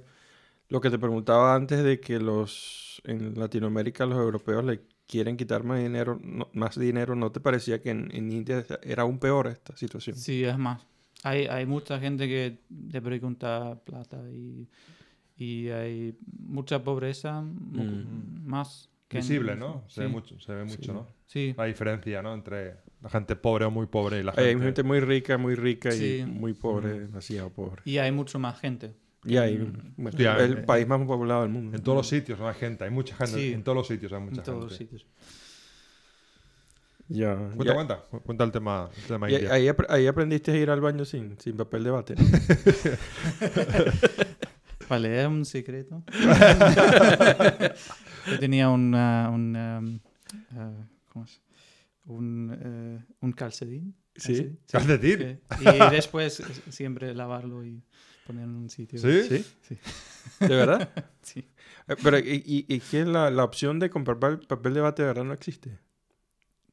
lo 0.68 0.80
que 0.80 0.90
te 0.90 0.98
preguntaba 0.98 1.54
antes 1.54 1.84
de 1.84 2.00
que 2.00 2.20
los 2.20 3.02
en 3.04 3.38
Latinoamérica 3.38 4.06
los 4.06 4.18
europeos 4.18 4.64
le 4.64 4.82
quieren 5.06 5.36
quitar 5.36 5.64
más 5.64 5.80
dinero, 5.80 6.18
no- 6.22 6.48
más 6.54 6.78
dinero, 6.78 7.14
¿no 7.16 7.32
te 7.32 7.40
parecía 7.40 7.80
que 7.82 7.90
en, 7.90 8.10
en 8.14 8.32
India 8.32 8.64
era 8.82 9.02
aún 9.04 9.18
peor 9.18 9.48
esta 9.48 9.76
situación? 9.76 10.16
Sí, 10.16 10.44
es 10.44 10.58
más. 10.58 10.82
Hay, 11.22 11.46
hay 11.46 11.66
mucha 11.66 11.98
gente 11.98 12.26
que 12.28 12.58
te 12.90 13.00
pregunta 13.02 13.78
plata 13.84 14.18
y, 14.30 14.68
y 15.36 15.68
hay 15.68 16.16
mucha 16.38 16.82
pobreza 16.82 17.42
Mm. 17.42 18.46
más 18.46 18.88
que 19.08 19.18
en- 19.18 19.22
Visible, 19.22 19.56
¿no? 19.56 19.84
Se 19.88 20.02
ve 20.02 20.08
mucho, 20.08 20.38
se 20.40 20.52
ve 20.54 20.64
mucho 20.64 20.82
Sí. 20.82 20.92
¿no? 20.92 21.06
Sí, 21.26 21.54
La 21.56 21.64
diferencia, 21.64 22.22
¿no? 22.22 22.34
Entre 22.34 22.76
la 23.02 23.08
gente 23.10 23.36
pobre 23.36 23.64
o 23.64 23.70
muy 23.70 23.86
pobre 23.86 24.20
y 24.20 24.22
la 24.22 24.32
Hay 24.36 24.46
gente... 24.50 24.64
gente 24.64 24.82
muy 24.82 25.00
rica, 25.00 25.38
muy 25.38 25.54
rica 25.54 25.90
Sí. 25.92 26.18
y 26.22 26.26
muy 26.26 26.54
pobre, 26.54 27.00
demasiado 27.00 27.50
pobre. 27.50 27.82
y 27.84 27.98
hay 27.98 28.12
mucho 28.12 28.38
más 28.38 28.58
gente. 28.60 28.94
Y 29.24 29.36
hay, 29.38 29.58
Mm. 29.58 29.94
bueno, 29.96 30.10
Hostia, 30.10 30.36
el 30.38 30.52
eh, 30.58 30.62
país 30.62 30.86
más 30.86 31.04
poblado 31.04 31.42
del 31.42 31.50
mundo. 31.50 31.76
En 31.76 31.82
todos 31.82 31.98
los 31.98 32.08
sitios 32.08 32.38
no 32.38 32.48
hay 32.48 32.54
gente, 32.54 32.84
hay 32.84 32.90
mucha 32.90 33.14
gente. 33.16 33.32
Sí. 33.40 33.52
En 33.52 33.64
todos 33.64 33.76
los 33.76 33.86
sitios 33.88 34.12
hay 34.12 34.20
mucha 34.20 34.40
En 34.40 34.44
todos 34.44 34.62
los 34.64 34.78
gente. 34.78 34.98
sitios. 34.98 35.06
Ya, 37.08 37.36
Cuenta, 37.36 37.64
ya. 37.64 37.74
cuenta. 37.74 38.00
cu- 38.10 38.20
Cuenta 38.20 38.44
el 38.44 38.50
tema, 38.52 38.90
el 38.96 39.02
tema 39.04 39.26
ahí, 39.28 39.68
ahí 39.88 40.06
aprendiste 40.08 40.50
a 40.52 40.56
ir 40.56 40.70
al 40.70 40.80
baño 40.80 41.04
sin, 41.04 41.38
sin 41.38 41.56
papel 41.56 41.84
de 41.84 41.90
bate. 41.90 42.14
Vale, 44.88 45.20
es 45.22 45.26
un 45.26 45.44
secreto. 45.44 46.02
Yo 48.26 48.38
tenía 48.40 48.68
una, 48.68 49.30
un, 49.30 49.56
um, 49.56 49.94
uh, 50.58 50.84
¿cómo 51.08 51.24
es? 51.24 51.40
Un, 52.06 53.04
un 53.20 53.32
calcetín. 53.32 53.94
Sí. 54.14 54.56
¿Calcetín? 54.70 55.18
que- 55.18 55.40
Y 55.60 55.90
después 55.90 56.42
siempre 56.70 57.14
lavarlo 57.14 57.64
y 57.64 57.82
ponerlo 58.26 58.50
en 58.52 58.56
un 58.62 58.70
sitio. 58.70 58.98
¿Sí? 58.98 59.22
¿Sí? 59.28 59.44
Sí. 59.62 59.78
¿De 60.40 60.48
verdad? 60.56 60.90
Sí. 61.22 61.40
Eh, 61.88 61.96
Pero, 62.02 62.18
¿y, 62.20 62.42
y, 62.46 62.66
y 62.72 62.78
qué 62.80 63.00
es 63.00 63.06
la, 63.08 63.30
la 63.30 63.42
opción 63.42 63.80
de 63.80 63.90
comprar 63.90 64.18
pa- 64.20 64.38
papel 64.38 64.74
de 64.74 64.80
bate 64.80 65.02
de 65.02 65.08
verdad 65.08 65.24
no 65.24 65.32
existe? 65.32 65.76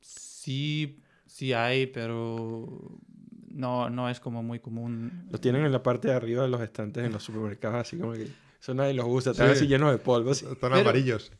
Sí, 0.01 0.99
sí 1.26 1.53
hay, 1.53 1.88
pero 1.88 2.99
no, 3.54 3.89
no 3.89 4.10
es 4.10 4.20
como 4.20 4.43
muy 4.43 4.60
común. 4.60 5.28
Lo 5.32 5.39
tienen 5.39 5.66
en 5.66 5.72
la 5.72 5.82
parte 5.82 6.08
de 6.10 6.14
arriba 6.16 6.43
de 6.43 6.49
los 6.49 6.62
estantes 6.62 7.06
en 7.06 7.12
los 7.12 7.24
supermercados, 7.24 7.82
así 7.82 7.97
como 7.97 8.14
que 8.14 8.28
eso 8.60 8.74
nadie 8.74 8.93
los 8.93 9.06
usa, 9.08 9.34
Sí. 9.34 9.41
están 9.41 9.51
así 9.56 9.68
llenos 9.68 9.91
de 9.91 9.97
polvo. 9.97 10.32
así. 10.32 10.45
Están 10.45 10.72
Pero- 10.72 10.82
amarillos. 10.82 11.32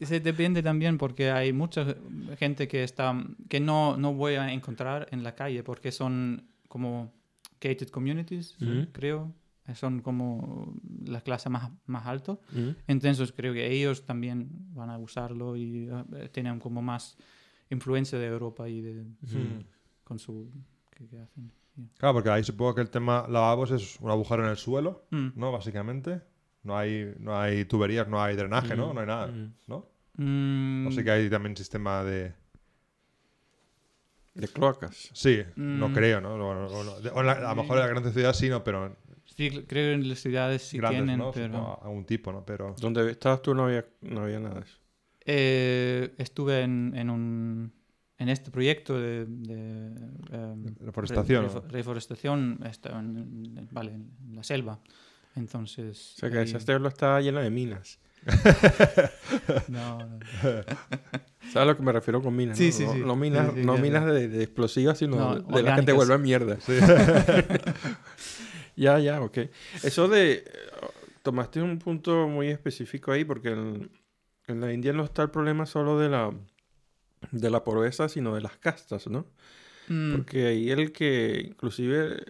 Se 0.00 0.18
depende 0.20 0.62
también 0.62 0.96
porque 0.96 1.30
hay 1.30 1.52
mucha 1.52 1.94
gente 2.38 2.66
que 2.68 2.82
está 2.84 3.22
que 3.50 3.60
no, 3.60 3.96
no 3.98 4.14
voy 4.14 4.34
a 4.34 4.50
encontrar 4.52 5.06
en 5.10 5.22
la 5.22 5.34
calle 5.34 5.62
porque 5.62 5.92
son 5.92 6.48
como 6.68 7.12
gated 7.60 7.88
communities, 7.88 8.56
Ujú. 8.62 8.86
creo. 8.92 9.34
Son 9.74 10.00
como 10.00 10.74
la 11.04 11.20
clase 11.20 11.48
más, 11.50 11.70
más 11.86 12.04
alto. 12.06 12.40
Mm. 12.52 12.70
Entonces 12.88 13.30
creo 13.30 13.52
que 13.52 13.70
ellos 13.70 14.04
también 14.04 14.48
van 14.74 14.90
a 14.90 14.98
usarlo 14.98 15.54
y 15.54 15.88
eh, 16.16 16.28
tienen 16.32 16.58
como 16.58 16.82
más 16.82 17.16
influencia 17.68 18.18
de 18.18 18.26
Europa 18.26 18.68
y 18.68 18.80
de, 18.80 18.94
Mm. 19.02 19.64
con 20.02 20.18
su... 20.18 20.50
¿qué, 20.90 21.06
qué 21.06 21.20
hacen? 21.20 21.52
Yeah. 21.80 21.98
Claro, 21.98 22.14
porque 22.14 22.30
ahí 22.30 22.44
supongo 22.44 22.74
que 22.74 22.80
el 22.82 22.90
tema 22.90 23.26
lavabos 23.28 23.70
es 23.70 23.98
un 24.00 24.10
agujero 24.10 24.44
en 24.44 24.50
el 24.50 24.56
suelo, 24.56 25.06
Mm. 25.10 25.28
¿no? 25.36 25.52
Básicamente. 25.52 26.20
No 26.62 26.76
hay, 26.76 27.14
no 27.18 27.38
hay 27.40 27.64
tuberías, 27.64 28.06
no 28.08 28.22
hay 28.22 28.36
drenaje, 28.36 28.76
¿no? 28.76 28.90
Mm, 28.90 28.94
No 28.94 29.00
hay 29.00 29.06
nada, 29.06 29.26
mm. 29.28 29.54
¿no? 29.66 29.86
Mm, 30.16 30.86
O 30.88 30.90
sea 30.92 31.02
que 31.04 31.10
hay 31.10 31.30
también 31.30 31.56
sistema 31.56 32.04
de... 32.04 32.34
De 34.34 34.46
cloacas. 34.48 35.10
Sí, 35.12 35.42
no 35.56 35.88
Mm. 35.88 35.94
creo, 35.94 36.20
¿no? 36.20 36.34
O, 36.34 36.66
o 36.80 36.84
no. 36.84 37.00
De- 37.00 37.10
o 37.10 37.20
en 37.20 37.26
la- 37.26 37.32
a 37.32 37.54
lo 37.54 37.62
mejor 37.62 37.76
en 37.78 37.80
las 37.82 37.90
grandes 37.90 38.12
ciudades 38.12 38.36
sí, 38.36 38.48
¿no? 38.48 38.62
Pero 38.62 38.96
sí, 39.24 39.50
creo 39.50 39.64
que 39.66 39.92
en 39.94 40.08
las 40.08 40.18
ciudades 40.20 40.62
sí 40.62 40.76
grandes, 40.78 41.00
tienen, 41.00 41.18
¿no? 41.18 41.30
pero... 41.32 41.46
Supongo, 41.54 41.80
algún 41.82 42.04
tipo, 42.04 42.30
¿no? 42.32 42.44
Pero... 42.44 42.74
Donde 42.78 43.10
estabas 43.10 43.42
tú 43.42 43.54
no 43.54 43.64
había, 43.64 43.84
no 44.02 44.22
había 44.22 44.38
nada 44.38 44.56
de 44.56 44.60
eso. 44.66 44.78
Eh, 45.26 46.14
estuve 46.18 46.60
en, 46.62 46.92
en, 46.96 47.10
un, 47.10 47.72
en 48.20 48.28
este 48.28 48.50
proyecto 48.52 48.96
de, 49.00 49.24
de, 49.26 49.86
em, 50.30 50.64
Reforestación, 50.80 51.44
re- 51.46 51.50
refo- 51.50 51.68
reforestación 51.70 52.60
estaba 52.64 53.00
en, 53.00 53.16
en- 53.56 53.68
vale, 53.72 53.92
en 53.94 54.36
la 54.36 54.44
selva. 54.44 54.78
Entonces. 55.34 56.14
O 56.16 56.20
sea 56.20 56.30
que 56.30 56.38
ahí- 56.38 56.44
esa 56.44 56.60
selva 56.60 56.88
está 56.88 57.20
llena 57.20 57.40
de 57.40 57.50
minas. 57.50 57.98
no, 59.68 59.98
no. 60.06 60.18
¿Sabes 61.40 61.56
a 61.56 61.64
lo 61.64 61.76
que 61.76 61.82
me 61.82 61.90
refiero 61.92 62.20
con 62.22 62.36
minas? 62.36 62.58
Sí, 62.58 62.66
no? 62.66 62.72
sí, 62.72 62.84
no, 62.84 62.92
sí. 62.92 62.98
no 63.06 63.16
minas, 63.16 63.52
Sí, 63.54 63.60
sí, 63.60 63.66
no 63.66 63.76
minas 63.78 64.04
de, 64.06 64.28
de 64.28 64.42
explosivas, 64.42 64.98
sino 64.98 65.16
No, 65.16 65.34
de, 65.36 65.56
de 65.56 65.62
las 65.62 65.80
que 65.80 65.86
te 65.86 65.92
orgánicas. 65.92 65.96
vuelven 65.96 66.22
mierda. 66.22 66.56
Sí. 66.60 66.72
Ya, 68.76 68.98
ya, 68.98 69.20
ok. 69.20 69.38
Eso 69.82 70.08
de... 70.08 70.32
eh, 70.32 70.44
Tomaste 71.22 71.60
un 71.60 71.78
punto 71.78 72.28
muy 72.28 72.48
específico 72.48 73.12
ahí 73.12 73.24
porque 73.26 73.50
en, 73.50 73.90
en 74.46 74.60
la 74.60 74.72
India 74.72 74.94
no 74.94 75.04
está 75.04 75.20
el 75.22 75.30
problema 75.30 75.66
solo 75.66 75.98
de 75.98 76.08
la, 76.08 76.32
de 77.30 77.50
la 77.50 77.62
pobreza, 77.64 78.08
sino 78.08 78.34
de 78.34 78.40
las 78.40 78.56
castas, 78.58 79.06
¿no? 79.06 79.26
Mm, 79.88 80.12
Porque 80.12 80.46
ahí 80.46 80.70
el 80.70 80.92
que, 80.92 81.42
inclusive, 81.46 82.22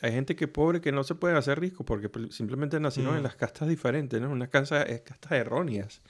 hay 0.00 0.12
gente 0.12 0.36
que 0.36 0.48
pobre 0.48 0.80
que 0.80 0.92
no 0.92 1.04
se 1.04 1.14
puede 1.14 1.36
hacer 1.36 1.60
rico 1.60 1.84
porque 1.84 2.08
pl- 2.08 2.30
simplemente 2.32 2.78
nacieron 2.80 3.14
en 3.14 3.20
Mm. 3.20 3.24
las 3.24 3.36
castas 3.36 3.68
diferentes, 3.68 4.20
¿no? 4.20 4.30
Unas 4.30 4.48
casas, 4.48 4.88
es 4.88 5.00
castas 5.02 5.32
erróneas, 5.32 6.02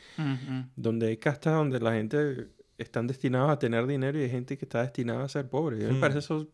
donde 0.77 1.09
hay 1.09 1.17
castas 1.17 1.55
donde 1.55 1.81
la 1.81 1.93
gente 1.95 2.49
están 2.77 3.07
destinados 3.07 3.51
a 3.51 3.59
tener 3.59 3.87
dinero 3.87 4.19
y 4.19 4.23
hay 4.25 4.31
gente 4.31 4.57
que 4.57 4.65
está 4.65 4.83
destinada 4.83 5.25
a 5.25 5.29
ser 5.29 5.49
pobre. 5.49 5.79
Y 5.79 5.85
a 5.85 5.89
mí 5.89 5.93
me 5.93 5.99
Mm. 5.99 6.01
parece 6.01 6.19
eso 6.21 6.49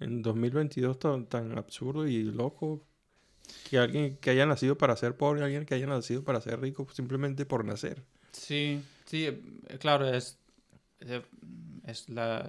en 0.00 0.22
2022 0.22 0.98
tan, 0.98 1.26
tan 1.26 1.58
absurdo 1.58 2.06
y 2.06 2.22
loco 2.24 2.84
que 3.68 3.78
alguien 3.78 4.16
que 4.16 4.30
haya 4.30 4.46
nacido 4.46 4.78
para 4.78 4.96
ser 4.96 5.16
pobre, 5.16 5.42
alguien 5.44 5.66
que 5.66 5.74
haya 5.74 5.86
nacido 5.86 6.24
para 6.24 6.40
ser 6.40 6.60
rico 6.60 6.86
simplemente 6.92 7.44
por 7.44 7.64
nacer. 7.64 8.02
Sí, 8.32 8.80
sí, 9.04 9.26
eh, 9.26 9.78
claro, 9.78 10.08
es, 10.08 10.38
es 11.84 12.08
la, 12.08 12.48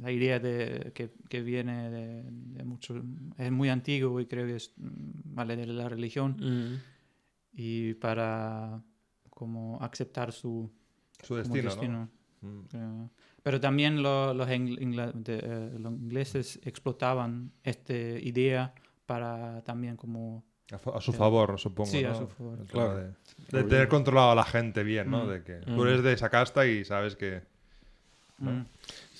la 0.00 0.10
idea 0.10 0.38
de, 0.38 0.92
que, 0.94 1.10
que 1.28 1.42
viene 1.42 1.90
de, 1.90 2.22
de 2.30 2.64
mucho, 2.64 3.00
es 3.38 3.50
muy 3.52 3.68
antiguo 3.68 4.20
y 4.20 4.26
creo 4.26 4.46
que 4.46 4.56
es, 4.56 4.72
mm, 4.76 4.90
vale, 5.34 5.56
de 5.56 5.66
la 5.66 5.88
religión 5.88 6.80
y 7.52 7.94
para 7.94 8.82
como 9.30 9.78
aceptar 9.82 10.32
su 10.32 10.70
Su 11.22 11.36
destino, 11.36 11.62
destino. 11.64 12.10
¿no? 12.40 12.48
Mm. 12.48 13.08
Pero 13.42 13.60
también 13.60 14.02
lo- 14.02 14.32
los, 14.34 14.46
de, 14.48 14.54
eh, 15.28 15.76
los 15.78 15.92
ingleses 15.92 16.58
explotaban 16.64 17.52
esta 17.62 17.92
idea 17.94 18.74
para 19.06 19.62
también 19.62 19.96
como... 19.96 20.44
A, 20.72 20.96
a 20.96 21.00
su 21.00 21.10
Eh, 21.10 21.14
favor, 21.14 21.58
supongo. 21.58 21.90
sí, 21.90 22.04
a 22.04 22.10
¿no? 22.10 22.14
su 22.18 22.26
favor. 22.28 22.64
Claro. 22.66 22.96
De, 22.96 23.12
de 23.52 23.64
tener 23.64 23.88
controlado 23.88 24.30
a 24.30 24.34
la 24.34 24.44
gente 24.44 24.82
bien, 24.84 25.10
¿no? 25.10 25.24
Mm. 25.26 25.28
De 25.28 25.42
que 25.44 25.56
Mm. 25.66 25.74
tú 25.76 25.84
eres 25.84 26.02
de 26.02 26.12
esa 26.14 26.30
casta 26.30 26.66
y 26.66 26.84
sabes 26.84 27.14
que. 27.16 27.42
¿No? 28.38 28.50
Mm, 28.50 28.66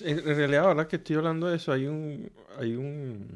En 0.01 0.23
realidad, 0.25 0.65
ahora 0.65 0.87
que 0.87 0.97
estoy 0.97 1.15
hablando 1.15 1.47
de 1.47 1.57
eso, 1.57 1.71
hay 1.71 1.87
un, 1.87 2.31
hay 2.57 2.75
un, 2.75 3.27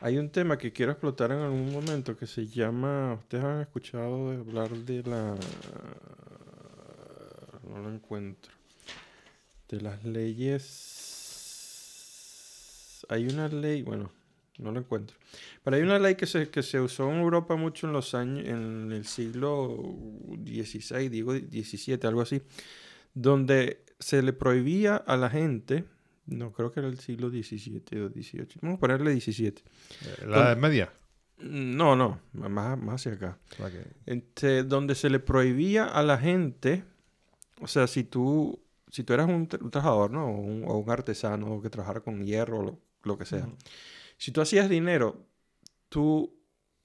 hay 0.00 0.18
un 0.18 0.30
tema 0.30 0.58
que 0.58 0.72
quiero 0.72 0.92
explotar 0.92 1.32
en 1.32 1.38
algún 1.38 1.72
momento 1.72 2.16
que 2.16 2.26
se 2.26 2.46
llama, 2.46 3.14
ustedes 3.14 3.44
han 3.44 3.60
escuchado 3.62 4.30
hablar 4.30 4.70
de 4.70 5.02
la, 5.02 5.34
no 7.68 7.78
lo 7.78 7.90
encuentro, 7.90 8.52
de 9.68 9.80
las 9.80 10.04
leyes, 10.04 10.66
hay 13.08 13.26
una 13.26 13.48
ley, 13.48 13.82
bueno, 13.82 14.10
no 14.58 14.70
lo 14.72 14.80
encuentro, 14.80 15.16
pero 15.64 15.76
hay 15.76 15.82
una 15.82 15.98
ley 15.98 16.14
que 16.14 16.26
se, 16.26 16.50
que 16.50 16.62
se 16.62 16.80
usó 16.80 17.10
en 17.10 17.20
Europa 17.20 17.56
mucho 17.56 17.86
en 17.86 17.92
los 17.92 18.14
años, 18.14 18.46
en 18.46 18.92
el 18.92 19.06
siglo 19.06 19.82
XVI, 20.44 21.08
digo 21.08 21.34
17, 21.34 22.06
algo 22.06 22.20
así, 22.20 22.42
donde 23.14 23.85
se 23.98 24.22
le 24.22 24.32
prohibía 24.32 24.96
a 24.96 25.16
la 25.16 25.30
gente, 25.30 25.84
no 26.26 26.52
creo 26.52 26.72
que 26.72 26.80
era 26.80 26.88
el 26.88 26.98
siglo 26.98 27.30
XVII 27.30 28.00
o 28.00 28.08
XVIII, 28.08 28.46
vamos 28.62 28.76
a 28.78 28.80
ponerle 28.80 29.12
17. 29.12 29.62
Eh, 29.62 30.26
La 30.26 30.36
Edad 30.38 30.56
Media. 30.56 30.92
No, 31.38 31.96
no, 31.96 32.20
más, 32.32 32.78
más 32.78 32.94
hacia 33.06 33.12
acá. 33.12 33.38
Este, 34.06 34.62
donde 34.64 34.94
se 34.94 35.10
le 35.10 35.18
prohibía 35.20 35.84
a 35.84 36.02
la 36.02 36.16
gente, 36.18 36.84
o 37.60 37.66
sea, 37.68 37.86
si 37.86 38.04
tú, 38.04 38.58
si 38.90 39.04
tú 39.04 39.12
eras 39.12 39.28
un, 39.28 39.46
tra- 39.48 39.60
un 39.60 39.70
trabajador, 39.70 40.10
¿no? 40.10 40.26
O 40.28 40.30
un, 40.40 40.64
o 40.66 40.78
un 40.78 40.90
artesano 40.90 41.60
que 41.60 41.68
trabajara 41.70 42.00
con 42.00 42.24
hierro 42.24 42.60
o 42.60 42.62
lo, 42.62 42.80
lo 43.02 43.18
que 43.18 43.26
sea. 43.26 43.48
Si 44.16 44.32
tú 44.32 44.40
hacías 44.40 44.70
dinero, 44.70 45.26
tú 45.90 46.34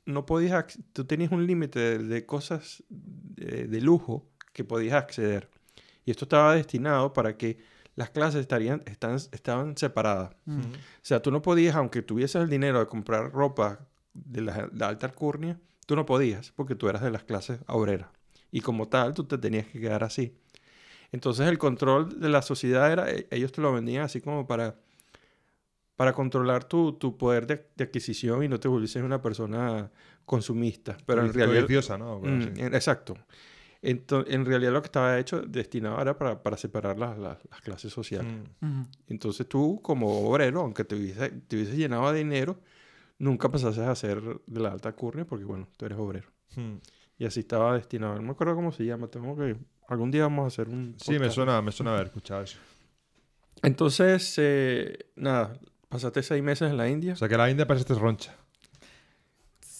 no 0.05 0.25
podías, 0.25 0.77
tú 0.91 1.05
tenías 1.05 1.31
un 1.31 1.47
límite 1.47 1.79
de, 1.79 1.97
de 1.99 2.25
cosas 2.25 2.83
de, 2.89 3.67
de 3.67 3.81
lujo 3.81 4.27
que 4.51 4.65
podías 4.65 4.95
acceder. 4.95 5.49
Y 6.05 6.11
esto 6.11 6.25
estaba 6.25 6.55
destinado 6.55 7.13
para 7.13 7.37
que 7.37 7.59
las 7.95 8.09
clases 8.09 8.41
estarían, 8.41 8.81
están, 8.85 9.15
estaban 9.15 9.77
separadas. 9.77 10.31
Ujú. 10.47 10.59
O 10.59 11.01
sea, 11.01 11.21
tú 11.21 11.31
no 11.31 11.41
podías, 11.41 11.75
aunque 11.75 12.01
tuvieses 12.01 12.41
el 12.41 12.49
dinero 12.49 12.79
de 12.79 12.87
comprar 12.87 13.31
ropa 13.31 13.87
de 14.13 14.41
la, 14.41 14.69
de 14.71 14.85
alta 14.85 15.07
alcurnia, 15.07 15.59
tú 15.85 15.95
no 15.95 16.05
podías 16.05 16.51
porque 16.51 16.75
tú 16.75 16.89
eras 16.89 17.01
de 17.01 17.11
las 17.11 17.23
clases 17.23 17.59
obreras. 17.67 18.09
Y 18.51 18.61
como 18.61 18.87
tal, 18.87 19.13
tú 19.13 19.25
te 19.25 19.37
tenías 19.37 19.67
que 19.67 19.79
quedar 19.79 20.03
así. 20.03 20.35
Entonces 21.11 21.47
el 21.47 21.57
control 21.57 22.19
de 22.19 22.29
la 22.29 22.41
sociedad 22.41 22.91
era, 22.91 23.09
e- 23.11 23.27
ellos 23.31 23.51
te 23.51 23.61
lo 23.61 23.73
vendían 23.73 24.03
así 24.03 24.21
como 24.21 24.47
para, 24.47 24.75
para 25.95 26.13
controlar 26.13 26.63
tu, 26.63 26.93
tu 26.93 27.17
poder 27.17 27.45
de, 27.45 27.67
de 27.75 27.83
adquisición 27.83 28.43
y 28.43 28.47
no 28.47 28.59
te 28.59 28.67
volvieses 28.67 29.03
una 29.03 29.21
persona 29.21 29.91
consumista. 30.25 30.97
Pero 31.05 31.25
en 31.25 31.33
realidad... 31.33 31.61
Codiciosa, 31.61 31.97
¿no? 31.97 32.19
Mm, 32.19 32.73
exacto. 32.73 33.17
Ento- 33.83 34.25
en 34.27 34.45
realidad 34.45 34.73
lo 34.73 34.81
que 34.81 34.87
estaba 34.87 35.17
hecho, 35.17 35.41
destinado 35.41 35.99
era 35.99 36.15
para, 36.17 36.43
para 36.43 36.55
separar 36.57 36.99
las, 36.99 37.17
las- 37.17 37.39
las 37.49 37.61
clases 37.61 37.91
sociales. 37.91 38.31
Mm. 38.59 38.83
Entonces 39.07 39.47
tú, 39.49 39.79
como 39.81 40.29
obrero, 40.29 40.61
aunque 40.61 40.83
te 40.83 40.95
hubiese, 40.95 41.29
te 41.31 41.55
hubiese 41.55 41.75
llenado 41.75 42.11
de 42.11 42.19
dinero, 42.19 42.59
nunca 43.17 43.49
pasases 43.49 43.83
a 43.83 43.95
ser 43.95 44.21
de 44.45 44.59
la 44.59 44.71
alta 44.71 44.91
curnia 44.93 45.25
porque, 45.25 45.45
bueno, 45.45 45.67
tú 45.77 45.85
eres 45.85 45.97
obrero. 45.97 46.29
Mm. 46.55 46.75
Y 47.17 47.25
así 47.25 47.39
estaba 47.41 47.73
destinado. 47.75 48.15
No 48.15 48.21
me 48.23 48.31
acuerdo 48.31 48.55
cómo 48.55 48.71
se 48.71 48.83
llama. 48.85 49.07
Tengo 49.07 49.35
que... 49.35 49.55
Algún 49.87 50.09
día 50.11 50.23
vamos 50.23 50.43
a 50.45 50.47
hacer 50.47 50.69
un... 50.69 50.95
Sí, 50.97 51.17
me 51.19 51.29
suena, 51.29 51.61
me 51.61 51.71
suena 51.71 51.93
haber 51.93 52.07
escuchado 52.07 52.43
eso. 52.43 52.57
Entonces, 53.63 54.33
eh, 54.37 54.97
nada, 55.15 55.53
pasaste 55.89 56.23
seis 56.23 56.41
meses 56.41 56.69
en 56.71 56.77
la 56.77 56.89
India. 56.89 57.13
O 57.13 57.15
sea 57.15 57.27
que 57.27 57.37
la 57.37 57.49
India 57.49 57.67
parece 57.67 57.93
roncha. 57.93 58.35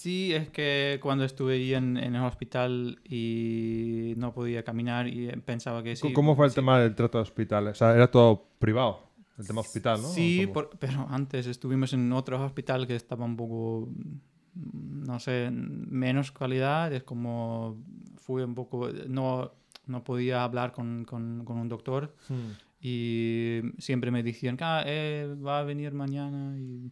Sí, 0.02 0.34
es 0.34 0.50
que 0.50 1.00
cuando 1.00 1.24
estuve 1.26 1.54
ahí 1.54 1.76
en, 1.76 1.96
en 1.96 2.16
el 2.16 2.24
hospital 2.24 3.00
y 3.08 4.14
no 4.18 4.34
podía 4.34 4.64
caminar 4.64 5.08
y 5.08 5.28
pensaba 5.46 5.84
que 5.84 5.96
sí. 5.96 6.12
¿Cómo 6.12 6.36
fue 6.36 6.46
el 6.48 6.52
sí. 6.52 6.56
tema 6.56 6.80
del 6.80 6.96
trato 6.96 7.20
de 7.20 7.22
hospital? 7.22 7.68
O 7.68 7.76
sea, 7.76 7.94
era 7.96 8.10
todo 8.10 8.48
privado. 8.58 9.12
El 9.38 9.46
tema 9.46 9.62
hospital, 9.62 10.02
¿no? 10.02 10.08
Sí, 10.08 10.48
por- 10.52 10.72
pero 10.80 11.06
antes 11.10 11.46
estuvimos 11.46 11.94
en 11.94 12.12
otro 12.14 12.44
hospital 12.44 12.88
que 12.88 12.96
estaba 12.96 13.26
un 13.26 13.38
poco, 13.38 13.90
mm, 14.56 15.04
no 15.06 15.20
sé, 15.20 15.50
menos 15.52 16.32
calidad. 16.32 16.92
Es 16.94 17.04
como, 17.04 17.78
fue 18.18 18.44
un 18.44 18.56
poco, 18.56 18.90
no, 19.08 19.52
no 19.86 20.04
podía 20.04 20.44
hablar 20.44 20.72
con, 20.72 21.06
con, 21.06 21.46
con 21.46 21.58
un 21.60 21.70
doctor 21.70 22.16
Mm. 22.30 22.36
y 22.82 23.62
siempre 23.78 24.10
me 24.10 24.24
decían 24.24 24.58
ah, 24.62 24.82
eh, 24.86 25.36
va 25.46 25.60
a 25.60 25.64
venir 25.64 25.94
mañana 25.94 26.58
y 26.58 26.92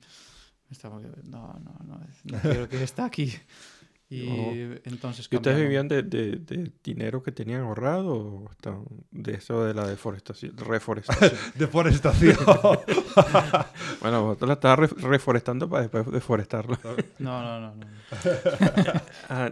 estaba, 0.71 0.99
no, 0.99 1.59
no, 1.59 1.75
no, 1.85 1.99
no 2.25 2.39
quiero 2.39 2.69
que 2.69 2.83
esté 2.83 3.01
aquí. 3.01 3.33
Y 4.11 4.27
Oh. 4.27 4.75
entonces 4.85 5.27
¿Y 5.29 5.35
ustedes 5.35 5.59
vivían 5.59 5.87
de, 5.87 6.01
de- 6.01 6.37
de 6.37 6.71
dinero 6.83 7.21
que 7.21 7.31
tenían 7.31 7.61
ahorrado 7.61 8.15
o 8.15 8.51
estaban 8.51 8.83
de 9.11 9.33
eso 9.35 9.63
de 9.63 9.75
la 9.75 9.85
deforestación? 9.87 10.57
Reforestación. 10.57 11.31
Deforestación. 11.55 12.35
bueno, 14.01 14.23
vosotros 14.23 14.47
la 14.47 14.53
estabas 14.55 14.79
re- 14.79 15.01
reforestando 15.09 15.69
para 15.69 15.83
después 15.83 16.11
deforestarla. 16.11 16.79
No, 17.19 17.43
no, 17.43 17.59
no, 17.59 17.75
no. 17.75 17.85
Ah, 19.29 19.51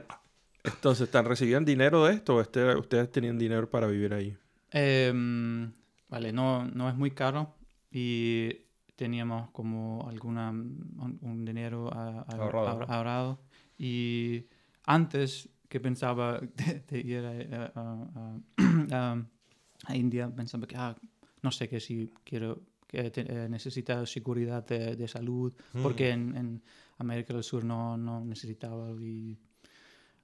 entonces, 0.63 1.05
¿están, 1.05 1.25
¿recibían 1.25 1.63
dinero 1.63 2.05
de 2.05 2.15
esto 2.15 2.37
o 2.37 2.41
este- 2.41 2.75
ustedes 2.75 3.11
tenían 3.11 3.37
dinero 3.37 3.69
para 3.69 3.85
vivir 3.85 4.13
ahí? 4.15 4.35
Em, 4.71 5.71
vale, 6.09 6.33
no, 6.33 6.65
no 6.65 6.89
es 6.89 6.95
muy 6.95 7.11
caro 7.11 7.53
y 7.91 8.55
teníamos 8.97 9.49
como 9.51 10.05
alguna 10.09 10.49
un, 10.49 11.17
un 11.21 11.45
dinero 11.45 11.89
a- 11.93 12.25
a- 12.27 12.35
Ahorrado, 12.35 12.67
ahor- 12.67 12.87
¿no? 12.87 12.93
ahorrado. 12.93 13.39
y 13.77 14.43
antes 14.85 15.47
que 15.69 15.79
pensaba 15.79 16.39
de, 16.55 16.83
de 16.89 16.99
ir 16.99 17.23
a, 17.23 17.71
a- 17.75 18.09
a- 18.15 18.37
a- 18.91 19.23
a 19.85 19.95
India 19.95 20.27
pensaba 20.35 20.65
que 20.67 20.75
ah, 20.75 20.95
no 21.43 21.51
sé 21.51 21.69
que 21.69 21.79
si 21.79 22.11
quiero 22.25 22.59
que 22.87 23.11
te- 23.11 23.21
eh, 23.45 23.47
necesita 23.49 24.05
seguridad 24.05 24.65
de, 24.65 24.95
de 24.95 25.07
salud 25.07 25.53
porque 25.83 26.09
en, 26.09 26.35
en 26.35 26.61
América 26.97 27.33
del 27.33 27.43
Sur 27.43 27.63
no, 27.63 27.95
no 27.97 28.25
necesitaba 28.25 28.89
y 28.99 29.37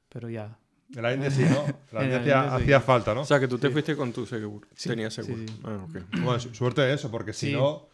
pero 0.09 0.30
ya 0.30 0.57
En 0.95 1.01
la 1.03 1.13
India 1.13 1.30
sí, 1.32 1.43
¿no? 1.43 1.65
La 1.91 2.03
la 2.07 2.17
hacía, 2.19 2.43
sí. 2.43 2.63
hacía 2.63 2.80
falta, 2.82 3.13
¿no? 3.13 3.21
O 3.21 3.26
sea, 3.26 3.39
que 3.39 3.47
tú 3.47 3.57
te 3.57 3.67
Sí. 3.67 3.74
fuiste 3.74 3.95
con 3.95 4.11
tu 4.13 4.26
seguro. 4.26 4.67
Sí, 4.76 4.89
Tenías 4.89 5.13
seguro. 5.13 5.38
sí. 5.45 5.45
Ah, 5.63 5.86
ok. 5.88 5.95
Bueno, 6.24 6.39
su- 6.39 6.53
suerte 6.53 6.82
de 6.82 6.93
eso, 6.93 7.09
porque 7.11 7.34
si 7.34 7.51
no, 7.51 7.88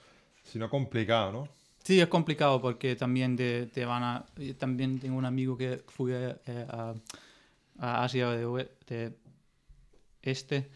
si 0.44 0.60
no 0.60 0.70
complicado, 0.70 1.32
¿no? 1.32 1.48
Sí, 1.84 2.00
es 2.00 2.08
complicado 2.08 2.62
porque 2.62 2.96
también 2.96 3.36
te, 3.36 3.66
te 3.68 3.86
van 3.86 4.04
a... 4.04 4.26
También 4.58 5.00
tengo 5.00 5.18
un 5.18 5.26
amigo 5.26 5.58
que 5.58 5.82
fue 5.88 6.40
eh, 6.46 6.66
a, 6.70 6.94
a 7.80 8.04
Asia 8.04 8.30
de, 8.32 8.68
Este 10.22 10.70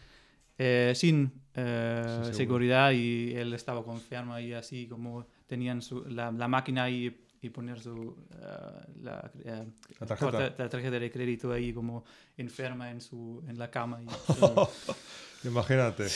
eh, 0.56 0.92
sin 0.94 1.30
eh, 1.54 2.30
seguridad 2.32 2.92
y 2.92 3.34
él 3.34 3.52
estaba 3.54 3.84
con 3.84 3.94
enfermo 3.96 4.38
y 4.38 4.52
así 4.54 4.86
como 4.86 5.26
tenían 5.46 5.82
su, 5.82 6.04
la, 6.06 6.30
la 6.32 6.48
máquina 6.48 6.84
ahí 6.84 7.20
y 7.42 7.50
poner 7.50 7.80
su 7.80 8.16
eh, 8.32 8.92
la, 9.02 9.30
La 10.00 10.06
tarjeta. 10.06 10.16
corta- 10.16 10.54
la 10.56 10.68
tarjeta 10.68 10.98
de 10.98 11.10
crédito 11.10 11.52
ahí 11.52 11.72
como 11.72 12.04
enferma 12.38 12.90
en 12.90 13.00
su 13.00 13.42
en 13.46 13.58
la 13.58 13.70
cama 13.70 14.00
y, 14.02 14.06
Imagínate. 15.46 16.06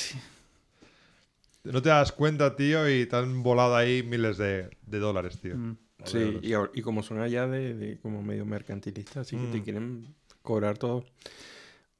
No 1.64 1.82
te 1.82 1.88
das 1.90 2.12
cuenta, 2.12 2.56
tío, 2.56 2.88
y 2.88 3.06
te 3.06 3.16
han 3.16 3.42
volado 3.42 3.76
ahí 3.76 4.02
miles 4.02 4.38
de, 4.38 4.70
de 4.86 4.98
dólares, 4.98 5.38
tío. 5.40 5.56
Mm. 5.56 5.76
Sí, 6.04 6.38
y, 6.74 6.80
como 6.82 7.02
son 7.02 7.20
allá 7.20 7.46
de, 7.48 7.74
de 7.74 7.98
como 7.98 8.22
medio 8.22 8.46
mercantilistas, 8.46 9.16
así 9.26 9.36
que 9.36 9.46
te 9.48 9.58
Mm. 9.58 9.64
quieren 9.64 10.14
cobrar 10.42 10.78
todo. 10.78 11.04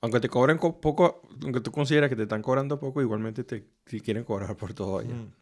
Aunque 0.01 0.21
te 0.21 0.29
cobren 0.29 0.57
co- 0.59 0.81
poco, 0.81 1.23
aunque 1.43 1.61
tú 1.61 1.73
consideras 1.73 2.09
que 2.09 2.15
te 2.17 2.23
están 2.23 2.41
cobrando 2.41 2.79
poco, 2.79 3.03
igualmente 3.03 3.43
te, 3.43 3.67
te 3.85 4.01
quieren 4.01 4.23
cobrar 4.23 4.57
por 4.57 4.73
todo 4.73 5.01
allá. 5.01 5.15
Mm. 5.15 5.33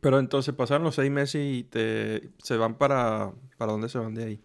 Pero 0.00 0.18
entonces 0.18 0.54
pasaron 0.54 0.84
los 0.84 0.94
seis 0.94 1.10
meses 1.10 1.42
y 1.42 1.64
te 1.64 2.30
se 2.42 2.56
van 2.56 2.74
para... 2.76 3.32
¿Para 3.56 3.72
dónde 3.72 3.88
se 3.88 3.98
van 3.98 4.14
de 4.14 4.24
ahí? 4.24 4.40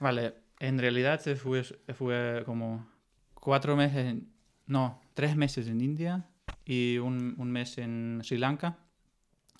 Vale, 0.00 0.34
en 0.58 0.78
realidad 0.78 1.20
se 1.20 1.36
fue, 1.36 1.62
fue 1.62 2.42
como 2.44 2.86
cuatro 3.34 3.76
meses, 3.76 4.04
en- 4.06 4.28
no, 4.66 5.00
tres 5.14 5.36
meses 5.36 5.68
en 5.68 5.80
India 5.80 6.28
y 6.66 6.98
un, 6.98 7.34
un 7.38 7.50
mes 7.50 7.78
en 7.78 8.20
Sri 8.22 8.36
Lanka. 8.38 8.76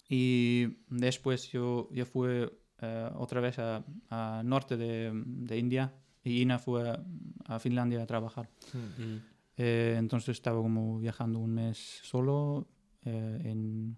Y 0.08 0.66
después 0.88 1.48
yo, 1.50 1.88
yo 1.92 2.04
fui 2.04 2.48
eh, 2.80 3.10
otra 3.16 3.40
vez 3.40 3.58
a, 3.58 3.82
a 4.10 4.42
norte 4.44 4.76
de, 4.76 5.10
de 5.24 5.58
India 5.58 5.92
y 6.22 6.42
Ina 6.42 6.58
fue 6.58 6.88
a, 6.90 7.02
a 7.46 7.58
Finlandia 7.58 8.02
a 8.02 8.06
trabajar. 8.06 8.48
Mm. 8.74 9.16
Eh, 9.56 9.94
entonces 9.98 10.30
estaba 10.36 10.60
como 10.60 10.98
viajando 10.98 11.38
un 11.38 11.54
mes 11.54 12.00
solo 12.02 12.68
eh, 13.04 13.40
en- 13.44 13.96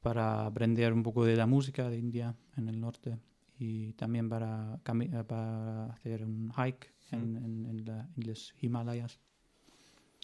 para 0.00 0.46
aprender 0.46 0.92
un 0.92 1.02
poco 1.02 1.24
de 1.24 1.34
la 1.36 1.46
música 1.46 1.88
de 1.90 1.98
India 1.98 2.34
en 2.56 2.68
el 2.68 2.80
norte 2.80 3.18
y 3.58 3.92
también 3.94 4.28
para, 4.28 4.78
para 5.26 5.86
hacer 5.86 6.24
un 6.24 6.52
hike 6.56 6.94
en, 7.10 7.36
en- 7.36 7.66
en 7.66 7.84
la- 7.84 8.08
en 8.16 8.26
los 8.28 8.54
Himalayas. 8.60 9.18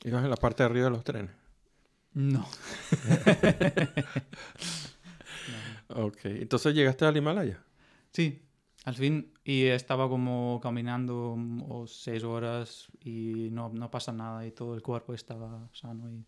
Ibas 0.05 0.23
en 0.23 0.31
la 0.31 0.37
parte 0.37 0.63
de 0.63 0.69
arriba 0.71 0.85
de 0.87 0.91
los 0.93 1.03
trenes. 1.05 1.33
No. 2.15 2.47
Ok. 5.89 6.25
Entonces 6.25 6.75
llegaste 6.75 7.05
al 7.05 7.17
Himalaya. 7.17 7.63
Sí, 8.13 8.43
al 8.85 8.95
fin. 8.95 9.33
Y 9.45 9.65
estaba 9.65 10.09
como 10.09 10.61
caminando 10.63 11.35
mm, 11.37 11.71
o 11.71 11.87
seis 11.87 12.25
horas 12.25 12.89
y 13.01 13.49
no, 13.51 13.69
no 13.69 13.91
pasa 13.91 14.13
nada 14.13 14.47
y 14.47 14.53
todo 14.53 14.75
el 14.75 14.83
cuerpo 14.83 15.15
estaba 15.15 15.69
sano 15.73 16.11
y 16.11 16.25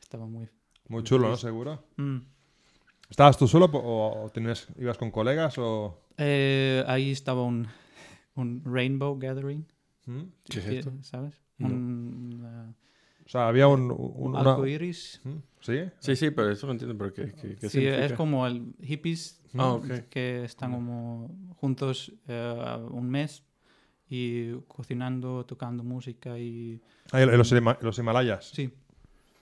estaba 0.00 0.26
muy... 0.26 0.48
Muy 0.88 1.02
chulo, 1.02 1.30
¿no? 1.30 1.36
Seguro. 1.36 1.82
Mm. 1.96 2.18
¿Estabas 3.08 3.38
tú 3.38 3.48
solo 3.48 3.70
o, 3.72 4.30
tenías, 4.32 4.68
ibas 4.78 4.98
con 4.98 5.10
colegas 5.10 5.56
o...? 5.58 5.98
Eh, 6.16 6.84
ahí 6.86 7.10
estaba 7.10 7.42
un, 7.42 7.68
un 8.34 8.62
Rainbow 8.64 9.18
Gathering. 9.18 9.66
¿Mm? 10.06 10.22
¿Qué 10.44 10.58
es 10.58 10.66
esto? 10.66 10.92
¿Sabes? 11.02 11.40
No. 11.58 11.68
Un, 11.68 12.03
O 13.24 13.28
sea, 13.28 13.48
había 13.48 13.66
un... 13.68 13.90
un 13.90 14.12
un- 14.14 14.30
una- 14.36 14.52
arco 14.52 14.66
iris. 14.66 15.20
¿Mm? 15.24 15.36
¿Sí? 15.60 15.78
Sí, 15.98 16.14
sí, 16.16 16.30
pero 16.30 16.50
eso 16.50 16.66
lo 16.66 16.72
entiendo. 16.72 16.96
Pero 16.98 17.12
¿qué, 17.14 17.32
qué, 17.32 17.56
qué 17.56 17.68
Sí, 17.70 17.86
es 17.86 17.92
significa? 17.94 18.16
como 18.16 18.46
el 18.46 18.74
hippies 18.82 19.40
Ah, 19.56 19.72
ok. 19.74 19.86
que 20.10 20.44
están 20.44 20.72
como 20.72 21.30
juntos 21.60 22.12
eh, 22.28 22.78
un 22.90 23.08
mes 23.08 23.44
y 24.10 24.52
cocinando, 24.68 25.44
tocando 25.46 25.82
música 25.84 26.38
y... 26.38 26.80
Ah, 27.12 27.22
en 27.22 27.38
los, 27.38 27.52
Hima- 27.52 27.78
los 27.80 27.98
Himalayas. 27.98 28.50
Sí, 28.50 28.70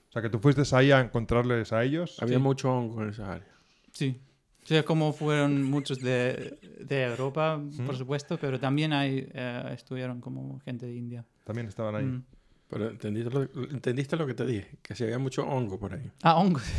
O 0.09 0.12
sea, 0.12 0.22
que 0.22 0.28
tú 0.30 0.39
fuiste 0.39 0.62
ahí 0.76 0.93
a 0.93 1.01
encontrarles 1.01 1.72
a 1.72 1.83
ellos. 1.83 2.22
Había 2.22 2.37
Sí. 2.37 2.43
mucho 2.43 2.70
hongo 2.70 3.03
en 3.03 3.09
esa 3.11 3.33
área. 3.33 3.49
sí. 3.93 4.20
Sí, 4.64 4.76
es 4.76 4.85
como 4.85 5.12
fueron 5.12 5.64
muchos 5.64 5.99
de, 5.99 6.57
de 6.78 7.03
Europa, 7.03 7.61
por 7.85 7.97
supuesto, 7.97 8.39
pero 8.39 8.61
también 8.61 8.93
hay, 8.93 9.26
eh, 9.35 9.70
estuvieron 9.74 10.20
como 10.20 10.61
gente 10.61 10.87
de 10.87 10.95
India. 10.95 11.24
También 11.43 11.66
estaban 11.66 11.97
ahí. 11.97 12.05
Mm. 12.05 12.24
Pero 12.72 12.88
¿entendiste 12.88 13.30
lo, 13.30 13.42
¿entendiste 13.70 14.16
lo 14.16 14.26
que 14.26 14.32
te 14.32 14.46
dije? 14.46 14.78
Que 14.80 14.94
si 14.94 15.04
había 15.04 15.18
mucho 15.18 15.46
hongo 15.46 15.78
por 15.78 15.92
ahí. 15.94 16.10
Ah, 16.22 16.36
hongos. 16.36 16.62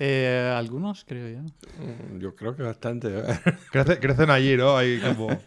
Eh, 0.00 0.52
algunos, 0.56 1.04
creo 1.04 1.28
yo. 1.28 1.40
Mm, 1.82 2.18
Yo 2.18 2.34
creo 2.34 2.56
que 2.56 2.64
bastante. 2.64 3.08
Crece- 3.72 4.00
crecen 4.00 4.28
allí, 4.28 4.56
¿no? 4.56 4.76
Ahí 4.76 5.00
como... 5.00 5.40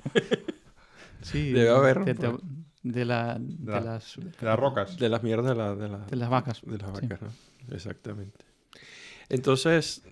Sí, 1.22 1.52
Debe 1.52 1.70
haber, 1.70 2.06
de, 2.06 2.14
¿no? 2.14 2.38
de- 2.38 2.44
de 2.84 3.04
la, 3.06 3.38
de, 3.40 3.72
la- 3.72 3.82
las, 3.82 4.16
las 4.40 4.58
rocas. 4.58 4.98
De 4.98 5.10
las 5.10 5.22
mierdas 5.22 5.50
de, 5.50 5.56
la- 5.56 5.76
de, 5.76 5.90
la- 5.90 6.06
de 6.06 6.16
las 6.16 6.30
vacas. 6.30 6.62
de 6.64 6.78
las 6.78 6.98
Sí. 6.98 7.08
vacas, 7.08 7.22
¿no? 7.24 7.76
Exactamente. 7.76 8.46
Entonces, 9.28 10.04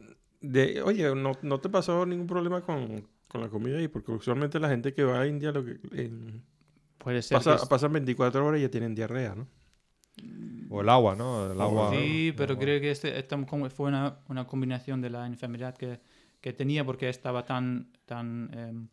de, 0.41 0.81
oye, 0.81 1.15
¿no, 1.15 1.31
no 1.41 1.59
te 1.61 1.69
pasó 1.69 2.05
ningún 2.05 2.27
problema 2.27 2.59
con, 2.61 3.07
con 3.29 3.39
la 3.39 3.47
comida 3.47 3.77
ahí? 3.77 3.87
Porque 3.87 4.11
usualmente 4.11 4.59
la 4.59 4.67
gente 4.67 4.93
que 4.93 5.05
va 5.05 5.21
a 5.21 5.27
India 5.27 5.53
lo 5.53 5.63
que, 5.63 5.79
en- 5.93 6.43
Puede 7.05 7.21
ser 7.21 7.37
pasa, 7.37 7.55
que 7.55 7.61
es- 7.63 7.69
pasan 7.69 7.93
24 7.93 8.45
horas 8.45 8.59
y 8.59 8.63
ya 8.63 8.69
tienen 8.71 8.95
diarrea, 8.95 9.35
¿no? 9.35 9.47
O 10.69 10.81
el 10.81 10.89
agua, 10.89 11.15
¿no? 11.15 11.51
El 11.51 11.61
agua... 11.61 11.91
Sí, 11.91 12.33
pero 12.35 12.53
agua. 12.53 12.63
creo 12.63 12.81
que 12.81 12.89
este, 12.91 13.25
como 13.47 13.69
fue 13.69 13.87
una, 13.89 14.17
una 14.27 14.45
combinación 14.47 14.99
de 15.01 15.09
la 15.11 15.27
enfermedad 15.27 15.75
que, 15.77 15.99
que 16.41 16.51
tenía 16.51 16.83
porque 16.83 17.07
estaba 17.07 17.45
tan, 17.45 17.91
tan 18.05 18.49
em, 18.53 18.87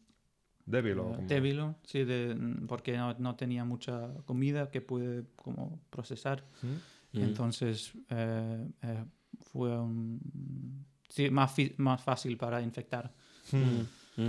Débil 0.66 0.98
o 0.98 1.10
eh, 1.10 1.14
como- 1.16 1.26
débil, 1.28 1.60
sí, 1.84 2.04
de- 2.04 2.36
porque 2.68 2.96
no, 2.98 3.14
no 3.18 3.34
tenía 3.34 3.64
mucha 3.64 4.12
comida 4.26 4.70
que 4.70 4.80
pude 4.82 5.24
como 5.34 5.80
procesar. 5.88 6.44
¿Mm? 6.62 7.18
Mm. 7.18 7.22
Entonces 7.22 7.92
eh, 8.10 8.68
eh, 8.82 9.04
fue 9.40 9.70
un, 9.78 10.84
sí, 11.08 11.30
más, 11.30 11.50
fi- 11.52 11.74
más 11.78 12.02
fácil 12.02 12.36
para 12.36 12.60
infectar. 12.60 13.10
Mm. 13.52 14.22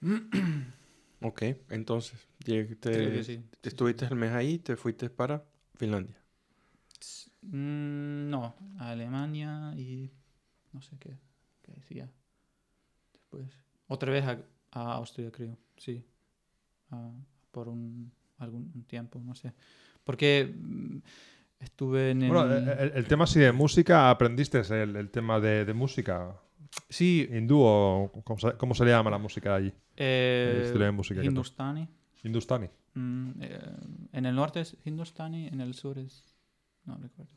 Mm. 0.00 0.22
ok, 1.22 1.42
entonces, 1.70 2.18
te- 2.44 2.66
Creo 2.80 3.10
que 3.10 3.24
sí. 3.24 3.42
estuviste 3.62 4.06
el 4.06 4.16
mes 4.16 4.32
ahí 4.32 4.54
y 4.54 4.58
te 4.58 4.76
fuiste 4.76 5.10
para 5.10 5.44
Finlandia. 5.76 6.16
Mm, 7.42 8.28
no, 8.30 8.54
a 8.78 8.90
Alemania 8.90 9.72
y 9.76 10.10
no 10.72 10.82
sé 10.82 10.96
qué, 10.98 11.16
qué 11.62 11.72
decía. 11.72 12.10
Después, 13.12 13.46
otra 13.88 14.12
vez 14.12 14.24
a, 14.24 14.38
a 14.72 14.94
Austria, 14.94 15.30
creo, 15.30 15.56
sí. 15.76 16.04
Por 17.50 17.68
un, 17.68 18.12
algún 18.38 18.70
un 18.74 18.84
tiempo, 18.84 19.20
no 19.20 19.34
sé. 19.34 19.52
Porque 20.04 20.54
mm, 20.56 20.98
estuve 21.60 22.10
en 22.10 22.22
el... 22.22 22.32
Bueno, 22.32 22.54
el, 22.54 22.92
el 22.94 23.06
tema 23.06 23.24
así 23.24 23.40
de 23.40 23.52
música, 23.52 24.10
¿aprendiste 24.10 24.60
el, 24.60 24.96
el 24.96 25.10
tema 25.10 25.40
de, 25.40 25.64
de 25.64 25.74
música? 25.74 26.36
sí, 26.88 27.28
¿Hindú 27.30 27.60
o 27.62 28.10
cómo 28.24 28.38
se, 28.38 28.52
cómo 28.56 28.74
se 28.74 28.84
le 28.84 28.90
llama 28.90 29.10
la 29.10 29.18
música 29.18 29.54
allí? 29.54 29.72
eh, 29.96 30.62
estilo 30.64 30.84
de 30.84 30.90
música 30.92 31.22
Hindustani. 31.24 31.88
Hindustani. 32.22 32.68
Mm, 32.94 33.30
eh, 33.40 33.58
en 34.12 34.26
el 34.26 34.34
norte 34.34 34.60
es 34.60 34.76
Hindustani, 34.84 35.48
en 35.48 35.60
el 35.60 35.74
sur 35.74 35.98
es... 35.98 36.24
No 36.84 36.96
recuerdo. 36.96 37.32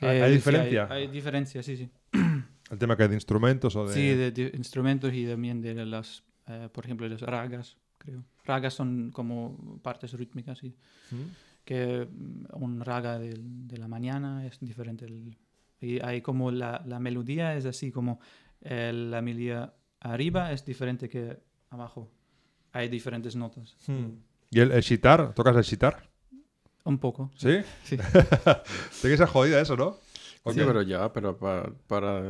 ¿Hay- 0.00 0.16
Eh, 0.18 0.22
hay 0.22 0.30
sí, 0.30 0.36
diferencia? 0.36 0.86
hay, 0.90 1.06
diferencia, 1.08 1.62
sí, 1.62 1.76
sí. 1.76 1.90
El 2.70 2.78
tema 2.78 2.96
que 2.96 3.04
es 3.04 3.08
de 3.10 3.14
instrumentos 3.14 3.76
o 3.76 3.86
de... 3.86 3.94
Sí, 3.94 4.08
de, 4.14 4.30
de 4.32 4.50
instrumentos 4.56 5.12
y 5.14 5.24
también 5.26 5.60
de 5.62 5.86
las, 5.86 6.24
eh, 6.48 6.68
por 6.72 6.84
ejemplo, 6.84 7.08
los 7.08 7.20
ragas, 7.22 7.76
creo. 7.98 8.24
Ragas 8.44 8.74
son 8.74 9.10
como 9.12 9.78
partes 9.82 10.12
rítmicas 10.14 10.62
y 10.64 10.70
¿Mm? 11.10 11.22
que 11.64 12.06
mm, 12.10 12.46
un 12.62 12.80
raga 12.80 13.18
del- 13.20 13.68
de, 13.68 13.76
la 13.78 13.86
mañana 13.88 14.44
es 14.46 14.58
diferente. 14.60 15.04
el- 15.04 15.36
y 15.80 16.00
hay 16.02 16.22
como 16.22 16.50
la, 16.50 16.82
la 16.86 16.98
melodía 16.98 17.54
es 17.54 17.66
así 17.66 17.92
como 17.92 18.18
eh, 18.62 18.92
la 18.92 19.20
melodía 19.22 19.74
arriba 20.00 20.50
es 20.52 20.64
diferente 20.64 21.08
que 21.08 21.38
abajo. 21.70 22.10
Hay 22.76 22.88
diferentes 22.88 23.34
notas. 23.36 23.76
Mm. 23.86 24.06
¿Y 24.50 24.60
el, 24.60 24.72
el 24.72 24.82
sitar? 24.82 25.34
¿Tocas 25.34 25.56
el 25.56 25.64
sitar? 25.64 26.08
Un 26.84 26.98
poco. 26.98 27.30
¿Sí? 27.36 27.58
Sí. 27.84 27.96
Tiene 29.00 29.14
que 29.14 29.16
ser 29.16 29.26
jodida 29.28 29.60
eso, 29.60 29.76
¿no? 29.76 29.98
¿O 30.44 30.52
Sí, 30.52 30.60
pero 30.64 30.82
ya, 30.82 31.12
pero 31.12 31.36
pa- 31.36 31.72
para... 31.86 32.22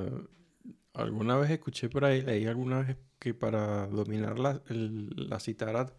Alguna 0.95 1.37
vez 1.37 1.51
escuché 1.51 1.91
por 1.91 2.05
ahí, 2.07 2.23
leí 2.23 2.47
alguna 2.47 2.81
vez 2.83 2.97
que 3.19 3.35
para 3.35 3.87
dominar 3.89 4.39
la, 4.39 4.63
el- 4.69 5.29
la 5.29 5.39
citara, 5.41 5.93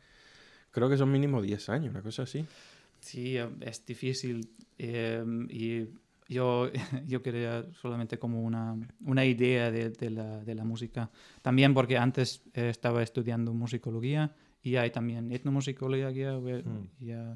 creo 0.71 0.89
que 0.89 0.97
son 0.97 1.11
mínimo 1.11 1.41
10 1.41 1.69
años, 1.69 1.91
una 1.91 2.01
cosa 2.01 2.23
así. 2.23 2.45
Sí, 2.99 3.37
es 3.61 3.85
difícil 3.85 4.49
eh, 4.79 5.23
y 5.49 5.87
yo, 6.27 6.69
yo 7.07 7.21
quería 7.21 7.65
solamente 7.73 8.19
como 8.19 8.41
una, 8.41 8.75
una 9.05 9.25
idea 9.25 9.71
de, 9.71 9.89
de 9.89 10.09
la, 10.09 10.43
de 10.43 10.55
la 10.55 10.63
música. 10.63 11.09
También 11.41 11.73
porque 11.73 11.97
antes 11.97 12.43
eh, 12.53 12.69
estaba 12.69 13.03
estudiando 13.03 13.53
musicología 13.53 14.35
y 14.61 14.75
hay 14.75 14.91
también 14.91 15.31
etnomusicología. 15.31 16.09
Mm. 16.09 16.87
y, 16.99 17.11
eh, 17.11 17.35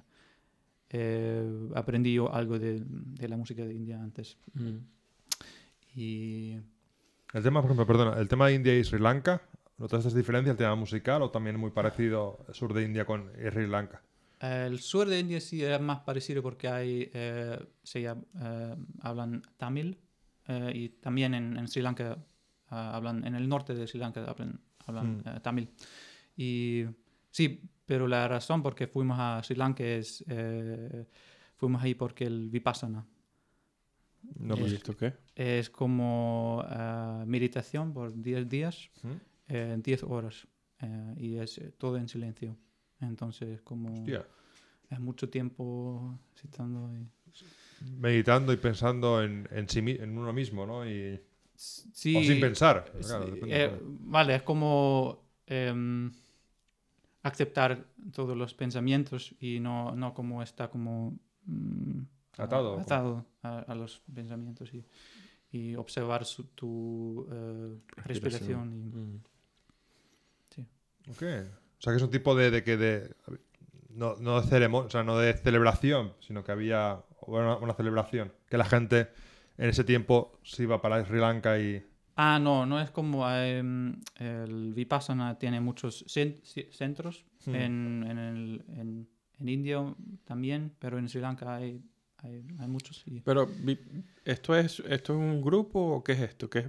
eh, 0.94 1.70
aprendí 1.76 2.14
yo 2.14 2.34
algo 2.34 2.60
de, 2.60 2.82
de 2.86 3.30
la 3.30 3.38
música 3.38 3.64
de 3.64 3.74
India 3.74 4.02
antes. 4.02 4.38
Mm. 4.54 4.78
Y 5.96 6.60
El 7.34 7.44
tema, 7.44 7.62
por 7.62 7.72
ejemplo, 7.72 7.88
perdona, 7.88 8.20
el 8.20 8.28
tema 8.28 8.48
de 8.48 8.56
India 8.56 8.78
y 8.78 8.84
Sri 8.84 9.00
Lanka, 9.00 9.42
¿notas 9.78 10.06
esta 10.06 10.18
diferencia 10.18 10.52
el 10.52 10.58
tema 10.58 10.76
musical 10.76 11.22
o 11.22 11.32
también 11.32 11.58
muy 11.58 11.72
parecido 11.72 12.46
el 12.48 12.54
sur 12.54 12.74
de 12.74 12.84
India 12.84 13.06
con 13.06 13.32
Sri 13.34 13.68
Lanka? 13.68 14.02
El 14.42 14.80
sur 14.80 15.08
de 15.08 15.20
India 15.20 15.40
sí 15.40 15.64
es 15.64 15.80
más 15.80 16.00
parecido 16.00 16.42
porque 16.42 16.68
hay, 16.68 17.10
eh, 17.14 17.60
se 17.84 18.04
eh, 18.06 18.76
hablan 19.02 19.44
tamil 19.58 20.00
eh, 20.48 20.72
y 20.74 20.90
también 20.90 21.36
en, 21.36 21.58
en 21.58 21.68
Sri 21.68 21.82
Lanka 21.84 22.18
ah, 22.70 22.96
hablan, 22.96 23.24
en 23.26 23.36
el 23.36 23.48
norte 23.48 23.76
de 23.76 23.86
Sri 23.88 24.00
Lanka 24.00 24.26
hablan, 24.26 24.60
hablan 24.88 25.18
Mm. 25.18 25.24
eh, 25.28 25.40
tamil. 25.42 25.70
Y 26.36 26.86
sí, 27.30 27.70
pero 27.86 28.08
la 28.08 28.28
razón 28.28 28.64
por 28.64 28.74
qué 28.74 28.88
fuimos 28.88 29.18
a 29.20 29.44
Sri 29.44 29.56
Lanka 29.56 29.84
es, 29.84 30.24
eh, 30.28 31.06
fuimos 31.58 31.84
ahí 31.84 31.94
porque 31.94 32.26
el 32.26 32.50
Vipassana 32.50 33.06
No, 34.40 34.56
¿Y 34.56 34.60
pues, 34.60 34.72
esto 34.74 34.96
qué? 34.98 35.14
es 35.36 35.70
como 35.70 36.64
ah, 36.68 37.24
meditación 37.28 37.94
por 37.94 38.12
10 38.20 38.50
días, 38.50 38.90
¿Mm? 39.04 39.12
eh, 39.50 39.78
10 39.84 40.04
horas 40.04 40.48
eh, 40.82 41.14
y 41.18 41.36
es 41.38 41.62
todo 41.78 41.98
en 41.98 42.08
silencio. 42.08 42.58
Entonces 43.02 43.62
como... 43.62 43.90
Hostia. 43.94 44.26
Es 44.90 45.00
mucho 45.00 45.30
tiempo 45.30 46.20
citando 46.36 46.90
y... 46.94 47.08
meditando 48.00 48.52
y 48.54 48.58
pensando 48.58 49.22
en, 49.24 49.48
en, 49.52 49.70
sí, 49.70 49.80
en 49.80 50.18
uno 50.18 50.34
mismo, 50.34 50.66
¿no? 50.66 50.86
Y, 50.86 51.20
Sí, 51.56 52.18
o 52.18 52.24
sin 52.24 52.42
pensar. 52.42 52.92
sí, 53.02 53.14
depende, 53.32 53.56
eh, 53.56 53.68
claro. 53.70 53.80
vale, 54.02 54.36
es 54.36 54.42
como 54.42 55.20
em, 55.46 56.12
aceptar 57.24 57.86
todos 58.14 58.36
los 58.36 58.54
pensamientos 58.54 59.34
y 59.40 59.60
no, 59.60 59.96
no 59.96 60.14
como 60.14 60.42
está 60.42 60.70
como 60.70 61.14
mm, 61.46 62.00
Atado, 62.38 62.78
a, 62.78 62.82
atado 62.82 63.26
a, 63.44 63.60
a 63.60 63.76
los 63.76 64.02
pensamientos 64.14 64.74
y, 64.74 64.84
y 65.52 65.76
observar 65.76 66.26
su, 66.26 66.46
tu 66.46 67.28
eh, 67.32 67.78
respiración. 68.08 68.74
y- 68.74 68.82
Mm. 68.98 69.22
Ok. 71.10 71.24
O 71.82 71.84
sea, 71.84 71.94
que 71.94 71.98
es 71.98 72.04
un 72.04 72.12
tipo 72.12 72.36
de, 72.36 72.52
de 72.52 72.64
que 72.64 72.78
de... 72.78 73.16
No, 73.90 74.16
no 74.20 74.40
de 74.40 74.48
ceremo- 74.48 74.86
o 74.86 74.90
sea, 74.90 75.04
no 75.04 75.18
de 75.18 75.34
celebración, 75.34 76.14
sino 76.20 76.44
que 76.44 76.52
había 76.52 77.02
una, 77.26 77.58
una 77.58 77.74
celebración. 77.74 78.32
Que 78.48 78.58
la 78.58 78.66
gente 78.66 79.10
en 79.58 79.70
ese 79.70 79.84
tiempo 79.84 80.40
se 80.44 80.62
iba 80.64 80.80
para 80.82 81.04
Sri 81.04 81.20
Lanka 81.20 81.58
y... 81.60 81.84
Ah, 82.16 82.38
no, 82.40 82.68
no 82.68 82.80
es 82.80 82.92
como 82.92 83.28
em, 83.32 84.00
el 84.20 84.74
Vipassana 84.76 85.40
tiene 85.40 85.60
muchos 85.60 86.06
centros 86.08 87.26
Hmm. 87.48 87.56
en, 87.56 88.06
en, 88.08 88.18
el, 88.20 88.64
en, 88.68 89.10
en 89.40 89.50
India 89.50 89.84
también, 90.26 90.76
pero 90.78 91.00
en 91.00 91.10
Sri 91.10 91.20
Lanka 91.22 91.56
hay, 91.56 91.82
hay, 92.18 92.46
hay 92.60 92.68
muchos. 92.68 93.02
y- 93.08 93.22
Pero, 93.22 93.48
vi- 93.48 93.80
¿esto 94.24 94.56
es, 94.56 94.80
¿esto 94.82 95.14
es 95.14 95.20
un 95.20 95.42
grupo 95.42 95.80
o 95.80 96.04
qué 96.04 96.12
es 96.12 96.20
esto? 96.20 96.48
¿Qué 96.52 96.60
es 96.60 96.66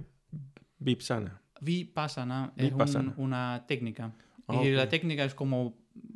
Vipsana? 0.79 1.39
Vipassana 1.61 2.53
es 2.57 2.63
un- 2.65 2.69
Vipassana. 2.71 3.13
una 3.17 3.63
técnica. 3.67 4.11
Ah, 4.47 4.61
y 4.63 4.71
la 4.71 4.89
técnica 4.89 5.23
es 5.23 5.33
como 5.35 5.75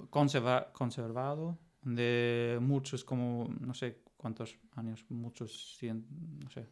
conserva- 0.09 0.71
conservado 0.73 1.57
de 1.83 2.57
muchos, 2.61 3.03
como 3.05 3.47
no 3.59 3.73
sé 3.73 4.01
cuántos 4.17 4.57
años, 4.75 5.05
muchos, 5.09 5.75
cien, 5.77 6.05
no 6.43 6.49
sé, 6.49 6.67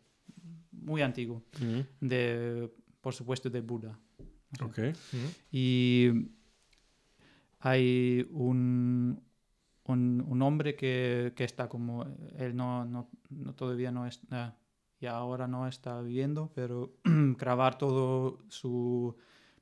muy 0.71 1.01
antiguo. 1.01 1.43
Mm, 1.59 1.79
De, 2.07 2.71
por 3.01 3.13
supuesto, 3.13 3.49
de 3.49 3.61
Buda. 3.61 3.97
Ok. 4.61 4.79
Y 5.51 6.09
hay 7.59 8.27
un, 8.31 9.21
un, 9.85 10.25
un 10.27 10.41
hombre 10.41 10.75
que, 10.75 11.33
que 11.35 11.43
está 11.43 11.67
como, 11.69 12.05
él 12.37 12.55
no, 12.55 12.85
no, 12.85 13.09
no 13.29 13.53
todavía 13.55 13.91
no 13.91 14.05
está, 14.05 14.57
y 14.99 15.05
ahora 15.07 15.47
no 15.47 15.67
está 15.67 16.01
viviendo, 16.01 16.51
pero 16.53 16.93
grabar 17.37 17.77
todo 17.77 18.39
sus 18.49 19.15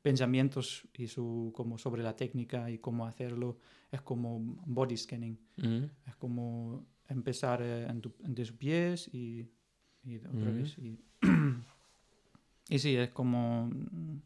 pensamientos 0.03 0.87
y 0.93 1.07
su, 1.07 1.51
como 1.55 1.79
sobre 1.79 2.03
la 2.03 2.15
técnica 2.15 2.69
y 2.69 2.77
cómo 2.77 3.07
hacerlo 3.07 3.57
es 3.91 4.01
como 4.01 4.39
body 4.67 4.97
scanning. 4.97 5.39
Mm, 5.57 5.85
Es 6.05 6.15
como 6.17 6.85
empezar 7.09 7.61
eh, 7.63 7.87
en, 7.89 8.01
tu- 8.01 8.13
en 8.23 8.35
tus 8.35 8.51
pies 8.51 9.09
y, 9.13 9.49
y 10.03 10.17
otra 10.17 10.51
Ujú. 10.51 10.53
vez. 10.59 10.77
Y, 10.77 10.99
y 12.69 12.79
sí, 12.79 12.95
es 12.95 13.09
como 13.11 13.67
mm, 13.67 14.17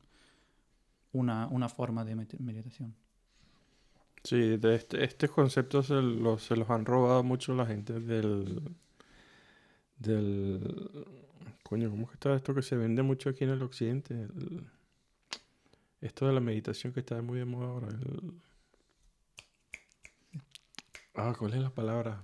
una, 1.14 1.48
una 1.48 1.70
forma 1.70 2.04
de 2.06 2.16
med- 2.16 2.40
meditación. 2.40 2.96
Sí, 4.24 4.58
de 4.58 4.76
este, 4.76 5.04
estos 5.04 5.32
conceptos 5.32 5.88
se 5.88 5.94
los, 6.02 6.44
se 6.44 6.56
los 6.58 6.70
han 6.70 6.86
robado 6.86 7.24
mucho 7.24 7.54
la 7.56 7.66
gente 7.66 8.00
del... 8.00 8.62
del... 10.00 11.06
Coño, 11.64 11.90
¿cómo 11.90 12.04
es 12.04 12.10
que 12.10 12.14
está 12.16 12.36
esto 12.36 12.54
que 12.54 12.62
se 12.62 12.78
vende 12.78 13.04
mucho 13.04 13.30
aquí 13.30 13.44
en 13.44 13.52
el 13.52 13.62
occidente? 13.62 14.14
El- 14.14 14.66
esto 16.02 16.28
de 16.28 16.34
la 16.34 16.40
meditación 16.40 16.94
que 16.94 17.00
está 17.02 17.22
muy 17.22 17.40
de 17.40 17.46
moda 17.46 17.68
ahora. 17.68 17.88
el- 17.90 18.34
Ah, 21.16 21.34
¿cuál 21.38 21.54
es 21.54 21.62
la 21.62 21.70
palabra? 21.72 22.24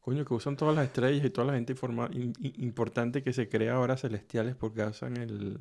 Coño, 0.00 0.24
que 0.24 0.34
usan 0.34 0.56
todas 0.56 0.74
las 0.74 0.86
estrellas 0.86 1.24
y 1.24 1.30
toda 1.30 1.48
la 1.48 1.52
gente 1.54 1.74
informa- 1.74 2.10
in- 2.12 2.32
in- 2.40 2.54
importante 2.64 3.22
que 3.22 3.32
se 3.32 3.48
crea 3.48 3.74
ahora 3.74 3.96
celestiales 3.96 4.56
porque 4.56 4.82
hacen 4.82 5.16
el... 5.16 5.60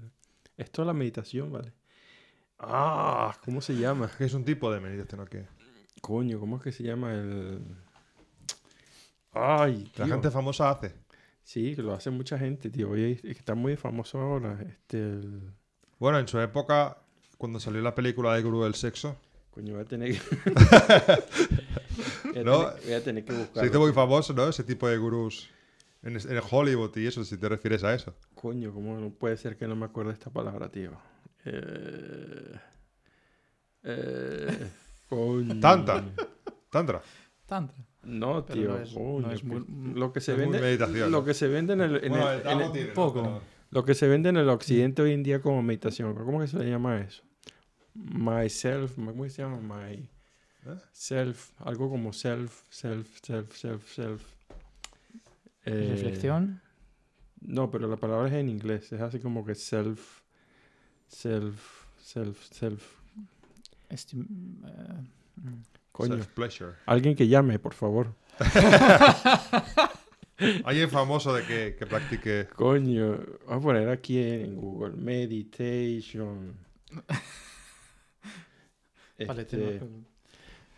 Esto 0.57 0.81
de 0.81 0.85
la 0.87 0.93
meditación, 0.93 1.51
¿vale? 1.51 1.73
Ah, 2.57 3.37
¿cómo 3.43 3.61
se 3.61 3.75
llama? 3.75 4.09
Es 4.19 4.33
un 4.33 4.45
tipo 4.45 4.71
de 4.71 4.79
meditación, 4.79 5.21
¿o 5.21 5.25
qué? 5.25 5.47
Coño, 6.01 6.39
¿cómo 6.39 6.57
es 6.57 6.63
que 6.63 6.71
se 6.71 6.83
llama 6.83 7.13
el...? 7.13 7.61
Ay, 9.33 9.91
La 9.97 10.05
tío. 10.05 10.13
gente 10.15 10.31
famosa 10.31 10.69
hace. 10.71 10.93
Sí, 11.43 11.75
que 11.75 11.81
lo 11.81 11.93
hace 11.93 12.09
mucha 12.09 12.37
gente, 12.37 12.69
tío. 12.69 12.89
Oye, 12.91 13.11
es 13.11 13.21
que 13.21 13.29
está 13.31 13.53
muy 13.55 13.75
famoso 13.77 14.19
ahora. 14.19 14.59
Este, 14.61 14.97
el... 14.97 15.51
Bueno, 16.01 16.17
en 16.17 16.27
su 16.27 16.39
época, 16.39 16.97
cuando 17.37 17.59
salió 17.59 17.79
la 17.79 17.93
película 17.93 18.33
de 18.33 18.41
Gurú 18.41 18.63
del 18.63 18.73
Sexo, 18.73 19.15
Coño, 19.51 19.73
voy 19.73 19.83
a 19.83 19.85
tener 19.85 20.13
que... 20.13 20.19
voy, 22.23 22.39
a 22.39 22.43
No, 22.43 22.65
tener, 22.65 22.83
voy 22.85 22.93
a 22.93 23.03
tener 23.03 23.23
que 23.23 23.31
se 23.33 23.37
buscarlo. 23.37 23.69
hizo 23.69 23.79
muy 23.81 23.93
famoso, 23.93 24.33
¿no? 24.33 24.47
Ese 24.47 24.63
tipo 24.63 24.87
de 24.87 24.97
gurús 24.97 25.47
en, 26.01 26.15
en 26.15 26.41
Hollywood 26.49 26.97
y 26.97 27.05
eso, 27.05 27.23
si 27.23 27.37
te 27.37 27.47
refieres 27.47 27.83
a 27.83 27.93
eso. 27.93 28.15
Coño, 28.33 28.73
¿cómo 28.73 28.97
no 28.97 29.11
puede 29.11 29.37
ser 29.37 29.57
que 29.57 29.67
no 29.67 29.75
me 29.75 29.85
acuerde 29.85 30.13
esta 30.13 30.31
palabra, 30.31 30.71
tío? 30.71 30.93
Eh... 31.45 32.51
Eh... 33.83 34.69
Coño. 35.07 35.59
Tanta. 35.59 36.03
Tantra. 36.71 37.03
Tantra. 37.45 37.75
No, 38.03 38.43
tío. 38.45 38.69
no 38.69 38.77
es- 38.79 38.89
coño, 38.91 39.27
no 39.27 39.31
es 39.33 39.43
muy- 39.43 39.65
lo 39.93 40.11
que 40.13 40.19
se 40.21 40.33
vende... 40.33 40.59
meditación, 40.59 41.11
Lo 41.11 41.23
que 41.23 41.35
se 41.35 41.47
vende 41.47 41.73
en 41.73 41.81
el... 41.81 42.03
en 42.03 42.09
Bueno, 42.09 42.31
el- 42.31 42.47
el 42.47 42.61
en 42.87 42.93
poco. 42.95 43.43
Lo 43.71 43.83
que 43.85 43.93
se 43.95 44.07
vende 44.07 44.29
en 44.29 44.37
el 44.37 44.49
occidente 44.49 45.01
hoy 45.01 45.13
en 45.13 45.23
día 45.23 45.41
como 45.41 45.61
meditación, 45.63 46.13
¿cómo 46.13 46.39
que 46.41 46.47
se 46.47 46.57
le 46.59 46.69
llama 46.69 46.99
eso? 47.01 47.23
Myself, 47.93 48.95
¿cómo 48.95 49.27
se 49.29 49.41
llama? 49.41 49.59
My 49.61 49.93
¿Eh? 50.65 50.77
self, 50.91 51.51
algo 51.59 51.89
como 51.89 52.13
self, 52.13 52.63
self, 52.69 53.19
self, 53.23 53.55
self, 53.55 53.93
self. 53.93 54.21
Eh, 55.65 55.87
Reflexión. 55.91 56.61
No, 57.39 57.71
pero 57.71 57.87
la 57.87 57.95
palabra 57.97 58.27
es 58.27 58.33
en 58.33 58.49
inglés, 58.49 58.91
es 58.91 59.01
así 59.01 59.19
como 59.19 59.43
que 59.45 59.55
self, 59.55 60.21
self, 61.07 61.85
self, 61.99 62.43
self. 62.51 62.83
estim- 63.89 64.27
eh, 64.67 65.07
mm. 65.37 65.63
Coño, 65.91 66.15
Self-pleasure. 66.15 66.73
alguien 66.85 67.15
que 67.15 67.27
llame, 67.27 67.57
por 67.59 67.73
favor. 67.73 68.13
Alguien 70.63 70.89
famoso 70.89 71.33
de 71.33 71.43
que, 71.43 71.75
que 71.77 71.85
practique. 71.85 72.47
Coño, 72.55 73.17
voy 73.47 73.57
a 73.57 73.59
poner 73.59 73.89
aquí 73.89 74.17
en 74.19 74.55
Google 74.55 74.95
meditation. 74.95 76.55
Este, 79.17 79.79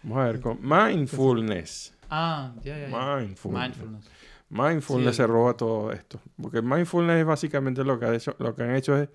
vamos 0.03 0.17
a 0.17 0.25
ver, 0.25 0.41
con 0.41 0.59
mindfulness. 0.61 1.93
Ah, 2.09 2.53
ya, 2.61 2.77
ya, 2.77 2.89
ya. 2.89 3.15
Mindfulness. 3.17 3.61
Mindfulness. 3.77 4.09
Mindfulness 4.49 5.15
Sí, 5.15 5.21
se 5.21 5.27
roba 5.27 5.55
todo 5.55 5.91
esto. 5.93 6.19
Porque 6.41 6.61
mindfulness 6.61 7.19
es 7.21 7.25
básicamente 7.25 7.83
lo 7.85 7.97
que, 7.97 8.05
ha 8.05 8.13
hecho- 8.13 8.35
lo 8.39 8.53
que 8.53 8.63
han 8.63 8.75
hecho 8.75 8.97
es 8.97 9.07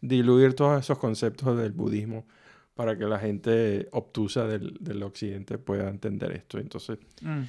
diluir 0.00 0.54
todos 0.54 0.80
esos 0.80 0.98
conceptos 0.98 1.58
del 1.58 1.72
budismo 1.72 2.26
para 2.74 2.96
que 2.96 3.04
la 3.06 3.18
gente 3.18 3.88
obtusa 3.92 4.46
del, 4.46 4.76
del 4.80 5.02
occidente 5.02 5.58
pueda 5.58 5.88
entender 5.88 6.30
esto. 6.32 6.58
Entonces, 6.58 6.98
Mm. 7.22 7.42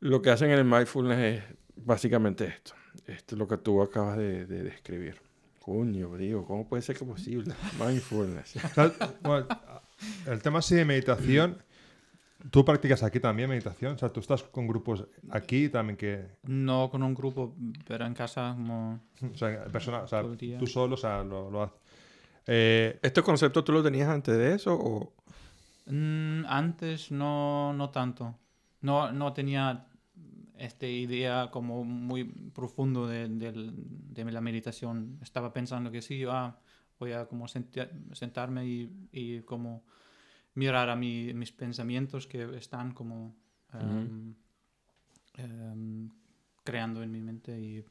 lo 0.00 0.20
que 0.20 0.30
hacen 0.30 0.50
en 0.50 0.58
el 0.58 0.64
mindfulness 0.64 1.18
es 1.18 1.42
básicamente 1.84 2.46
esto. 2.46 2.72
Esto 3.06 3.34
es 3.34 3.38
lo 3.38 3.46
que 3.48 3.56
tú 3.56 3.82
acabas 3.82 4.16
de, 4.18 4.46
de 4.46 4.62
describir. 4.62 5.20
Coño, 5.60 6.16
digo, 6.16 6.44
¿cómo 6.44 6.66
puede 6.66 6.82
ser 6.82 6.96
que 6.96 7.04
es 7.04 7.10
posible? 7.10 7.54
Mindfulness. 7.78 8.54
Tal- 8.74 8.94
bueno, 9.22 9.46
el 10.26 10.42
tema 10.42 10.60
así 10.60 10.74
de 10.74 10.84
meditación. 10.84 11.62
¿Tú 12.50 12.64
practicas 12.64 13.02
aquí 13.02 13.20
también 13.20 13.50
meditación? 13.50 13.94
O 13.96 13.98
sea, 13.98 14.08
tú 14.08 14.20
estás 14.20 14.42
con 14.42 14.66
grupos 14.66 15.04
aquí 15.30 15.68
también 15.68 15.98
que. 15.98 16.26
No 16.44 16.88
con 16.90 17.02
un 17.02 17.14
grupo, 17.14 17.54
pero 17.86 18.06
en 18.06 18.14
casa 18.14 18.54
como... 18.56 18.98
O 19.30 19.36
sea, 19.36 19.64
personal, 19.66 20.04
o 20.04 20.08
sea 20.08 20.24
tú 20.58 20.66
solo, 20.66 20.94
o 20.94 20.96
sea, 20.96 21.22
lo, 21.22 21.50
lo 21.50 21.64
haces. 21.64 21.78
Eh, 22.46 22.98
¿Este 23.02 23.22
concepto 23.22 23.62
tú 23.62 23.72
lo 23.72 23.82
tenías 23.82 24.08
antes 24.08 24.36
de 24.38 24.54
eso 24.54 24.74
o...? 24.74 25.12
Mm, 25.84 26.46
antes 26.46 27.10
no, 27.10 27.74
no 27.74 27.90
tanto. 27.90 28.34
No, 28.80 29.12
no 29.12 29.34
tenía 29.34 29.86
esta 30.60 30.86
idea 30.86 31.50
como 31.50 31.84
muy 31.84 32.24
profundo 32.24 33.06
de, 33.06 33.28
de 33.28 34.24
la 34.30 34.40
meditación. 34.40 35.18
Estaba 35.22 35.52
pensando 35.52 35.90
que 35.90 36.02
sí, 36.02 36.24
ah, 36.28 36.56
voy 36.98 37.12
a 37.12 37.26
como 37.26 37.46
senti- 37.48 37.88
sentarme 38.12 38.66
y, 38.66 38.90
y 39.12 39.40
como 39.40 39.82
mirar 40.54 40.90
a 40.90 40.96
mi- 40.96 41.32
mis 41.34 41.52
pensamientos 41.52 42.26
que 42.26 42.56
están 42.56 42.92
como 42.92 43.34
em, 45.38 46.10
creando 46.64 47.02
en 47.02 47.10
mi 47.10 47.20
mente 47.20 47.58
y 47.58 47.84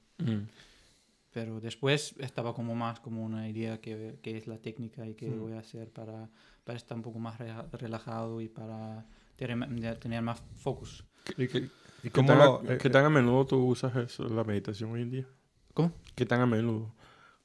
pero 1.32 1.60
después 1.62 2.16
estaba 2.20 2.54
como 2.54 2.76
más 2.76 3.00
como 3.00 3.24
una 3.24 3.48
idea 3.48 3.80
que, 3.80 4.18
que 4.22 4.38
es 4.38 4.48
la 4.48 4.58
técnica 4.58 5.08
y 5.08 5.14
que 5.14 5.38
voy 5.38 5.54
a 5.54 5.60
hacer 5.60 5.90
para, 5.92 6.28
para 6.64 6.78
estar 6.78 6.98
un 6.98 7.04
poco 7.04 7.20
más 7.20 7.38
relajado 7.72 8.42
y 8.42 8.50
para 8.50 9.06
tener, 9.36 9.98
tener 10.00 10.22
más 10.24 10.42
focus. 10.58 11.06
¿Y 11.38 11.48
qué, 11.48 11.70
¿Y 12.04 12.04
qué 12.04 12.10
cómo 12.12 12.28
tan, 12.30 12.38
lo- 12.38 12.62
a, 12.62 12.74
eh, 12.74 12.78
qué 12.78 12.90
tan 12.90 13.06
a 13.06 13.10
menudo 13.10 13.46
tú 13.46 13.66
usas 13.66 13.96
eso, 13.96 14.24
la 14.30 14.44
meditación 14.44 14.92
hoy 14.92 15.02
en 15.02 15.12
día? 15.12 15.28
¿Cómo? 15.74 15.94
¿Qué 16.16 16.26
tan 16.26 16.42
a 16.42 16.46
menudo? 16.46 16.94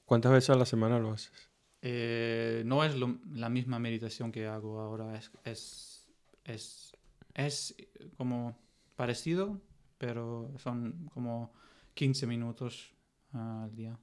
¿Cuántas 0.07 0.33
veces 0.33 0.51
a 0.51 0.55
la 0.57 0.67
semana 0.67 0.99
lo 0.99 1.13
haces? 1.13 1.33
Eh, 1.83 2.63
no 2.67 2.83
es 2.85 2.95
lo- 2.97 3.19
la 3.33 3.49
misma 3.49 3.79
meditación 3.79 4.33
que 4.33 4.47
hago 4.47 4.81
ahora, 4.81 5.17
es, 5.17 5.31
es, 5.45 6.07
es, 6.45 6.97
es 7.35 7.75
como 8.17 8.57
parecido, 8.97 9.61
pero 9.99 10.51
son 10.59 11.11
como 11.13 11.53
15 11.95 12.27
minutos 12.27 12.93
ah, 13.33 13.65
al 13.65 13.75
día. 13.77 13.99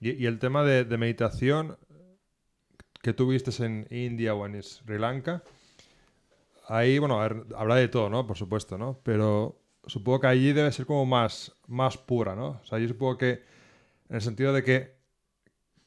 Y, 0.00 0.12
y 0.12 0.26
el 0.26 0.38
tema 0.38 0.64
de, 0.64 0.84
de 0.84 0.98
meditación 0.98 1.76
que 3.02 3.12
tuviste 3.12 3.50
en 3.64 3.86
India 3.90 4.34
o 4.34 4.46
en 4.46 4.62
Sri 4.62 4.98
Lanka, 4.98 5.42
ahí, 6.68 6.98
bueno, 6.98 7.20
a 7.20 7.28
ver, 7.28 7.46
habla 7.56 7.76
de 7.76 7.88
todo, 7.88 8.08
¿no? 8.08 8.26
Por 8.26 8.36
supuesto, 8.38 8.78
¿no? 8.78 8.98
Pero 9.02 9.60
supongo 9.86 10.20
que 10.20 10.26
allí 10.28 10.52
debe 10.52 10.72
ser 10.72 10.86
como 10.86 11.04
más, 11.06 11.52
más 11.66 11.96
pura, 11.96 12.34
¿no? 12.34 12.60
O 12.62 12.64
sea, 12.64 12.78
yo 12.78 12.88
supongo 12.88 13.18
que 13.18 13.42
en 14.08 14.16
el 14.16 14.20
sentido 14.22 14.52
de 14.52 14.62
que, 14.62 14.94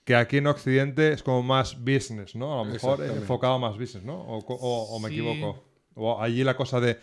que 0.04 0.16
aquí 0.16 0.38
en 0.38 0.48
Occidente 0.48 1.12
es 1.12 1.24
como 1.24 1.44
más 1.44 1.80
business, 1.84 2.36
¿no? 2.36 2.54
A 2.54 2.58
lo 2.64 2.72
mejor 2.72 3.04
enfocado 3.04 3.60
más 3.60 3.78
business, 3.78 4.04
¿no? 4.04 4.16
O, 4.22 4.38
o- 4.40 4.96
o 4.96 5.00
me 5.00 5.10
Sí. 5.10 5.14
equivoco. 5.16 5.64
O 5.96 6.22
allí 6.22 6.44
la 6.44 6.56
cosa 6.56 6.80
de, 6.80 6.94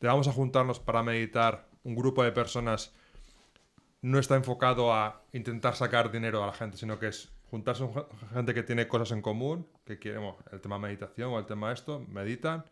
de 0.00 0.08
vamos 0.08 0.28
a 0.28 0.32
juntarnos 0.32 0.80
para 0.80 1.02
meditar, 1.02 1.68
un 1.82 1.94
grupo 1.94 2.22
de 2.22 2.32
personas 2.32 2.92
no 4.02 4.18
está 4.18 4.36
enfocado 4.36 4.92
a 4.92 5.22
intentar 5.32 5.74
sacar 5.76 6.10
dinero 6.12 6.42
a 6.42 6.46
la 6.46 6.52
gente, 6.52 6.76
sino 6.76 6.98
que 6.98 7.08
es 7.08 7.30
juntarse 7.50 7.84
con 7.84 8.06
gente 8.32 8.54
que 8.54 8.62
tiene 8.62 8.86
cosas 8.88 9.12
en 9.12 9.22
común, 9.22 9.66
que 9.84 9.98
quiere, 9.98 10.18
bueno, 10.18 10.36
el 10.52 10.60
tema 10.60 10.78
meditación 10.78 11.30
o 11.32 11.38
el 11.38 11.46
tema 11.46 11.72
esto, 11.72 12.00
meditan 12.08 12.64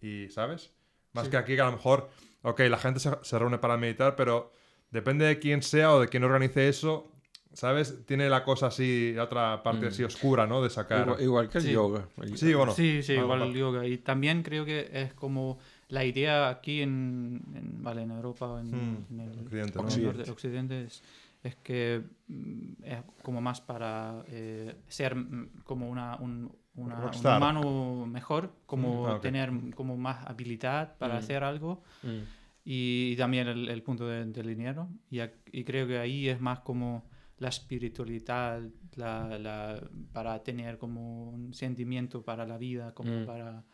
y, 0.00 0.28
¿sabes? 0.30 0.72
Más 1.16 1.24
Sí. 1.24 1.30
que 1.30 1.36
aquí 1.38 1.54
que 1.56 1.60
a 1.62 1.66
lo 1.66 1.72
mejor, 1.72 2.08
ok, 2.42 2.60
la 2.70 2.78
gente 2.78 3.00
se, 3.00 3.10
se 3.22 3.38
reúne 3.38 3.58
para 3.58 3.76
meditar, 3.76 4.14
pero 4.16 4.52
depende 4.90 5.24
de 5.24 5.38
quién 5.38 5.62
sea 5.62 5.92
o 5.94 6.00
de 6.00 6.08
quién 6.08 6.22
organice 6.24 6.68
eso, 6.68 7.10
¿sabes? 7.52 8.04
Tiene 8.06 8.28
la 8.28 8.44
cosa 8.44 8.66
así, 8.66 9.12
la 9.14 9.24
otra 9.24 9.62
parte 9.62 9.86
Mm. 9.86 9.88
así 9.88 10.04
oscura, 10.04 10.46
¿no? 10.46 10.62
De 10.62 10.70
sacar... 10.70 11.06
Igual, 11.06 11.22
igual 11.22 11.48
que 11.48 11.58
el 11.58 11.64
Sí. 11.64 11.72
yoga. 11.72 12.06
El- 12.22 12.36
Sí, 12.36 12.54
bueno. 12.54 12.72
sí, 12.72 13.02
sí, 13.02 13.14
Ah, 13.16 13.20
igual 13.22 13.42
el 13.42 13.54
yoga. 13.54 13.86
Y 13.86 13.98
también 13.98 14.42
creo 14.42 14.64
que 14.64 14.88
es 14.92 15.14
como 15.14 15.58
la 15.88 16.04
idea 16.04 16.48
aquí 16.50 16.82
en, 16.82 17.42
en, 17.54 17.82
vale, 17.82 18.02
en 18.02 18.10
Europa 18.10 18.46
o 18.46 18.58
en, 18.60 18.66
Mm, 18.70 19.06
en 19.10 19.20
el 19.20 19.38
Occidente, 19.40 19.78
¿no? 19.82 19.88
el 19.88 20.02
norte- 20.04 20.30
occidente 20.30 20.84
es, 20.84 21.02
es 21.42 21.56
que 21.56 22.02
mm, 22.28 22.72
es 22.84 22.98
como 23.22 23.40
más 23.40 23.60
para 23.60 24.22
eh, 24.28 24.74
ser 24.88 25.14
mm, 25.14 25.62
como 25.64 25.88
una, 25.88 26.16
un, 26.16 26.52
una- 26.76 27.06
un 27.10 27.26
humano 27.36 28.06
mejor, 28.06 28.52
como 28.66 29.02
Mm, 29.02 29.06
ah, 29.06 29.14
ok. 29.16 29.22
tener 29.22 29.50
como 29.74 29.96
más 29.96 30.26
habilidad 30.26 30.96
para 30.98 31.14
Mm. 31.14 31.18
hacer 31.18 31.42
algo 31.44 31.82
Mm. 32.02 32.18
y, 32.64 33.16
también 33.16 33.48
el, 33.48 33.68
el 33.68 33.82
punto 33.82 34.06
de- 34.06 34.24
del 34.26 34.46
dinero. 34.46 34.88
Y, 35.10 35.20
y 35.52 35.64
creo 35.64 35.86
que 35.86 35.98
ahí 35.98 36.28
es 36.28 36.40
más 36.40 36.60
como 36.60 37.04
la 37.38 37.48
espiritualidad, 37.48 38.62
la, 38.96 39.38
la- 39.38 39.80
para 40.12 40.42
tener 40.42 40.78
como 40.78 41.30
un 41.30 41.52
sentimiento 41.54 42.22
para 42.22 42.46
la 42.46 42.56
vida, 42.58 42.92
como 42.94 43.20
Mm. 43.20 43.26
para, 43.26 43.64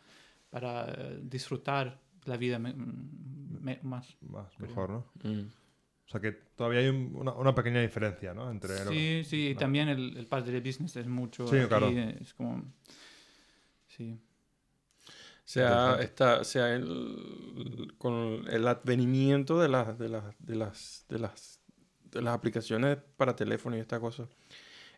para 0.49 0.87
disfrutar 1.21 1.99
la 2.25 2.37
vida 2.37 2.59
me- 2.59 2.73
me- 2.73 3.79
más. 3.83 4.15
Más, 4.21 4.53
Creo. 4.55 4.67
mejor, 4.69 4.89
¿no? 4.91 5.05
Mm. 6.03 6.07
O 6.07 6.11
sea 6.11 6.21
que 6.21 6.31
todavía 6.55 6.79
hay 6.81 6.87
un- 6.89 7.11
una, 7.15 7.31
una 7.33 7.55
pequeña 7.55 7.81
diferencia, 7.81 8.33
¿no? 8.33 8.51
Entre 8.51 8.83
lo- 8.85 8.91
Sí, 8.91 9.23
sí, 9.25 9.47
y 9.49 9.53
no. 9.53 9.59
también 9.59 9.89
el, 9.89 10.17
el 10.17 10.27
parte 10.27 10.51
de 10.51 10.59
business 10.59 10.95
es 10.97 11.07
mucho. 11.07 11.47
Sí, 11.47 11.57
aquí, 11.57 11.67
claro. 11.67 11.89
Es 11.89 12.33
como. 12.33 12.63
Sí. 13.87 14.19
sea, 15.45 15.97
esta, 16.01 16.43
sea 16.43 16.73
el, 16.73 17.93
con 17.97 18.45
el 18.49 18.67
advenimiento 18.67 19.59
de 19.59 19.69
las, 19.69 19.97
de 19.99 20.09
las, 20.09 20.23
de 20.39 20.55
las, 20.55 21.05
de 21.09 21.19
las, 21.19 21.59
de 22.11 22.21
las 22.21 22.33
aplicaciones 22.33 22.97
para 23.17 23.35
teléfono 23.35 23.75
y 23.77 23.79
esta 23.79 23.99
cosa, 23.99 24.27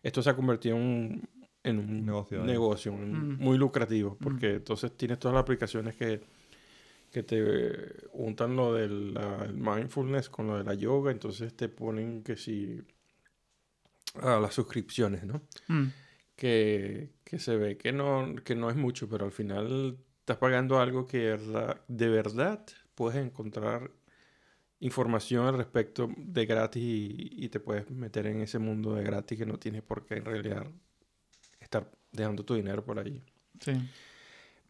esto 0.02 0.22
se 0.22 0.30
ha 0.30 0.36
convertido 0.36 0.76
en 0.76 0.82
un, 0.82 1.28
en 1.64 1.78
un 1.78 2.06
Negocio, 2.06 2.42
¿eh? 2.42 2.46
negocio 2.46 2.92
un- 2.92 3.34
Mm. 3.34 3.38
muy 3.38 3.58
lucrativo, 3.58 4.16
porque 4.20 4.54
entonces 4.54 4.96
tienes 4.96 5.18
todas 5.18 5.34
las 5.34 5.42
aplicaciones 5.42 5.96
que, 5.96 6.20
que 7.16 7.22
te 7.22 8.08
juntan 8.12 8.56
lo 8.56 8.74
del 8.74 9.14
la- 9.14 9.48
mindfulness 9.54 10.28
con 10.28 10.48
lo 10.48 10.58
de 10.58 10.64
la 10.64 10.74
yoga, 10.74 11.10
entonces 11.12 11.56
te 11.56 11.68
ponen 11.70 12.22
que 12.22 12.36
si 12.36 12.82
a 14.14 14.38
las 14.40 14.54
suscripciones, 14.54 15.24
¿no? 15.24 15.42
Mm, 15.68 15.92
que, 16.36 17.10
que 17.24 17.38
se 17.38 17.56
ve 17.56 17.78
que 17.78 17.92
no, 17.92 18.34
que 18.44 18.54
no 18.54 18.70
es 18.70 18.76
mucho, 18.76 19.08
pero 19.08 19.24
al 19.26 19.32
final 19.32 19.98
estás 20.20 20.38
pagando 20.38 20.80
algo 20.80 21.06
que 21.06 21.18
de 21.18 21.30
verdad, 21.36 21.82
de 21.88 22.08
verdad 22.08 22.66
puedes 22.94 23.24
encontrar 23.24 23.90
información 24.80 25.46
al 25.46 25.56
respecto 25.58 26.08
de 26.16 26.46
gratis 26.46 26.82
y, 26.84 27.30
y 27.44 27.48
te 27.50 27.60
puedes 27.60 27.90
meter 27.90 28.26
en 28.26 28.42
ese 28.42 28.58
mundo 28.58 28.94
de 28.94 29.04
gratis 29.04 29.38
que 29.38 29.46
no 29.46 29.58
tienes 29.58 29.82
por 29.82 30.06
qué 30.06 30.16
en 30.16 30.24
realidad 30.26 30.66
estar 31.60 31.90
dejando 32.12 32.44
tu 32.44 32.54
dinero 32.54 32.84
por 32.84 32.98
ahí. 32.98 33.22
sí. 33.60 33.72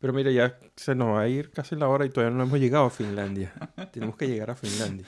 Pero 0.01 0.13
mira, 0.13 0.31
ya 0.31 0.59
se 0.77 0.95
nos 0.95 1.09
va 1.15 1.23
a 1.23 1.29
ir 1.29 1.51
casi 1.51 1.75
la 1.77 1.89
hora 1.89 2.05
y 2.05 2.11
todavía 2.11 2.37
no 2.37 2.43
hemos 2.45 2.59
llegado 2.61 2.85
a 2.87 2.91
Finlandia. 2.91 3.53
Tenemos 3.93 4.17
que 4.17 4.29
llegar 4.29 4.51
a 4.51 4.55
Finlandia. 4.55 5.07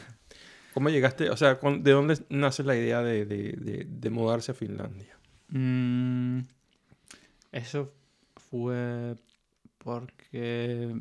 ¿Cómo 0.74 0.88
llegaste? 0.90 1.28
O 1.30 1.36
sea, 1.36 1.54
¿de 1.54 1.90
dónde 1.92 2.18
nace 2.30 2.62
la 2.62 2.76
idea 2.76 3.02
de, 3.02 3.26
de- 3.26 3.52
de- 3.52 3.86
de 3.88 4.10
mudarse 4.10 4.52
a 4.52 4.54
Finlandia? 4.54 5.16
Mm, 5.48 6.40
eso 7.52 7.92
fue 8.50 9.14
porque 9.78 11.00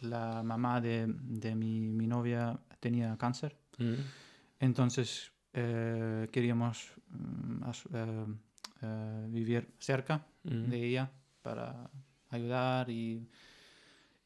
la 0.00 0.42
mamá 0.42 0.80
de, 0.80 1.06
de 1.08 1.54
mi, 1.54 1.80
mi 1.80 2.06
novia 2.06 2.58
tenía 2.80 3.16
cáncer. 3.16 3.56
Mm. 3.78 3.94
Entonces 4.60 5.32
eh, 5.54 6.28
queríamos 6.32 6.92
mm, 7.10 7.62
eh, 7.94 8.26
eh, 8.82 9.26
vivir 9.28 9.68
cerca 9.78 10.24
Mm. 10.44 10.70
de 10.70 10.84
ella 10.86 11.10
para 11.42 11.90
ayudar 12.30 12.90
y, 12.90 13.26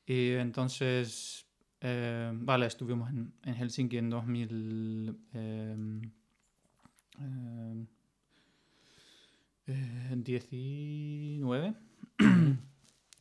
y 0.06 0.30
entonces 0.32 1.46
eh, 1.80 2.30
vale 2.34 2.66
estuvimos 2.66 3.10
en, 3.10 3.32
en 3.44 3.54
Helsinki 3.54 3.98
en 3.98 4.10
2000 4.10 5.16
eh, 5.34 5.76
eh, 7.20 7.86
eh, 9.66 10.16
19 10.16 11.74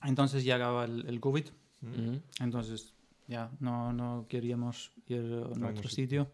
entonces 0.04 0.44
llegaba 0.44 0.86
el, 0.86 1.08
el 1.08 1.20
COVID 1.20 1.46
Mm. 1.82 2.44
entonces 2.44 2.94
ya 3.28 3.50
no, 3.60 3.92
no 3.92 4.28
queríamos 4.30 4.92
ir 5.08 5.20
a 5.20 5.50
ningún 5.50 5.64
otro 5.64 5.90
sitio. 5.90 6.26
sitio. 6.26 6.32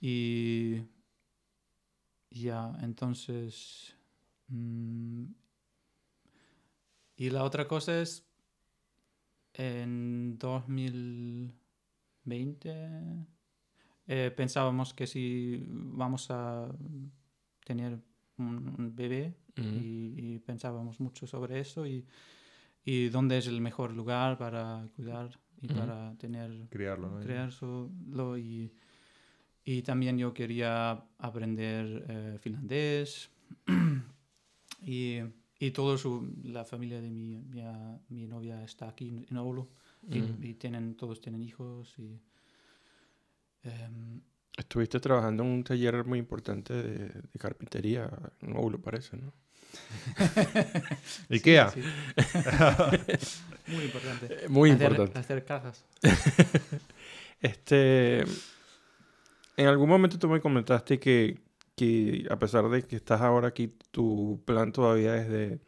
Y 0.00 0.82
ya, 2.30 2.76
entonces... 2.82 3.94
mm, 4.48 5.26
y 7.18 7.28
la 7.30 7.44
otra 7.44 7.68
cosa 7.68 8.00
es, 8.00 8.24
en 9.52 10.38
2020 10.38 13.26
eh, 14.06 14.32
pensábamos 14.34 14.94
que 14.94 15.06
si 15.06 15.62
vamos 15.68 16.30
a 16.30 16.74
tener 17.64 18.00
un, 18.38 18.74
un 18.78 18.96
bebé 18.96 19.36
Mm. 19.58 19.76
y, 19.76 20.14
y 20.16 20.38
pensábamos 20.38 21.00
mucho 21.00 21.26
sobre 21.26 21.60
eso 21.60 21.86
y, 21.86 22.04
y 22.84 23.08
dónde 23.08 23.38
es 23.38 23.46
el 23.46 23.60
mejor 23.60 23.92
lugar 23.92 24.38
para 24.38 24.86
cuidar 24.94 25.38
y 25.60 25.68
para 25.68 26.16
tener 26.18 26.68
Criarlo, 26.70 27.10
¿no? 27.10 27.20
crearlo 27.20 28.38
y, 28.38 28.72
y 29.64 29.82
también 29.82 30.16
yo 30.16 30.32
quería 30.32 31.04
aprender 31.18 32.04
eh, 32.08 32.38
finlandés 32.40 33.30
y, 34.82 35.18
y 35.58 35.70
toda 35.72 35.98
su, 35.98 36.32
la 36.44 36.64
familia 36.64 37.00
de 37.00 37.10
mi, 37.10 37.36
mi, 37.38 37.62
mi 38.10 38.26
novia 38.26 38.62
está 38.62 38.88
aquí 38.88 39.26
en 39.30 39.36
Oulu 39.36 39.68
y, 40.10 40.20
Mm. 40.20 40.44
y 40.44 40.54
tienen, 40.54 40.94
todos 40.96 41.20
tienen 41.20 41.42
hijos 41.42 41.94
y 41.98 42.20
em, 43.64 44.20
Estuviste 44.56 44.98
trabajando 44.98 45.42
en 45.44 45.50
un 45.50 45.64
taller 45.64 46.04
muy 46.04 46.18
importante 46.18 46.74
de, 46.74 47.08
de 47.08 47.38
carpintería 47.38 48.10
en 48.40 48.56
Oulu, 48.56 48.80
parece, 48.80 49.16
¿no? 49.16 49.32
Ikea. 51.30 51.70
sí, 51.70 51.82
sí. 51.82 51.88
muy 53.72 53.84
importante 53.84 54.26
Eh, 54.44 54.48
Muy 54.48 54.70
Hacer- 54.70 54.82
importante. 54.92 55.18
hacer 55.18 55.44
cajas 55.44 55.84
Este, 57.40 58.20
en 59.56 59.66
algún 59.66 59.88
momento 59.88 60.18
tú 60.18 60.28
me 60.28 60.40
comentaste 60.40 60.98
que, 60.98 61.38
que 61.78 62.26
a 62.30 62.38
pesar 62.38 62.68
de 62.68 62.82
que 62.82 62.96
estás 62.96 63.20
ahora 63.20 63.48
aquí, 63.48 63.72
tu 63.90 64.40
plan 64.44 64.72
todavía 64.72 65.16
es 65.16 65.28
de, 65.28 65.60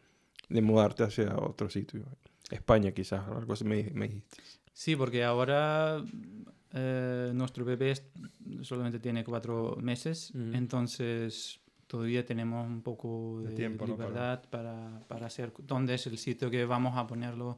de 0.49 0.61
mudarte 0.61 1.03
hacia 1.03 1.35
otro 1.37 1.69
sitio. 1.69 2.03
España 2.49 2.91
quizás, 2.91 3.27
o 3.29 3.37
algo 3.37 3.53
así 3.53 3.63
me, 3.63 3.89
me 3.93 4.07
dijiste. 4.07 4.37
Sí, 4.73 4.95
porque 4.95 5.23
ahora 5.23 6.03
eh, 6.73 7.31
nuestro 7.33 7.63
bebé 7.65 7.91
es- 7.91 8.03
solamente 8.61 8.99
tiene 8.99 9.23
cuatro 9.23 9.77
meses, 9.81 10.31
Ujú. 10.31 10.53
entonces 10.53 11.59
todavía 11.87 12.25
tenemos 12.25 12.65
un 12.67 12.81
poco 12.81 13.41
De 13.43 13.49
de, 13.49 13.55
tiempo, 13.55 13.85
¿no? 13.85 13.93
libertad 13.93 14.43
para, 14.49 15.01
para 15.07 15.25
hacer 15.27 15.51
dónde 15.59 15.93
es 15.95 16.07
el 16.07 16.17
sitio 16.17 16.49
que 16.49 16.63
vamos 16.65 16.97
a 16.97 17.05
ponerlo 17.07 17.57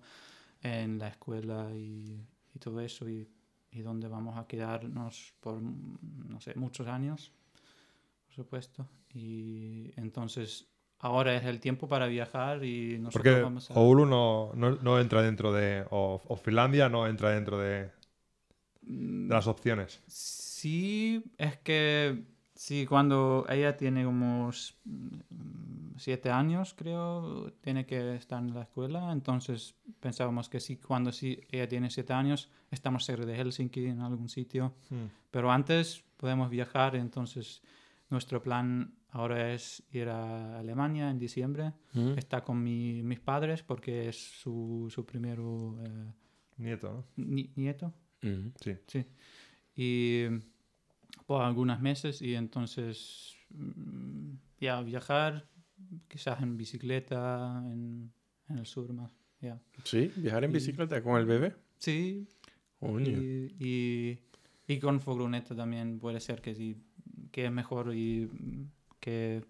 en 0.61 0.97
la 0.99 1.07
escuela 1.09 1.69
y, 1.75 2.25
y 2.55 2.59
todo 2.59 2.79
eso 2.81 3.07
y, 3.09 3.27
y 3.71 3.81
dónde 3.81 4.07
vamos 4.07 4.37
a 4.37 4.47
quedarnos 4.47 5.33
por, 5.39 5.59
mm, 5.61 5.97
no 6.29 6.39
sé, 6.39 6.53
muchos 6.55 6.87
años, 6.87 7.31
por 8.33 8.45
supuesto. 8.45 8.87
Y 9.13 9.91
entonces 9.95 10.67
ahora 10.99 11.35
es 11.35 11.45
el 11.45 11.59
tiempo 11.59 11.87
para 11.87 12.07
viajar 12.07 12.63
y 12.63 12.97
nosotros 12.97 13.23
Porque 13.23 13.41
vamos 13.41 13.69
a... 13.69 13.73
Oulu 13.75 14.05
no, 14.05 14.51
no, 14.55 14.71
no 14.71 14.99
entra 14.99 15.21
dentro 15.21 15.53
de. 15.53 15.85
O, 15.91 16.21
o 16.27 16.35
Finlandia 16.35 16.89
no 16.89 17.07
entra 17.07 17.29
dentro 17.29 17.59
de, 17.59 17.91
de 18.81 19.33
las 19.33 19.45
opciones. 19.47 20.01
Sí, 20.07 21.23
es 21.37 21.57
que 21.57 22.23
sí, 22.55 22.87
cuando 22.87 23.45
ella 23.49 23.77
tiene 23.77 24.03
como 24.03 24.49
mm, 24.49 25.97
siete 25.97 26.31
años, 26.31 26.73
creo, 26.73 27.51
tiene 27.61 27.85
que 27.85 28.15
estar 28.15 28.41
en 28.41 28.55
la 28.55 28.63
escuela. 28.63 29.11
Entonces 29.11 29.75
pensábamos 29.99 30.49
que 30.49 30.59
sí, 30.59 30.77
cuando 30.77 31.11
sí, 31.11 31.39
ella 31.51 31.67
tiene 31.67 31.91
siete 31.91 32.13
años, 32.13 32.49
estamos 32.71 33.05
cerca 33.05 33.27
de 33.27 33.35
Helsinki, 33.35 33.85
en 33.85 34.01
algún 34.01 34.29
sitio. 34.29 34.73
Mm. 34.89 35.05
Pero 35.29 35.51
antes 35.51 36.03
podemos 36.17 36.49
viajar, 36.49 36.95
entonces 36.95 37.61
nuestro 38.13 38.41
plan 38.41 38.93
ahora 39.09 39.53
es 39.53 39.83
ir 39.91 40.07
a 40.09 40.59
Alemania 40.59 41.09
en 41.09 41.19
diciembre. 41.19 41.73
Mm. 41.93 42.17
Está 42.17 42.43
con 42.43 42.63
mi- 42.63 43.03
mis 43.03 43.19
padres 43.19 43.61
porque 43.63 44.07
es 44.09 44.15
su, 44.41 44.87
su 44.89 45.05
primero 45.05 45.77
eh, 45.85 46.13
Nieto, 46.57 47.05
¿no? 47.17 47.25
ni- 47.25 47.51
nieto. 47.55 47.93
Mm. 48.21 48.47
Sí. 48.63 48.73
Sí. 48.87 49.05
Y 49.75 50.25
por 51.25 51.41
algunos 51.41 51.79
meses 51.81 52.21
y 52.21 52.35
entonces 52.35 53.35
mm, 53.49 54.31
ya 54.59 54.81
viajar, 54.81 55.47
quizás 56.07 56.41
en 56.41 56.55
bicicleta, 56.55 57.61
en, 57.65 58.11
en 58.49 58.57
el 58.57 58.65
sur 58.65 58.91
más. 58.93 59.11
Ya. 59.41 59.59
Sí, 59.83 60.11
viajar 60.15 60.43
en 60.45 60.51
Y- 60.51 60.53
bicicleta 60.53 61.01
con 61.03 61.19
el 61.19 61.25
bebé. 61.25 61.53
Sí, 61.77 62.27
Coño. 62.79 63.07
y, 63.21 63.55
y, 63.59 64.19
y 64.73 64.79
con 64.79 65.01
furgoneta 65.01 65.55
también 65.55 65.99
puede 65.99 66.19
ser 66.21 66.41
que 66.41 66.55
sí, 66.55 66.77
que 67.33 67.45
es 67.45 67.51
mejor 67.51 67.93
y 67.93 68.29
mm, 68.31 68.69
que 69.01 69.43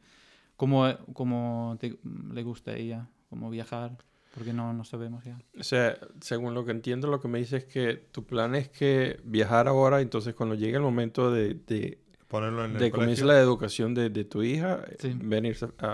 como, 0.56 0.88
como 1.14 1.78
te- 1.80 2.00
le 2.34 2.42
gusta 2.44 2.72
a 2.72 2.76
ella, 2.78 3.08
como 3.30 3.50
viajar, 3.52 3.98
porque 4.34 4.54
no, 4.54 4.74
no 4.74 4.84
sabemos 4.84 5.24
ya. 5.26 5.38
O 5.60 5.64
sea, 5.64 5.96
según 6.22 6.54
lo 6.56 6.64
que 6.66 6.72
entiendo, 6.72 7.08
lo 7.08 7.20
que 7.20 7.28
me 7.28 7.38
dices 7.40 7.66
es 7.66 7.72
que 7.72 7.94
tu 8.12 8.26
plan 8.26 8.56
es 8.56 8.70
que 8.70 9.20
viajar 9.26 9.68
ahora, 9.68 10.02
entonces 10.02 10.34
cuando 10.34 10.56
llegue 10.56 10.78
el 10.78 10.82
momento 10.82 11.30
de, 11.32 11.54
de, 11.54 12.00
Ponerlo 12.28 12.66
en 12.66 12.74
de 12.80 12.90
colegio. 12.90 13.26
la 13.26 13.40
educación 13.40 13.94
de, 13.94 14.10
de 14.10 14.24
tu 14.24 14.42
hija, 14.42 14.84
Sí. 15.00 15.14
venirse 15.22 15.66
a, 15.80 15.86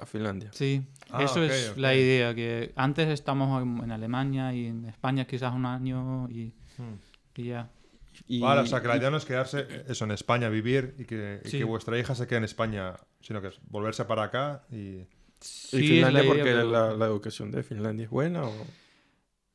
a- 0.00 0.06
Finlandia. 0.06 0.50
Sí, 0.54 0.82
Ah, 1.10 1.24
eso 1.24 1.40
ok, 1.42 1.50
es 1.50 1.70
ok. 1.72 1.78
la 1.78 1.94
idea, 1.94 2.34
que 2.34 2.72
antes 2.76 3.08
estamos 3.08 3.62
en, 3.62 3.90
Alemania 3.90 4.54
y 4.54 4.66
en 4.66 4.84
España 4.86 5.26
quizás 5.26 5.52
un 5.54 5.66
año 5.66 6.28
y, 6.30 6.52
Mm. 6.78 6.94
y 7.40 7.44
ya. 7.44 7.68
Y, 8.26 8.40
Vale, 8.40 8.62
o 8.62 8.66
sea, 8.66 8.80
que 8.82 8.88
la 8.88 8.96
y- 8.96 8.98
idea 8.98 9.10
no 9.10 9.16
es 9.18 9.24
quedarse 9.24 9.84
eso 9.88 10.04
en 10.04 10.10
España, 10.12 10.48
vivir 10.48 10.94
y 10.98 11.04
que, 11.04 11.40
y 11.44 11.48
Sí. 11.48 11.58
que 11.58 11.64
vuestra 11.64 11.98
hija 11.98 12.14
se 12.14 12.26
quede 12.26 12.38
en 12.38 12.44
España, 12.44 12.94
sino 13.20 13.40
que 13.40 13.48
es 13.48 13.60
volverse 13.68 14.04
para 14.04 14.24
acá 14.24 14.64
y... 14.70 14.76
y 14.76 15.06
Sí, 15.40 15.76
es 15.76 15.88
Finlandia 15.88 16.10
la 16.10 16.20
idea, 16.24 16.28
porque 16.34 16.42
pero- 16.42 16.70
la, 16.70 16.94
la 16.94 17.06
educación 17.06 17.50
de 17.52 17.62
Finlandia 17.62 18.04
es 18.04 18.10
buena 18.10 18.42
o 18.44 18.52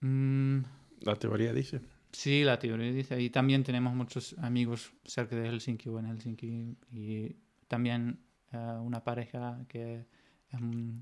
Mm, 0.01 0.59
la 1.01 1.15
teoría 1.15 1.53
dice. 1.53 1.81
Sí, 2.11 2.43
la 2.43 2.59
teoría 2.59 2.91
dice. 2.91 3.19
Y 3.21 3.29
también 3.29 3.63
tenemos 3.63 3.93
muchos 3.95 4.35
amigos 4.39 4.93
cerca 5.05 5.35
de 5.35 5.47
Helsinki 5.49 5.89
o 5.89 5.99
en 5.99 6.05
Helsinki. 6.07 6.77
Y 6.91 7.35
también 7.67 8.19
eh, 8.51 8.57
una 8.81 9.03
pareja 9.03 9.65
que, 9.67 10.05
em, 10.51 10.99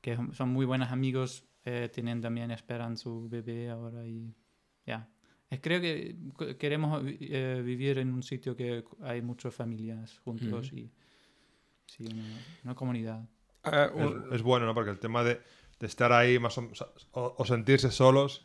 que 0.00 0.18
son 0.32 0.48
muy 0.50 0.66
buenos 0.66 0.90
amigos. 0.90 1.44
eh, 1.66 1.88
tienen 1.90 2.20
también, 2.20 2.50
esperan 2.50 2.98
su 2.98 3.26
bebé 3.28 3.70
ahora 3.70 4.06
y 4.06 4.34
ya. 4.84 5.08
Eh, 5.08 5.13
Creo 5.60 5.80
que 5.80 6.16
queremos 6.58 7.02
eh, 7.06 7.62
vivir 7.64 7.98
en 7.98 8.12
un 8.12 8.22
sitio 8.22 8.56
que 8.56 8.84
hay 9.02 9.22
muchas 9.22 9.54
familias 9.54 10.18
juntos 10.24 10.72
y 10.72 10.90
sí, 11.86 12.04
una, 12.04 12.24
una 12.64 12.74
comunidad. 12.74 13.28
Ah, 13.62 13.90
Es, 13.94 14.06
un- 14.06 14.32
es 14.32 14.42
bueno, 14.42 14.66
¿no? 14.66 14.74
Porque 14.74 14.90
el 14.90 14.98
tema 14.98 15.22
de, 15.24 15.40
de 15.80 15.86
estar 15.86 16.12
ahí 16.12 16.38
más 16.38 16.56
o, 16.58 16.70
o- 17.12 17.34
o 17.38 17.44
sentirse 17.44 17.90
solos 17.90 18.44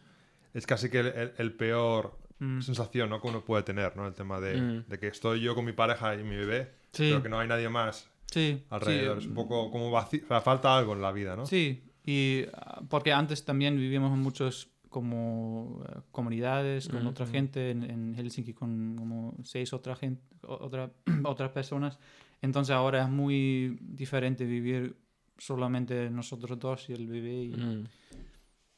es 0.53 0.65
casi 0.65 0.89
que 0.89 0.99
el, 0.99 1.07
el- 1.07 1.33
el 1.37 1.53
peor 1.53 2.17
Mm. 2.41 2.61
sensación 2.61 3.09
¿no? 3.09 3.21
que 3.21 3.27
uno 3.27 3.43
puede 3.43 3.63
tener, 3.63 3.97
¿no? 3.97 4.07
El 4.07 4.13
tema 4.13 4.39
de, 4.39 4.61
Mm. 4.61 4.85
de 4.87 4.97
que 4.97 5.07
estoy 5.07 5.41
yo 5.41 5.55
con 5.55 5.65
mi 5.65 5.73
pareja 5.73 6.15
y 6.15 6.23
mi 6.23 6.37
bebé, 6.37 6.71
Sí. 6.93 7.09
pero 7.09 7.21
que 7.21 7.27
no 7.27 7.37
hay 7.37 7.49
nadie 7.49 7.67
más 7.67 8.09
Sí, 8.31 8.63
alrededor. 8.69 9.17
sí, 9.17 9.23
es 9.23 9.27
un 9.27 9.33
poco 9.35 9.69
como 9.69 9.91
vacío, 9.91 10.21
o 10.23 10.27
sea, 10.29 10.39
falta 10.39 10.77
algo 10.77 10.93
en 10.93 11.01
la 11.01 11.11
vida, 11.11 11.35
¿no? 11.35 11.45
Sí, 11.45 11.83
y 12.05 12.45
ah, 12.53 12.81
porque 12.89 13.11
antes 13.11 13.43
también 13.43 13.75
vivíamos 13.75 14.13
en 14.13 14.19
muchos 14.19 14.71
como 14.89 15.83
eh, 15.87 15.99
comunidades 16.11 16.87
con 16.89 17.05
otra 17.07 17.25
gente 17.27 17.71
en, 17.71 17.83
en 17.83 18.13
Helsinki 18.15 18.53
con 18.53 18.95
como 18.97 19.35
seis 19.43 19.71
otra 19.73 19.95
gente, 19.95 20.21
otra, 20.41 20.91
otras 21.23 21.51
personas. 21.51 21.99
Entonces 22.41 22.73
ahora 22.75 23.03
es 23.03 23.09
muy 23.09 23.77
diferente 23.81 24.45
vivir 24.45 24.95
solamente 25.37 26.09
nosotros 26.09 26.57
dos 26.59 26.89
y 26.89 26.93
el 26.93 27.07
bebé. 27.07 27.43
Y, 27.43 27.49
Mm. 27.55 27.87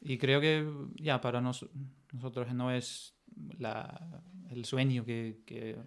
y 0.02 0.18
creo 0.18 0.42
que 0.42 0.68
ya 0.96 1.22
para 1.22 1.40
nos- 1.42 1.66
nosotros 2.12 2.54
no 2.54 2.72
es 2.72 3.14
la, 3.58 4.22
el 4.50 4.66
sueño 4.66 5.06
que, 5.06 5.42
que, 5.46 5.78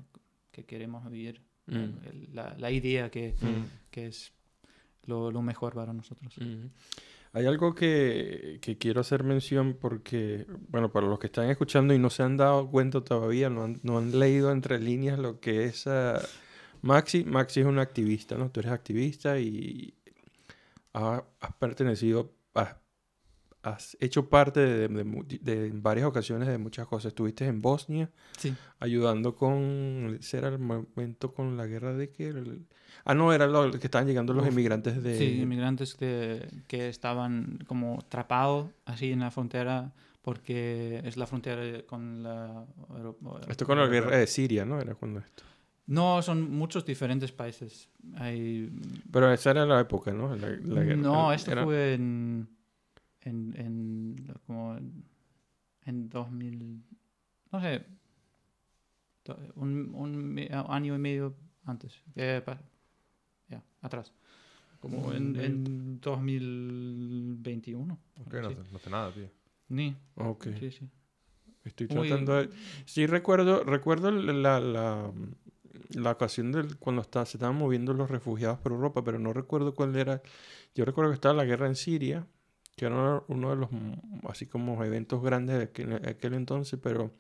que 0.51 0.65
queremos 0.65 1.09
vivir, 1.11 1.43
Mm. 1.67 1.73
el- 2.07 2.29
la, 2.35 2.55
la 2.59 2.71
idea 2.71 3.11
que, 3.11 3.35
que 3.91 4.07
es 4.09 4.33
lo, 5.07 5.31
lo 5.31 5.43
mejor 5.43 5.75
para 5.75 5.93
nosotros. 5.93 6.35
Hay 7.37 7.47
algo 7.47 7.75
que, 7.75 8.59
que 8.63 8.79
quiero 8.79 9.01
hacer 9.01 9.25
mención 9.25 9.77
porque, 9.81 10.47
bueno, 10.69 10.93
para 10.93 11.09
los 11.09 11.19
que 11.19 11.27
están 11.27 11.51
escuchando 11.51 11.93
y 11.93 11.99
no 11.99 12.09
se 12.09 12.23
han 12.23 12.37
dado 12.37 12.71
cuenta 12.71 13.01
todavía, 13.03 13.51
no 13.51 13.65
han, 13.65 13.81
no 13.83 13.99
han 13.99 14.17
leído 14.19 14.53
entre 14.53 14.79
líneas 14.79 15.19
lo 15.19 15.41
que 15.41 15.65
es 15.65 15.87
ah, 15.89 16.21
Maxi. 16.83 17.25
Maxi 17.25 17.61
es 17.61 17.67
una 17.67 17.83
activista, 17.83 18.37
¿no? 18.39 18.51
Tú 18.51 18.61
eres 18.61 18.71
activista 18.73 19.39
y 19.41 19.95
ha- 20.95 21.25
has 21.41 21.53
pertenecido, 21.57 22.33
has, 22.55 22.77
has 23.65 23.97
hecho 24.01 24.29
parte 24.29 24.61
de, 24.61 24.89
de 24.89 25.39
de 25.41 25.71
varias 25.75 26.07
ocasiones 26.07 26.49
de 26.49 26.59
muchas 26.59 26.87
cosas. 26.87 27.09
Estuviste 27.11 27.47
en 27.47 27.61
Bosnia 27.63 28.11
Sí. 28.37 28.55
ayudando 28.79 29.35
con, 29.35 30.19
el 30.33 30.59
momento 30.59 31.33
con 31.33 31.57
la 31.57 31.67
guerra 31.67 31.93
de 31.95 32.11
que... 32.11 32.29
el- 32.29 32.67
ah, 33.05 33.15
no, 33.15 33.33
era 33.33 33.47
lo 33.47 33.71
que 33.73 33.87
estaban 33.87 34.07
llegando 34.07 34.33
los 34.35 34.45
Uf. 34.45 34.53
inmigrantes 34.53 35.03
de... 35.03 35.19
Sí, 35.19 35.41
inmigrantes 35.41 35.95
que, 35.95 36.47
que 36.69 36.89
estaban 36.89 37.59
como 37.67 37.99
atrapados 38.01 38.71
así 38.85 39.11
en 39.13 39.21
la 39.21 39.31
frontera 39.31 39.93
porque 40.23 41.03
es 41.05 41.17
la 41.17 41.27
frontera 41.27 41.83
con 41.87 42.23
la... 42.23 42.65
Esto 43.49 43.67
con 43.67 43.79
la 43.79 43.87
guerra 43.87 44.17
de 44.17 44.27
Siria, 44.27 44.65
¿no? 44.65 44.81
Era 44.81 44.95
cuando 44.95 45.21
esto. 45.21 45.43
No, 45.87 46.23
son 46.23 46.51
muchos 46.51 46.87
diferentes 46.87 47.31
países. 47.31 47.91
Hay... 48.17 48.71
Pero 49.13 49.31
esa 49.33 49.51
era 49.51 49.67
la 49.67 49.81
época, 49.81 50.13
¿no? 50.15 50.35
La, 50.35 50.49
la 50.49 50.83
guerra- 50.83 50.97
no, 50.97 51.31
esto 51.33 51.53
era- 51.53 51.65
fue 51.65 51.93
en, 51.95 52.49
en, 53.25 53.55
en, 53.57 54.35
como 54.47 54.77
en, 54.77 55.05
en 55.83 56.09
2000... 56.09 56.83
No 57.53 57.61
sé. 57.61 57.85
do- 59.25 59.39
Un, 59.57 59.95
un 59.95 60.39
año 60.69 60.95
y 60.95 60.99
medio 60.99 61.35
antes. 61.65 62.01
Eh, 62.17 62.43
pa- 62.45 62.61
ya, 63.49 63.63
atrás. 63.83 64.13
Como 64.81 65.13
en, 65.13 65.35
en 65.41 66.01
2021. 66.01 67.99
Ok, 68.27 68.35
no, 68.35 68.51
Sí. 68.51 68.57
no 68.71 68.77
hace 68.77 68.91
nada, 68.91 69.13
tío. 69.13 69.29
Ni. 69.69 69.97
Ok. 70.17 70.47
Sí, 70.61 70.71
sí. 70.71 70.89
Estoy 71.65 71.89
Muy- 71.89 72.09
tratando 72.09 72.35
de... 72.35 72.51
Sí, 72.85 73.07
recuerdo, 73.07 73.65
recuerdo 73.65 74.11
la, 74.11 74.61
la, 74.61 75.11
la 75.95 76.11
ocasión 76.11 76.53
del 76.53 76.77
cuando 76.77 77.01
está, 77.03 77.25
se 77.25 77.39
estaban 77.39 77.57
moviendo 77.57 77.95
los 77.95 78.11
refugiados 78.11 78.59
por 78.59 78.73
Europa, 78.73 79.03
pero 79.03 79.19
no 79.19 79.33
recuerdo 79.33 79.75
cuál 79.75 79.97
era. 79.97 80.21
Yo 80.75 80.85
recuerdo 80.85 81.11
que 81.11 81.15
estaba 81.15 81.35
la 81.35 81.45
guerra 81.47 81.67
en 81.67 81.77
Siria, 81.77 82.27
que 82.77 82.87
era 82.87 83.23
uno 83.29 83.51
de 83.51 83.57
los 83.57 83.71
mm, 83.71 84.27
así 84.29 84.47
como 84.47 84.83
eventos 84.85 85.23
grandes 85.23 85.59
de 85.59 85.65
aquel, 85.65 85.93
aquel 86.09 86.35
entonces, 86.35 86.79
pero 86.83 87.13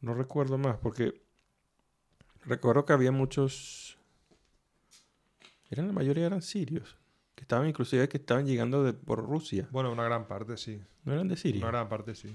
no 0.00 0.14
recuerdo 0.14 0.56
más, 0.58 0.78
porque 0.78 1.20
recuerdo 2.44 2.84
que 2.84 2.92
había 2.92 3.12
muchos... 3.12 3.98
Eran 5.70 5.86
la 5.86 5.92
mayoría 5.92 6.26
eran 6.26 6.42
sirios, 6.42 6.96
que 7.34 7.42
estaban 7.42 7.68
inclusive 7.68 8.08
que 8.08 8.16
estaban 8.16 8.44
llegando 8.46 8.82
de, 8.82 8.92
por 8.92 9.24
Rusia. 9.24 9.68
Bueno, 9.70 9.92
una 9.92 10.04
gran 10.04 10.26
parte 10.26 10.56
sí. 10.56 10.80
No 11.04 11.12
eran 11.12 11.28
de 11.28 11.36
Siria. 11.36 11.60
Una 11.62 11.70
gran 11.70 11.88
parte 11.88 12.14
sí. 12.14 12.34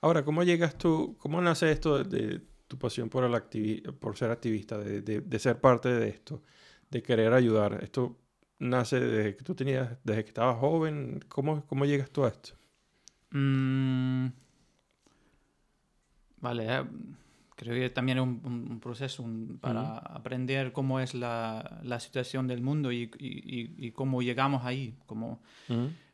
Ahora, 0.00 0.24
¿cómo 0.24 0.42
llegas 0.44 0.76
tú, 0.78 1.16
cómo 1.18 1.40
nace 1.40 1.72
esto 1.72 2.02
de, 2.04 2.04
de 2.18 2.40
tu 2.68 2.78
pasión 2.78 3.08
por, 3.08 3.24
el 3.24 3.32
activi- 3.32 3.82
por 3.98 4.16
ser 4.16 4.30
activista, 4.30 4.78
de, 4.78 5.00
de- 5.02 5.20
de 5.22 5.38
ser 5.38 5.60
parte 5.60 5.88
de 5.88 6.08
esto, 6.08 6.42
de 6.90 7.02
querer 7.02 7.32
ayudar? 7.32 7.82
¿Esto 7.82 8.16
nace 8.58 9.00
desde 9.00 9.36
que 9.36 9.44
tú 9.44 9.54
tenías, 9.54 9.96
desde 10.04 10.22
que 10.24 10.28
estabas 10.28 10.56
joven? 10.58 11.20
¿Cómo, 11.28 11.64
cómo 11.66 11.84
llegas 11.84 12.10
tú 12.10 12.24
a 12.24 12.28
esto? 12.28 12.54
Mm, 13.30 14.28
vale, 16.40 16.66
eh, 16.68 16.84
creo 17.56 17.74
que 17.74 17.90
también 17.90 18.18
es 18.18 18.22
un, 18.24 18.80
proceso 18.80 19.22
un- 19.22 19.58
para 19.60 19.98
aprender 19.98 20.72
cómo 20.72 21.00
es 21.00 21.14
la, 21.14 21.80
la 21.82 22.00
situación 22.00 22.46
del 22.46 22.62
mundo 22.62 22.92
y, 22.92 23.10
y- 23.18 23.60
y- 23.60 23.86
y 23.86 23.90
cómo 23.92 24.22
llegamos 24.22 24.64
ahí, 24.64 24.96
cómo, 25.06 25.40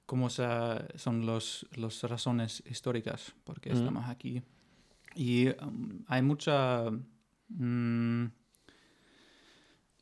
cómo 0.07 0.31
sa- 0.31 0.87
son 0.97 1.27
las 1.27 1.67
los 1.77 2.03
razones 2.05 2.63
históricas 2.69 3.35
por 3.45 3.61
qué 3.61 3.71
estamos 3.73 4.09
aquí. 4.09 4.43
Y 5.15 5.49
um, 5.49 6.05
hay 6.07 6.23
mucha... 6.23 6.85
mm, 7.49 8.27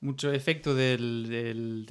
mucho 0.01 0.33
efecto 0.33 0.75
del, 0.75 1.27
del, 1.29 1.87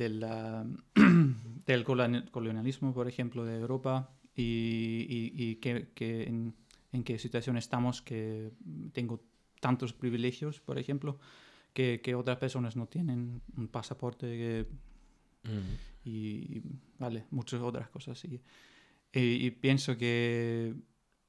del 1.66 1.84
coloni- 1.84 2.30
colonialismo, 2.32 2.94
por 2.94 3.08
ejemplo, 3.08 3.44
de 3.46 3.60
Europa 3.60 4.10
y, 4.36 5.06
y, 5.10 5.34
y 5.36 5.56
que, 5.56 5.90
que 5.94 6.24
en, 6.24 6.54
en 6.94 7.04
qué 7.04 7.20
situación 7.20 7.58
estamos 7.58 8.02
que 8.02 8.52
tengo 8.94 9.22
tantos 9.60 9.94
privilegios, 9.94 10.62
por 10.62 10.78
ejemplo, 10.78 11.20
que, 11.74 12.00
que 12.02 12.16
otras 12.16 12.38
personas 12.38 12.76
no 12.76 12.88
tienen 12.88 13.42
un 13.58 13.68
pasaporte 13.68 14.26
que- 14.28 14.66
y, 16.06 16.62
vale, 17.00 17.26
muchas 17.32 17.62
otras 17.62 17.90
cosas. 17.90 18.24
Y, 18.26 18.42
pienso 19.52 19.98
que 19.98 20.74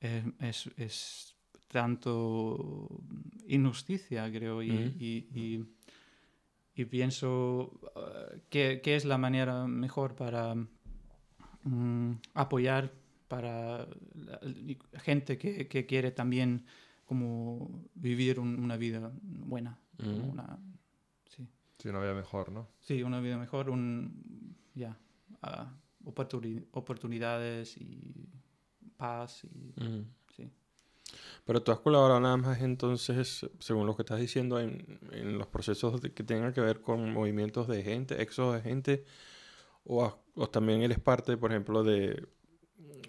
es, 0.00 0.24
es- 0.40 0.70
es 0.76 1.34
tanto 1.68 3.00
injusticia, 3.48 4.30
creo, 4.30 4.62
y, 4.62 4.70
y- 4.98 5.64
y- 6.82 6.84
pienso 6.86 7.80
eh, 7.96 8.40
que, 8.50 8.80
que 8.80 8.96
es 8.96 9.04
la 9.04 9.18
manera 9.18 9.66
mejor 9.66 10.14
para 10.14 10.54
mm, 11.64 12.12
apoyar 12.34 12.92
para 13.28 13.86
la- 14.14 14.40
gente 15.02 15.36
que, 15.38 15.68
que 15.68 15.86
quiere 15.86 16.10
también 16.10 16.64
como 17.04 17.84
vivir 17.94 18.38
un- 18.40 18.58
una 18.58 18.76
vida 18.76 19.12
buena, 19.22 19.78
una, 20.30 20.58
sí. 21.26 21.46
Sí, 21.78 21.88
una 21.88 22.00
vida 22.00 22.14
mejor, 22.14 22.50
¿no? 22.52 22.68
Sí, 22.80 23.02
una 23.02 23.20
vida 23.20 23.38
mejor, 23.38 23.70
un 23.70 24.56
ya 24.74 24.96
ah, 25.42 25.72
oportuni- 26.04 26.64
oportunidades 26.72 27.76
y 27.76 28.28
paz 28.96 29.44
y 29.44 29.74
Mm. 29.80 30.04
Pero 31.44 31.62
tú 31.62 31.72
has 31.72 31.80
colaborado 31.80 32.20
nada 32.20 32.36
más 32.36 32.60
entonces, 32.60 33.46
según 33.58 33.86
lo 33.86 33.96
que 33.96 34.02
estás 34.02 34.20
diciendo, 34.20 34.60
en, 34.60 34.98
en 35.12 35.38
los 35.38 35.46
procesos 35.46 36.00
que 36.00 36.22
tengan 36.24 36.52
que 36.52 36.60
ver 36.60 36.80
con 36.80 37.12
movimientos 37.12 37.68
de 37.68 37.82
gente, 37.82 38.20
éxodos 38.20 38.56
de 38.56 38.60
gente, 38.62 39.04
o, 39.84 40.18
o 40.34 40.48
también 40.50 40.82
eres 40.82 40.98
parte, 40.98 41.36
por 41.38 41.50
ejemplo, 41.50 41.82
de, 41.82 42.26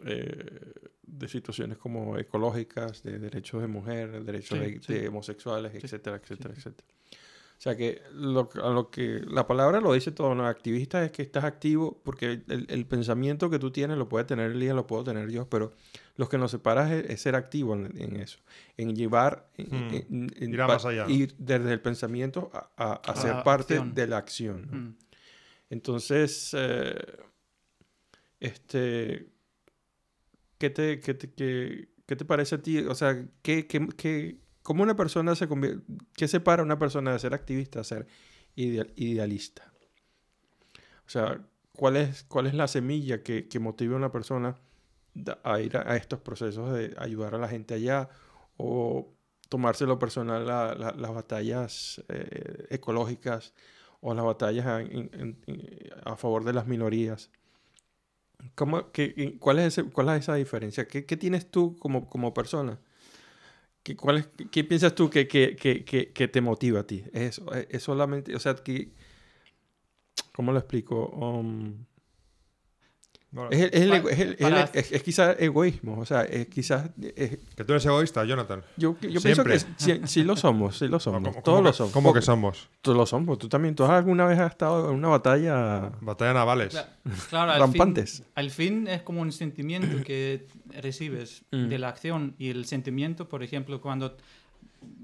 eh, 0.06 0.74
de 1.04 1.28
situaciones 1.28 1.78
como 1.78 2.18
ecológicas, 2.18 3.04
de 3.04 3.20
derechos 3.20 3.62
de 3.62 3.68
mujer, 3.68 4.24
derechos 4.24 4.58
Sí, 4.58 4.64
de, 4.66 4.82
sí. 4.82 4.94
de 4.94 5.08
homosexuales, 5.10 5.72
Sí, 5.74 5.80
etcétera, 5.84 6.18
etcétera, 6.24 6.54
etcétera. 6.56 6.88
O 7.60 7.62
sea 7.62 7.76
que 7.76 8.02
lo, 8.14 8.50
a 8.64 8.70
lo 8.70 8.90
que 8.90 9.20
la 9.28 9.46
palabra 9.46 9.82
lo 9.82 9.92
dice 9.92 10.14
todo, 10.14 10.34
¿no? 10.34 10.48
Activista 10.48 11.04
es 11.04 11.12
que 11.12 11.22
estás 11.22 11.44
activo 11.44 12.00
porque 12.06 12.42
el, 12.48 12.66
el 12.70 12.86
pensamiento 12.86 13.50
que 13.50 13.60
tú 13.60 13.70
tienes 13.70 13.98
lo 13.98 14.08
puede 14.08 14.24
tener 14.24 14.52
Elías, 14.52 14.74
lo 14.74 14.88
puedo 14.88 15.04
tener 15.04 15.30
yo, 15.30 15.50
pero 15.50 15.74
lo 16.16 16.30
que 16.30 16.38
nos 16.38 16.52
separa 16.52 16.96
es, 16.96 17.10
es 17.10 17.22
ser 17.22 17.36
activo 17.36 17.76
en, 17.76 17.92
en 18.02 18.16
eso, 18.16 18.40
en 18.78 18.96
llevar, 18.96 19.50
en- 19.58 19.68
Hmm. 19.90 19.94
en- 19.94 20.32
en- 20.40 20.54
Ir 20.54 20.62
a 20.62 20.68
pa- 20.68 20.74
más 20.76 20.86
allá, 20.86 21.04
¿no? 21.04 21.10
ir 21.10 21.36
desde 21.38 21.74
el 21.74 21.82
pensamiento 21.82 22.50
a, 22.54 22.70
a- 22.78 22.94
a 22.94 23.12
A 23.12 23.16
ser 23.18 23.44
parte 23.44 23.74
acción. 23.76 23.94
de 23.94 24.08
la 24.08 24.18
acción. 24.18 24.68
¿no? 24.72 24.78
Mm. 24.78 24.96
Entonces, 25.72 26.52
eh, 26.58 26.96
este, 28.40 29.28
¿qué 30.58 30.70
te, 30.70 31.00
qué 31.02 31.14
te, 31.14 31.30
qué- 31.34 31.90
qué 32.06 32.16
te 32.16 32.26
parece 32.26 32.56
a 32.56 32.62
ti? 32.62 32.80
O 32.80 32.96
sea, 32.96 33.26
¿qué, 33.42 33.68
qué, 33.68 33.88
qué- 33.98 34.38
cómo 34.70 34.84
una 34.84 34.96
persona 34.96 35.34
se 35.34 35.48
convierte, 35.48 35.82
qué 36.14 36.28
separa 36.28 36.62
a 36.62 36.66
una 36.66 36.78
persona 36.78 37.12
de 37.12 37.18
ser 37.18 37.34
activista 37.34 37.80
a 37.80 37.84
ser 37.84 38.06
ideal- 38.56 38.94
idealista? 38.96 39.74
O 41.08 41.10
sea, 41.10 41.42
¿cuál 41.74 41.96
es, 41.98 42.22
cuál 42.26 42.46
es 42.46 42.54
la 42.54 42.68
semilla 42.68 43.24
que, 43.24 43.48
que 43.48 43.58
motiva 43.58 43.96
a 43.96 43.98
una 43.98 44.12
persona 44.12 44.56
a 45.44 45.60
ir 45.60 45.76
a, 45.76 45.96
estos 45.98 46.20
procesos 46.20 46.72
de 46.72 46.94
ayudar 47.00 47.34
a 47.34 47.40
la 47.40 47.48
gente 47.48 47.74
allá 47.74 48.10
o 48.58 49.12
tomárselo 49.50 49.98
personal 49.98 50.46
la- 50.46 50.76
la- 50.76 50.92
las 50.92 51.14
batallas 51.16 52.04
eh, 52.10 52.68
ecológicas 52.70 53.56
o 54.02 54.14
las 54.14 54.24
batallas 54.24 54.68
a, 54.68 56.16
favor 56.16 56.44
de 56.44 56.54
las 56.54 56.68
minorías? 56.68 57.32
¿Cómo, 58.54 58.92
qué- 58.92 59.36
cuál, 59.40 59.58
es 59.58 59.82
¿Cuál 59.94 60.10
es 60.10 60.20
esa 60.20 60.36
diferencia? 60.36 60.88
¿Qué, 60.88 61.08
qué 61.08 61.18
tienes 61.18 61.50
tú 61.50 61.76
como, 61.80 62.08
como 62.08 62.36
persona? 62.36 62.78
¿Qué, 63.84 63.96
qué 64.52 64.64
piensas 64.64 64.94
tú 64.96 65.10
que, 65.10 65.28
que, 65.28 65.56
que, 65.56 65.84
que, 65.86 66.28
te 66.28 66.42
motiva 66.42 66.82
a 66.82 66.88
ti? 66.88 67.04
¿Es- 67.14 67.42
es 67.70 67.84
solamente, 67.84 68.36
o 68.36 68.40
sea, 68.40 68.56
que, 68.56 68.92
¿cómo 70.34 70.52
lo 70.52 70.60
explico? 70.60 71.08
Um, 71.10 71.86
Es, 73.52 73.72
el- 73.74 74.36
para- 74.38 74.64
el- 74.74 75.02
quizás 75.04 75.36
egoísmo, 75.40 76.00
o 76.00 76.06
sea, 76.06 76.24
es 76.24 76.48
quizás... 76.48 76.90
es- 77.16 77.38
Que 77.56 77.64
tú 77.64 77.74
eres 77.74 77.86
egoísta, 77.86 78.26
Jonathan. 78.26 78.64
yo 78.76 78.98
yo 79.02 79.22
pienso 79.22 79.44
que 79.44 79.60
Siempre. 79.60 80.08
sí, 80.08 80.14
sí 80.14 80.24
lo 80.24 80.36
somos, 80.36 80.78
sí 80.80 80.86
lo 80.86 80.92
No, 80.94 81.00
somos, 81.00 81.22
¿Cómo, 81.22 81.44
todos 81.44 81.44
cómo 81.44 81.62
lo 81.62 81.72
que- 81.72 81.78
somos. 81.78 81.94
¿Cómo 81.94 82.14
que 82.14 82.22
somos? 82.24 82.70
Todos 82.82 82.98
lo 82.98 83.06
somos, 83.06 83.38
tú 83.38 83.48
también, 83.48 83.76
tú 83.76 83.86
alguna 83.86 84.26
vez 84.26 84.40
has 84.40 84.50
estado 84.52 84.90
en 84.90 84.96
una 84.96 85.10
batalla 85.10 85.92
Batalla 86.02 86.34
navales. 86.34 86.74
Cla- 86.74 86.88
Claro, 87.30 87.52
al 87.52 87.60
rampantes. 87.60 88.18
fin, 88.18 88.26
al 88.34 88.50
fin 88.50 88.88
es 88.88 89.02
como 89.04 89.22
un 89.22 89.32
sentimiento 89.32 90.04
que 90.04 90.48
recibes 90.82 91.44
Mm. 91.52 91.68
de 91.70 91.78
la 91.78 91.90
acción 91.90 92.34
y 92.40 92.50
el 92.50 92.66
sentimiento, 92.66 93.30
por 93.30 93.44
ejemplo, 93.44 93.80
cuando 93.80 94.18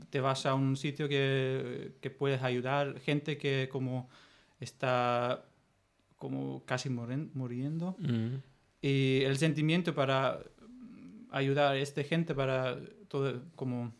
te 0.09 0.19
vas 0.19 0.45
a 0.47 0.55
un 0.55 0.77
sitio 0.77 1.07
que, 1.07 1.91
que 2.01 2.09
puedes 2.09 2.41
ayudar 2.41 2.99
gente 3.01 3.37
que 3.37 3.69
como 3.71 4.09
está 4.59 5.43
como 6.17 6.63
casi 6.65 6.89
muriendo 6.89 7.95
Mm, 7.99 8.35
y 8.81 9.21
el 9.23 9.37
sentimiento 9.37 9.93
para 9.95 10.39
ayudar 11.31 11.73
a 11.73 11.77
esta 11.77 12.03
gente 12.03 12.33
para 12.35 12.77
todo 13.07 13.41
como 13.55 13.91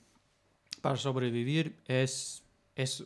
para 0.81 0.95
sobrevivir 0.95 1.75
es 1.87 2.43
es 2.75 3.05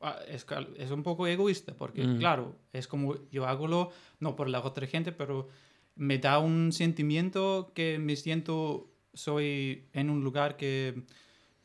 ah, 0.00 0.18
es, 0.28 0.46
es 0.76 0.90
un 0.90 1.02
poco 1.02 1.26
egoísta 1.26 1.74
porque 1.74 2.06
Mm. 2.06 2.16
claro 2.18 2.56
es 2.72 2.86
como 2.86 3.14
yo 3.30 3.46
hago 3.46 3.66
lo 3.66 3.90
no 4.20 4.36
por 4.36 4.48
la 4.48 4.60
otra 4.60 4.86
gente 4.86 5.12
pero 5.12 5.48
me 5.96 6.18
da 6.18 6.38
un 6.38 6.72
sentimiento 6.72 7.72
que 7.74 7.98
me 7.98 8.16
siento 8.16 8.90
soy 9.12 9.84
en 9.92 10.08
un 10.10 10.22
lugar 10.22 10.56
que 10.56 11.02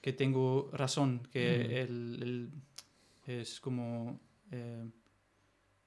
que 0.02 0.14
tengo 0.14 0.70
razón 0.74 1.28
que 1.32 1.44
Mm. 1.68 1.72
el, 1.72 2.24
el- 2.24 2.52
es 3.42 3.60
como 3.60 4.20
eh, 4.52 4.86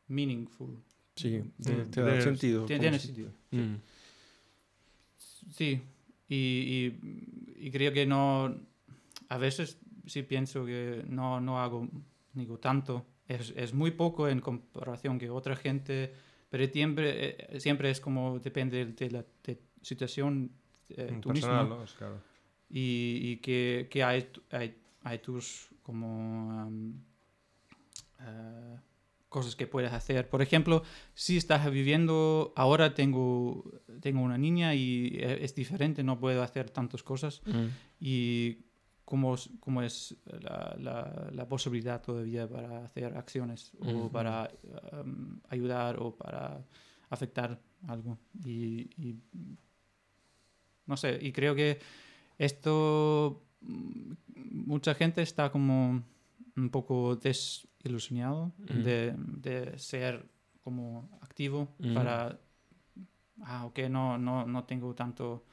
meaningful. 0.09 0.77
Sí, 1.17 1.41
te, 1.63 1.73
Mm, 1.73 1.91
te 1.91 2.01
da 2.01 2.07
tienes- 2.07 2.25
sentido. 2.25 2.65
tiene, 2.67 2.99
sentido 2.99 3.31
Mm, 3.51 3.75
Sí, 5.51 5.81
y, 6.29 6.37
y- 6.37 7.67
y 7.67 7.71
creo 7.71 7.93
que 7.93 8.07
no, 8.07 8.55
a 9.29 9.39
veces 9.39 9.79
sí 10.07 10.23
pienso 10.23 10.65
que 10.65 11.05
no, 11.09 11.41
no 11.41 11.61
hago 11.61 11.89
digo, 12.35 12.59
tanto, 12.59 13.05
es, 13.27 13.53
es 13.57 13.75
muy 13.75 13.91
poco 13.93 14.29
en 14.29 14.41
comparación 14.41 15.19
que 15.19 15.29
otra 15.31 15.57
gente, 15.57 16.13
pero 16.51 16.67
siempre, 16.73 17.31
eh, 17.55 17.61
siempre 17.61 17.91
es 17.91 18.01
como 18.01 18.39
depende 18.39 18.87
de 18.87 19.11
la 19.11 19.25
de 19.45 19.59
situación 19.83 20.51
eh, 20.91 21.13
Mm, 21.17 21.21
tú 21.21 21.29
Personal, 21.31 21.65
mismo 21.65 21.77
¿no? 21.79 21.85
Es 21.85 21.93
claro. 21.95 22.21
y, 22.71 23.21
y 23.33 23.37
que, 23.39 23.89
que 23.91 24.03
hay, 24.05 24.29
hay, 24.51 24.77
hay 25.03 25.19
tus 25.19 25.69
como 25.83 26.53
am, 26.53 26.95
eh, 28.21 28.77
cosas 29.29 29.55
que 29.57 29.67
puedes 29.67 29.93
hacer. 29.93 30.29
Por 30.29 30.41
ejemplo, 30.43 30.83
si 31.15 31.37
estás 31.37 31.71
viviendo, 31.71 32.53
ahora 32.57 32.95
tengo, 32.95 33.65
tengo 34.01 34.23
una 34.23 34.39
niña 34.39 34.75
y 34.75 35.17
eh, 35.21 35.39
es 35.45 35.55
diferente, 35.55 36.03
no 36.03 36.19
puedo 36.19 36.43
hacer 36.43 36.71
tantas 36.71 37.03
cosas 37.03 37.43
mm, 37.47 37.67
y 38.01 38.59
como, 39.05 39.35
es- 39.35 39.51
como 39.61 39.83
es 39.83 40.17
la, 40.41 40.77
la, 40.79 41.29
la 41.33 41.49
posibilidad 41.49 42.01
todavía 42.03 42.49
para 42.49 42.85
hacer 42.85 43.17
acciones 43.17 43.73
o 43.81 43.87
Ujú. 43.89 44.11
para 44.13 44.51
am, 44.93 45.41
ayudar 45.49 45.97
o 46.01 46.15
para 46.17 46.65
afectar 47.11 47.59
algo. 47.87 48.19
Y, 48.45 48.91
y 48.97 49.17
no 50.87 50.97
sé, 50.97 51.19
y 51.21 51.33
creo 51.33 51.55
que 51.55 51.79
esto 52.39 53.43
mm, 53.61 54.13
mucha 54.67 54.95
gente 54.95 55.23
está 55.23 55.51
como 55.51 56.03
un 56.57 56.71
poco 56.71 57.19
desilusionado 57.89 58.53
Ujú. 58.59 58.83
de, 58.83 59.15
de 59.17 59.79
ser 59.79 60.29
como 60.63 61.09
activo 61.23 61.69
para 61.95 62.39
ah 63.43 63.65
ok 63.67 63.79
no 63.91 64.19
no 64.19 64.45
no 64.47 64.65
tengo 64.65 64.95
tanto 64.95 65.45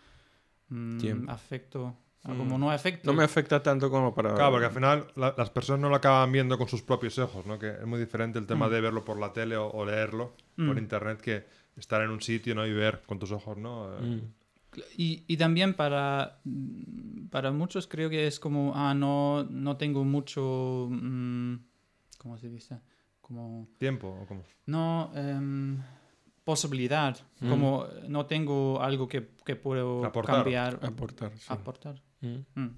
mm, 0.70 1.30
afecto 1.30 1.95
Ah, 2.28 2.34
como 2.36 2.57
no 2.57 2.72
afecto 2.72 3.06
No 3.12 3.14
me 3.16 3.24
afecta 3.24 3.62
tanto 3.62 3.88
como 3.91 4.16
para... 4.16 4.34
Claro, 4.34 4.53
porque 4.53 4.66
al 4.66 4.72
final 4.72 5.06
la- 5.16 5.36
las 5.38 5.52
personas 5.52 5.80
no 5.80 5.90
lo 5.90 5.95
acaban 5.95 6.32
viendo 6.32 6.57
con 6.57 6.68
sus 6.68 6.82
propios 6.82 7.20
ojos, 7.20 7.45
¿no? 7.45 7.60
Que 7.60 7.70
es 7.70 7.86
muy 7.86 7.99
diferente 7.99 8.40
el 8.40 8.48
tema 8.48 8.68
Mm. 8.68 8.72
de 8.72 8.82
verlo 8.82 9.06
por 9.06 9.20
la 9.20 9.32
tele 9.32 9.56
o, 9.57 9.68
o 9.70 9.86
leerlo 9.86 10.34
por 10.56 10.74
Mm. 10.76 10.80
internet 10.80 11.22
que 11.22 11.45
estar 11.78 12.02
en 12.02 12.10
un 12.10 12.22
sitio, 12.22 12.56
¿no? 12.56 12.66
Y 12.66 12.74
ver 12.74 13.03
con 13.06 13.20
tus 13.20 13.32
ojos, 13.32 13.57
¿no? 13.57 13.94
Eh, 13.94 14.02
Mm, 14.02 14.22
Y, 14.98 15.24
y 15.28 15.38
también 15.38 15.76
para, 15.76 16.41
para 17.30 17.52
muchos 17.52 17.86
creo 17.86 18.10
que 18.10 18.26
es 18.26 18.40
como, 18.40 18.74
ah, 18.76 18.95
no, 18.95 19.44
no 19.44 19.78
tengo 19.78 20.03
mucho, 20.03 20.90
¿cómo 22.26 22.40
se 22.40 22.50
dice? 22.50 22.80
Como, 23.22 23.68
¿Tiempo 23.78 24.08
o 24.08 24.26
cómo? 24.26 24.42
no, 24.66 25.12
em, 25.14 25.78
posibilidad, 26.44 27.16
Mm. 27.40 27.50
como 27.52 27.86
no 28.08 28.26
tengo 28.26 28.82
algo 28.82 29.08
que, 29.08 29.30
que 29.46 29.56
puedo 29.56 30.04
Aportar. 30.04 30.38
cambiar, 30.38 30.80
aportar, 30.82 31.32
sí. 31.38 31.46
aportar. 31.50 32.02
Mm. 32.22 32.38
Mm. 32.56 32.70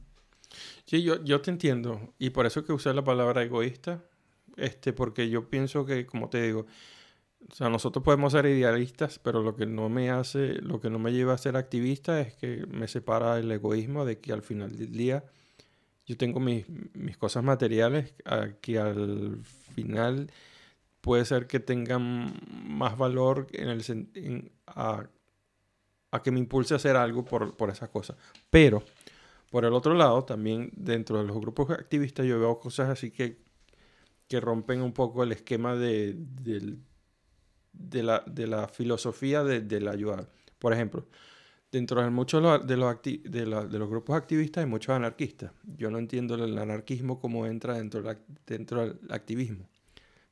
Sí, 0.86 1.02
yo, 1.02 1.24
yo 1.24 1.40
te 1.40 1.49
entiendo. 1.52 2.14
Y 2.19 2.32
por 2.32 2.45
eso 2.45 2.65
que 2.65 2.74
usé 2.74 2.94
la 2.94 3.03
palabra 3.06 3.41
egoísta. 3.41 4.03
Este, 4.57 4.91
porque 4.91 5.30
yo 5.30 5.49
pienso 5.49 5.86
que, 5.86 6.06
como 6.06 6.28
te 6.30 6.41
digo, 6.41 6.65
o 7.49 7.53
sea, 7.56 7.69
nosotros 7.69 8.03
podemos 8.03 8.34
ser 8.34 8.48
idealistas, 8.48 9.18
pero 9.19 9.41
lo 9.44 9.56
que 9.56 9.65
no 9.65 9.88
me 9.88 10.10
hace, 10.10 10.56
lo 10.61 10.82
que 10.82 10.90
no 10.90 10.99
me 10.99 11.11
lleva 11.14 11.34
a 11.34 11.38
ser 11.38 11.56
activista 11.56 12.19
es 12.19 12.34
que 12.36 12.65
me 12.68 12.88
separa 12.90 13.38
el 13.40 13.49
egoísmo 13.52 14.03
de 14.03 14.19
que 14.19 14.34
al 14.34 14.41
final 14.41 14.76
del 14.78 14.91
día 14.91 15.24
yo 16.07 16.17
tengo 16.17 16.39
mis, 16.39 16.65
mis 16.95 17.17
cosas 17.17 17.43
materiales 17.43 18.13
que 18.61 18.79
al 18.79 19.43
final 19.75 20.31
puede 21.01 21.25
ser 21.25 21.47
que 21.47 21.59
tengan 21.59 22.34
más 22.65 22.97
valor 22.97 23.47
en 23.53 23.69
el 23.69 23.84
en- 24.15 24.51
a, 24.65 25.07
a 26.11 26.23
que 26.23 26.31
me 26.31 26.39
impulse 26.39 26.73
a 26.73 26.77
hacer 26.77 26.95
algo 26.95 27.23
por, 27.25 27.55
por 27.55 27.69
esas 27.69 27.89
cosas. 27.89 28.17
Pero, 28.49 28.84
por 29.51 29.65
el 29.65 29.73
otro 29.73 29.93
lado, 29.93 30.23
también 30.25 30.71
dentro 30.75 31.19
de 31.19 31.25
los 31.25 31.38
grupos 31.39 31.69
activistas 31.69 32.25
yo 32.25 32.39
veo 32.39 32.59
cosas 32.59 32.89
así 32.89 33.11
que, 33.11 33.38
que 34.27 34.39
rompen 34.39 34.81
un 34.81 34.93
poco 34.93 35.23
el 35.23 35.31
esquema 35.34 35.75
de, 35.75 36.15
del- 36.17 36.79
de, 37.73 38.03
la, 38.03 38.23
de 38.25 38.47
la 38.47 38.67
filosofía 38.67 39.43
de, 39.43 39.61
de 39.61 39.79
la 39.81 39.91
ayuda. 39.91 40.27
Por 40.59 40.73
ejemplo, 40.73 41.05
dentro 41.72 42.02
de 42.02 42.10
muchos 42.10 42.41
de 42.68 42.77
los, 42.77 43.02
de, 43.03 43.19
de 43.30 43.45
los 43.80 43.89
grupos 43.89 44.15
activistas 44.15 44.64
hay 44.64 44.69
muchos 44.69 44.95
anarquistas. 44.95 45.52
Yo 45.77 45.89
no 45.91 45.98
entiendo 45.99 46.35
el 46.35 46.57
anarquismo 46.57 47.19
cómo 47.19 47.45
entra 47.45 47.76
dentro, 47.76 48.02
de 48.02 48.14
la- 48.14 48.19
dentro 48.45 48.88
del 48.94 49.11
activismo. 49.11 49.68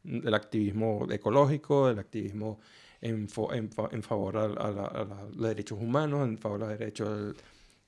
El 0.04 0.34
activismo 0.34 1.08
ecológico, 1.10 1.90
el 1.90 2.00
activismo 2.00 2.60
en, 3.02 3.28
favor 3.30 4.38
a, 4.38 4.44
a 4.46 4.72
la- 4.72 4.86
a 4.86 5.28
los 5.36 5.50
derechos 5.50 5.80
humanos, 5.82 6.28
en 6.28 6.38
favor 6.38 6.60
de 6.60 6.66
los 6.70 6.80
derechos 6.80 7.10
del- 7.18 7.36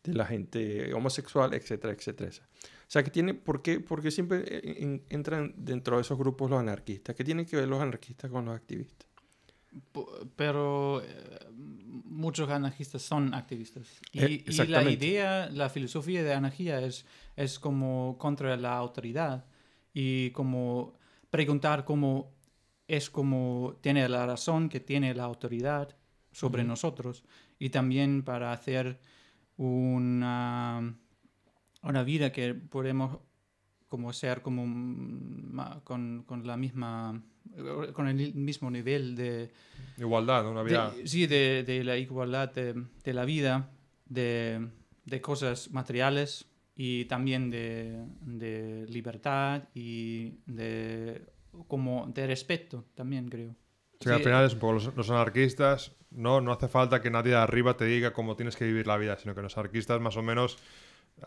de 0.03 0.13
la 0.13 0.25
gente 0.25 0.93
homosexual, 0.93 1.53
etcétera, 1.53 1.93
etcétera. 1.93 2.31
O 2.31 2.89
sea, 2.89 3.03
que 3.03 3.11
tiene, 3.11 3.33
¿por 3.33 3.61
qué, 3.61 3.79
por 3.81 4.01
qué 4.01 4.09
siempre 4.11 4.43
eh, 4.47 4.77
en- 4.79 5.03
entran 5.09 5.53
dentro 5.57 5.97
de 5.97 6.01
esos 6.03 6.17
grupos 6.17 6.49
los 6.49 6.59
anarquistas? 6.59 7.15
¿Qué 7.15 7.23
tienen 7.23 7.45
que 7.45 7.57
ver 7.57 7.67
los 7.67 7.81
anarquistas 7.81 8.31
con 8.31 8.45
los 8.45 8.55
activistas? 8.55 9.07
Pero 10.35 11.01
eh, 11.03 11.39
muchos 11.51 12.49
anarquistas 12.49 13.01
son 13.01 13.33
activistas. 13.33 13.87
Y, 14.11 14.19
Eh, 14.19 14.43
y 14.47 14.67
la 14.67 14.83
idea, 14.89 15.49
la 15.49 15.69
filosofía 15.69 16.23
de 16.23 16.33
anarquía 16.33 16.81
es, 16.81 17.05
es 17.35 17.59
como 17.59 18.17
contra 18.17 18.55
la 18.57 18.77
autoridad 18.77 19.45
y 19.93 20.31
como 20.31 20.93
preguntar 21.29 21.85
cómo 21.85 22.31
es 22.87 23.09
como 23.09 23.77
tiene 23.81 24.07
la 24.07 24.25
razón 24.25 24.69
que 24.69 24.79
tiene 24.79 25.13
la 25.13 25.25
autoridad 25.25 25.95
sobre 26.31 26.63
nosotros 26.63 27.23
y 27.59 27.69
también 27.69 28.23
para 28.23 28.53
hacer 28.53 28.99
una, 29.57 30.95
una 31.81 32.03
vida 32.03 32.31
que 32.31 32.53
podemos 32.53 33.17
como 33.87 34.13
ser 34.13 34.41
como 34.41 34.63
con, 35.83 36.23
con 36.23 36.45
la 36.45 36.57
misma 36.57 37.21
con 37.93 38.07
el 38.07 38.33
mismo 38.33 38.69
nivel 38.71 39.15
de, 39.15 39.51
Igualdad, 39.97 40.43
¿no? 40.43 40.51
Una 40.51 40.63
vida. 40.63 40.91
de- 40.91 41.07
sí 41.07 41.27
de, 41.27 41.63
de 41.63 41.83
la 41.83 41.97
igualdad 41.97 42.51
de, 42.53 42.73
de 43.03 43.13
la 43.13 43.25
vida 43.25 43.69
de, 44.05 44.67
de 45.05 45.21
cosas 45.21 45.71
materiales 45.71 46.45
y 46.75 47.05
también 47.05 47.49
de, 47.49 48.05
de 48.21 48.85
libertad 48.89 49.63
y 49.73 50.35
de 50.45 51.21
como 51.67 52.05
de 52.13 52.27
respeto 52.27 52.85
también 52.93 53.27
creo 53.29 53.49
O 53.49 53.53
sea, 53.53 53.57
que 53.99 54.09
Sí, 54.09 54.11
al 54.11 54.19
final 54.23 54.45
es 54.45 54.53
un 54.53 54.59
poco 54.59 54.73
los, 54.73 54.95
los 54.95 55.09
anarquistas, 55.09 55.93
no, 56.11 56.39
no 56.41 56.51
hace 56.51 56.67
falta 56.67 57.01
que 57.01 57.09
nadie 57.09 57.31
de 57.31 57.37
arriba 57.37 57.75
te 57.75 57.85
diga 57.85 58.13
cómo 58.13 58.35
tienes 58.35 58.55
que 58.55 58.65
vivir 58.65 58.85
la 58.85 58.97
vida, 58.97 59.17
sino 59.17 59.33
que 59.33 59.41
los 59.41 59.57
anarquistas 59.57 59.99
más 59.99 60.15
o 60.17 60.21
menos, 60.21 60.57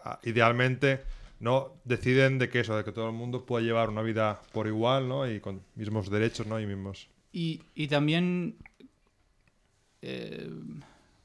ah, 0.04 0.20
idealmente, 0.22 1.00
no 1.40 1.72
deciden 1.84 2.38
de 2.38 2.48
que 2.48 2.60
eso, 2.60 2.76
de 2.76 2.84
que 2.84 2.92
todo 2.92 3.06
el 3.08 3.14
mundo 3.14 3.44
puede 3.46 3.64
llevar 3.64 3.88
una 3.90 4.02
vida 4.02 4.40
por 4.52 4.66
igual, 4.68 5.08
¿no? 5.08 5.28
Y 5.28 5.40
con 5.40 5.62
mismos 5.74 6.08
derechos, 6.10 6.46
¿no? 6.46 6.60
Y 6.60 6.66
mismos... 6.66 7.08
Y, 7.32 7.62
y 7.74 7.88
también 7.88 8.56
eh, 10.02 10.50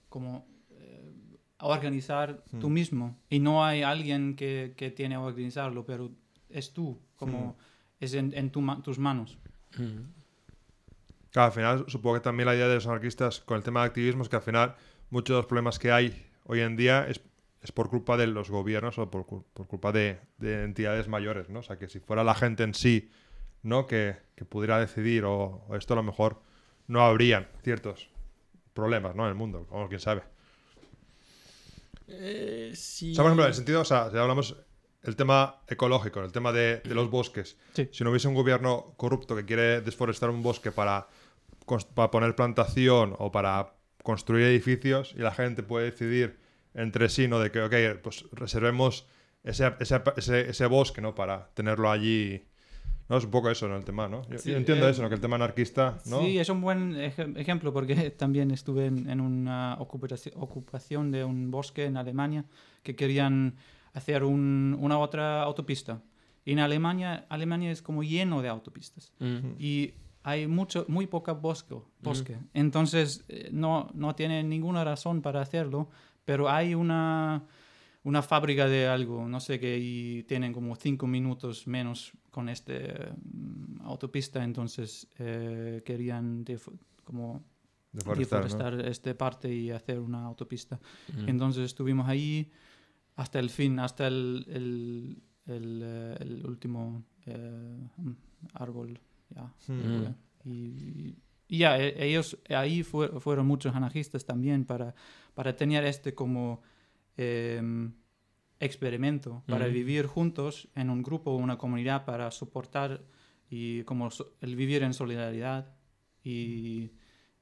como 0.10 0.46
eh, 0.72 1.12
organizar 1.60 2.44
Hmm. 2.52 2.60
tú 2.60 2.70
mismo. 2.70 3.18
Y 3.30 3.40
no 3.40 3.66
hay 3.66 3.84
alguien 3.84 4.36
que, 4.36 4.74
que 4.78 4.92
tiene 4.92 5.16
que 5.16 5.20
organizarlo, 5.20 5.86
pero 5.86 6.12
es 6.50 6.72
tú, 6.74 6.98
como 7.18 7.56
es 8.00 8.14
en, 8.14 8.34
en 8.36 8.50
tu 8.52 8.62
ma- 8.62 8.82
tus 8.82 9.00
manos. 9.00 9.38
Claro, 11.32 11.48
al 11.48 11.52
final 11.52 11.86
supongo 11.88 12.16
que 12.16 12.22
también 12.22 12.48
la 12.48 12.56
idea 12.56 12.68
de 12.68 12.76
los 12.76 12.88
anarquistas 12.88 13.42
con 13.42 13.58
el 13.58 13.64
tema 13.64 13.82
de 13.82 13.88
activismo 13.88 14.24
es 14.24 14.30
que 14.30 14.36
al 14.38 14.42
final 14.42 14.76
muchos 15.10 15.34
de 15.34 15.40
los 15.40 15.46
problemas 15.48 15.80
que 15.80 15.92
hay 15.92 16.26
hoy 16.46 16.62
en 16.62 16.78
día 16.78 17.06
es, 17.08 17.20
es 17.66 17.72
por 17.72 17.90
culpa 17.90 18.16
de 18.16 18.28
los 18.28 18.50
gobiernos 18.50 18.98
o 19.00 19.10
por, 19.10 19.26
por 19.26 19.68
culpa 19.68 19.92
de, 19.92 20.20
de 20.38 20.64
entidades 20.64 21.08
mayores, 21.08 21.50
¿no? 21.50 21.60
O 21.60 21.64
sea, 21.64 21.78
que 21.78 21.90
si 21.90 22.00
fuera 22.00 22.24
la 22.24 22.36
gente 22.36 22.64
en 22.64 22.74
sí, 22.76 23.10
¿no? 23.64 23.88
Que, 23.88 24.16
que 24.36 24.46
pudiera 24.46 24.80
decidir 24.80 25.26
o, 25.26 25.66
o 25.68 25.76
esto 25.76 25.94
a 25.94 25.98
lo 25.98 26.04
mejor 26.04 26.42
no 26.88 27.02
habrían 27.02 27.48
ciertos 27.64 28.10
problemas, 28.74 29.16
¿no? 29.16 29.24
En 29.24 29.30
el 29.30 29.36
mundo, 29.36 29.66
o 29.72 29.88
quién 29.88 30.00
sabe. 30.00 30.22
Eh, 32.08 32.72
sí. 32.76 33.12
O 33.12 33.16
sea, 33.16 33.24
por 33.24 33.30
ejemplo, 33.32 33.44
en 33.46 33.50
el 33.50 33.56
sentido, 33.56 33.82
o 33.82 33.86
sea, 33.86 34.10
si 34.12 34.18
hablamos 34.18 34.56
el 35.04 35.16
tema 35.16 35.62
ecológico, 35.68 36.22
el 36.22 36.32
tema 36.32 36.52
de, 36.52 36.82
de 36.82 36.96
los 36.96 37.10
bosques, 37.10 37.58
Sí. 37.74 37.90
si 37.92 38.04
no 38.04 38.10
hubiese 38.12 38.28
un 38.28 38.36
gobierno 38.36 38.94
corrupto 38.98 39.36
que 39.36 39.46
quiere 39.46 39.82
desforestar 39.82 40.30
un 40.30 40.44
bosque 40.44 40.72
para, 40.72 41.08
para 41.96 42.12
poner 42.12 42.36
plantación 42.36 43.16
o 43.18 43.32
para 43.32 43.74
construir 44.04 44.46
edificios 44.46 45.14
y 45.16 45.20
la 45.20 45.32
gente 45.32 45.64
puede 45.64 45.86
decidir 45.86 46.38
entre 46.76 47.10
sí, 47.10 47.28
¿no? 47.28 47.40
De 47.40 47.50
que, 47.52 47.62
ok, 47.62 48.00
pues 48.04 48.26
reservemos 48.32 49.08
ese, 49.44 49.74
ese, 49.80 50.02
ese, 50.18 50.50
ese 50.50 50.66
bosque, 50.68 51.02
¿no? 51.02 51.16
Para 51.16 51.50
tenerlo 51.56 51.90
allí. 51.90 52.44
¿No? 53.08 53.18
Es 53.18 53.24
un 53.26 53.30
poco 53.32 53.52
eso, 53.52 53.68
¿no? 53.68 53.76
El 53.78 53.86
tema, 53.86 54.08
¿no? 54.08 54.28
Yo, 54.30 54.40
Sí, 54.40 54.50
yo 54.52 54.58
entiendo 54.58 54.88
eh, 54.88 54.92
eso, 54.92 55.04
¿no? 55.04 55.10
Que 55.10 55.16
el 55.16 55.22
tema 55.22 55.36
anarquista, 55.36 56.00
¿no? 56.08 56.22
Sí, 56.22 56.40
es 56.40 56.50
un 56.50 56.60
buen 56.62 56.96
ej- 56.96 57.38
ejemplo 57.38 57.72
porque 57.72 57.94
también 58.18 58.50
estuve 58.50 58.88
en, 58.88 59.08
en 59.10 59.22
una 59.22 59.78
ocupaci- 59.78 60.32
ocupación 60.36 61.12
de 61.12 61.24
un 61.24 61.52
bosque 61.52 61.86
en 61.86 61.98
Alemania 61.98 62.46
que 62.82 62.96
querían 62.96 63.58
hacer 63.94 64.24
un- 64.24 64.76
una 64.80 64.98
otra 64.98 65.44
autopista. 65.44 66.02
Y 66.46 66.54
en 66.54 66.60
Alemania, 66.60 67.26
Alemania 67.30 67.70
es 67.72 67.82
como 67.84 68.02
lleno 68.04 68.42
de 68.42 68.50
autopistas. 68.50 69.14
Y 69.60 69.94
hay 70.24 70.48
mucho, 70.48 70.86
muy 70.88 71.06
poca 71.06 71.34
bosque, 71.34 71.76
bosque. 72.02 72.38
Entonces 72.56 73.24
eh, 73.30 73.50
no, 73.52 73.90
no 73.94 74.16
tiene 74.16 74.44
ninguna 74.44 74.84
razón 74.84 75.22
para 75.22 75.42
hacerlo, 75.42 75.90
pero 76.26 76.50
hay 76.50 76.76
una, 76.76 77.46
una 78.04 78.22
fábrica 78.22 78.68
de 78.68 78.88
algo, 78.88 79.28
no 79.28 79.40
sé 79.40 79.60
qué, 79.60 79.78
y 79.80 80.24
tienen 80.24 80.52
como 80.54 80.76
cinco 80.76 81.08
minutos 81.08 81.68
menos 81.68 82.12
con 82.32 82.50
este 82.50 82.94
mm, 83.24 83.82
autopista, 83.84 84.44
entonces 84.44 85.08
eh, 85.20 85.82
querían 85.86 86.44
def- 86.44 86.70
como 87.04 87.44
Deforestar, 87.92 88.40
¿no? 88.42 88.46
deforestar 88.48 88.86
esta 88.88 89.18
parte 89.18 89.54
y 89.54 89.72
hacer 89.72 90.00
una 90.00 90.26
autopista. 90.26 90.80
Mm. 91.16 91.30
Entonces 91.30 91.64
estuvimos 91.66 92.08
ahí 92.10 92.52
hasta 93.16 93.40
el 93.40 93.50
fin, 93.50 93.80
hasta 93.80 94.08
el, 94.08 94.46
el, 94.50 95.24
el, 95.46 95.82
eh, 95.82 96.18
el 96.20 96.46
último 96.46 97.04
eh, 97.26 97.88
árbol. 98.54 99.00
Ya. 99.30 99.54
Mm. 99.68 100.14
Y, 100.44 100.52
y 100.52 101.16
ya, 101.50 101.80
e- 101.80 101.96
ellos 102.08 102.38
ahí 102.50 102.84
fue- 102.84 103.20
fueron 103.20 103.46
muchos 103.48 103.76
anarquistas 103.76 104.26
también 104.26 104.66
para, 104.66 104.96
para 105.34 105.56
tener 105.56 105.84
este 105.86 106.14
como 106.14 106.62
em, 107.18 107.94
experimento, 108.60 109.44
para 109.48 109.68
vivir 109.68 110.06
juntos 110.06 110.68
en 110.76 110.90
un 110.90 111.02
grupo, 111.04 111.36
una 111.36 111.58
comunidad, 111.58 112.06
para 112.06 112.30
soportar 112.32 113.02
y 113.50 113.84
como 113.84 114.10
so- 114.12 114.34
el 114.42 114.56
vivir 114.56 114.84
en 114.84 114.94
solidaridad. 114.94 115.74
Y, 116.24 116.92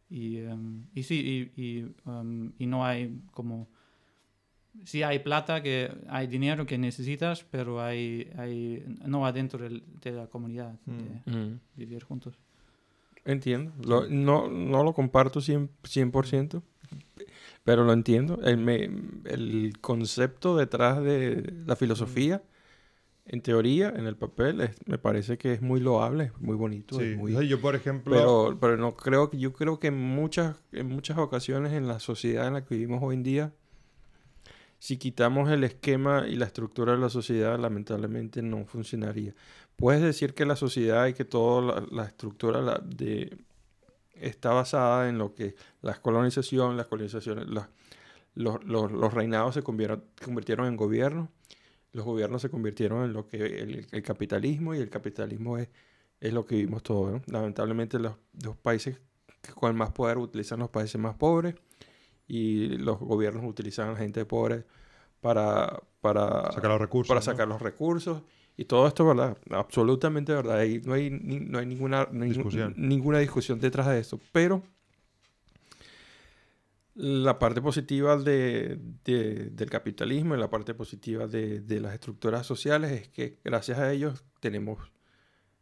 y, 0.10 0.38
em, 0.38 0.86
y 0.94 1.04
sí, 1.04 1.52
y, 1.56 1.62
y, 1.62 1.96
em, 2.06 2.52
y 2.60 2.66
no 2.68 2.86
hay 2.86 3.22
como... 3.32 3.68
Sí 4.86 5.04
hay 5.04 5.20
plata, 5.20 5.62
que 5.62 5.92
hay 6.10 6.26
dinero 6.28 6.66
que 6.66 6.78
necesitas, 6.80 7.44
pero 7.44 7.80
hay, 7.80 8.30
hay 8.38 8.84
no 9.06 9.26
adentro 9.26 9.60
del- 9.64 9.84
de 10.02 10.12
la 10.12 10.28
comunidad, 10.28 10.74
de 10.86 11.32
Mm. 11.32 11.60
vivir 11.76 12.04
juntos. 12.04 12.40
Entiendo. 13.26 13.72
Lo- 13.84 14.08
no, 14.10 14.50
no 14.50 14.84
lo 14.84 14.94
comparto 14.94 15.40
100%, 15.40 15.70
100%, 15.84 16.64
pero 17.64 17.84
lo 17.86 17.94
entiendo. 17.94 18.40
El, 18.44 18.58
me- 18.58 18.90
el 19.26 19.74
concepto 19.82 20.58
detrás 20.58 21.02
de 21.02 21.54
la 21.66 21.76
filosofía, 21.76 22.44
en 23.26 23.41
teoría, 23.41 23.90
en 23.95 24.06
el 24.08 24.18
papel, 24.18 24.60
es- 24.62 24.76
me 24.86 24.98
parece 24.98 25.38
que 25.38 25.54
es 25.54 25.62
muy 25.62 25.80
loable, 25.80 26.26
es 26.26 26.41
muy 26.41 26.56
bonito. 26.58 26.98
Sí, 26.98 27.04
es 27.04 27.18
muy- 27.18 27.48
yo 27.48 27.62
por 27.62 27.76
ejemplo... 27.76 28.14
pero, 28.14 28.58
pero 28.60 28.78
no 28.78 28.95
creo 28.95 29.32
yo 29.32 29.54
creo 29.54 29.80
que 29.80 29.88
en 29.88 29.98
muchas, 29.98 30.58
en 30.74 30.88
muchas 30.88 31.18
ocasiones 31.18 31.72
en 31.72 31.88
la 31.88 32.00
sociedad 32.00 32.48
en 32.48 32.54
la 32.56 32.66
que 32.66 32.76
vivimos 32.76 33.02
hoy 33.02 33.16
en 33.16 33.24
día, 33.24 33.54
si 34.80 34.98
quitamos 34.98 35.50
el 35.50 35.64
esquema 35.64 36.28
y 36.28 36.36
la 36.36 36.44
estructura 36.45 36.91
de 36.91 36.98
la 36.98 37.08
sociedad, 37.10 37.58
lamentablemente 37.58 38.41
no 38.41 38.66
funcionaría. 38.66 39.34
Puedes 39.76 40.02
decir 40.02 40.34
que 40.34 40.45
la 40.45 40.56
sociedad 40.56 41.08
y 41.08 41.14
que 41.14 41.26
toda 41.26 41.62
la, 41.82 41.88
la 41.91 42.04
estructura 42.06 42.62
la- 42.62 42.82
de, 42.84 43.38
está 44.16 44.52
basada 44.52 45.10
en 45.10 45.18
lo 45.18 45.34
que 45.34 45.56
la 45.82 45.94
colonización, 46.02 46.78
las 46.78 46.88
colonizaciones, 46.88 47.48
los, 47.48 47.66
los- 48.36 48.91
los 48.91 49.14
reinados 49.14 49.54
se 49.56 49.64
convirtieron 49.64 50.68
en 50.68 50.78
gobiernos, 50.78 51.30
los 51.91 52.06
gobiernos 52.06 52.41
se 52.41 52.50
convirtieron 52.50 53.04
en 53.04 53.14
lo 53.14 53.28
que 53.28 53.38
el, 53.38 53.88
el 53.91 54.04
capitalismo 54.04 54.74
y 54.74 54.80
el 54.80 54.90
capitalismo 54.90 55.58
es, 55.58 55.70
es 56.20 56.34
lo 56.34 56.45
que 56.45 56.56
vivimos 56.56 56.82
todos. 56.84 57.12
¿no? 57.12 57.22
Lamentablemente 57.28 58.00
los, 58.00 58.16
los 58.44 58.56
países 58.58 59.00
que 59.41 59.52
con 59.52 59.76
más 59.76 59.91
poder 59.91 60.18
utilizan 60.18 60.60
los 60.60 60.70
países 60.70 61.00
más 61.00 61.16
pobres 61.16 61.56
y 62.28 62.70
los 62.78 62.98
gobiernos 63.00 63.44
utilizan 63.45 63.90
a 63.90 63.91
la 63.91 63.98
gente 63.98 64.26
pobre 64.26 64.64
para, 65.20 65.82
para 66.02 66.52
Sacar 66.54 66.72
los 66.72 66.80
recursos. 66.82 67.10
para 67.10 67.20
¿no? 67.20 67.26
sacar 67.26 67.48
los 67.48 67.62
recursos. 67.62 68.22
Y 68.56 68.66
todo 68.66 68.88
esto, 68.88 69.06
¿verdad? 69.08 69.38
Absolutamente 69.50 70.34
verdad. 70.34 70.60
Ahí 70.60 70.80
no 70.86 70.94
hay, 70.94 71.10
ni- 71.10 71.40
no 71.40 71.58
hay 71.60 71.66
ninguna, 71.66 72.06
Discusión. 72.06 72.74
ninguna 72.78 73.20
discusión 73.20 73.60
detrás 73.60 73.88
de 73.88 74.00
esto. 74.00 74.20
Pero 74.32 74.62
la 76.96 77.40
parte 77.40 77.62
positiva 77.62 78.18
de- 78.18 78.78
de- 79.04 79.50
del 79.50 79.70
capitalismo 79.70 80.36
y 80.36 80.40
la 80.40 80.50
parte 80.50 80.76
positiva 80.76 81.26
de, 81.26 81.62
de 81.62 81.80
las 81.80 81.94
estructuras 81.96 82.46
sociales 82.46 82.92
es 82.92 83.08
que 83.10 83.40
gracias 83.44 83.80
a 83.80 83.92
ellos 83.92 84.24
tenemos 84.40 84.92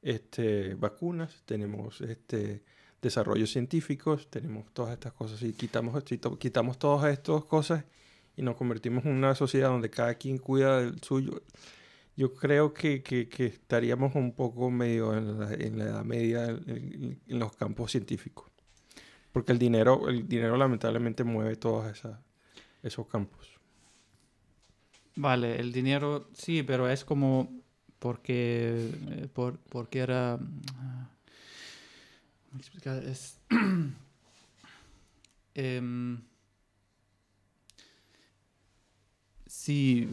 este, 0.02 0.76
vacunas, 0.76 1.44
tenemos 1.46 2.02
este, 2.02 2.64
desarrollos 3.02 3.52
científicos, 3.52 4.30
tenemos 4.30 4.66
todas 4.74 4.92
estas 4.94 5.14
cosas. 5.14 5.42
Y 5.44 5.54
quitamos, 5.54 6.04
quitamos 6.38 6.78
todas 6.78 7.14
estas 7.14 7.46
cosas 7.46 7.86
y 8.36 8.42
nos 8.42 8.56
convertimos 8.58 9.06
en 9.06 9.12
una 9.14 9.34
sociedad 9.36 9.70
donde 9.70 9.90
cada 9.90 10.16
quien 10.16 10.38
cuida 10.38 10.80
del 10.82 11.00
suyo, 11.02 11.42
yo 12.22 12.36
creo 12.36 12.72
que, 12.72 13.02
estaríamos 13.40 14.14
un 14.14 14.34
poco 14.34 14.70
medio 14.70 15.18
en 15.18 15.40
la, 15.40 15.54
en 15.54 15.80
la 15.80 15.86
edad 15.86 16.06
media 16.06 16.50
en, 16.50 17.20
los 17.28 17.56
campos 17.56 17.94
científicos. 17.94 18.52
Porque 19.32 19.52
el 19.52 19.58
dinero, 19.58 20.08
el 20.08 20.28
dinero 20.28 20.56
lamentablemente 20.56 21.24
mueve 21.24 21.56
todos 21.56 22.00
esos 22.84 23.08
campos. 23.08 23.60
Vale, 25.16 25.60
el 25.60 25.72
dinero 25.72 26.30
sí, 26.34 26.62
pero 26.62 26.88
es 26.88 27.04
como 27.04 27.50
porque, 27.98 28.92
eh, 29.10 29.28
por, 29.34 29.58
porque 29.58 30.00
era... 30.00 30.38
ah, 30.76 31.10
¿cómo 32.50 32.60
explicar? 32.60 33.04
Es... 33.04 33.40
em, 35.56 36.22
sí, 39.64 40.08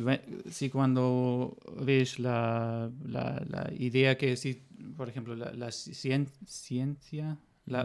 sí, 0.50 0.68
cuando 0.70 1.56
ves 1.80 2.18
la, 2.18 2.90
la, 3.06 3.24
la 3.48 3.72
idea 3.78 4.16
que 4.18 4.36
sí, 4.36 4.62
por 4.96 5.08
ejemplo, 5.08 5.34
la, 5.36 5.52
la 5.52 5.68
cien- 5.68 6.28
ciencia, 6.46 7.38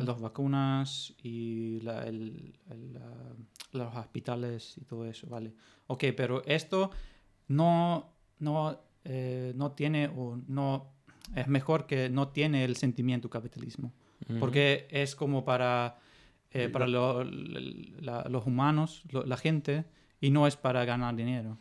las 0.06 0.19
vacunas 0.22 1.14
y 1.23 1.80
la- 1.81 2.03
el- 2.07 2.53
el, 2.69 2.98
los 3.72 3.95
hospitales 3.95 4.77
y 4.77 4.85
todo 4.85 5.06
eso, 5.06 5.27
vale. 5.30 5.53
Ok, 5.88 6.03
pero 6.15 6.44
esto 6.45 6.91
no, 7.48 8.14
no, 8.40 8.80
eh, 9.06 9.53
no 9.56 9.72
tiene 9.72 10.07
o 10.07 10.40
no 10.48 10.91
es 11.35 11.48
mejor 11.48 11.85
que 11.88 12.10
no 12.10 12.27
tiene 12.30 12.64
el 12.65 12.76
sentimiento 12.76 13.30
capitalismo. 13.30 13.91
Porque 14.40 14.88
es 14.90 15.15
como 15.15 15.44
para, 15.44 15.98
eh, 16.52 16.69
para 16.69 16.88
lo- 16.88 17.23
la- 17.26 18.26
los 18.30 18.45
humanos, 18.45 19.03
lo- 19.11 19.26
la 19.26 19.35
gente, 19.38 19.84
y 20.24 20.30
no 20.32 20.48
es 20.48 20.56
para 20.56 20.86
ganar 20.86 21.14
dinero. 21.16 21.58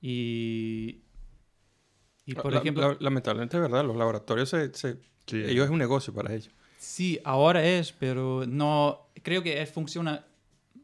Y, 0.00 1.02
y 2.24 2.34
por 2.34 2.52
La- 2.52 2.58
ejemplo, 2.58 2.88
la- 2.92 2.96
lamentablemente, 3.00 3.58
¿verdad? 3.60 3.84
Los 3.84 3.96
laboratorios, 3.96 4.48
se, 4.48 4.74
se- 4.74 4.98
Sí. 5.26 5.42
ellos 5.44 5.64
es 5.66 5.70
un 5.70 5.78
negocio 5.78 6.12
para 6.12 6.34
ellos. 6.34 6.50
sí, 6.78 7.18
ahora 7.24 7.64
es, 7.64 7.92
pero 7.92 8.44
no, 8.46 9.08
creo 9.22 9.42
que 9.42 9.62
es- 9.62 9.70
funciona 9.70 10.24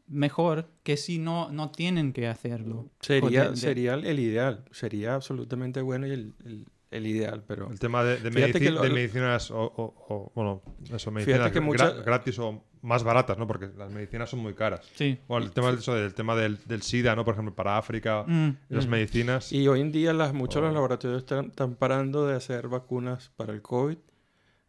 mejor 0.07 0.69
que 0.83 0.95
si 0.97 1.17
no, 1.19 1.49
no 1.51 1.71
tienen 1.71 2.13
que 2.13 2.27
hacerlo. 2.27 2.89
Sería, 2.99 3.43
De- 3.45 3.49
de- 3.51 3.57
sería 3.57 3.93
el 3.95 4.19
ideal, 4.19 4.63
sería 4.71 5.15
absolutamente 5.15 5.81
bueno 5.81 6.07
y 6.07 6.11
el, 6.11 6.33
el- 6.45 6.67
el 6.95 7.07
ideal, 7.07 7.43
pero... 7.47 7.69
El 7.71 7.79
tema 7.79 8.03
de, 8.03 8.17
de, 8.17 8.31
medici- 8.31 8.69
lo- 8.69 8.81
de 8.81 8.89
medicinas 8.89 9.49
o, 9.51 9.59
o- 9.61 9.93
o, 10.09 10.31
bueno, 10.35 10.61
eso, 10.93 11.11
medicinas 11.11 11.51
que 11.51 11.59
mucha- 11.61 11.91
gratis 11.91 12.37
o 12.39 12.63
más 12.81 13.03
baratas, 13.03 13.37
¿no? 13.37 13.47
Porque 13.47 13.69
las 13.77 13.91
medicinas 13.91 14.29
son 14.29 14.39
muy 14.39 14.53
caras. 14.53 14.81
Sí. 14.95 15.17
Bueno, 15.27 15.45
el 15.45 15.51
tema, 15.53 15.71
de 15.71 15.77
eso, 15.79 15.95
del 15.95 16.13
tema 16.13 16.35
del, 16.35 16.59
del 16.65 16.81
SIDA, 16.81 17.15
¿no? 17.15 17.23
Por 17.25 17.33
ejemplo, 17.33 17.55
para 17.55 17.77
África, 17.77 18.23
Mm, 18.27 18.49
las 18.69 18.87
Mm. 18.87 18.89
medicinas. 18.89 19.51
Y 19.53 19.67
hoy 19.67 19.81
en 19.81 19.91
día 19.91 20.13
las, 20.13 20.33
muchos 20.33 20.55
de 20.55 20.61
Oh. 20.61 20.65
los 20.65 20.73
laboratorios 20.75 21.19
están, 21.23 21.45
están 21.45 21.75
parando 21.75 22.27
de 22.27 22.35
hacer 22.35 22.67
vacunas 22.67 23.31
para 23.35 23.53
el 23.53 23.61
COVID 23.61 23.97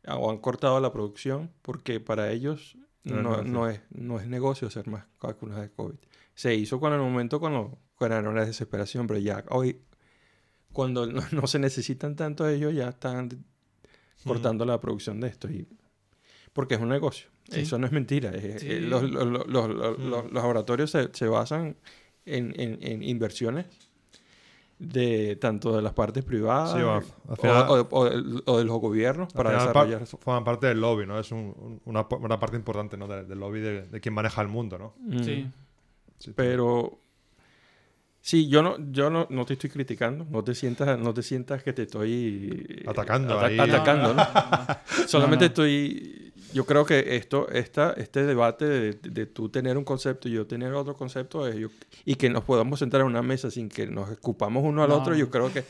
ah, 0.06 0.16
o 0.16 0.30
han 0.30 0.38
cortado 0.38 0.80
la 0.80 0.92
producción 0.92 1.50
porque 1.62 1.98
para 2.00 2.30
ellos 2.30 2.76
No 3.04 3.16
es 3.16 3.22
no, 3.22 3.30
negocio. 3.30 3.52
no 3.52 3.68
es, 3.68 3.80
no 3.90 4.20
es 4.20 4.26
negocio 4.28 4.68
hacer 4.68 4.86
más 4.88 5.04
vacunas 5.20 5.60
de 5.60 5.70
COVID. 5.70 5.96
Se 6.34 6.54
hizo 6.54 6.78
con 6.80 6.92
el 6.92 7.00
momento 7.00 7.40
cuando, 7.40 7.78
cuando 7.96 8.16
era 8.18 8.28
una 8.30 8.44
desesperación, 8.44 9.06
pero 9.06 9.18
ya 9.20 9.44
hoy, 9.50 9.80
cuando 10.74 11.06
no, 11.10 11.22
no 11.32 11.46
se 11.46 11.58
necesitan 11.58 12.14
tanto 12.16 12.46
ellos, 12.46 12.74
ya 12.74 12.90
están 12.90 13.30
cortando 14.26 14.66
la 14.66 14.78
producción 14.80 15.20
de 15.20 15.28
esto. 15.28 15.48
Y, 15.50 15.66
porque 16.52 16.74
es 16.74 16.80
un 16.80 16.88
negocio. 16.90 17.28
Sí. 17.50 17.60
Eso 17.60 17.78
no 17.78 17.86
es 17.86 17.92
mentira. 17.92 18.30
es- 18.30 18.60
Sí. 18.62 18.70
eh, 18.70 18.80
los, 18.80 19.02
los- 19.02 19.26
los- 19.26 19.46
los- 19.48 19.68
los- 19.68 19.98
Mm. 19.98 20.08
los 20.10 20.32
laboratorios 20.32 20.90
se, 20.90 21.08
se 21.12 21.26
basan 21.28 21.76
en, 22.26 22.54
en- 22.60 22.78
en 22.82 23.02
inversiones 23.02 23.66
de 24.78 25.36
tanto 25.36 25.74
de 25.76 25.82
las 25.82 25.92
partes 25.92 26.24
privadas 26.24 26.72
Sí, 26.72 26.80
o, 26.82 27.36
final- 27.36 27.66
o 27.68 27.76
de, 27.76 27.86
o 27.90 28.04
de- 28.04 28.42
o 28.44 28.58
de 28.58 28.64
los 28.64 28.78
gobiernos 28.80 29.32
para 29.32 29.52
desarrollar 29.52 30.02
eso. 30.02 30.18
forman 30.18 30.42
parte 30.44 30.66
del 30.66 30.80
lobby, 30.80 31.06
¿no? 31.06 31.18
Es 31.18 31.30
un- 31.30 31.54
un- 31.56 31.80
una, 31.84 32.06
una 32.20 32.40
parte 32.40 32.56
importante, 32.56 32.96
¿no? 32.96 33.06
De- 33.06 33.24
del 33.24 33.38
lobby 33.38 33.60
de, 33.60 33.82
de 33.82 34.00
quien 34.00 34.14
maneja 34.14 34.42
el 34.42 34.48
mundo, 34.48 34.78
¿no? 34.78 34.94
Mm. 34.98 35.22
Sí. 35.22 35.46
Sí, 36.18 36.32
Pero 36.34 36.98
sí, 38.26 38.48
yo 38.48 38.62
no, 38.62 38.76
yo 38.90 39.10
no, 39.10 39.26
no 39.28 39.44
te 39.44 39.52
estoy 39.52 39.68
criticando. 39.68 40.26
No 40.30 40.42
te 40.42 40.54
sientas, 40.54 40.98
no 40.98 41.12
te 41.12 41.22
sientas 41.22 41.62
que 41.62 41.74
te 41.74 41.82
estoy 41.82 42.64
eh, 42.68 42.84
Atacando 42.88 43.38
ata- 43.38 43.46
ahí. 43.48 43.58
atacando, 43.60 44.14
¿no? 44.14 44.26
Solamente 45.06 45.44
No, 45.44 45.48
no. 45.48 45.52
estoy. 45.64 46.20
Yo 46.54 46.64
creo 46.64 46.86
que 46.86 47.16
esto, 47.16 47.48
esta, 47.50 47.92
este 47.96 48.24
debate 48.24 48.64
de, 48.64 48.92
de 48.94 49.26
tú 49.26 49.48
tener 49.48 49.76
un 49.76 49.82
concepto 49.84 50.28
y 50.28 50.32
yo 50.32 50.46
tener 50.46 50.72
otro 50.72 50.94
concepto 50.94 51.46
es 51.48 51.56
yo- 51.56 51.68
y 52.04 52.14
que 52.14 52.30
nos 52.30 52.44
podamos 52.44 52.78
sentar 52.78 53.00
en 53.02 53.08
una 53.08 53.22
mesa 53.22 53.50
sin 53.50 53.68
que 53.68 53.86
nos 53.88 54.08
escupamos 54.10 54.62
uno 54.64 54.82
al 54.84 54.88
No. 54.90 54.96
otro, 54.96 55.14
yo 55.16 55.28
creo 55.30 55.52
que 55.52 55.64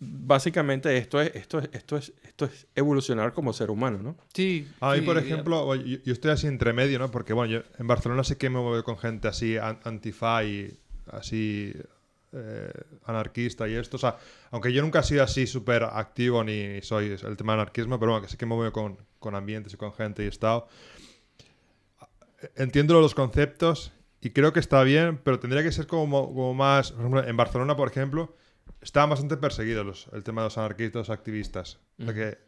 básicamente 0.00 0.96
esto 0.96 1.20
es, 1.20 1.34
esto 1.34 1.58
es, 1.60 1.70
esto 1.72 1.96
es, 1.96 2.12
esto 2.24 2.44
es 2.46 2.66
evolucionar 2.74 3.32
como 3.32 3.52
ser 3.52 3.70
humano, 3.70 3.98
¿no? 4.02 4.16
Sí. 4.34 4.66
A 4.80 4.92
mí, 4.94 4.98
sí, 5.00 5.04
por 5.06 5.18
ejemplo, 5.18 5.74
yo, 5.76 5.98
yo 6.04 6.12
estoy 6.12 6.30
así 6.32 6.46
entre 6.46 6.72
medio, 6.72 6.98
¿no? 6.98 7.10
Porque, 7.10 7.32
bueno, 7.32 7.52
yo 7.52 7.60
en 7.78 7.86
Barcelona 7.86 8.24
sí 8.24 8.36
que 8.36 8.50
me 8.50 8.58
muevo 8.60 8.82
con 8.82 8.98
gente 8.98 9.28
así 9.28 9.56
an- 9.58 9.78
antifa 9.84 10.42
y 10.44 10.76
así 11.12 11.72
eh, 12.32 12.72
anarquista 13.04 13.68
y 13.68 13.74
esto. 13.74 13.96
O 13.96 14.00
sea, 14.00 14.16
aunque 14.50 14.72
yo 14.72 14.82
nunca 14.82 15.00
he 15.00 15.02
sido 15.02 15.22
así 15.24 15.46
súper 15.46 15.82
activo 15.84 16.42
ni 16.44 16.80
soy 16.82 17.16
el 17.22 17.36
tema 17.36 17.52
del 17.52 17.60
anarquismo, 17.60 17.98
pero 17.98 18.12
bueno, 18.12 18.24
que 18.24 18.30
sí 18.30 18.36
que 18.36 18.46
me 18.46 18.54
muevo 18.54 18.72
con, 18.72 18.98
con 19.18 19.34
ambientes 19.34 19.74
y 19.74 19.76
con 19.76 19.92
gente 19.92 20.22
y 20.22 20.26
he 20.26 20.28
estado. 20.28 20.68
Entiendo 22.56 23.00
los 23.00 23.14
conceptos 23.14 23.92
y 24.20 24.30
creo 24.30 24.52
que 24.52 24.60
está 24.60 24.82
bien, 24.82 25.18
pero 25.22 25.38
tendría 25.40 25.62
que 25.62 25.72
ser 25.72 25.86
como, 25.86 26.26
como 26.28 26.54
más... 26.54 26.92
Por 26.92 27.00
ejemplo, 27.00 27.24
en 27.26 27.36
Barcelona, 27.36 27.76
por 27.76 27.88
ejemplo, 27.88 28.34
estaban 28.80 29.10
bastante 29.10 29.36
perseguidos 29.36 29.84
los- 29.86 30.08
el 30.12 30.22
tema 30.24 30.42
de 30.42 30.46
los 30.46 30.58
anarquistas, 30.58 31.08
los 31.08 31.10
activistas. 31.10 31.78
O 31.98 32.04
sea 32.04 32.12
Ujú. 32.12 32.14
que- 32.14 32.38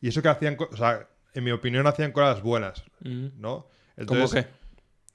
y 0.00 0.08
eso 0.08 0.22
que 0.22 0.28
hacían, 0.28 0.56
o 0.70 0.76
sea, 0.76 1.08
en 1.34 1.42
mi 1.44 1.50
opinión, 1.50 1.86
hacían 1.86 2.12
cosas 2.12 2.42
buenas, 2.42 2.84
¿no? 3.00 3.30
¿Cómo 3.40 3.68
Entonces, 3.96 4.44
que? 4.44 4.50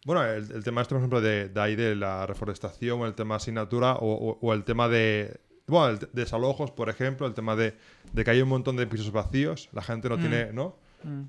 Bueno, 0.05 0.23
el, 0.25 0.51
el 0.51 0.63
tema 0.63 0.81
este, 0.81 0.93
por 0.95 0.99
ejemplo, 1.01 1.21
de, 1.21 1.49
de 1.49 1.61
ahí 1.61 1.75
de 1.75 1.95
la 1.95 2.25
reforestación, 2.25 3.01
o 3.01 3.05
el 3.05 3.13
tema 3.13 3.35
asignatura, 3.35 3.93
o, 3.95 4.11
o- 4.13 4.39
o 4.41 4.53
el 4.53 4.63
tema 4.63 4.87
de. 4.87 5.39
Bueno, 5.67 5.89
el 5.89 5.99
de 5.99 6.07
desalojos, 6.13 6.71
por 6.71 6.89
ejemplo, 6.89 7.27
el 7.27 7.33
tema 7.33 7.55
de, 7.55 7.75
de 8.11 8.23
que 8.23 8.31
hay 8.31 8.41
un 8.41 8.49
montón 8.49 8.75
de 8.77 8.87
pisos 8.87 9.11
vacíos, 9.11 9.69
la 9.73 9.81
gente 9.81 10.09
no 10.09 10.17
Mm. 10.17 10.19
tiene, 10.19 10.53
¿no? 10.53 10.75
mm, 11.03 11.21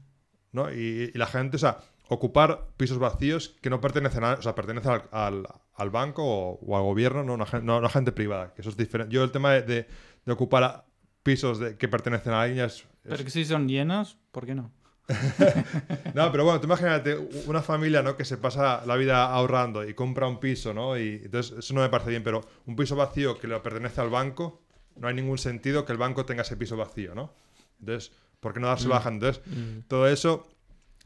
¿no? 0.52 0.72
Y, 0.72 1.10
y 1.14 1.18
la 1.18 1.26
gente, 1.26 1.56
o 1.56 1.58
sea, 1.58 1.78
ocupar 2.08 2.68
pisos 2.76 2.98
vacíos 2.98 3.56
que 3.60 3.70
no 3.70 3.80
pertenecen 3.80 4.24
a, 4.24 4.32
o 4.34 4.42
sea, 4.42 4.54
pertenecen 4.54 4.90
al, 4.92 5.02
al- 5.12 5.46
al 5.74 5.90
banco 5.90 6.22
o, 6.24 6.58
o 6.66 6.76
al 6.76 6.82
gobierno, 6.82 7.22
no, 7.24 7.34
una 7.34 7.46
no, 7.62 7.80
no 7.80 7.86
a 7.86 7.90
gente 7.90 8.12
privada, 8.12 8.52
que 8.54 8.62
eso 8.62 8.70
es 8.70 8.76
diferente. 8.76 9.14
Yo 9.14 9.22
el 9.24 9.30
tema 9.32 9.52
de, 9.52 9.86
de- 10.26 10.32
ocupar 10.32 10.84
pisos 11.22 11.58
de, 11.58 11.76
que 11.76 11.88
pertenecen 11.88 12.32
a 12.32 12.42
alguien 12.42 12.64
es- 12.66 12.84
Pero 13.02 13.22
que 13.24 13.30
si 13.30 13.44
son 13.44 13.68
llenos, 13.68 14.16
¿por 14.32 14.44
qué 14.46 14.54
no? 14.54 14.70
No, 16.14 16.30
pero 16.30 16.44
bueno, 16.44 16.60
tú 16.60 16.66
imagínate 16.66 17.16
una 17.46 17.62
familia, 17.62 18.02
¿no? 18.02 18.16
Que 18.16 18.24
se 18.24 18.36
pasa 18.36 18.84
la 18.86 18.96
vida 18.96 19.24
ahorrando 19.32 19.86
y 19.86 19.94
compra 19.94 20.26
un 20.26 20.38
piso, 20.38 20.72
¿no? 20.74 20.98
Y 20.98 21.20
entonces 21.24 21.58
eso 21.58 21.74
no 21.74 21.80
me 21.80 21.88
parece 21.88 22.10
bien, 22.10 22.22
pero 22.22 22.40
un 22.66 22.76
piso 22.76 22.96
vacío 22.96 23.38
que 23.38 23.48
le 23.48 23.58
pertenece 23.60 24.00
al 24.00 24.10
banco, 24.10 24.62
no 24.96 25.08
hay 25.08 25.14
ningún 25.14 25.38
sentido 25.38 25.84
que 25.84 25.92
el 25.92 25.98
banco 25.98 26.24
tenga 26.26 26.42
ese 26.42 26.56
piso 26.56 26.76
vacío, 26.76 27.14
¿no? 27.14 27.32
Entonces, 27.80 28.12
¿por 28.40 28.52
qué 28.52 28.60
no 28.60 28.68
darse 28.68 28.86
Mm. 28.86 28.90
baja? 28.90 29.08
Entonces, 29.08 29.42
Mm. 29.46 29.78
todo 29.88 30.06
eso, 30.06 30.48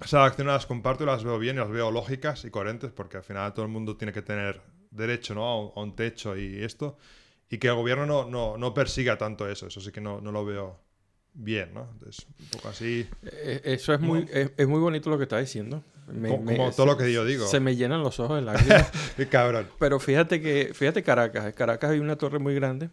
esas 0.00 0.26
acciones 0.26 0.52
las 0.52 0.66
comparto 0.66 1.04
y 1.04 1.06
las 1.06 1.24
veo 1.24 1.38
bien 1.38 1.56
y 1.56 1.60
las 1.60 1.70
veo 1.70 1.90
lógicas 1.90 2.44
y 2.44 2.50
coherentes 2.50 2.90
porque 2.92 3.16
al 3.18 3.22
final 3.22 3.54
todo 3.54 3.64
el 3.64 3.70
mundo 3.70 3.96
tiene 3.96 4.12
que 4.12 4.22
tener 4.22 4.60
derecho, 4.90 5.34
¿no? 5.34 5.44
A 5.46 5.60
un, 5.60 5.72
a 5.76 5.80
un 5.80 5.94
techo 5.96 6.36
y 6.36 6.62
esto. 6.62 6.98
Y 7.48 7.58
que 7.58 7.68
el 7.68 7.74
gobierno 7.74 8.06
no, 8.06 8.24
no, 8.28 8.58
no 8.58 8.74
persiga 8.74 9.16
tanto 9.16 9.48
eso, 9.48 9.68
eso 9.68 9.80
sí 9.80 9.92
que 9.92 10.00
no, 10.00 10.20
no 10.20 10.32
lo 10.32 10.44
veo 10.44 10.80
bien, 11.36 11.72
¿no? 11.74 11.88
Entonces, 11.92 12.26
un 12.40 12.46
poco 12.46 12.68
así... 12.68 13.06
Eh, 13.22 13.60
Eso 13.64 13.92
es 13.94 14.00
muy, 14.00 14.26
es, 14.32 14.50
es 14.56 14.66
muy 14.68 14.80
bonito 14.80 15.10
lo 15.10 15.16
que 15.18 15.24
está 15.24 15.38
diciendo. 15.38 15.82
Me- 16.12 16.28
Como- 16.28 16.42
me- 16.44 16.56
como 16.56 16.70
todo 16.70 16.86
se- 16.86 16.92
lo 16.92 16.96
que 16.96 17.12
yo 17.12 17.24
digo. 17.24 17.46
Se 17.46 17.60
me 17.60 17.76
llenan 17.76 18.02
los 18.02 18.18
ojos 18.20 18.36
de 18.36 18.42
lágrimas. 18.42 18.90
¡Qué 19.16 19.26
cabrón! 19.28 19.66
Pero 19.78 19.98
fíjate 20.00 20.40
que, 20.40 20.70
fíjate 20.72 21.02
Caracas. 21.02 21.44
En 21.46 21.52
Caracas 21.52 21.90
hay 21.90 21.98
una 21.98 22.16
torre 22.16 22.38
muy 22.38 22.54
grande 22.54 22.90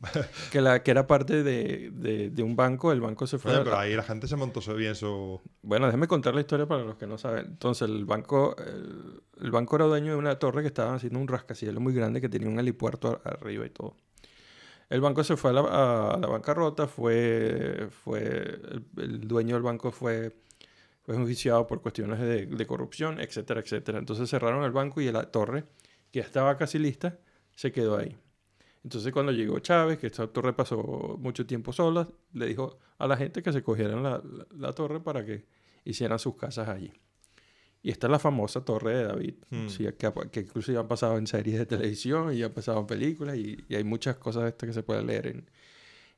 que, 0.52 0.60
la, 0.60 0.82
que 0.82 0.90
era 0.90 1.06
parte 1.06 1.42
de, 1.42 1.90
de- 1.92 2.30
de 2.30 2.42
un 2.42 2.54
banco, 2.56 2.92
el 2.92 3.00
banco 3.00 3.26
se 3.26 3.38
fue... 3.38 3.52
Oye, 3.54 3.62
pero 3.64 3.78
ahí 3.78 3.94
la 3.94 4.02
gente 4.02 4.26
se 4.28 4.36
montó 4.36 4.60
bien 4.74 4.94
su. 4.94 5.40
Bueno, 5.62 5.86
déjeme 5.86 6.06
contar 6.08 6.34
la 6.34 6.40
historia 6.42 6.66
para 6.66 6.82
los 6.84 6.96
que 6.96 7.06
no 7.06 7.16
saben. 7.18 7.46
Entonces, 7.46 7.88
el 7.88 8.04
banco, 8.04 8.54
el, 8.58 9.22
el 9.40 9.50
banco 9.50 9.76
era 9.76 9.86
dueño 9.86 10.12
de 10.12 10.18
una 10.18 10.38
torre 10.38 10.62
que 10.62 10.68
estaban 10.68 10.96
haciendo 10.96 11.18
un 11.18 11.28
rascacielos 11.28 11.80
muy 11.82 11.94
grande 11.94 12.20
que 12.20 12.28
tenía 12.28 12.48
un 12.48 12.58
helipuerto 12.58 13.22
arriba 13.24 13.64
y 13.64 13.70
todo. 13.70 13.96
El 14.88 15.00
banco 15.00 15.24
se 15.24 15.36
fue 15.36 15.50
a 15.50 15.52
la, 15.54 16.26
bancarrota, 16.28 16.86
fue, 16.86 17.88
fue 17.90 18.60
el, 18.96 19.20
dueño 19.26 19.54
del 19.56 19.62
banco 19.62 19.90
fue, 19.90 20.36
fue 21.02 21.16
por 21.66 21.82
cuestiones 21.82 22.20
de, 22.20 22.66
corrupción, 22.66 23.20
etcétera, 23.20 23.60
etcétera. 23.60 23.98
Entonces 23.98 24.30
cerraron 24.30 24.64
el 24.64 24.70
banco 24.72 25.00
y 25.00 25.10
la 25.10 25.24
torre, 25.30 25.64
que 26.12 26.20
ya 26.20 26.26
estaba 26.26 26.56
casi 26.56 26.78
lista, 26.78 27.18
se 27.54 27.72
quedó 27.72 27.96
ahí. 27.96 28.16
Entonces 28.84 29.12
cuando 29.12 29.32
llegó 29.32 29.58
Chávez, 29.58 29.98
que 29.98 30.06
esta 30.06 30.28
torre 30.28 30.52
pasó 30.52 31.16
mucho 31.18 31.46
tiempo 31.46 31.72
sola, 31.72 32.06
le 32.32 32.46
dijo 32.46 32.78
a 32.98 33.08
la 33.08 33.16
gente 33.16 33.42
que 33.42 33.52
se 33.52 33.62
cogieran 33.62 34.02
la- 34.04 34.22
la 34.50 34.72
torre 34.72 35.00
para 35.00 35.24
que 35.24 35.44
hicieran 35.84 36.18
sus 36.20 36.36
casas 36.36 36.68
allí. 36.68 36.92
Y 37.86 37.90
esta 37.92 38.08
es 38.08 38.10
la 38.10 38.18
famosa 38.18 38.64
Torre 38.64 38.96
de 38.96 39.04
David, 39.04 39.34
sí, 39.68 39.86
que, 39.96 40.12
que 40.32 40.40
inclusive 40.40 40.76
han 40.76 40.88
pasado 40.88 41.18
en 41.18 41.28
series 41.28 41.56
de 41.56 41.66
televisión 41.66 42.34
y 42.34 42.42
han 42.42 42.52
pasado 42.52 42.80
en 42.80 42.86
películas 42.88 43.36
y, 43.36 43.64
y 43.68 43.76
hay 43.76 43.84
muchas 43.84 44.16
cosas 44.16 44.42
de 44.42 44.48
estas 44.48 44.66
que 44.66 44.72
se 44.72 44.82
pueden 44.82 45.06
leer 45.06 45.28
en, 45.28 45.48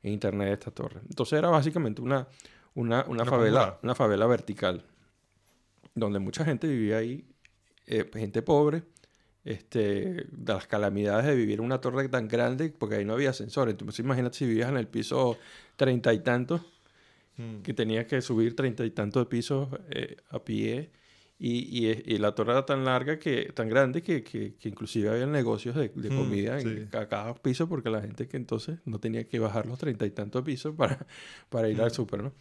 en 0.01 0.13
internet 0.13 0.47
de 0.47 0.53
esta 0.55 0.71
torre. 0.71 0.99
Entonces 1.07 1.37
era 1.37 1.49
básicamente 1.49 2.01
una, 2.01 2.27
una, 2.73 3.03
una, 3.07 3.21
Una 3.21 3.25
favela, 3.25 3.79
una 3.83 3.93
favela 3.93 4.25
vertical, 4.25 4.83
donde 5.93 6.17
mucha 6.17 6.43
gente 6.43 6.67
vivía 6.67 6.97
ahí, 6.97 7.23
eh, 7.85 8.09
gente 8.15 8.41
pobre, 8.41 8.81
este, 9.45 10.25
de 10.31 10.53
las 10.53 10.65
calamidades 10.65 11.27
de 11.27 11.35
vivir 11.35 11.59
en 11.59 11.65
una 11.65 11.79
torre 11.79 12.09
tan 12.09 12.27
grande, 12.27 12.69
porque 12.75 12.95
ahí 12.95 13.05
no 13.05 13.13
había 13.13 13.29
ascensor. 13.29 13.69
Entonces 13.69 13.99
imagínate 13.99 14.39
si 14.39 14.47
vivías 14.47 14.69
en 14.69 14.77
el 14.77 14.87
piso 14.87 15.37
treinta 15.75 16.11
y 16.13 16.19
tantos, 16.21 16.61
Mm. 17.37 17.61
que 17.61 17.73
tenías 17.73 18.05
que 18.05 18.21
subir 18.21 18.53
treinta 18.53 18.83
y 18.83 18.89
tantos 18.91 19.27
pisos 19.27 19.69
eh, 19.91 20.17
a 20.31 20.43
pie. 20.43 20.89
Y, 21.41 21.87
y, 21.87 22.03
y 22.05 22.17
la 22.17 22.35
torre 22.35 22.51
era 22.51 22.65
tan 22.65 22.83
larga, 22.83 23.17
que 23.17 23.53
tan 23.53 23.69
grande, 23.69 24.03
que, 24.03 24.23
que, 24.23 24.55
que 24.55 24.69
inclusive 24.69 25.09
había 25.09 25.25
negocios 25.25 25.73
de, 25.75 25.87
de 25.89 26.09
Mm, 26.09 26.15
comida 26.15 26.59
en 26.59 26.89
sí. 26.91 26.97
a 26.97 27.07
cada 27.07 27.33
piso, 27.35 27.69
porque 27.69 27.89
la 27.89 28.01
gente 28.01 28.27
que 28.27 28.35
entonces 28.37 28.79
no 28.85 28.99
tenía 28.99 29.25
que 29.27 29.39
bajar 29.39 29.65
los 29.65 29.79
treinta 29.79 30.05
y 30.05 30.11
tantos 30.11 30.43
pisos 30.43 30.75
para, 30.75 31.07
para 31.49 31.69
ir 31.69 31.81
al 31.81 31.91
Mm. 31.91 31.93
súper, 31.93 32.23
¿no? 32.23 32.33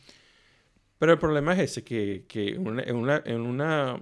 Pero 0.98 1.12
el 1.12 1.18
problema 1.18 1.52
es 1.54 1.60
ese, 1.60 1.84
que, 1.84 2.24
que 2.28 2.50
en, 2.50 2.66
una, 2.66 2.82
en, 2.82 2.96
una, 2.96 3.22
en, 3.24 3.40
una- 3.42 3.98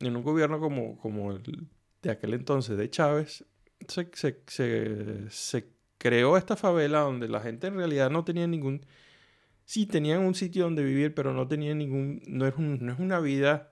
en 0.00 0.16
un 0.16 0.22
gobierno 0.22 0.58
como, 0.60 0.98
como 0.98 1.32
el 1.32 1.68
de 2.02 2.10
aquel 2.10 2.34
entonces 2.34 2.76
de 2.76 2.90
Chávez, 2.90 3.44
se, 3.86 4.08
se, 4.12 4.42
se, 4.48 5.30
se 5.30 5.68
creó 5.98 6.36
esta 6.36 6.56
favela 6.56 7.00
donde 7.00 7.28
la 7.28 7.40
gente 7.40 7.68
en 7.68 7.76
realidad 7.76 8.10
no 8.10 8.24
tenía 8.24 8.46
ningún... 8.46 8.84
Sí, 9.66 9.86
tenían 9.86 10.22
un 10.22 10.34
sitio 10.36 10.64
donde 10.64 10.84
vivir, 10.84 11.14
pero 11.14 11.34
no 11.34 11.48
tenían 11.48 11.78
ningún... 11.78 12.22
No 12.28 12.46
es, 12.48 12.56
un- 12.58 12.80
no 12.86 12.92
es 12.94 13.00
una 13.00 13.20
vida 13.20 13.71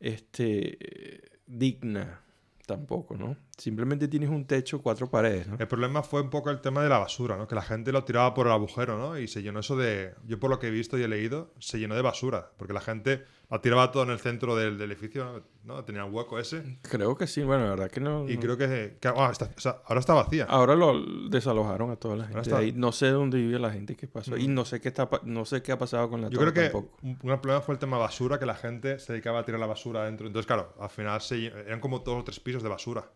este, 0.00 0.78
eh, 1.16 1.40
digna 1.46 2.22
tampoco, 2.66 3.16
¿no? 3.16 3.36
Simplemente 3.58 4.06
tienes 4.08 4.28
un 4.28 4.44
techo, 4.46 4.82
cuatro 4.82 5.08
paredes, 5.10 5.46
¿no? 5.48 5.56
El 5.58 5.66
problema 5.66 6.02
fue 6.02 6.20
un 6.20 6.28
poco 6.28 6.50
el 6.50 6.60
tema 6.60 6.82
de 6.82 6.90
la 6.90 6.98
basura, 6.98 7.38
¿no? 7.38 7.48
Que 7.48 7.54
la 7.54 7.62
gente 7.62 7.90
lo 7.90 8.04
tiraba 8.04 8.34
por 8.34 8.46
el 8.48 8.52
agujero, 8.52 8.98
¿no? 8.98 9.18
Y 9.18 9.28
se 9.28 9.42
llenó 9.42 9.60
eso 9.60 9.76
de. 9.76 10.12
Yo, 10.26 10.38
por 10.38 10.50
lo 10.50 10.58
que 10.58 10.66
he 10.66 10.70
visto 10.70 10.98
y 10.98 11.02
he 11.02 11.08
leído, 11.08 11.54
se 11.58 11.78
llenó 11.78 11.94
de 11.94 12.02
basura. 12.02 12.50
Porque 12.58 12.74
la 12.74 12.82
gente 12.82 13.24
la 13.48 13.62
tiraba 13.62 13.90
todo 13.92 14.02
en 14.02 14.10
el 14.10 14.18
centro 14.18 14.56
del, 14.56 14.76
del 14.76 14.90
edificio, 14.92 15.42
¿no? 15.64 15.82
Tenía 15.86 16.04
un 16.04 16.12
hueco 16.14 16.38
ese. 16.38 16.78
Creo 16.82 17.16
que 17.16 17.26
sí, 17.26 17.42
bueno, 17.44 17.64
la 17.64 17.70
verdad 17.70 17.90
que 17.90 18.00
no... 18.00 18.28
Y 18.28 18.34
no- 18.34 18.40
creo 18.42 18.58
que. 18.58 18.98
que- 19.00 19.08
ah, 19.08 19.30
está- 19.32 19.50
o 19.56 19.60
sea, 19.60 19.80
ahora 19.86 20.00
está 20.00 20.12
vacía. 20.12 20.44
Ahora 20.50 20.74
lo 20.76 21.00
desalojaron 21.30 21.90
a 21.90 21.96
toda 21.96 22.16
la 22.16 22.24
gente. 22.26 22.40
está. 22.42 22.58
Ahí 22.58 22.72
no 22.72 22.92
sé 22.92 23.08
dónde 23.08 23.38
vive 23.38 23.58
la 23.58 23.70
gente, 23.70 23.96
qué 23.96 24.06
pasó. 24.06 24.36
Y 24.36 24.48
Mm. 24.48 24.54
no 24.54 24.64
sé 24.66 24.82
qué 24.82 24.88
está 24.88 25.08
no 25.24 25.46
sé 25.46 25.62
qué 25.62 25.72
ha 25.72 25.78
pasado 25.78 26.10
con 26.10 26.20
la 26.20 26.28
Yo 26.28 26.38
creo 26.40 26.52
que 26.52 26.68
tampoco. 26.68 26.94
un, 27.02 27.16
problema 27.16 27.62
fue 27.62 27.72
el 27.74 27.78
tema 27.78 27.96
basura, 27.96 28.38
que 28.38 28.44
la 28.44 28.54
gente 28.54 28.98
se 28.98 29.14
dedicaba 29.14 29.38
a 29.38 29.44
tirar 29.46 29.58
la 29.60 29.66
basura 29.66 30.02
adentro. 30.02 30.26
Entonces, 30.26 30.46
claro, 30.46 30.74
al 30.78 30.90
final 30.90 31.22
se 31.22 31.46
eran 31.46 31.80
como 31.80 32.00
dos 32.00 32.20
o 32.20 32.24
tres 32.24 32.38
pisos 32.38 32.62
de 32.62 32.68
basura. 32.68 33.10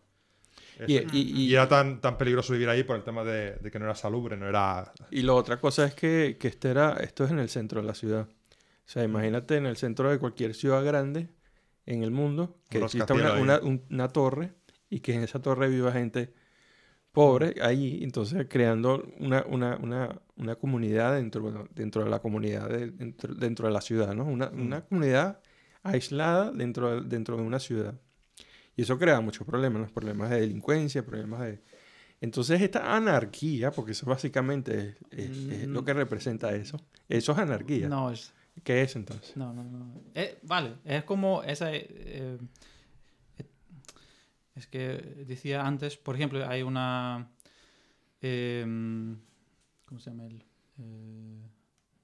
Y, 0.87 0.97
Eso. 0.97 1.07
y- 1.13 1.19
y- 1.21 1.45
Y 1.49 1.53
era 1.53 1.67
tan, 1.67 2.01
tan 2.01 2.17
peligroso 2.17 2.53
vivir 2.53 2.69
ahí 2.69 2.83
por 2.83 2.95
el 2.95 3.03
tema 3.03 3.23
de, 3.23 3.55
de 3.57 3.71
que 3.71 3.77
no 3.79 3.85
era 3.85 3.95
salubre, 3.95 4.35
no 4.37 4.47
era... 4.47 4.91
y 5.11 5.21
la 5.21 5.33
otra 5.33 5.59
cosa 5.59 5.85
es 5.85 5.93
que, 5.93 6.37
que 6.39 6.47
este 6.47 6.69
era, 6.71 6.93
esto 7.01 7.23
es 7.25 7.31
en 7.31 7.39
el 7.39 7.49
centro 7.49 7.81
de 7.81 7.87
la 7.87 7.93
ciudad. 7.93 8.27
O 8.27 8.89
sea, 8.93 9.03
imagínate 9.03 9.57
en 9.57 9.65
el 9.67 9.77
centro 9.77 10.09
de 10.09 10.17
cualquier 10.17 10.53
ciudad 10.55 10.83
grande 10.83 11.29
en 11.85 12.03
el 12.03 12.11
mundo 12.11 12.57
que 12.69 12.79
exista 12.79 13.13
una, 13.13 13.33
una, 13.33 13.59
un- 13.59 13.83
una 13.89 14.07
torre 14.07 14.53
y 14.89 14.99
que 15.01 15.13
en 15.13 15.23
esa 15.23 15.41
torre 15.41 15.69
viva 15.69 15.91
gente 15.91 16.33
pobre 17.11 17.55
ahí, 17.61 17.99
entonces 18.03 18.47
creando 18.49 19.03
una, 19.19 19.43
una, 19.47 19.77
una, 19.77 20.21
una 20.37 20.55
comunidad 20.55 21.15
dentro, 21.15 21.41
bueno, 21.41 21.67
dentro 21.75 22.03
de 22.03 22.09
la 22.09 22.19
comunidad, 22.19 22.69
de- 22.69 22.91
dentro, 22.91 23.33
dentro 23.35 23.67
de 23.67 23.73
la 23.73 23.81
ciudad, 23.81 24.13
¿no? 24.15 24.23
Una, 24.25 24.49
Mm. 24.49 24.61
una 24.61 24.81
comunidad 24.85 25.39
aislada 25.83 26.51
dentro 26.51 27.01
de, 27.01 27.07
dentro 27.09 27.35
de 27.37 27.43
una 27.43 27.59
ciudad. 27.59 27.99
Y 28.75 28.83
eso 28.83 28.97
crea 28.97 29.19
muchos 29.21 29.45
problemas, 29.45 29.81
los 29.81 29.91
problemas 29.91 30.29
de 30.29 30.41
delincuencia, 30.41 31.05
problemas 31.05 31.41
de... 31.41 31.61
Entonces 32.21 32.61
esta 32.61 32.95
anarquía, 32.95 33.71
porque 33.71 33.91
eso 33.93 34.05
básicamente 34.05 34.95
es, 35.11 35.29
es- 35.29 35.37
es 35.61 35.67
lo 35.67 35.83
que 35.83 35.93
representa 35.93 36.53
eso, 36.55 36.79
eso 37.09 37.31
es 37.31 37.37
anarquía. 37.37 37.87
No, 37.89 38.11
es, 38.11 38.31
¿Qué 38.63 38.81
es 38.83 38.95
entonces? 38.95 39.35
no, 39.35 39.51
no, 39.53 39.63
no. 39.63 40.01
Eh, 40.13 40.37
vale, 40.43 40.75
es 40.85 41.03
como 41.03 41.41
esa... 41.43 41.73
eh, 41.73 41.87
eh, 41.89 42.37
es 44.55 44.67
que 44.67 45.23
decía 45.25 45.65
antes, 45.65 45.97
por 45.97 46.15
ejemplo, 46.15 46.47
hay 46.47 46.61
una... 46.61 47.29
em, 48.21 49.17
¿Cómo 49.85 49.99
se 49.99 50.09
llama 50.11 50.25
él? 50.27 50.43
Eh, 50.79 51.41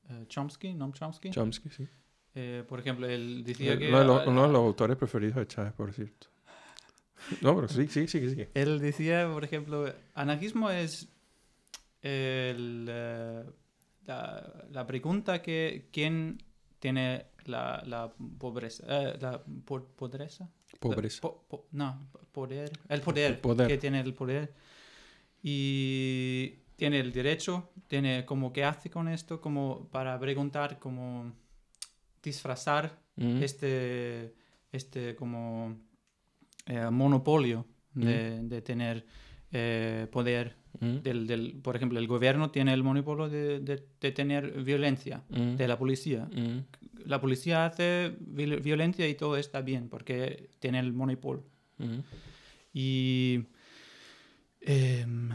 eh, 0.10 0.26
Chomsky, 0.27 0.73
Noam 0.73 0.94
Chomsky. 0.94 1.30
Chomsky, 1.30 1.69
sí. 1.69 1.88
Eh, 2.35 2.64
por 2.68 2.80
ejemplo, 2.80 3.07
él 3.07 3.44
decía 3.45 3.77
que... 3.77 3.89
uno, 3.89 3.99
de 3.99 4.06
los, 4.06 4.27
uno 4.27 4.41
de 4.48 4.53
los 4.53 4.57
autores 4.61 4.98
preferidos 4.98 5.35
de 5.38 5.48
Chávez, 5.48 5.73
por 5.73 5.94
cierto. 5.94 6.27
No, 7.41 7.56
pero 7.56 7.68
sí, 7.68 7.88
sí, 7.88 8.07
sí, 8.07 8.30
sí. 8.35 8.45
Él 8.53 8.80
decía, 8.80 9.30
por 9.31 9.44
ejemplo, 9.44 9.91
anarquismo 10.14 10.69
es 10.69 11.07
el, 12.02 12.88
eh, 12.89 13.44
la, 14.06 14.65
la 14.72 14.88
pregunta 14.88 15.41
que 15.41 15.89
quién 15.91 16.41
tiene 16.80 17.26
la, 17.45 17.84
la 17.85 18.14
pobreza, 18.38 18.84
eh, 18.88 19.18
la 19.19 19.41
po- 19.65 19.84
pobreza, 19.95 20.49
Pobreza. 20.80 21.22
Po- 21.22 21.44
po- 21.48 21.68
no, 21.72 22.07
poder, 22.31 22.72
el 22.89 23.02
poder, 23.02 23.31
El 23.34 23.38
poder. 23.39 23.68
que 23.68 23.77
tiene 23.77 23.99
el 24.02 24.14
poder 24.14 24.53
y 25.41 26.49
tiene 26.76 26.99
el 26.99 27.11
derecho, 27.11 27.69
tiene 27.88 28.26
como 28.26 28.53
qué 28.53 28.64
hace 28.64 28.89
con 28.89 29.07
esto, 29.07 29.41
como 29.41 29.88
para 29.89 30.19
preguntar, 30.19 30.80
como 30.80 31.34
disfrazar 32.22 32.99
Mm. 33.19 33.41
este, 33.41 34.35
este 34.72 35.15
como 35.15 35.76
eh, 36.68 36.89
monopolio 36.91 37.65
de, 37.94 38.41
de 38.44 38.61
tener 38.61 39.06
eh, 39.52 40.07
poder. 40.11 40.56
Mm. 40.80 40.98
Del, 40.98 41.26
del, 41.26 41.53
por 41.64 41.76
ejemplo, 41.76 41.98
el 41.98 42.06
gobierno 42.07 42.52
tiene 42.52 42.72
el 42.73 42.84
monopolio 42.84 43.30
de, 43.30 43.60
de- 43.60 43.84
de 43.99 44.11
tener 44.11 44.64
violencia 44.64 45.23
Mm. 45.30 45.56
de 45.56 45.68
la 45.68 45.77
policía. 45.80 46.30
La 47.06 47.19
policía 47.19 47.65
hace 47.65 48.15
viol- 48.19 48.61
violencia 48.61 49.07
y 49.07 49.15
todo 49.15 49.38
está 49.38 49.61
bien 49.61 49.89
porque 49.89 50.49
tiene 50.60 50.80
el 50.80 50.94
monopolio. 50.94 51.44
Y... 52.73 53.45
em, 54.61 55.30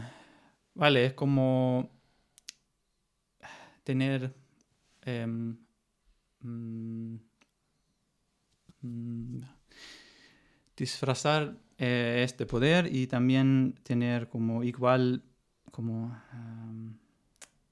vale, 0.75 1.05
es 1.07 1.13
como 1.13 1.89
tener... 3.83 4.33
em, 5.01 5.57
mm, 6.41 7.15
mm, 8.81 9.41
disfrazar 10.87 11.41
eh, 11.77 12.21
este 12.27 12.45
poder 12.45 12.81
y 12.93 13.07
también 13.07 13.75
tener 13.83 14.27
como 14.33 14.63
igual 14.63 15.21
como... 15.71 15.95
em, 16.33 16.93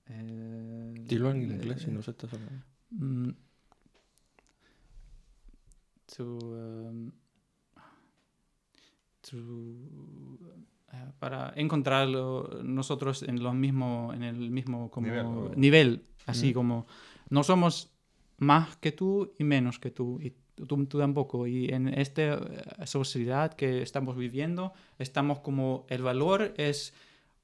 eh, 0.07 0.93
Dilo 1.11 1.31
en 1.31 1.41
inglés 1.43 1.81
si 1.83 1.91
no 1.91 2.01
se 2.01 2.11
está 2.11 2.27
hablando. 2.27 2.65
Mm. 2.91 3.29
to, 6.15 6.23
um, 6.25 7.11
to, 9.21 9.37
eh, 10.93 11.11
para 11.19 11.53
encontrarlo 11.55 12.59
nosotros 12.63 13.23
en 13.23 13.41
lo 13.41 13.53
mismo 13.53 14.11
en 14.13 14.23
el 14.23 14.49
mismo 14.51 14.89
como 14.91 15.07
Nivel, 15.07 15.25
o- 15.25 15.53
nivel, 15.55 16.03
así 16.25 16.51
Mm. 16.51 16.53
como 16.53 16.85
no 17.29 17.43
somos 17.43 17.91
más 18.39 18.75
que 18.77 18.91
tú 18.91 19.33
y 19.39 19.43
menos 19.45 19.79
que 19.79 19.91
tú 19.91 20.19
y 20.19 20.33
tú, 20.67 20.85
tú 20.85 20.99
tampoco 20.99 21.47
y 21.47 21.69
en 21.69 21.87
esta 21.87 22.21
eh, 22.21 22.85
sociedad 22.85 23.53
que 23.53 23.81
estamos 23.81 24.15
viviendo 24.15 24.73
estamos 24.99 25.39
como 25.39 25.85
el 25.89 26.03
valor 26.03 26.53
es 26.57 26.93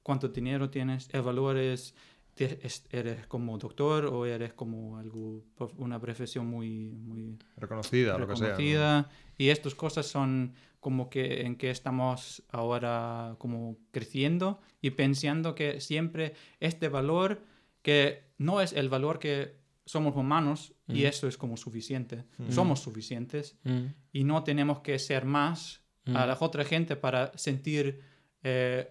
cuánto 0.04 0.30
dinero 0.30 0.70
tienes 0.70 1.10
el 1.14 1.22
valor 1.22 1.58
es 1.58 1.94
eres 2.40 3.26
como 3.28 3.58
doctor 3.58 4.06
o 4.06 4.26
eres 4.26 4.54
como 4.54 4.98
algo, 4.98 5.44
una 5.78 6.00
profesión 6.00 6.48
muy, 6.48 6.92
muy 6.92 7.38
Reconocida, 7.56 8.18
lo 8.18 8.28
que 8.28 8.36
sea. 8.36 8.50
¿no? 8.50 8.52
reconocida. 8.54 9.10
Y 9.38 9.50
estas 9.50 9.76
cosas 9.76 10.06
son 10.06 10.54
como 10.80 11.10
que 11.10 11.42
en 11.42 11.56
que 11.56 11.70
estamos 11.70 12.44
ahora 12.50 13.36
como 13.40 13.78
creciendo 13.92 14.60
y 14.82 14.92
pensando 14.92 15.56
que 15.56 15.82
siempre 15.82 16.34
este 16.60 16.90
valor 16.90 17.42
que 17.82 18.24
no 18.38 18.62
es 18.62 18.74
el 18.74 18.90
valor 18.90 19.20
que 19.20 19.56
somos 19.88 20.16
humanos 20.16 20.74
y 20.88 21.06
eso 21.06 21.28
es 21.28 21.38
como 21.38 21.56
suficiente. 21.58 22.26
Somos 22.50 22.80
suficientes 22.82 23.58
Mm. 23.64 23.86
y 24.14 24.24
no 24.24 24.44
tenemos 24.44 24.82
que 24.82 25.00
ser 25.00 25.26
más 25.26 25.82
a 26.14 26.26
la 26.26 26.38
otra 26.40 26.64
gente 26.64 26.96
para 26.96 27.32
sentir 27.38 28.02
eh, 28.44 28.88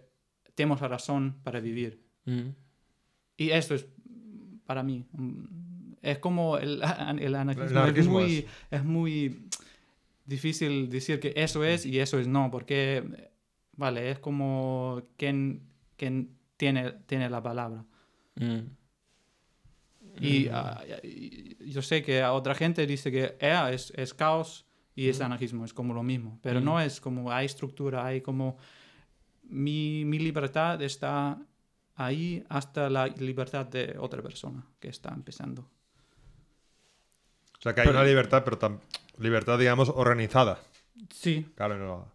tenemos 0.55 0.81
razón 0.81 1.37
para 1.45 1.61
vivir. 1.61 2.03
Mm. 2.25 2.49
Y 3.37 3.51
eso 3.51 3.75
es 3.75 3.87
para 4.67 4.83
mí. 4.83 5.05
mm, 5.13 5.95
Es 6.03 6.19
como 6.19 6.57
el, 6.59 6.81
el 7.21 7.35
anarquismo. 7.35 7.71
El 7.71 7.77
anarquismo 7.77 8.21
es, 8.21 8.27
muy, 8.27 8.47
es 8.71 8.85
muy 8.85 9.49
difícil 10.25 10.89
decir 10.89 11.21
que 11.21 11.33
eso 11.37 11.63
es 11.65 11.85
y 11.87 11.99
eso 12.01 12.19
es 12.19 12.27
no, 12.27 12.51
porque, 12.51 13.31
vale, 13.77 14.11
es 14.11 14.19
como 14.19 15.03
quien, 15.17 15.63
quien 15.97 16.37
tiene, 16.57 16.93
tiene 17.07 17.29
la 17.31 17.43
palabra. 17.43 17.85
Mm. 20.19 20.25
Y, 20.25 20.49
ah, 20.51 20.83
y 21.03 21.71
yo 21.71 21.83
sé 21.83 22.03
que 22.03 22.23
a 22.23 22.33
otra 22.33 22.55
gente 22.55 22.87
dice 22.87 23.11
que 23.11 23.37
EA 23.41 23.73
es, 23.73 23.93
es 23.97 24.15
caos 24.15 24.67
y 24.95 25.09
es 25.09 25.21
anarquismo, 25.21 25.65
es 25.65 25.75
como 25.75 25.93
lo 25.95 26.03
mismo, 26.03 26.39
pero 26.43 26.61
no 26.61 26.81
es 26.81 27.01
como 27.01 27.31
hay 27.31 27.47
estructura, 27.47 28.05
hay 28.07 28.21
como 28.23 28.57
mi, 29.45 30.05
mi 30.05 30.19
libertad 30.19 30.81
está 30.83 31.39
ahí 31.95 32.45
hasta 32.49 32.89
la 32.91 33.07
libertad 33.07 33.67
de 33.67 33.97
otra 33.99 34.23
persona 34.23 34.65
que 34.81 34.89
está 34.89 35.13
empezando. 35.15 35.63
O 37.59 37.63
sea, 37.63 37.75
que 37.75 37.83
hay 37.83 37.89
una 37.89 38.05
libertad, 38.05 38.43
pero 38.45 38.59
tam- 38.59 38.81
libertad, 39.19 39.59
digamos, 39.59 39.89
organizada. 39.89 40.61
Sí, 41.11 41.47
Claro, 41.57 41.77
no, 41.79 42.13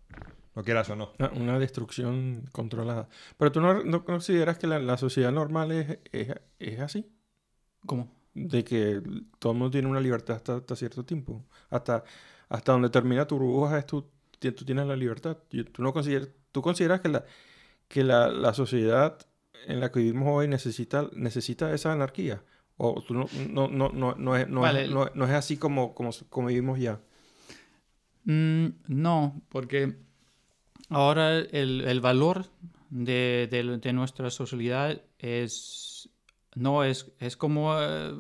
no 0.56 0.64
quieras 0.64 0.90
o 0.90 0.96
no. 0.96 1.14
Una, 1.20 1.30
una 1.32 1.60
destrucción 1.60 2.46
controlada. 2.52 3.08
Pero 3.38 3.52
tú 3.52 3.62
no, 3.62 3.84
no 3.84 4.04
consideras 4.06 4.58
que 4.58 4.68
la, 4.68 4.80
la 4.80 4.98
sociedad 4.98 5.32
normal 5.32 5.72
es, 5.72 6.00
es, 6.12 6.36
es 6.60 6.80
así. 6.80 7.08
¿Cómo? 7.86 8.12
De 8.34 8.64
que 8.64 9.02
todo 9.40 9.52
el 9.54 9.58
mundo 9.60 9.72
tiene 9.72 9.88
una 9.88 10.00
libertad 10.00 10.38
hasta, 10.38 10.56
hasta 10.58 10.76
cierto 10.76 11.04
tiempo. 11.06 11.44
Hasta, 11.70 12.04
hasta 12.50 12.72
donde 12.72 12.90
termina 12.90 13.28
tu 13.28 13.38
burbuja 13.38 13.78
es 13.80 13.86
tú, 13.86 14.06
ti- 14.40 14.52
tú 14.52 14.64
tienes 14.66 14.86
la 14.88 14.96
libertad. 14.96 15.38
Tú, 15.50 15.84
no 15.84 15.92
consideras, 15.94 16.30
tú 16.52 16.62
consideras 16.62 17.02
que, 17.02 17.10
la, 17.10 17.26
que 17.88 18.04
la, 18.04 18.30
la 18.30 18.54
sociedad 18.54 19.18
en 19.68 19.80
la 19.80 19.92
que 19.92 20.00
vivimos 20.00 20.30
hoy 20.30 20.48
necesita, 20.48 21.10
necesita 21.14 21.74
esa 21.74 21.92
anarquía. 21.94 22.42
O 22.78 23.02
tú 23.02 23.14
no, 23.14 23.28
no, 23.50 23.68
no, 23.68 23.90
no, 23.90 24.16
no, 24.16 24.36
es, 24.38 24.48
no, 24.48 24.62
Vale. 24.62 24.84
es, 24.86 24.90
no, 24.90 25.10
no 25.14 25.26
es 25.26 25.32
así 25.32 25.58
como, 25.58 25.94
como, 25.94 26.12
como 26.30 26.48
vivimos 26.48 26.80
ya. 26.80 27.00
Mm, 28.24 28.68
no, 28.88 29.42
porque 29.50 29.96
ahora 30.90 31.38
el, 31.40 31.82
el 31.82 32.02
valor 32.02 32.46
de, 32.90 33.48
de- 33.52 33.78
de 33.78 33.94
nuestra 33.94 34.30
sociedad 34.30 35.02
es 35.20 35.91
no 36.56 36.84
es, 36.84 37.12
es 37.20 37.38
como 37.38 37.74
eh, 37.80 38.14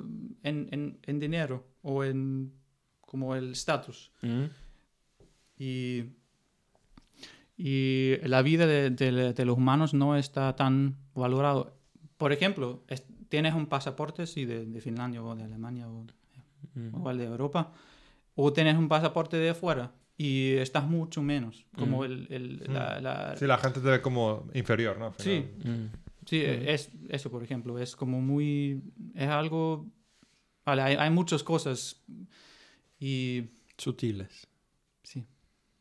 en, 0.44 0.68
en- 0.72 0.99
en 1.03 1.20
dinero 1.20 1.66
o 1.82 2.03
en 2.03 2.53
como 3.02 3.36
el 3.36 3.52
estatus. 3.52 4.12
Mm. 4.22 4.44
Y, 5.58 6.03
y 7.58 8.18
la 8.24 8.41
vida 8.41 8.66
de, 8.66 8.90
de- 8.90 9.34
de 9.34 9.45
los 9.45 9.58
humanos 9.58 9.94
no 9.94 10.16
está 10.16 10.56
tan 10.56 10.95
valorado. 11.14 11.78
Por 12.18 12.32
ejemplo, 12.32 12.84
es- 12.88 13.06
tienes 13.30 13.53
un 13.53 13.68
pasaporte 13.68 14.26
sí, 14.28 14.45
de, 14.45 14.66
de 14.66 14.82
Finlandia 14.82 15.24
o 15.24 15.36
de 15.36 15.44
Alemania 15.44 15.88
o 15.90 16.06
Mm. 16.74 16.95
igual 16.95 17.18
de 17.18 17.26
Europa, 17.26 17.74
o 18.36 18.53
tienes 18.53 18.78
un 18.78 18.88
pasaporte 18.88 19.36
de 19.36 19.49
afuera 19.49 19.91
y 20.18 20.53
estás 20.53 20.86
mucho 20.86 21.22
menos. 21.22 21.66
Como 21.76 22.06
el, 22.06 22.28
el- 22.30 22.64
la, 22.74 23.02
la- 23.02 23.36
Sí, 23.36 23.45
la 23.45 23.58
gente 23.58 23.82
te 23.82 23.90
ve 23.90 24.02
como 24.02 24.48
inferior, 24.53 24.98
¿no? 24.98 25.08
Al 25.08 25.14
Sí. 25.18 25.45
Mm. 26.22 26.26
Sí, 26.27 26.41
es 26.43 26.89
eso, 27.10 27.30
por 27.31 27.43
ejemplo, 27.43 27.77
es 27.80 27.95
como 27.95 28.22
muy... 28.22 28.81
Es 29.15 29.27
algo... 29.27 29.85
Vale, 30.65 30.81
hay, 30.84 30.95
hay 30.95 31.10
muchas 31.10 31.43
cosas 31.43 32.02
y... 32.99 33.45
Sutiles. 33.77 34.48
Sí, 35.03 35.26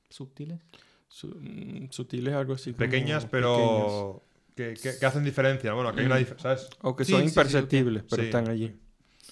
sutiles. 0.09 0.61
Su- 1.09 1.29
mm, 1.39 1.89
sutiles, 1.91 2.35
algo 2.35 2.55
así. 2.55 2.71
como 2.73 2.79
Pequeñas, 2.79 3.27
pequeñas. 3.27 3.31
pero 3.31 4.23
que, 4.55 4.75
que- 4.75 4.99
que 4.99 5.07
hacen 5.07 5.25
diferencia. 5.25 5.73
Bueno, 5.75 5.93
que 5.95 6.01
hay 6.01 6.07
una 6.07 6.15
Mm. 6.17 6.19
diferencia, 6.21 6.43
¿sabes? 6.57 6.71
O 6.83 6.97
que 6.97 7.05
Sí, 7.05 7.13
son 7.13 7.21
sí, 7.23 7.27
sí, 7.29 7.31
imperceptibles, 7.33 8.05
pero 8.09 8.23
Sí. 8.23 8.27
están 8.29 8.49
allí. 8.49 8.73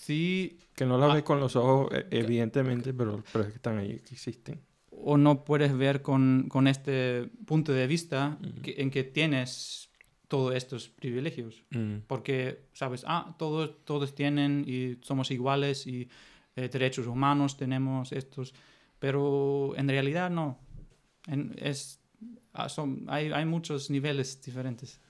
Sí, 0.00 0.58
Que 0.74 0.86
no 0.86 0.96
las 0.96 1.10
Ah. 1.10 1.14
ves 1.14 1.22
con 1.24 1.40
los 1.40 1.56
ojos, 1.56 1.92
e- 1.92 2.06
evidentemente, 2.10 2.94
pero, 2.94 3.24
pero 3.32 3.44
es 3.44 3.50
que 3.50 3.56
están 3.56 3.78
allí, 3.78 3.98
que 3.98 4.14
existen. 4.14 4.60
o 5.00 5.16
no 5.16 5.44
puedes 5.44 5.76
ver 5.76 6.02
con, 6.02 6.46
con 6.48 6.66
este 6.68 7.30
punto 7.46 7.72
de 7.72 7.86
vista 7.86 8.38
que- 8.62 8.74
en 8.78 8.90
que 8.90 9.02
tienes 9.04 9.87
todos 10.28 10.54
estos 10.54 10.88
privilegios. 10.88 11.62
Mm. 11.70 11.98
Porque, 12.06 12.60
sabes, 12.74 13.04
ah, 13.06 13.34
todos, 13.38 13.70
todos 13.84 14.14
tienen 14.14 14.64
y 14.66 14.96
somos 15.02 15.30
iguales 15.30 15.86
y 15.86 16.08
eh, 16.56 16.68
derechos 16.68 17.06
humanos 17.06 17.56
tenemos 17.56 18.12
estos, 18.12 18.52
pero 18.98 19.74
en 19.76 19.88
realidad 19.88 20.28
no. 20.30 20.58
En- 21.26 21.54
es, 21.58 22.00
ah, 22.52 22.68
son, 22.68 23.04
hay, 23.08 23.32
hay 23.32 23.44
muchos 23.46 23.90
niveles 23.90 24.40
diferentes. 24.42 25.00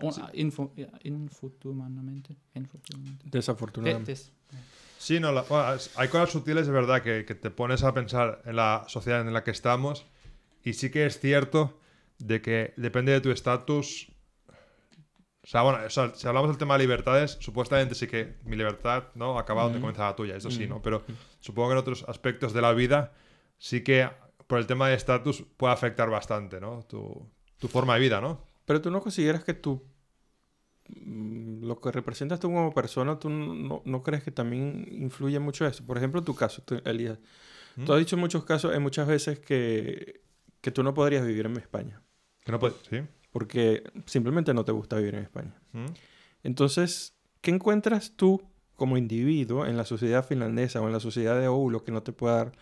O- 0.00 0.10
ah, 0.20 0.30
info- 0.34 0.72
infotumanamente. 1.04 2.36
Desafortunadamente. 3.30 4.12
Des- 4.12 4.32
Sí, 4.98 5.18
no, 5.18 5.32
la- 5.32 5.42
bueno, 5.42 5.66
hay 5.96 6.08
cosas 6.08 6.30
sutiles, 6.30 6.66
de 6.66 6.72
verdad, 6.72 7.02
que, 7.02 7.24
que 7.24 7.34
te 7.34 7.50
pones 7.50 7.82
a 7.82 7.92
pensar 7.92 8.40
en 8.44 8.54
la 8.56 8.84
sociedad 8.86 9.20
en 9.26 9.32
la 9.32 9.42
que 9.42 9.50
estamos. 9.50 10.06
Y 10.64 10.74
sí 10.74 10.90
que 10.90 11.06
es 11.06 11.18
cierto 11.18 11.76
de 12.18 12.40
que 12.40 12.74
depende 12.76 13.12
de 13.12 13.20
tu 13.20 13.30
estatus. 13.30 14.08
O 15.44 15.46
sea, 15.46 15.62
bueno, 15.62 15.78
o 15.84 15.90
sea, 15.90 16.14
si 16.14 16.26
hablamos 16.28 16.50
del 16.50 16.58
tema 16.58 16.74
de 16.74 16.84
libertades, 16.84 17.36
supuestamente 17.40 17.94
sí 17.94 18.06
que 18.06 18.36
mi 18.44 18.56
libertad 18.56 19.04
no 19.14 19.38
acaba 19.38 19.64
donde 19.64 19.80
comienza 19.80 20.04
la 20.04 20.14
tuya, 20.14 20.36
eso 20.36 20.50
sí, 20.50 20.66
¿no? 20.68 20.80
Pero 20.80 21.02
supongo 21.40 21.68
que 21.68 21.72
en 21.72 21.78
otros 21.78 22.04
aspectos 22.06 22.52
de 22.52 22.60
la 22.60 22.72
vida 22.72 23.12
sí 23.58 23.82
que 23.82 24.08
por 24.46 24.58
el 24.58 24.66
tema 24.66 24.88
de 24.88 24.94
estatus 24.94 25.44
puede 25.56 25.72
afectar 25.72 26.10
bastante, 26.10 26.60
¿no? 26.60 26.84
Tu, 26.84 27.28
tu 27.58 27.68
forma 27.68 27.94
de 27.94 28.00
vida, 28.00 28.20
¿no? 28.20 28.46
Pero 28.64 28.80
tú 28.80 28.90
no 28.90 29.00
consideras 29.00 29.42
que 29.44 29.54
tú, 29.54 29.82
mm, 30.88 31.64
lo 31.64 31.80
que 31.80 31.90
representas 31.90 32.38
tú 32.38 32.48
como 32.48 32.72
persona, 32.72 33.18
tú 33.18 33.28
no, 33.30 33.82
no 33.84 34.02
crees 34.02 34.22
que 34.22 34.30
también 34.30 34.86
influye 34.90 35.38
mucho 35.38 35.66
eso. 35.66 35.84
Por 35.84 35.98
ejemplo, 35.98 36.22
tu 36.22 36.34
caso, 36.34 36.62
tú, 36.62 36.80
Elías. 36.84 37.18
¿Mm? 37.76 37.84
Tú 37.84 37.92
has 37.92 37.98
dicho 37.98 38.16
en 38.16 38.20
muchos 38.20 38.44
casos, 38.44 38.74
en 38.74 38.82
muchas 38.82 39.08
veces 39.08 39.40
que, 39.40 40.22
que 40.62 40.70
tú 40.70 40.82
no 40.82 40.94
podrías 40.94 41.26
vivir 41.26 41.44
en 41.44 41.58
España. 41.58 42.00
Que 42.44 42.52
no 42.52 42.58
puedes, 42.58 42.78
¿sí? 42.88 43.02
Porque 43.30 43.82
simplemente 44.06 44.54
no 44.54 44.64
te 44.64 44.72
gusta 44.72 44.96
vivir 44.96 45.14
en 45.16 45.22
España. 45.24 45.54
¿Mm? 45.72 45.86
Entonces, 46.42 47.14
¿qué 47.42 47.50
encuentras 47.50 48.12
tú 48.16 48.42
como 48.76 48.96
individuo 48.96 49.66
en 49.66 49.76
la 49.76 49.84
sociedad 49.84 50.24
finlandesa 50.26 50.80
o 50.80 50.86
en 50.86 50.92
la 50.92 51.00
sociedad 51.00 51.38
de 51.38 51.46
Oulu 51.48 51.84
que 51.84 51.92
no 51.92 52.02
te 52.02 52.12
puede 52.12 52.34
dar 52.36 52.52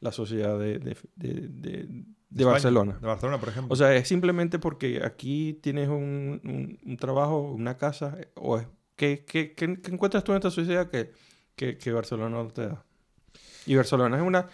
la 0.00 0.12
sociedad 0.12 0.58
de, 0.58 0.78
de, 0.78 0.96
de- 1.16 1.48
de- 1.48 1.86
de 1.86 2.04
España, 2.30 2.50
Barcelona? 2.52 2.98
De 3.00 3.06
Barcelona, 3.06 3.38
por 3.38 3.48
ejemplo. 3.48 3.72
O 3.72 3.76
sea, 3.76 3.94
es 3.94 4.06
simplemente 4.08 4.58
porque 4.58 5.00
aquí 5.04 5.58
tienes 5.62 5.88
un, 5.88 6.40
un- 6.44 6.78
un 6.84 6.96
trabajo, 6.96 7.40
una 7.40 7.76
casa, 7.78 8.18
o 8.34 8.58
es, 8.58 8.66
¿qué, 8.96 9.24
qué, 9.26 9.52
qué- 9.54 9.80
qué 9.80 9.90
encuentras 9.90 10.22
tú 10.24 10.32
en 10.32 10.36
esta 10.38 10.50
sociedad 10.50 10.90
que, 10.90 11.12
que, 11.56 11.76
que 11.78 11.92
Barcelona 11.92 12.30
no 12.42 12.48
te 12.48 12.66
da? 12.68 12.84
Y 13.66 13.74
Barcelona 13.74 14.16
es 14.16 14.22
una 14.22 14.46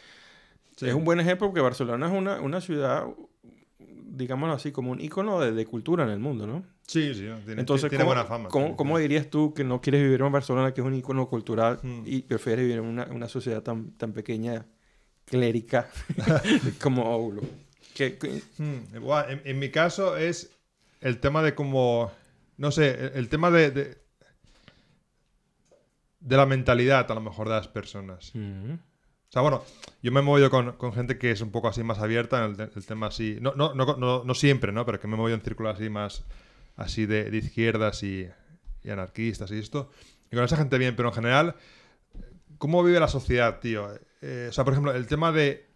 Sí. 0.76 0.88
es 0.88 0.94
un 0.94 1.04
buen 1.04 1.18
ejemplo 1.20 1.48
porque 1.48 1.60
Barcelona 1.60 2.06
es 2.06 2.12
una, 2.12 2.40
una 2.40 2.60
ciudad, 2.60 3.06
digámoslo 3.78 4.54
así, 4.54 4.72
como 4.72 4.90
un 4.92 5.00
icono 5.00 5.40
de, 5.40 5.52
de 5.52 5.66
cultura 5.66 6.04
en 6.04 6.10
el 6.10 6.18
mundo, 6.18 6.46
¿no? 6.46 6.64
sí, 6.86 7.14
sí, 7.14 7.26
tiene, 7.44 7.60
Entonces, 7.60 7.88
tiene 7.90 8.04
¿cómo, 8.04 8.14
buena 8.14 8.24
fama. 8.24 8.48
¿cómo, 8.50 8.66
sí, 8.66 8.70
sí. 8.72 8.76
cómo 8.76 8.98
dirías 8.98 9.28
tú 9.28 9.52
que 9.54 9.64
no 9.64 9.80
quieres 9.80 10.02
vivir 10.02 10.20
en 10.20 10.30
Barcelona, 10.30 10.72
que 10.72 10.80
es 10.82 10.86
un 10.86 10.94
icono 10.94 11.28
cultural, 11.28 11.80
Hmm. 11.82 12.02
y 12.04 12.22
prefieres 12.22 12.64
vivir 12.64 12.78
en 12.78 12.84
una, 12.84 13.04
una 13.06 13.28
sociedad 13.28 13.62
tan, 13.62 13.90
tan 13.92 14.12
pequeña, 14.12 14.66
clérica, 15.24 15.88
como 16.82 17.32
qué- 17.94 18.18
Hmm, 18.58 18.94
igual, 18.96 19.30
en, 19.30 19.42
en 19.44 19.58
mi 19.58 19.70
caso 19.70 20.16
es 20.16 20.50
el 21.00 21.18
tema 21.18 21.42
de 21.42 21.54
como, 21.54 22.10
no 22.58 22.70
sé, 22.70 22.90
el, 22.90 23.12
el 23.14 23.28
tema 23.28 23.50
de, 23.50 23.70
de, 23.70 23.98
de 26.20 26.36
la 26.36 26.46
mentalidad 26.46 27.10
a 27.10 27.14
lo 27.14 27.20
mejor 27.20 27.48
de 27.48 27.54
las 27.54 27.68
personas. 27.68 28.30
Mm, 28.34 28.74
sea, 29.36 29.42
bueno, 29.42 29.62
yo 30.02 30.12
me 30.12 30.20
he 30.20 30.22
movido 30.22 30.48
con, 30.48 30.92
gente 30.94 31.18
que 31.18 31.30
es 31.30 31.42
un 31.42 31.50
poco 31.50 31.68
así 31.68 31.82
más 31.82 31.98
abierta 31.98 32.42
en 32.42 32.52
el, 32.52 32.56
te- 32.56 32.78
el 32.78 32.86
tema 32.86 33.08
así, 33.08 33.36
no, 33.40 33.54
no, 33.54 33.74
no, 33.74 34.24
no, 34.24 34.34
siempre, 34.34 34.72
¿no? 34.72 34.86
Pero 34.86 34.98
que 34.98 35.06
me 35.06 35.14
he 35.14 35.16
movido 35.18 35.36
en 35.36 35.42
círculos 35.42 35.74
así 35.74 35.90
más, 35.90 36.24
así 36.76 37.04
de, 37.04 37.28
izquierdas 37.36 38.02
y, 38.02 38.28
anarquistas 38.90 39.50
y 39.50 39.58
esto. 39.58 39.90
Y 40.30 40.36
con 40.36 40.44
esa 40.44 40.56
gente 40.56 40.78
bien, 40.78 40.96
pero 40.96 41.08
en 41.08 41.14
general, 41.14 41.56
¿cómo 42.56 42.82
vive 42.82 42.98
la 42.98 43.08
sociedad, 43.08 43.60
tío? 43.60 43.88
Eh, 44.22 44.46
o 44.48 44.52
sea, 44.52 44.64
por 44.64 44.72
ejemplo, 44.72 44.94
el 44.94 45.06
tema 45.06 45.32
de, 45.32 45.66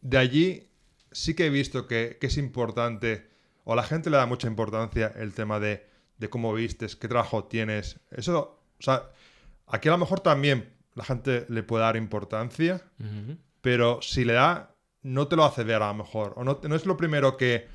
de 0.00 0.16
allí 0.18 0.70
sí 1.10 1.34
que 1.34 1.46
he 1.46 1.50
visto 1.50 1.86
que, 1.86 2.16
que 2.18 2.28
es 2.28 2.38
importante, 2.38 3.28
o 3.64 3.74
la 3.74 3.82
gente 3.82 4.08
le 4.08 4.16
da 4.16 4.26
mucha 4.26 4.48
importancia 4.48 5.12
el 5.16 5.34
tema 5.34 5.60
de, 5.60 5.86
de 6.16 6.30
cómo 6.30 6.54
vistes, 6.54 6.96
qué 6.96 7.08
trabajo 7.08 7.44
tienes. 7.44 8.00
Eso, 8.10 8.62
o 8.78 8.82
sea, 8.82 9.10
aquí 9.66 9.88
a 9.88 9.92
lo 9.92 9.98
mejor 9.98 10.20
también 10.20 10.72
la 10.94 11.04
gente 11.04 11.46
le 11.48 11.62
puede 11.62 11.84
dar 11.84 11.96
importancia, 11.96 12.82
pero 13.60 14.00
si 14.02 14.24
le 14.24 14.34
da, 14.34 14.74
no 15.02 15.28
te 15.28 15.36
lo 15.36 15.44
hace 15.44 15.64
ver 15.64 15.82
a 15.82 15.88
lo 15.88 15.94
mejor, 15.94 16.34
o 16.36 16.44
no, 16.44 16.60
no 16.62 16.74
es 16.74 16.86
lo 16.86 16.96
primero 16.96 17.36
que, 17.36 17.68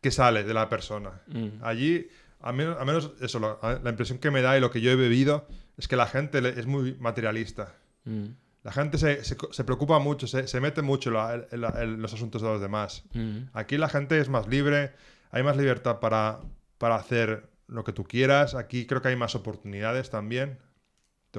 que 0.00 0.10
sale 0.10 0.44
de 0.44 0.54
la 0.54 0.68
persona. 0.68 1.22
Mm. 1.28 1.62
Allí, 1.62 2.08
a 2.40 2.52
menos, 2.52 2.76
a 2.80 2.84
menos 2.84 3.12
eso, 3.20 3.38
la, 3.40 3.80
la 3.82 3.90
impresión 3.90 4.18
que 4.18 4.30
me 4.30 4.42
da 4.42 4.56
y 4.56 4.60
lo 4.60 4.70
que 4.70 4.80
yo 4.80 4.90
he 4.90 4.96
bebido 4.96 5.46
es 5.76 5.88
que 5.88 5.96
la 5.96 6.06
gente 6.06 6.40
le- 6.42 6.58
es 6.58 6.66
muy 6.66 6.94
materialista. 7.00 7.74
Mm. 8.04 8.24
La 8.62 8.72
gente 8.72 8.98
se, 8.98 9.24
se- 9.24 9.36
se 9.50 9.64
preocupa 9.64 9.98
mucho, 10.00 10.26
se, 10.26 10.48
se 10.48 10.60
mete 10.60 10.82
mucho 10.82 11.10
la- 11.10 11.46
la- 11.52 11.82
en 11.82 12.02
los 12.02 12.12
asuntos 12.12 12.42
de 12.42 12.48
los 12.48 12.60
demás. 12.60 13.04
Mm. 13.14 13.38
Aquí 13.52 13.78
la 13.78 13.88
gente 13.88 14.18
es 14.18 14.28
más 14.28 14.48
libre, 14.48 14.92
hay 15.30 15.42
más 15.42 15.56
libertad 15.56 16.00
para, 16.00 16.40
para 16.78 16.96
hacer 16.96 17.48
lo 17.68 17.84
que 17.84 17.92
tú 17.92 18.04
quieras. 18.04 18.54
Aquí 18.54 18.86
creo 18.86 19.02
que 19.02 19.08
hay 19.08 19.16
más 19.16 19.34
oportunidades 19.34 20.10
también. 20.10 20.58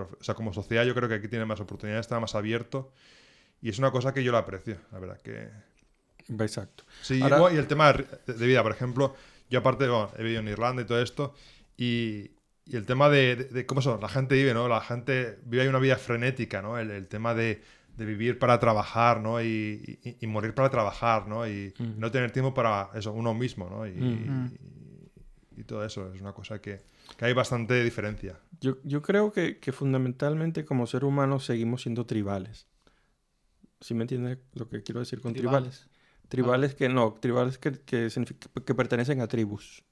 O 0.03 0.23
sea, 0.23 0.35
como 0.35 0.53
sociedad 0.53 0.83
yo 0.85 0.93
creo 0.95 1.07
que 1.09 1.15
aquí 1.15 1.27
tiene 1.27 1.45
más 1.45 1.59
oportunidades, 1.59 2.05
está 2.05 2.19
más 2.19 2.35
abierto. 2.35 2.91
Y 3.61 3.69
es 3.69 3.79
una 3.79 3.91
cosa 3.91 4.13
que 4.13 4.23
yo 4.23 4.31
lo 4.31 4.37
aprecio, 4.37 4.77
la 4.91 4.99
verdad 4.99 5.19
que... 5.21 5.49
Exacto. 6.29 6.83
Sí, 7.01 7.21
Ahora- 7.21 7.53
y, 7.53 7.57
el 7.57 7.67
tema 7.67 7.93
de, 7.93 8.45
vida, 8.47 8.61
por 8.63 8.71
ejemplo, 8.71 9.15
yo 9.49 9.59
aparte, 9.59 9.87
bueno, 9.87 10.11
he 10.17 10.23
vivido 10.23 10.41
en 10.41 10.47
Irlanda 10.49 10.81
y 10.81 10.85
todo 10.85 11.01
esto, 11.01 11.33
y, 11.77 12.31
y 12.65 12.75
el 12.75 12.85
tema 12.85 13.09
de, 13.09 13.35
de- 13.35 13.43
de 13.45 13.65
cómo 13.65 13.81
son, 13.81 13.99
la 14.01 14.09
gente 14.09 14.35
vive, 14.35 14.53
¿no? 14.53 14.67
La 14.67 14.81
gente 14.81 15.39
vive 15.45 15.67
una 15.69 15.79
vida 15.79 15.95
frenética, 15.97 16.61
¿no? 16.61 16.77
El, 16.77 16.91
el 16.91 17.07
tema 17.07 17.33
de, 17.33 17.61
de 17.95 18.05
vivir 18.05 18.37
para 18.39 18.59
trabajar, 18.59 19.21
¿no? 19.21 19.41
Y, 19.41 19.99
y- 20.03 20.17
y 20.19 20.27
morir 20.27 20.53
para 20.53 20.69
trabajar, 20.69 21.27
¿no? 21.27 21.47
Y 21.47 21.73
Mm. 21.79 21.93
no 21.99 22.11
tener 22.11 22.31
tiempo 22.31 22.53
para 22.53 22.89
eso, 22.93 23.13
uno 23.13 23.33
mismo, 23.33 23.69
¿no? 23.69 23.87
Y, 23.87 23.91
Mm. 23.91 24.47
y- 25.55 25.61
y 25.61 25.63
todo 25.63 25.83
eso, 25.85 26.13
es 26.13 26.21
una 26.21 26.33
cosa 26.33 26.59
que, 26.61 26.81
que 27.15 27.25
hay 27.25 27.34
bastante 27.34 27.84
diferencia. 27.84 28.39
Yo, 28.59 28.77
yo 28.84 29.01
creo 29.01 29.31
que, 29.31 29.59
que 29.59 29.71
fundamentalmente 29.71 30.65
como 30.65 30.88
ser 30.88 31.05
humanos 31.05 31.45
seguimos 31.45 31.84
siendo 31.84 32.05
tribales. 32.05 32.67
¿Sí 33.81 33.93
me 33.93 34.03
entiendes 34.03 34.39
lo 34.53 34.67
que 34.67 34.81
quiero 34.84 34.99
decir 34.99 35.21
con 35.21 35.34
tribales? 35.34 35.88
Tribales 36.29 36.75
que 36.75 36.89
no, 36.89 37.13
tribales 37.13 37.57
que, 37.57 37.71
que, 37.73 38.09
que 38.65 38.75
pertenecen 38.75 39.21
a 39.21 39.27
tribus. 39.27 39.84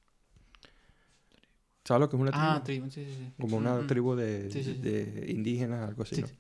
¿Sabes 1.86 2.02
lo 2.02 2.10
que 2.10 2.16
es 2.16 2.22
una 2.22 2.32
tribu? 2.32 2.46
Ah, 2.46 2.62
tribu, 2.64 2.90
sí, 2.90 3.06
sí, 3.06 3.12
sí. 3.14 3.32
Como 3.40 3.58
una 3.58 3.76
Mm, 3.82 3.88
tribu 3.88 4.16
de, 4.16 4.50
Sí, 4.52 4.64
sí, 4.64 4.74
sí. 4.74 4.80
de 4.82 5.26
indígenas, 5.30 5.88
algo 5.88 6.02
así, 6.04 6.16
Sí, 6.16 6.22
¿no? 6.22 6.28
sí. 6.28 6.34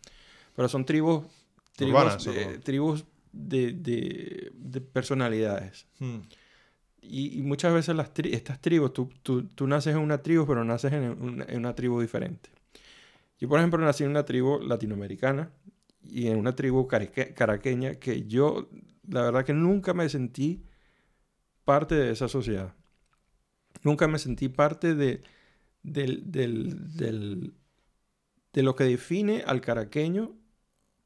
Pero 0.55 0.67
son 0.67 0.85
tribus, 0.85 1.25
tribus, 1.75 1.93
Urbanas, 1.93 2.25
de, 2.25 2.57
tribus 2.59 3.05
de, 3.31 3.73
de- 3.73 4.51
de 4.53 4.81
personalidades. 4.81 5.85
Mm. 5.99 6.17
Y, 7.07 7.41
muchas 7.43 7.73
veces 7.73 7.95
las 7.95 8.13
tri- 8.13 8.33
estas 8.33 8.59
tribus, 8.61 8.93
tú, 8.93 9.09
tú, 9.23 9.43
tú 9.47 9.67
naces 9.67 9.95
en 9.95 10.01
una 10.01 10.21
tribu, 10.21 10.45
pero 10.45 10.63
naces 10.63 10.91
en 10.93 11.21
una, 11.21 11.45
en 11.45 11.57
una 11.57 11.75
tribu 11.75 12.01
diferente. 12.01 12.49
Yo, 13.39 13.47
por 13.49 13.59
ejemplo, 13.59 13.79
nací 13.79 14.03
en 14.03 14.09
una 14.11 14.25
tribu 14.25 14.59
latinoamericana 14.59 15.51
y 16.03 16.27
en 16.27 16.37
una 16.37 16.55
tribu 16.55 16.87
caraqueña 16.87 17.95
que 17.95 18.25
yo, 18.27 18.69
la 19.07 19.23
verdad 19.23 19.45
que 19.45 19.53
nunca 19.53 19.93
me 19.93 20.07
sentí 20.09 20.63
parte 21.63 21.95
de 21.95 22.11
esa 22.11 22.27
sociedad. 22.27 22.73
Nunca 23.83 24.07
me 24.07 24.19
sentí 24.19 24.49
parte 24.49 24.95
de, 24.95 25.21
de 25.83 27.53
lo 28.55 28.75
que 28.75 28.85
define 28.85 29.43
al 29.45 29.61
caraqueño 29.61 30.33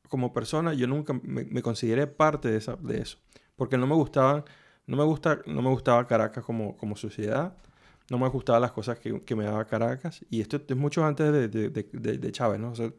como 0.07 0.33
persona. 0.33 0.73
Yo 0.73 0.87
nunca 0.87 1.13
me, 1.13 1.45
me 1.45 1.61
consideré 1.61 2.07
parte 2.07 2.49
de, 2.49 2.57
esa, 2.57 2.75
de 2.75 3.01
eso. 3.01 3.17
Porque 3.55 3.77
no 3.77 3.87
me 3.87 3.95
gustaban, 3.95 4.45
no 4.89 4.97
me 4.97 5.03
gusta, 5.03 5.39
no 5.45 5.61
me 5.61 5.69
gustaba 5.69 6.07
Caracas 6.07 6.43
como, 6.43 6.75
como 6.75 6.95
sociedad. 6.95 7.53
No 8.09 8.17
me 8.17 8.27
gustaban 8.27 8.61
las 8.63 8.71
cosas 8.71 8.97
que, 8.97 9.35
me 9.35 9.43
daba 9.43 9.65
Caracas. 9.65 10.25
Y 10.31 10.41
esto 10.41 10.59
es 10.67 10.75
mucho 10.75 11.05
antes 11.05 11.31
de, 11.31 11.47
de, 11.47 11.69
de- 11.69 12.31
Chávez, 12.31 12.59
¿no? 12.59 12.71
O 12.71 12.75
sea, 12.75 12.91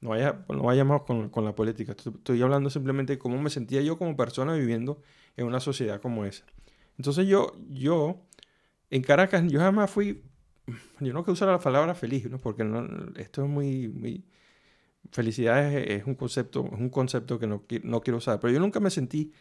no 0.00 0.10
vaya, 0.10 0.44
no 0.48 0.64
vayamos 0.64 1.02
con, 1.04 1.28
con 1.30 1.44
la 1.44 1.54
política. 1.54 1.92
Estoy, 1.92 2.42
hablando 2.42 2.70
simplemente 2.70 3.12
de 3.12 3.18
cómo 3.20 3.40
me 3.40 3.50
sentía 3.50 3.80
yo 3.82 3.96
como 3.96 4.16
persona 4.16 4.54
viviendo 4.54 5.00
en 5.36 5.46
una 5.46 5.60
sociedad 5.60 6.00
como 6.00 6.24
esa. 6.24 6.44
Entonces 6.96 7.28
yo, 7.28 7.52
yo, 7.68 8.20
en 8.90 9.02
Caracas, 9.02 9.44
yo 9.46 9.60
jamás 9.60 9.90
fui, 9.90 10.24
yo 11.00 11.12
no 11.12 11.22
quiero 11.22 11.34
usar 11.34 11.48
la 11.48 11.60
palabra 11.60 11.94
feliz, 11.94 12.28
¿no? 12.28 12.38
Porque 12.38 12.64
esto 13.16 13.44
es 13.44 13.48
muy, 13.48 14.24
felicidad 15.12 15.72
es, 15.72 16.00
es 16.02 16.06
un 16.06 16.16
concepto, 16.16 16.66
es 16.66 16.80
un 16.80 16.90
concepto 16.90 17.38
que 17.38 17.46
no, 17.46 17.64
no 17.84 18.00
quiero 18.00 18.18
usar, 18.18 18.40
pero 18.40 18.52
yo 18.52 18.60
nunca 18.60 18.80
me 18.80 18.90
sentí 18.90 19.32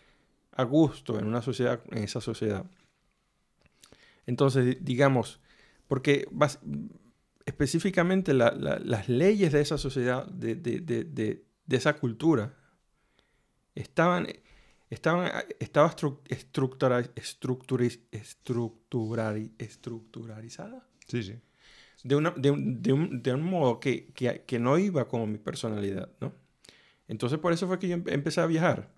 a 0.58 0.64
gusto 0.64 1.18
en 1.20 1.26
una 1.28 1.42
sociedad, 1.42 1.82
en 1.92 2.04
esa 2.04 2.20
sociedad. 2.20 2.66
Entonces, 4.26 4.66
di- 4.66 4.78
digamos, 4.82 5.40
porque 5.88 6.26
bas- 6.32 6.60
específicamente 7.46 8.34
la- 8.34 8.52
la- 8.52 8.80
las 8.80 9.08
leyes 9.08 9.52
de 9.54 9.62
esa 9.62 9.78
sociedad, 9.78 10.26
de, 10.28 10.56
de- 10.56 10.82
de- 10.82 11.04
de- 11.06 11.44
esa 11.78 11.94
cultura, 11.98 12.56
estaban, 13.76 14.28
estaban, 14.90 15.32
estaba 15.60 15.90
estru- 15.96 16.22
estructura, 16.28 17.02
estructuriz- 17.16 18.02
estructurari- 18.12 19.52
estructuralizada 19.58 20.88
Sí, 21.08 21.24
sí. 21.24 21.36
de, 22.04 22.16
una, 22.16 22.32
de, 22.32 22.52
un, 22.52 22.82
de, 22.82 22.94
un, 22.94 23.22
de 23.22 23.34
un 23.34 23.44
modo 23.44 23.80
que, 23.80 24.08
que, 24.14 24.44
que 24.46 24.60
no 24.60 24.78
iba 24.78 25.08
con 25.08 25.32
mi 25.32 25.38
personalidad, 25.38 26.10
¿no? 26.20 26.34
Entonces 27.08 27.40
por 27.40 27.54
eso 27.54 27.68
fue 27.68 27.80
que 27.80 27.88
yo 27.88 27.98
empe- 27.98 28.12
empecé 28.14 28.42
a 28.42 28.46
viajar. 28.48 28.92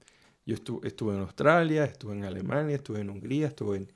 Yo 0.49 0.55
estuve, 0.55 0.87
estuve 0.87 1.13
en 1.15 1.21
Australia, 1.21 1.83
estuve 1.85 2.13
en 2.17 2.23
Alemania, 2.25 2.75
estuve 2.75 2.99
en 3.01 3.09
Hungría, 3.09 3.47
estuve 3.47 3.77
en, 3.77 3.91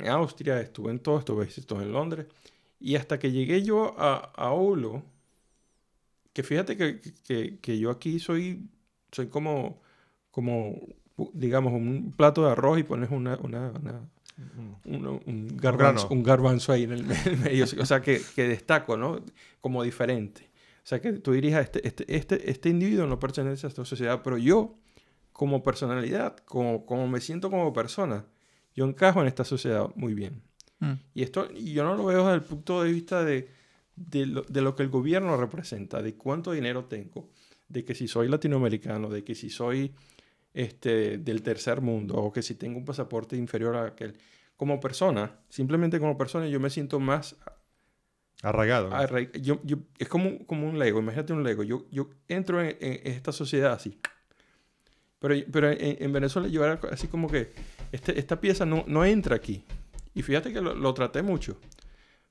en 0.00 0.08
Austria, 0.08 0.60
estuve 0.60 0.90
en 0.92 1.00
todo, 1.00 1.18
estuve, 1.18 1.48
en 1.84 1.92
Londres. 1.92 2.26
Y 2.80 2.96
hasta 2.96 3.18
que 3.18 3.32
llegué 3.32 3.62
yo 3.62 3.78
a, 3.98 4.14
a 4.36 4.52
Olo, 4.52 5.02
que 6.32 6.42
fíjate 6.42 6.76
que, 6.76 7.00
que, 7.26 7.58
que 7.60 7.78
yo 7.78 7.90
aquí 7.90 8.18
soy, 8.18 8.68
soy 9.10 9.26
como, 9.28 9.80
como, 10.30 10.76
digamos, 11.32 11.72
un 11.72 12.12
plato 12.16 12.44
de 12.44 12.52
arroz 12.52 12.78
y 12.78 12.82
pones 12.84 13.10
una, 13.10 13.36
una, 13.42 13.70
una- 13.72 14.08
uno- 14.84 15.20
un, 15.26 15.48
garbanzo, 15.56 16.06
un 16.14 16.22
garbanzo 16.22 16.72
ahí 16.72 16.84
en 16.84 16.92
el, 16.92 17.04
me- 17.06 17.22
el 17.24 17.36
medio, 17.38 17.64
o 17.64 17.86
sea, 17.86 18.00
que, 18.00 18.20
que 18.36 18.46
destaco, 18.48 18.96
¿no? 18.96 19.20
Como 19.60 19.82
diferente. 19.82 20.48
O 20.84 20.86
sea, 20.88 21.00
que 21.00 21.12
tú 21.14 21.32
dirías, 21.32 21.62
este, 21.64 21.86
este, 21.86 22.04
este, 22.16 22.50
este 22.50 22.68
individuo 22.70 23.06
no 23.06 23.18
pertenece 23.18 23.66
a 23.66 23.68
esta 23.70 23.84
sociedad, 23.84 24.22
pero 24.22 24.38
yo, 24.38 24.76
como 25.38 25.62
personalidad, 25.62 26.36
como, 26.38 26.84
como 26.84 27.06
me 27.06 27.20
siento 27.20 27.48
como 27.48 27.72
persona, 27.72 28.24
yo 28.74 28.84
encajo 28.86 29.20
en 29.20 29.28
esta 29.28 29.44
sociedad 29.44 29.88
muy 29.94 30.12
bien. 30.12 30.42
Mm. 30.80 30.94
Y 31.14 31.22
esto 31.22 31.46
y 31.54 31.72
yo 31.74 31.84
no 31.84 31.94
lo 31.94 32.06
veo 32.06 32.24
desde 32.24 32.34
el 32.34 32.42
punto 32.42 32.82
de 32.82 32.90
vista 32.90 33.24
de, 33.24 33.48
de, 33.94 34.26
lo, 34.26 34.42
de 34.42 34.62
lo 34.62 34.74
que 34.74 34.82
el 34.82 34.88
gobierno 34.88 35.36
representa, 35.36 36.02
de 36.02 36.16
cuánto 36.16 36.50
dinero 36.50 36.86
tengo, 36.86 37.30
de 37.68 37.84
que 37.84 37.94
si 37.94 38.08
soy 38.08 38.26
latinoamericano, 38.26 39.08
de 39.10 39.22
que 39.22 39.36
si 39.36 39.48
soy 39.48 39.94
este, 40.54 41.18
del 41.18 41.42
tercer 41.42 41.82
mundo 41.82 42.16
o 42.16 42.32
que 42.32 42.42
si 42.42 42.56
tengo 42.56 42.76
un 42.76 42.84
pasaporte 42.84 43.36
inferior 43.36 43.76
a 43.76 43.84
aquel. 43.86 44.18
Como 44.56 44.80
persona, 44.80 45.38
simplemente 45.48 46.00
como 46.00 46.18
persona, 46.18 46.48
yo 46.48 46.58
me 46.58 46.68
siento 46.70 46.98
más 46.98 47.36
Arraigado. 48.42 48.90
arraig- 48.90 49.40
yo, 49.40 49.60
yo- 49.62 49.78
es 49.98 50.08
como, 50.08 50.30
un- 50.30 50.38
como 50.46 50.68
un 50.68 50.80
Lego, 50.80 50.98
imagínate 50.98 51.32
un 51.32 51.44
Lego. 51.44 51.62
Yo, 51.62 51.86
yo 51.92 52.10
entro 52.26 52.60
en, 52.60 52.76
en 52.80 53.12
esta 53.12 53.30
sociedad 53.30 53.72
así. 53.72 54.00
Pero, 55.20 55.34
pero 55.52 55.70
en, 55.70 55.78
en 56.02 56.12
Venezuela 56.12 56.48
yo 56.48 56.64
era 56.64 56.80
así 56.92 57.08
como 57.08 57.28
que 57.28 57.52
este- 57.92 58.18
esta 58.18 58.40
pieza 58.40 58.64
no, 58.66 58.84
no 58.86 59.04
entra 59.04 59.36
aquí. 59.36 59.64
Y 60.14 60.22
fíjate 60.22 60.52
que 60.52 60.60
lo, 60.60 60.74
lo 60.74 60.94
traté 60.94 61.22
mucho. 61.22 61.58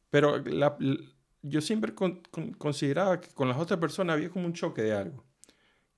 Pero 0.09 0.39
la- 0.39 0.77
l- 0.79 0.99
yo 1.41 1.61
siempre 1.61 1.93
con- 1.95 2.21
con- 2.31 2.53
consideraba 2.53 3.19
que 3.21 3.29
con 3.29 3.47
las 3.49 3.57
otras 3.57 3.79
personas 3.79 4.15
había 4.15 4.29
como 4.29 4.45
un 4.47 4.53
choque 4.53 4.81
de 4.83 4.93
algo. 4.93 5.25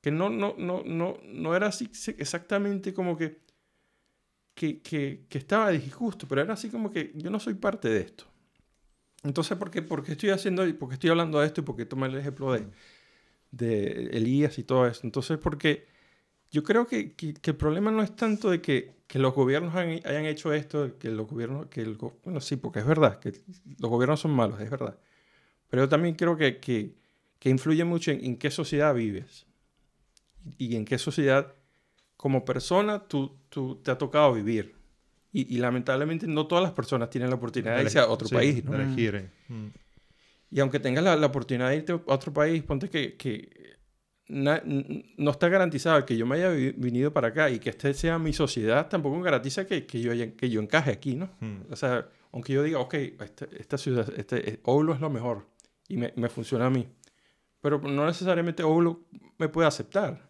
Que 0.02 0.11
no, 0.11 0.30
no, 0.30 0.56
no, 0.57 0.84
no, 0.86 1.18
no 1.26 1.56
era 1.56 1.68
así 1.68 1.90
sí, 1.94 2.16
exactamente 2.20 2.94
como 2.94 3.18
que, 3.18 3.41
que, 4.53 4.82
que, 4.82 5.26
que 5.30 5.38
estaba 5.38 5.70
disgusto, 5.72 6.28
pero 6.28 6.41
era 6.41 6.53
así 6.53 6.70
como 6.70 6.91
que 6.91 7.11
yo 7.16 7.30
no 7.30 7.40
soy 7.40 7.53
parte 7.53 7.90
de 7.90 8.02
esto. 8.02 8.26
Entonces, 9.24 9.57
¿por 9.57 9.70
qué, 9.72 9.82
por 9.82 10.03
qué 10.03 10.14
estoy 10.14 10.30
haciendo, 10.30 10.64
por 10.78 10.90
qué 10.90 10.95
estoy 10.95 11.10
hablando 11.10 11.40
de 11.40 11.48
esto 11.48 11.61
y 11.61 11.64
por 11.64 11.76
qué 11.76 11.86
tomé 11.86 12.07
el 12.07 12.18
ejemplo 12.18 12.53
de, 12.53 12.68
de 13.52 14.10
Elías 14.14 14.57
y 14.60 14.64
todo 14.64 14.88
eso? 14.88 15.02
Entonces, 15.03 15.38
porque 15.40 15.88
yo 16.52 16.64
creo 16.64 16.88
que, 16.88 17.14
que- 17.14 17.34
que 17.34 17.52
el 17.52 17.58
problema 17.58 17.92
no 17.92 18.02
es 18.02 18.16
tanto 18.16 18.50
de 18.50 18.62
que, 18.62 18.96
que 19.08 19.20
los 19.20 19.34
gobiernos 19.34 19.76
han- 19.76 20.02
hayan 20.06 20.26
hecho 20.26 20.54
esto, 20.54 20.98
que 20.98 21.10
los 21.10 21.28
gobiernos, 21.28 21.68
que 21.68 21.82
el, 21.82 21.96
bueno, 22.24 22.42
sí, 22.42 22.56
porque 22.56 22.80
es 22.80 22.86
verdad, 22.86 23.20
que 23.20 23.34
los 23.80 23.90
gobiernos 23.90 24.20
son 24.20 24.32
malos, 24.32 24.60
es 24.62 24.70
verdad. 24.70 24.98
Pero 25.70 25.84
yo 25.84 25.90
también 25.90 26.16
creo 26.16 26.36
que, 26.38 26.60
que, 26.60 26.96
que 27.40 27.50
influye 27.50 27.84
mucho 27.84 28.12
en, 28.12 28.24
en 28.26 28.38
qué 28.38 28.50
sociedad 28.52 28.94
vives 28.96 29.46
y 30.58 30.76
en 30.76 30.86
qué 30.86 30.98
sociedad 30.98 31.54
como 32.18 32.44
persona 32.46 33.08
tú, 33.08 33.38
tú 33.50 33.76
te 33.84 33.92
ha 33.92 33.98
tocado 33.98 34.34
vivir. 34.34 34.76
Y, 35.32 35.56
y 35.56 35.60
lamentablemente 35.60 36.26
no 36.28 36.48
todas 36.48 36.64
las 36.64 36.74
personas 36.74 37.10
tienen 37.12 37.30
la 37.30 37.36
oportunidad 37.36 37.76
de 37.78 37.84
irse 37.84 38.00
a 38.00 38.08
otro 38.10 38.28
Sí, 38.28 38.34
país, 38.36 38.64
¿no? 38.66 38.72
de 38.72 38.84
elegir. 38.84 39.16
eh. 39.16 39.30
Mm. 39.48 39.68
Y 40.52 40.60
aunque 40.60 40.80
tengas 40.80 41.04
la, 41.04 41.16
la 41.16 41.28
oportunidad 41.28 41.70
de 41.70 41.76
irte 41.78 41.92
a 41.94 42.02
otro 42.08 42.34
país, 42.34 42.64
ponte 42.64 42.90
que, 42.90 43.16
que 43.16 43.59
no 44.30 45.32
está 45.32 45.50
garantizado 45.50 46.06
que 46.06 46.16
yo 46.16 46.26
me 46.26 46.36
haya 46.36 46.50
venido 46.78 47.12
para 47.12 47.30
acá 47.30 47.50
y 47.50 47.60
que 47.60 47.70
esta 47.72 47.92
sea 47.94 48.20
mi 48.20 48.32
sociedad, 48.32 48.88
tampoco 48.88 49.20
garantiza 49.22 49.66
que, 49.66 49.86
que 49.86 50.00
yo, 50.02 50.12
haya- 50.12 50.34
que 50.36 50.50
yo 50.50 50.62
encaje 50.62 50.92
aquí, 50.92 51.16
¿no? 51.16 51.30
Mm. 51.40 51.72
O 51.72 51.76
sea, 51.76 52.08
aunque 52.32 52.54
yo 52.54 52.62
diga, 52.64 52.80
ok, 52.80 52.94
esta, 52.94 53.48
esta 53.58 53.78
ciudad, 53.78 54.08
este, 54.18 54.52
eh, 54.52 54.60
Oulu 54.64 54.94
es 54.94 55.00
lo 55.00 55.10
mejor 55.10 55.48
y 55.88 55.98
me, 55.98 56.14
me 56.16 56.30
funciona 56.30 56.68
a 56.68 56.70
mí, 56.70 56.88
pero 57.60 57.80
no 57.82 58.06
necesariamente 58.06 58.62
Oulu 58.64 59.04
me 59.40 59.50
puede 59.50 59.68
aceptar, 59.68 60.30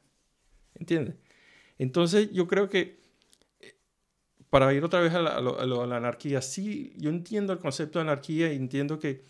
¿entiendes? 0.75 1.15
Entonces 1.77 2.31
yo 2.31 2.47
creo 2.47 2.69
que 2.69 2.99
eh, 3.59 3.75
para 4.49 4.73
ir 4.73 4.83
otra 4.83 5.01
vez 5.01 5.13
a 5.13 5.21
la, 5.21 5.31
a 5.31 5.39
a 5.39 5.97
anarquía, 5.97 6.41
sí, 6.41 6.93
yo 6.97 7.09
entiendo 7.09 7.51
el 7.51 7.59
concepto 7.59 7.99
de 7.99 8.03
anarquía 8.03 8.51
y 8.53 8.55
entiendo 8.55 8.97
que, 8.97 9.25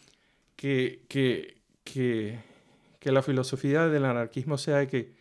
que, 0.55 1.05
que, 1.07 1.61
que, 1.83 2.39
que 2.99 3.11
la 3.11 3.21
filosofía 3.21 3.87
del 3.87 4.05
anarquismo 4.05 4.57
sea 4.57 4.77
de 4.77 4.87
que, 4.87 5.15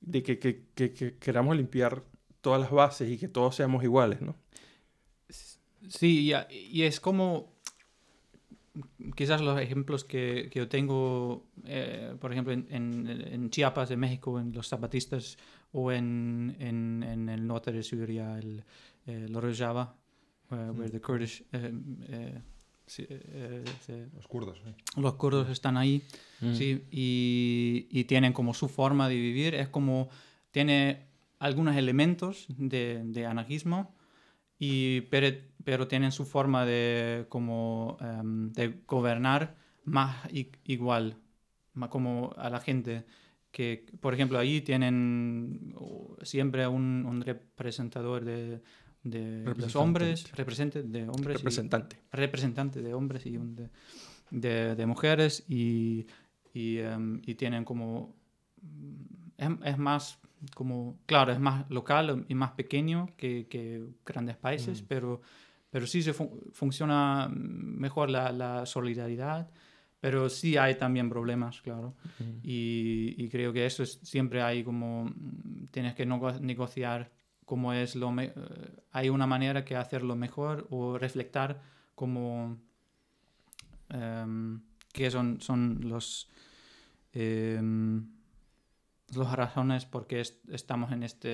de 0.00 0.22
que, 0.22 0.38
que, 0.38 0.64
que- 0.74 0.92
que 0.92 1.16
queramos 1.18 1.56
limpiar 1.56 2.02
todas 2.40 2.60
las 2.60 2.70
bases 2.70 3.10
y 3.10 3.18
que 3.18 3.28
todos 3.28 3.56
seamos 3.56 3.82
iguales, 3.82 4.20
¿no? 4.20 4.36
Sí, 5.88 6.32
y, 6.50 6.82
es 6.82 7.00
como 7.00 7.52
quizás 9.16 9.40
los 9.40 9.60
ejemplos 9.60 10.04
que, 10.04 10.50
yo 10.52 10.68
tengo, 10.68 11.46
eh, 11.64 12.14
por 12.20 12.32
ejemplo, 12.32 12.52
en, 12.52 13.50
Chiapas, 13.50 13.90
en 13.90 14.00
México, 14.00 14.40
en 14.40 14.52
los 14.52 14.68
zapatistas, 14.68 15.38
o 15.72 15.90
en, 15.92 16.56
en, 16.60 17.28
el 17.28 17.46
norte 17.46 17.72
de 17.72 17.82
Siria, 17.82 18.38
el, 18.38 18.64
eh, 19.06 19.24
el 19.26 19.34
Rojava, 19.34 19.96
eh, 20.50 20.70
where 20.74 20.90
the 20.90 21.00
Kurdish, 21.00 21.44
eh, 21.52 22.40
sí, 22.86 23.06
eh, 23.08 23.64
se- 23.80 24.08
Los 24.14 24.26
kurdos. 24.28 24.60
sí. 24.64 25.00
los 25.00 25.14
kurdos 25.14 25.48
están 25.50 25.76
ahí, 25.76 26.02
sí, 26.52 26.84
y, 26.90 27.86
y 27.90 28.04
tienen 28.04 28.32
como 28.32 28.52
su 28.54 28.68
forma 28.68 29.08
de 29.08 29.14
vivir, 29.16 29.54
es 29.54 29.68
como, 29.68 30.08
tiene 30.50 31.06
algunos 31.38 31.76
elementos 31.76 32.46
de, 32.48 33.02
de 33.04 33.26
anarquismo, 33.26 33.94
y, 34.58 35.02
pero, 35.02 35.36
pero 35.64 35.88
tienen 35.88 36.12
su 36.12 36.24
forma 36.24 36.64
de, 36.64 37.26
como, 37.28 37.96
em, 38.00 38.52
de 38.52 38.80
gobernar 38.86 39.56
más 39.84 40.32
i- 40.32 40.52
igual, 40.64 41.16
más 41.72 41.88
como 41.90 42.32
a 42.36 42.48
la 42.50 42.60
gente. 42.60 43.04
Que, 43.50 43.86
por 44.00 44.14
ejemplo, 44.14 44.38
ahí 44.38 44.60
tienen 44.62 45.74
siempre 46.22 46.66
un, 46.66 47.04
un 47.06 47.20
representador 47.22 48.24
de, 48.24 48.60
de 49.04 49.44
los 49.44 49.44
Representante. 49.46 49.78
hombres, 49.78 50.32
representante 50.32 50.82
de 50.82 51.08
hombres 51.08 51.34
y- 51.36 51.38
Representante. 51.38 51.96
representante 52.10 52.82
de 52.82 52.94
hombres 52.94 53.26
y 53.26 53.36
un 53.36 53.54
de, 53.54 53.68
de- 54.30 54.74
de 54.74 54.86
mujeres 54.86 55.44
y, 55.48 56.06
y, 56.52 56.78
em, 56.78 57.20
y 57.24 57.34
tienen 57.34 57.64
como 57.64 58.14
mm, 58.62 58.94
es, 59.38 59.50
es 59.72 59.78
más 59.78 60.18
como 60.54 60.98
claro 61.06 61.32
es 61.32 61.38
más 61.40 61.68
local 61.70 62.24
y 62.28 62.34
más 62.34 62.52
pequeño 62.52 63.08
que, 63.16 63.46
que 63.48 63.84
grandes 64.04 64.36
países 64.36 64.82
pero 64.82 65.20
pero 65.70 65.86
sí 65.86 66.02
se 66.02 66.12
fun- 66.12 66.30
funciona 66.52 67.28
mejor 67.32 68.08
la, 68.10 68.30
la 68.32 68.64
solidaridad 68.66 69.50
pero 70.00 70.28
sí 70.28 70.56
hay 70.58 70.74
también 70.76 71.08
problemas 71.08 71.60
claro 71.62 71.94
y, 72.42 73.14
y 73.18 73.28
creo 73.30 73.52
que 73.52 73.64
eso 73.66 73.82
es, 73.82 73.98
siempre 74.02 74.42
hay 74.42 74.62
como 74.64 75.04
mm, 75.06 75.66
tienes 75.70 75.94
que 75.94 76.06
nego- 76.06 76.38
negociar 76.40 77.10
cómo 77.44 77.72
es 77.72 77.94
lo 77.96 78.10
me- 78.10 78.32
eh, 78.36 78.82
hay 78.92 79.08
una 79.08 79.26
manera 79.26 79.64
que 79.64 79.76
hacerlo 79.76 80.16
mejor 80.16 80.66
o 80.70 80.98
reflectar 80.98 81.60
como 81.94 82.56
em, 83.90 84.60
qué 84.92 85.10
son, 85.10 85.40
son 85.40 85.80
los 85.88 86.28
em, 87.12 88.06
las 89.14 89.32
razones 89.36 89.84
por 89.86 90.06
qué 90.06 90.20
est- 90.20 90.48
estamos 90.50 90.90
en 90.92 91.02
esta 91.04 91.28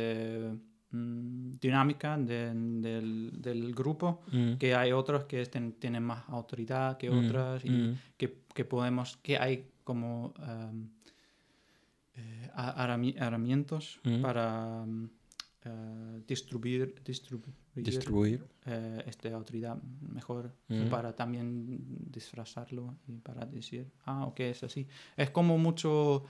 dinámica 0.93 2.19
de- 2.19 2.53
del, 2.53 3.31
del 3.41 3.73
grupo 3.75 4.23
Mm. 4.33 4.55
que 4.59 4.75
hay 4.75 4.91
otros 4.93 5.25
que 5.25 5.41
estén- 5.43 5.73
tienen 5.79 6.03
más 6.03 6.29
autoridad 6.29 6.99
que 6.99 7.09
Mm, 7.11 7.19
otras 7.25 7.65
y 7.65 7.71
mm. 7.71 7.99
que, 8.19 8.43
que 8.53 8.65
podemos 8.65 9.17
que 9.19 9.39
hay 9.39 9.71
como 9.85 10.35
em, 10.39 10.89
eh, 12.17 12.51
herramientas 13.17 14.01
Mm. 14.05 14.21
para 14.21 14.85
eh, 15.65 16.23
distribuir, 16.27 16.95
distribuir, 17.05 17.55
Distribuir. 17.75 18.45
eh, 18.67 19.03
esta 19.07 19.29
autoridad 19.35 19.77
mejor 20.01 20.53
Mm. 20.69 20.89
para 20.89 21.15
también 21.15 21.77
disfrazarlo 22.11 22.97
y 23.07 23.19
para 23.19 23.45
decir, 23.47 23.91
ah, 24.05 24.27
ok, 24.27 24.41
es 24.41 24.63
así. 24.63 24.87
Es 25.17 25.31
como 25.31 25.59
mucho 25.59 26.25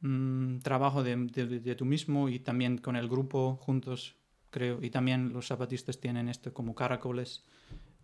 mm, 0.00 0.58
trabajo 0.58 1.02
de, 1.02 1.16
de- 1.16 1.60
de 1.60 1.74
tú 1.74 1.84
mismo 1.84 2.28
y 2.28 2.38
también 2.40 2.78
con 2.78 2.96
el 2.96 3.08
grupo 3.08 3.56
juntos, 3.56 4.16
creo. 4.50 4.82
Y 4.82 4.90
también 4.90 5.32
los 5.32 5.46
zapatistas 5.46 5.98
tienen 6.00 6.28
esto 6.28 6.52
como 6.52 6.74
caracoles 6.74 7.44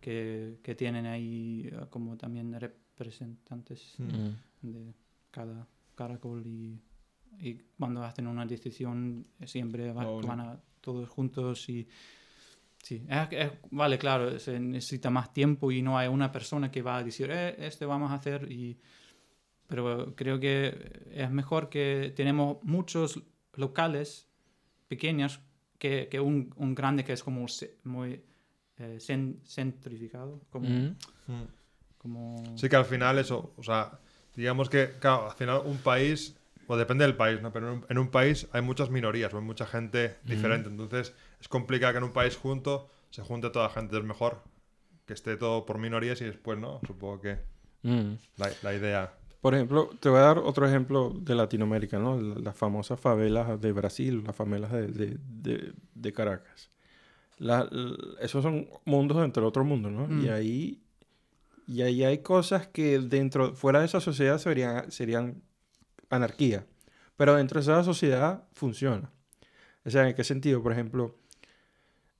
que, 0.00 0.58
que 0.62 0.74
tienen 0.74 1.06
ahí 1.06 1.68
eh, 1.70 1.86
como 1.90 2.16
también 2.16 2.58
representantes 2.58 3.94
Mm. 3.98 4.68
de 4.68 4.94
cada 5.30 5.66
caracol 5.94 6.46
y, 6.46 6.80
y 7.38 7.54
cuando 7.78 8.02
hacen 8.04 8.26
una 8.26 8.44
decisión 8.46 9.26
eh, 9.38 9.46
siempre 9.46 9.92
va- 9.92 10.04
bueno. 10.04 10.28
van 10.28 10.40
a 10.40 10.60
todos 10.80 11.08
juntos 11.08 11.68
y 11.68 11.86
sí, 12.82 13.04
es- 13.08 13.28
es- 13.32 13.52
vale, 13.70 13.98
claro, 13.98 14.38
se 14.38 14.58
necesita 14.58 15.10
más 15.10 15.32
tiempo 15.32 15.70
y 15.70 15.82
no 15.82 15.96
hay 15.98 16.08
una 16.08 16.32
persona 16.32 16.70
que 16.70 16.82
va 16.82 16.96
a 16.98 17.04
decir, 17.04 17.30
eh, 17.30 17.54
este 17.58 17.84
vamos 17.86 18.10
a 18.10 18.14
hacer 18.14 18.50
y 18.50 18.78
pero 19.66 20.14
creo 20.16 20.40
que 20.40 21.06
es 21.12 21.30
mejor 21.30 21.68
que 21.68 22.12
tenemos 22.16 22.58
muchos 22.64 23.22
locales 23.54 24.26
pequeños 24.88 25.40
que, 25.78 26.08
que 26.10 26.18
un, 26.18 26.52
un 26.56 26.74
grande 26.74 27.04
que 27.04 27.12
es 27.12 27.22
como 27.22 27.46
muy 27.84 28.20
eh, 28.78 28.96
cen- 28.98 29.36
centrificado, 29.46 30.40
como, 30.50 30.68
Mm. 30.68 30.96
Mm. 31.28 31.46
como 31.98 32.56
Sí 32.58 32.68
que 32.68 32.76
al 32.76 32.84
final 32.84 33.18
eso, 33.18 33.52
o 33.56 33.62
sea, 33.62 33.98
digamos 34.34 34.68
que, 34.68 34.92
claro, 34.98 35.30
al 35.30 35.36
final 35.36 35.62
un 35.64 35.78
país, 35.78 36.36
depende 36.76 37.04
del 37.04 37.16
país, 37.16 37.40
¿no? 37.42 37.52
Pero 37.52 37.68
en 37.68 37.78
un, 37.78 37.86
en 37.88 37.98
un 37.98 38.08
país 38.10 38.46
hay 38.52 38.62
muchas 38.62 38.90
minorías, 38.90 39.32
o 39.34 39.38
hay 39.38 39.44
mucha 39.44 39.66
gente 39.66 40.16
diferente, 40.24 40.68
entonces 40.68 41.14
es 41.40 41.48
complicado 41.48 41.92
que 41.94 41.98
en 41.98 42.04
un 42.04 42.12
país 42.12 42.36
junto 42.36 42.88
se 43.10 43.22
junte 43.22 43.50
toda 43.50 43.66
la 43.68 43.72
gente, 43.74 43.96
es 43.98 44.04
mejor 44.04 44.42
que 45.06 45.14
esté 45.14 45.36
todo 45.36 45.66
por 45.66 45.78
minorías 45.78 46.20
y 46.20 46.24
después, 46.24 46.58
¿no? 46.58 46.80
Supongo 46.86 47.20
que 47.20 47.38
Mm. 47.82 48.12
la, 48.36 48.50
la 48.62 48.74
idea... 48.74 49.14
Por 49.40 49.54
ejemplo, 49.54 49.88
te 50.00 50.10
voy 50.10 50.18
a 50.18 50.22
dar 50.22 50.38
otro 50.38 50.68
ejemplo 50.68 51.14
de 51.18 51.34
Latinoamérica, 51.34 51.98
¿no? 51.98 52.20
La- 52.20 52.34
Las 52.40 52.56
famosas 52.56 53.00
favelas 53.00 53.58
de 53.58 53.72
Brasil, 53.72 54.22
las 54.26 54.36
favelas 54.36 54.70
de, 54.70 54.86
de, 54.88 55.16
de- 55.18 55.72
de 55.94 56.12
Caracas. 56.12 56.70
La- 57.38 57.66
esos 58.20 58.42
son 58.42 58.68
mundos 58.84 59.16
dentro 59.22 59.40
de 59.42 59.48
otro 59.48 59.64
mundo, 59.64 59.90
¿no? 59.90 60.06
Mm. 60.08 60.24
Y 60.24 60.28
ahí 60.28 60.82
y 61.66 61.82
ahí 61.82 62.04
hay 62.04 62.18
cosas 62.18 62.66
que 62.68 62.98
dentro, 62.98 63.54
fuera 63.54 63.78
de 63.80 63.86
esa 63.86 64.00
sociedad 64.00 64.36
serían, 64.38 64.90
serían 64.90 65.40
anarquía. 66.10 66.66
Pero 67.16 67.36
dentro 67.36 67.60
de 67.60 67.62
esa 67.62 67.84
sociedad 67.84 68.44
funciona. 68.52 69.10
O 69.84 69.90
sea, 69.90 70.08
¿en 70.08 70.14
qué 70.14 70.24
sentido? 70.24 70.62
Por 70.62 70.72
ejemplo, 70.72 71.16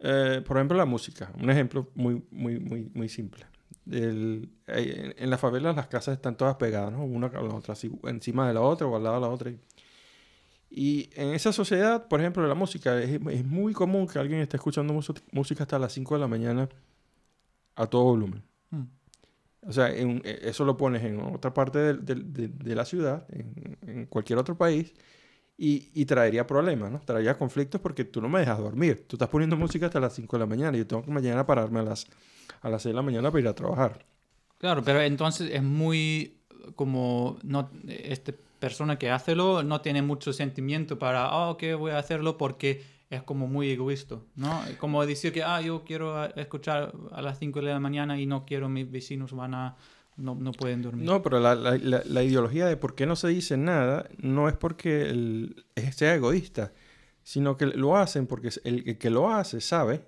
eh, 0.00 0.42
por 0.46 0.56
ejemplo, 0.56 0.76
la 0.76 0.86
música. 0.86 1.30
Un 1.40 1.50
ejemplo 1.50 1.90
muy, 1.94 2.22
muy, 2.30 2.58
muy, 2.58 2.90
muy 2.94 3.08
simple. 3.08 3.46
Eh, 3.90 4.46
en, 4.66 5.14
en 5.16 5.30
las 5.30 5.40
favelas 5.40 5.76
las 5.76 5.88
casas 5.88 6.14
están 6.16 6.36
todas 6.36 6.56
pegadas, 6.56 6.92
¿no? 6.92 7.04
Una 7.04 7.30
con 7.30 7.48
la 7.48 7.54
otra, 7.54 7.74
encima 8.04 8.48
de 8.48 8.54
la 8.54 8.60
otra 8.62 8.86
o 8.86 8.96
al 8.96 9.02
lado 9.04 9.16
de 9.16 9.20
la 9.20 9.28
otra. 9.28 9.52
Y, 10.70 11.10
en 11.14 11.34
esa 11.34 11.52
sociedad, 11.52 12.06
por 12.08 12.20
ejemplo, 12.20 12.46
la 12.46 12.54
música, 12.54 12.98
es, 13.00 13.10
es 13.10 13.44
muy 13.44 13.72
común 13.72 14.06
que 14.06 14.18
alguien 14.18 14.40
esté 14.40 14.56
escuchando 14.56 14.94
música 15.32 15.64
hasta 15.64 15.78
las 15.78 15.92
5 15.92 16.14
de 16.14 16.20
la 16.20 16.28
mañana 16.28 16.68
a 17.74 17.86
todo 17.86 18.04
volumen. 18.04 18.42
O 19.66 19.72
sea, 19.72 19.90
eh, 19.90 20.40
eso 20.42 20.64
lo 20.64 20.76
pones 20.76 21.04
en 21.04 21.20
otra 21.20 21.52
parte 21.52 21.94
de, 21.94 22.74
la 22.74 22.84
ciudad, 22.84 23.26
en, 23.30 24.06
cualquier 24.06 24.38
otro 24.38 24.56
país, 24.56 24.94
y, 25.56 26.04
traería 26.06 26.46
problemas, 26.46 26.90
¿no? 26.90 27.00
Traería 27.00 27.36
conflictos 27.36 27.80
porque 27.80 28.04
tú 28.04 28.22
no 28.22 28.30
me 28.30 28.40
dejas 28.40 28.58
dormir. 28.58 29.04
Tú 29.06 29.16
estás 29.16 29.28
poniendo 29.28 29.56
música 29.56 29.86
hasta 29.86 30.00
las 30.00 30.14
5 30.14 30.36
de 30.36 30.40
la 30.40 30.46
mañana 30.46 30.76
y 30.76 30.80
yo 30.80 30.86
tengo 30.86 31.02
que 31.02 31.10
mañana 31.10 31.44
pararme 31.44 31.80
a 31.80 31.82
las, 31.82 32.06
a 32.62 32.70
las 32.70 32.82
6 32.82 32.94
de 32.94 32.96
la 32.96 33.02
mañana 33.02 33.30
para 33.30 33.40
ir 33.42 33.48
a 33.48 33.54
trabajar. 33.54 34.06
Claro, 34.56 34.82
pero 34.82 35.02
entonces 35.02 35.50
es 35.52 35.62
muy 35.62 36.40
como 36.76 37.38
no 37.42 37.70
esta 37.88 38.32
persona 38.58 38.98
que 38.98 39.10
hacelo 39.10 39.62
no 39.62 39.80
tiene 39.80 40.02
mucho 40.02 40.32
sentimiento 40.32 40.98
para 40.98 41.26
ah 41.26 41.50
ok 41.50 41.62
voy 41.78 41.92
a 41.92 41.98
hacerlo 41.98 42.36
porque 42.36 42.82
es 43.10 43.22
como 43.24 43.46
muy 43.48 43.70
egoísta, 43.70 44.18
¿no? 44.36 44.62
Como 44.78 45.04
decir 45.04 45.32
que 45.32 45.42
ah 45.42 45.60
yo 45.60 45.82
quiero 45.84 46.24
escuchar 46.36 46.92
a 47.12 47.20
las 47.20 47.38
5 47.38 47.60
de 47.60 47.66
la 47.66 47.80
mañana 47.80 48.18
y 48.20 48.24
no 48.26 48.46
quiero 48.46 48.68
mis 48.68 48.90
vecinos 48.90 49.32
van 49.32 49.54
a 49.54 49.76
no, 50.16 50.34
no 50.34 50.52
pueden 50.52 50.82
dormir. 50.82 51.04
No, 51.06 51.22
pero 51.22 51.40
la, 51.40 51.54
la- 51.54 51.76
la- 51.78 52.02
la 52.04 52.22
ideología 52.22 52.66
de 52.66 52.76
por 52.76 52.94
qué 52.94 53.06
no 53.06 53.16
se 53.16 53.28
dice 53.28 53.56
nada 53.56 54.08
no 54.18 54.48
es 54.48 54.54
porque 54.56 55.02
el, 55.10 55.64
sea 55.92 56.14
egoísta, 56.14 56.72
sino 57.22 57.56
que 57.56 57.66
lo 57.66 57.96
hacen 57.96 58.26
porque 58.26 58.50
el, 58.64 58.88
el 58.88 58.98
que 58.98 59.10
lo 59.10 59.30
hace 59.30 59.60
sabe 59.60 60.04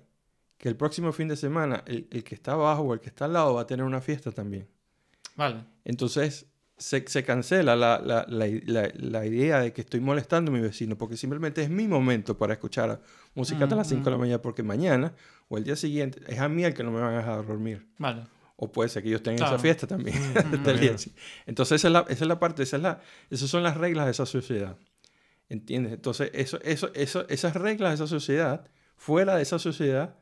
que 0.57 0.69
el 0.69 0.75
próximo 0.77 1.11
fin 1.11 1.27
de 1.27 1.35
semana 1.35 1.83
el, 1.87 2.07
el 2.11 2.23
que 2.23 2.35
está 2.35 2.53
abajo 2.53 2.83
o 2.83 2.93
el 2.93 2.99
que 3.01 3.09
está 3.09 3.25
al 3.25 3.33
lado 3.33 3.55
va 3.55 3.61
a 3.61 3.67
tener 3.67 3.85
una 3.85 4.01
fiesta 4.01 4.31
también. 4.31 4.67
Vale. 5.35 5.63
Entonces, 5.83 6.45
se, 6.77 7.07
se 7.07 7.23
cancela 7.23 7.75
la, 7.75 7.99
la, 8.03 8.25
la, 8.27 8.47
la, 8.65 8.91
la 8.95 9.25
idea 9.25 9.59
de 9.59 9.71
que 9.73 9.81
estoy 9.81 9.99
molestando 9.99 10.51
a 10.51 10.53
mi 10.53 10.59
vecino 10.59 10.97
porque 10.97 11.15
simplemente 11.17 11.61
es 11.61 11.69
mi 11.69 11.87
momento 11.87 12.37
para 12.37 12.53
escuchar 12.53 12.99
música 13.35 13.63
hasta 13.65 13.75
las 13.75 13.87
5 13.87 14.03
de 14.05 14.11
la 14.11 14.17
mañana 14.17 14.41
porque 14.41 14.63
mañana 14.63 15.13
o 15.49 15.57
el 15.57 15.63
día 15.63 15.75
siguiente 15.75 16.21
es 16.27 16.39
a 16.39 16.49
mí 16.49 16.63
el 16.63 16.73
que 16.73 16.83
no 16.83 16.91
me 16.91 16.99
van 16.99 17.13
a 17.13 17.17
dejar 17.17 17.45
dormir. 17.45 17.85
Vale. 17.99 18.23
O 18.55 18.71
puede 18.71 18.89
ser 18.89 19.03
que 19.03 19.09
ellos 19.09 19.23
tengan 19.23 19.37
Claro. 19.39 19.55
esa 19.55 19.61
fiesta 19.61 19.87
también. 19.87 20.15
Entonces 21.45 21.75
esa 21.81 21.87
es, 21.87 21.91
la, 21.91 21.99
esa 22.09 22.23
es 22.23 22.27
la 22.27 22.39
parte, 22.39 22.63
esa 22.63 22.77
es 22.77 22.83
la, 22.83 23.01
esas 23.29 23.49
son 23.49 23.63
las 23.63 23.77
reglas 23.77 24.05
de 24.05 24.11
esa 24.11 24.25
sociedad. 24.25 24.77
¿Entiendes? 25.49 25.93
Entonces 25.93 26.31
eso, 26.33 26.59
eso, 26.63 26.91
eso, 26.95 27.27
esas 27.29 27.55
reglas 27.55 27.91
de 27.91 27.95
esa 27.95 28.07
sociedad, 28.07 28.67
fuera 28.95 29.35
de 29.35 29.41
esa 29.43 29.59
sociedad, 29.59 30.15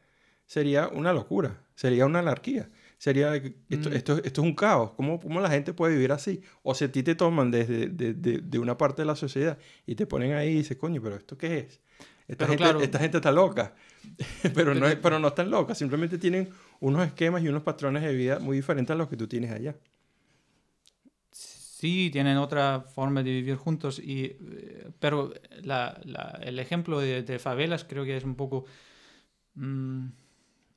sería 0.46 0.88
una 0.90 1.14
locura, 1.14 1.62
sería 1.76 2.06
una 2.06 2.20
anarquía. 2.20 2.70
Sería, 3.02 3.34
esto, 3.36 3.90
Mm. 3.90 3.94
esto, 3.94 4.14
esto 4.24 4.42
es 4.42 4.48
un 4.48 4.54
caos. 4.54 4.92
¿Cómo, 4.96 5.20
¿Cómo 5.20 5.42
la 5.42 5.50
gente 5.50 5.74
puede 5.74 5.96
vivir 5.96 6.12
así? 6.12 6.42
O 6.62 6.76
si 6.76 6.84
a 6.86 6.92
ti 6.92 7.02
te 7.02 7.16
toman 7.16 7.50
desde 7.50 7.88
de, 7.88 8.14
de- 8.14 8.38
de 8.42 8.60
una 8.60 8.78
parte 8.78 9.02
de 9.02 9.08
la 9.08 9.16
sociedad 9.16 9.58
y 9.88 9.96
te 9.96 10.06
ponen 10.06 10.34
ahí 10.34 10.50
y 10.50 10.56
dices, 10.58 10.78
coño, 10.78 11.02
pero 11.02 11.16
¿esto 11.16 11.36
qué 11.36 11.58
es? 11.58 11.82
Esta, 12.28 12.46
Pero 12.46 12.50
gente, 12.50 12.58
claro. 12.58 12.80
esta 12.80 13.00
gente 13.00 13.18
está 13.18 13.32
loca. 13.32 13.74
pero, 14.54 14.76
no, 14.76 14.86
es- 14.88 14.98
pero 14.98 15.18
no 15.18 15.30
están 15.30 15.50
locas. 15.50 15.80
Simplemente 15.80 16.20
tienen 16.20 16.50
unos 16.80 17.04
esquemas 17.08 17.42
y 17.44 17.48
unos 17.50 17.64
patrones 17.64 18.04
de 18.04 18.14
vida 18.14 18.38
muy 18.38 18.56
diferentes 18.58 18.94
a 18.94 18.98
los 18.98 19.08
que 19.10 19.18
tú 19.18 19.28
tienes 19.28 19.50
allá. 19.52 19.76
Sí, 21.32 22.10
tienen 22.12 22.38
otra 22.38 22.82
forma 22.82 23.24
de 23.24 23.32
vivir 23.32 23.56
juntos, 23.56 23.98
y, 23.98 24.26
eh, 24.26 24.90
pero 25.00 25.34
la- 25.64 26.00
la- 26.04 26.40
el 26.44 26.60
ejemplo 26.60 27.00
de, 27.00 27.24
de 27.24 27.40
favelas 27.40 27.84
creo 27.84 28.06
que 28.06 28.16
es 28.18 28.24
un 28.24 28.36
poco, 28.36 28.66
mm, 29.56 30.08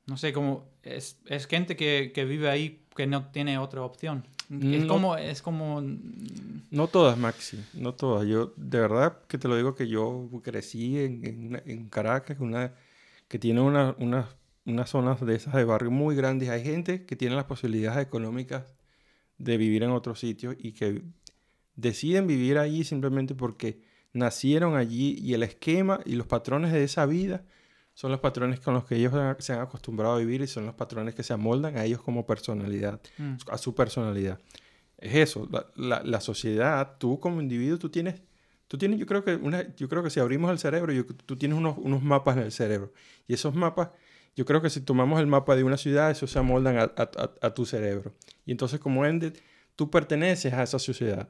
no 0.07 0.17
sé, 0.17 0.33
como 0.33 0.65
es, 0.83 1.17
es 1.27 1.47
gente 1.47 1.75
que, 1.75 2.11
que 2.13 2.25
vive 2.25 2.49
ahí 2.49 2.81
que 2.95 3.07
no 3.07 3.27
tiene 3.31 3.57
otra 3.57 3.81
opción. 3.81 4.25
Es 4.49 4.83
No. 4.83 4.87
como, 4.93 5.17
es 5.17 5.41
como, 5.41 5.81
No 6.69 6.87
todas, 6.87 7.17
Maxi, 7.17 7.57
no 7.73 7.93
todas. 7.93 8.27
Yo, 8.27 8.53
de 8.57 8.79
verdad 8.79 9.17
que 9.27 9.37
te 9.37 9.47
lo 9.47 9.55
digo 9.57 9.73
que 9.75 9.87
yo 9.87 10.29
crecí 10.43 10.99
en, 10.99 11.25
en, 11.25 11.47
una- 11.47 11.63
en 11.65 11.89
Caracas, 11.89 12.37
una, 12.39 12.73
que 13.27 13.39
tiene 13.39 13.61
una- 13.61 13.95
una- 13.97 14.29
unas 14.65 14.89
zonas 14.89 15.19
de 15.25 15.35
esas 15.35 15.53
de 15.55 15.63
barrio 15.63 15.89
muy 15.91 16.15
grandes. 16.15 16.49
Hay 16.49 16.63
gente 16.63 17.05
que 17.05 17.15
tiene 17.15 17.35
las 17.35 17.45
posibilidades 17.45 18.05
económicas 18.05 18.65
de 19.37 19.57
vivir 19.57 19.83
en 19.83 19.91
otro 19.91 20.15
sitio 20.15 20.55
y 20.57 20.71
que 20.73 21.01
deciden 21.75 22.27
vivir 22.27 22.57
allí 22.57 22.83
simplemente 22.83 23.35
porque 23.35 23.81
nacieron 24.13 24.75
allí 24.77 25.17
y 25.19 25.33
el 25.33 25.43
esquema 25.43 25.99
y 26.05 26.13
los 26.15 26.27
patrones 26.27 26.71
de 26.71 26.83
esa 26.83 27.05
vida 27.05 27.43
son 27.95 28.11
los 28.11 28.19
patrones 28.19 28.59
con 28.59 28.75
los 28.75 28.85
que 28.85 28.95
ellos 28.97 29.11
se 29.39 29.53
han 29.53 29.59
acostumbrado 29.61 30.13
a 30.15 30.19
vivir 30.19 30.41
y 30.41 30.47
son 30.47 30.67
los 30.67 30.75
patrones 30.75 31.15
que 31.15 31.23
se 31.23 31.33
amoldan 31.33 31.77
a 31.77 31.85
ellos 31.85 32.01
como 32.03 32.27
personalidad 32.27 33.01
mm, 33.17 33.35
a 33.49 33.57
su 33.57 33.73
personalidad. 33.73 34.37
Es 34.99 35.15
eso, 35.15 35.47
la, 35.51 35.65
la- 35.75 36.03
la 36.03 36.21
sociedad, 36.21 36.97
tú 36.99 37.19
como 37.19 37.41
individuo, 37.41 37.79
tú 37.79 37.89
tienes, 37.89 38.21
tú 38.67 38.77
tienes, 38.77 38.99
yo 38.99 39.05
creo 39.07 39.23
que 39.23 39.35
una, 39.35 39.75
yo 39.75 39.89
creo 39.89 40.03
que 40.03 40.09
si 40.11 40.19
abrimos 40.19 40.51
el 40.51 40.59
cerebro, 40.59 40.93
yo- 40.93 41.05
tú 41.05 41.35
tienes 41.35 41.57
unos, 41.57 41.77
unos 41.79 42.03
mapas 42.03 42.37
en 42.37 42.43
el 42.43 42.51
cerebro. 42.51 42.93
Y 43.27 43.33
esos 43.33 43.55
mapas, 43.55 43.89
yo 44.35 44.45
creo 44.45 44.61
que 44.61 44.69
si 44.69 44.81
tomamos 44.81 45.19
el 45.19 45.27
mapa 45.27 45.55
de 45.55 45.63
una 45.63 45.77
ciudad, 45.77 46.11
esos 46.11 46.29
se 46.31 46.37
amoldan 46.39 46.77
a, 46.77 46.81
a- 46.83 47.09
a- 47.17 47.47
a 47.47 47.53
tu 47.53 47.65
cerebro. 47.65 48.13
Y 48.45 48.51
entonces 48.51 48.79
como 48.79 49.05
ende, 49.05 49.33
tú 49.77 49.89
perteneces 49.89 50.53
a 50.53 50.63
esa 50.63 50.79
sociedad. 50.79 51.29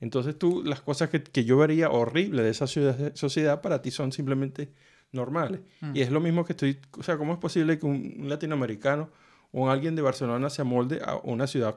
Entonces 0.00 0.38
tú, 0.38 0.62
las 0.64 0.80
cosas 0.82 1.08
que, 1.10 1.22
que 1.22 1.44
yo 1.44 1.56
vería 1.56 1.90
horribles 1.90 2.44
de 2.44 2.50
esa 2.50 2.66
ciudad- 2.66 3.12
sociedad 3.16 3.60
para 3.62 3.82
ti 3.82 3.90
son 3.90 4.12
simplemente 4.12 4.70
normales. 5.12 5.60
Mm. 5.80 5.96
Y 5.96 6.00
es 6.00 6.10
lo 6.10 6.20
mismo 6.20 6.44
que 6.44 6.52
estoy, 6.52 6.78
o 6.98 7.02
sea, 7.02 7.16
¿cómo 7.16 7.32
es 7.32 7.38
posible 7.38 7.78
que 7.78 7.86
un, 7.86 8.16
un 8.18 8.28
latinoamericano 8.28 9.10
o 9.52 9.70
alguien 9.70 9.96
de 9.96 10.02
Barcelona 10.02 10.50
se 10.50 10.62
amolde 10.62 11.00
a 11.04 11.16
una 11.16 11.46
ciudad 11.46 11.76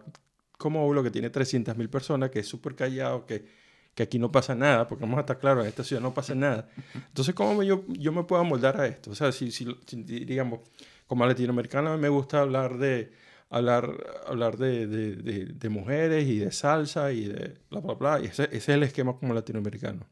como 0.60 0.82
Aulo 0.82 1.02
que 1.02 1.10
tiene 1.10 1.32
300.000 1.32 1.90
personas, 1.90 2.30
que 2.30 2.40
es 2.40 2.48
súper 2.48 2.76
callado, 2.76 3.26
que, 3.26 3.46
que 3.96 4.04
aquí 4.04 4.20
no 4.20 4.30
pasa 4.30 4.54
nada, 4.56 4.88
porque 4.88 5.06
vamos 5.06 5.18
a 5.18 5.22
estar 5.22 5.40
claros, 5.40 5.64
en 5.64 5.70
esta 5.70 5.86
ciudad 5.86 6.02
no 6.02 6.14
pasa 6.14 6.36
nada. 6.36 6.68
Entonces, 6.94 7.34
¿cómo 7.34 7.64
yo, 7.64 7.86
yo 7.88 8.12
me 8.12 8.24
puedo 8.24 8.42
amoldar 8.42 8.80
a 8.80 8.86
esto? 8.86 9.12
O 9.12 9.16
sea, 9.16 9.32
si, 9.32 9.52
si, 9.52 9.66
si, 9.86 10.04
digamos, 10.04 10.60
como 11.08 11.26
latinoamericano 11.26 11.98
me 11.98 12.10
gusta 12.10 12.42
hablar 12.42 12.78
de 12.78 13.14
hablar, 13.50 13.90
hablar 14.28 14.58
de, 14.58 14.86
de, 14.86 15.16
de, 15.16 15.46
de 15.46 15.70
mujeres 15.70 16.28
y 16.28 16.40
de 16.40 16.52
salsa 16.52 17.14
y 17.14 17.26
de 17.26 17.58
bla, 17.72 17.80
bla, 17.80 17.94
bla. 17.94 18.20
Y 18.22 18.26
ese, 18.26 18.44
ese 18.44 18.58
es 18.58 18.70
el 18.70 18.84
esquema 18.84 19.16
como 19.18 19.34
latinoamericano. 19.34 20.06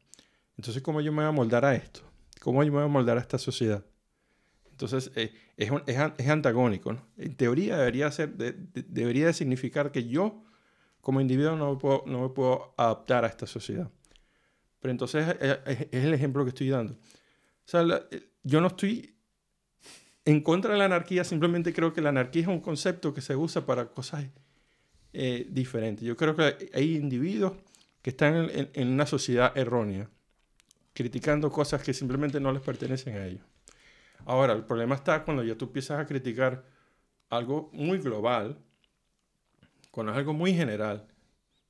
Entonces, 0.56 0.82
¿cómo 0.82 1.02
yo 1.02 1.12
me 1.12 1.18
voy 1.18 1.26
a 1.26 1.28
amoldar 1.28 1.66
a 1.66 1.74
esto? 1.74 2.00
¿Cómo 2.40 2.62
yo 2.62 2.70
me 2.70 2.76
voy 2.78 2.82
a 2.82 2.84
amoldar 2.86 3.18
a 3.18 3.20
esta 3.20 3.38
sociedad? 3.38 3.84
Entonces, 4.70 5.10
eh, 5.16 5.32
es, 5.56 6.28
antagónico. 6.28 6.96
En 7.16 7.34
teoría 7.34 7.76
debería, 7.78 8.10
ser, 8.12 8.34
de- 8.36 8.52
de- 8.52 8.84
debería 8.88 9.26
de 9.26 9.32
significar 9.32 9.90
que 9.90 10.06
yo, 10.06 10.44
como 11.00 11.20
individuo, 11.20 11.56
no 11.56 11.72
me 11.72 11.78
puedo, 11.78 12.04
no 12.06 12.74
adaptar 12.76 13.24
a 13.24 13.28
esta 13.28 13.46
sociedad. 13.46 13.90
Pero 14.80 14.92
entonces 14.92 15.36
eh, 15.40 15.58
es, 15.66 15.80
es 15.90 16.04
el 16.04 16.14
ejemplo 16.14 16.44
que 16.44 16.50
estoy 16.50 16.68
dando. 16.68 16.94
O 16.94 16.98
sea, 17.64 17.82
eh, 18.10 18.28
yo 18.44 18.60
no 18.60 18.68
estoy 18.68 19.16
en 20.24 20.42
contra 20.42 20.72
de 20.72 20.78
la 20.78 20.84
anarquía, 20.84 21.24
simplemente 21.24 21.72
creo 21.72 21.92
que 21.92 22.00
la 22.00 22.10
anarquía 22.10 22.42
es 22.42 22.48
un 22.48 22.60
concepto 22.60 23.12
que 23.12 23.20
se 23.20 23.34
usa 23.34 23.66
para 23.66 23.86
cosas 23.90 24.26
eh, 25.12 25.46
diferentes. 25.50 26.04
Yo 26.04 26.16
creo 26.16 26.36
que 26.36 26.70
hay 26.72 26.96
individuos 26.96 27.54
que 28.02 28.10
están 28.10 28.48
en 28.52 28.88
una 28.88 29.06
sociedad 29.06 29.56
errónea, 29.56 30.08
criticando 30.98 31.48
cosas 31.52 31.80
que 31.80 31.94
simplemente 31.94 32.40
no 32.40 32.50
les 32.50 32.60
pertenecen 32.60 33.16
a 33.16 33.24
ellos. 33.24 33.44
Ahora, 34.26 34.52
el 34.52 34.64
problema 34.64 34.96
está 34.96 35.22
cuando 35.22 35.44
ya 35.44 35.54
tú 35.54 35.66
empiezas 35.66 36.00
a 36.00 36.06
criticar 36.06 36.64
algo 37.30 37.70
muy 37.72 37.98
global, 37.98 38.58
cuando 39.92 40.10
es 40.10 40.18
algo 40.18 40.32
muy 40.32 40.52
general. 40.54 41.06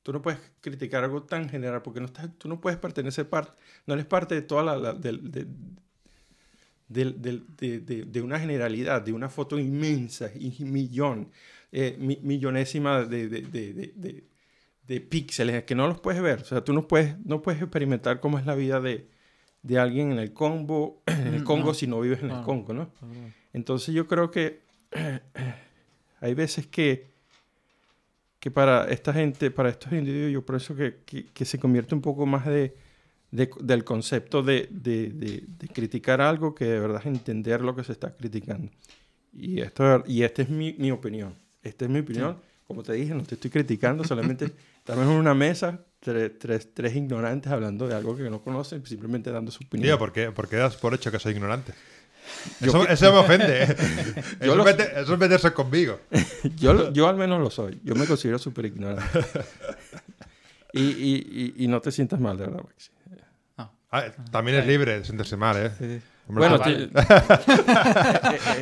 Tú 0.02 0.14
no 0.14 0.22
puedes 0.22 0.40
criticar 0.62 1.04
algo 1.04 1.24
tan 1.24 1.46
general 1.50 1.82
porque 1.82 2.00
no 2.00 2.06
estás, 2.06 2.30
tú 2.38 2.48
no 2.48 2.58
puedes 2.58 2.78
pertenecer 2.78 3.28
parte, 3.28 3.52
no 3.86 3.92
eres 3.92 4.06
parte 4.06 4.34
de 4.34 4.40
toda 4.40 4.62
la, 4.62 4.76
la- 4.78 4.94
del- 4.94 5.30
de, 5.30 5.46
de- 7.80 8.04
de 8.06 8.22
una 8.22 8.40
generalidad, 8.40 9.02
de 9.02 9.12
una 9.12 9.28
foto 9.28 9.58
inmensa 9.58 10.30
millón, 10.60 11.30
eh, 11.70 11.96
mi- 11.98 12.18
millonésima 12.22 13.04
de, 13.04 13.28
de, 13.28 13.42
de, 13.42 13.74
de- 13.74 13.92
de- 13.94 14.24
de 14.86 15.00
píxeles 15.02 15.64
que 15.64 15.74
no 15.74 15.86
los 15.86 16.00
puedes 16.00 16.22
ver. 16.22 16.40
O 16.40 16.44
sea, 16.46 16.64
tú 16.64 16.72
no 16.72 16.88
puedes, 16.88 17.18
no 17.26 17.42
puedes 17.42 17.60
experimentar 17.60 18.20
cómo 18.20 18.38
es 18.38 18.46
la 18.46 18.54
vida 18.54 18.80
de, 18.80 19.17
de 19.62 19.78
alguien 19.78 20.12
en 20.12 20.18
el 20.18 20.32
Congo, 20.32 21.02
en 21.06 21.34
el 21.34 21.42
Mm, 21.42 21.44
Congo 21.44 21.66
no. 21.68 21.74
si 21.74 21.86
no 21.86 22.00
vives 22.00 22.22
en 22.22 22.30
el. 22.30 22.40
Congo, 22.42 22.72
¿no? 22.72 22.90
Entonces 23.52 23.94
yo 23.94 24.06
creo 24.06 24.30
que 24.30 24.60
hay 26.20 26.34
veces 26.34 26.66
que, 26.66 27.06
que 28.40 28.50
para 28.50 28.88
esta 28.88 29.12
gente, 29.12 29.50
para 29.50 29.68
estos 29.70 29.92
individuos, 29.92 30.32
yo 30.32 30.44
por 30.44 30.56
eso 30.56 30.74
que, 30.74 30.98
que, 31.04 31.26
que 31.26 31.44
se 31.44 31.58
convierte 31.58 31.94
un 31.94 32.00
poco 32.00 32.24
más 32.26 32.46
de, 32.46 32.74
de- 33.30 33.50
del 33.60 33.84
concepto 33.84 34.42
de, 34.42 34.68
de, 34.70 35.08
de- 35.10 35.68
criticar 35.68 36.20
algo 36.20 36.54
que 36.54 36.64
de 36.64 36.80
verdad 36.80 37.00
es 37.00 37.06
entender 37.06 37.60
lo 37.60 37.74
que 37.74 37.84
se 37.84 37.92
está 37.92 38.14
criticando. 38.14 38.70
Y, 39.32 39.60
esto, 39.60 40.02
y 40.06 40.22
esta 40.22 40.42
es 40.42 40.48
mi, 40.48 40.72
mi 40.74 40.90
opinión. 40.90 41.34
Esta 41.62 41.84
es 41.84 41.90
mi 41.90 41.98
opinión. 42.00 42.38
Como 42.66 42.82
te 42.82 42.92
dije, 42.92 43.14
no 43.14 43.22
te 43.22 43.34
estoy 43.34 43.50
criticando, 43.50 44.04
solamente 44.04 44.44
estamos 44.78 45.04
en 45.04 45.10
una 45.12 45.34
mesa, 45.34 45.80
tres, 46.00 46.38
tres, 46.38 46.68
tres 46.74 46.94
ignorantes 46.96 47.50
hablando 47.52 47.86
de 47.88 47.94
algo 47.94 48.16
que 48.16 48.28
no 48.30 48.40
conocen, 48.42 48.84
simplemente 48.86 49.30
dando 49.30 49.50
su 49.50 49.64
opinión. 49.64 49.88
Tío, 49.88 49.98
¿por 49.98 50.12
qué, 50.12 50.30
por 50.30 50.48
qué 50.48 50.56
das 50.56 50.76
por 50.76 50.94
hecho 50.94 51.10
que 51.10 51.18
soy 51.18 51.32
ignorante? 51.34 51.72
Yo 52.60 52.68
Eso, 52.68 52.86
que- 52.86 52.92
eso 52.92 53.12
me 53.12 53.18
ofende. 53.18 53.62
¿eh? 53.64 53.76
Yo 54.40 54.46
eso, 54.46 54.56
lo- 54.56 54.68
es 54.68 54.76
mete- 54.76 55.00
eso 55.00 55.14
es 55.14 55.18
meterse 55.18 55.52
conmigo. 55.52 55.98
Yo, 56.58 56.74
lo- 56.74 56.92
yo 56.92 57.08
al 57.08 57.16
menos 57.16 57.40
lo 57.40 57.50
soy. 57.50 57.80
Yo 57.84 57.94
me 57.94 58.06
considero 58.06 58.38
súper 58.38 58.66
ignorante. 58.66 59.02
Y, 60.74 60.82
y, 60.82 61.54
y, 61.56 61.64
y 61.64 61.68
no 61.68 61.80
te 61.80 61.90
sientas 61.90 62.20
mal, 62.20 62.36
de 62.36 62.44
verdad, 62.44 62.60
Maxi. 62.62 62.90
Ah, 63.90 64.04
también 64.30 64.58
es 64.58 64.66
libre 64.66 64.98
de 64.98 65.04
sentirse 65.06 65.34
mal, 65.34 65.56
¿eh? 65.56 65.70
Sí. 65.78 65.98
Hombre, 66.28 66.46
Bueno, 66.46 66.58
Ah, 66.62 66.64
te- 66.64 66.82
eh, 66.82 66.88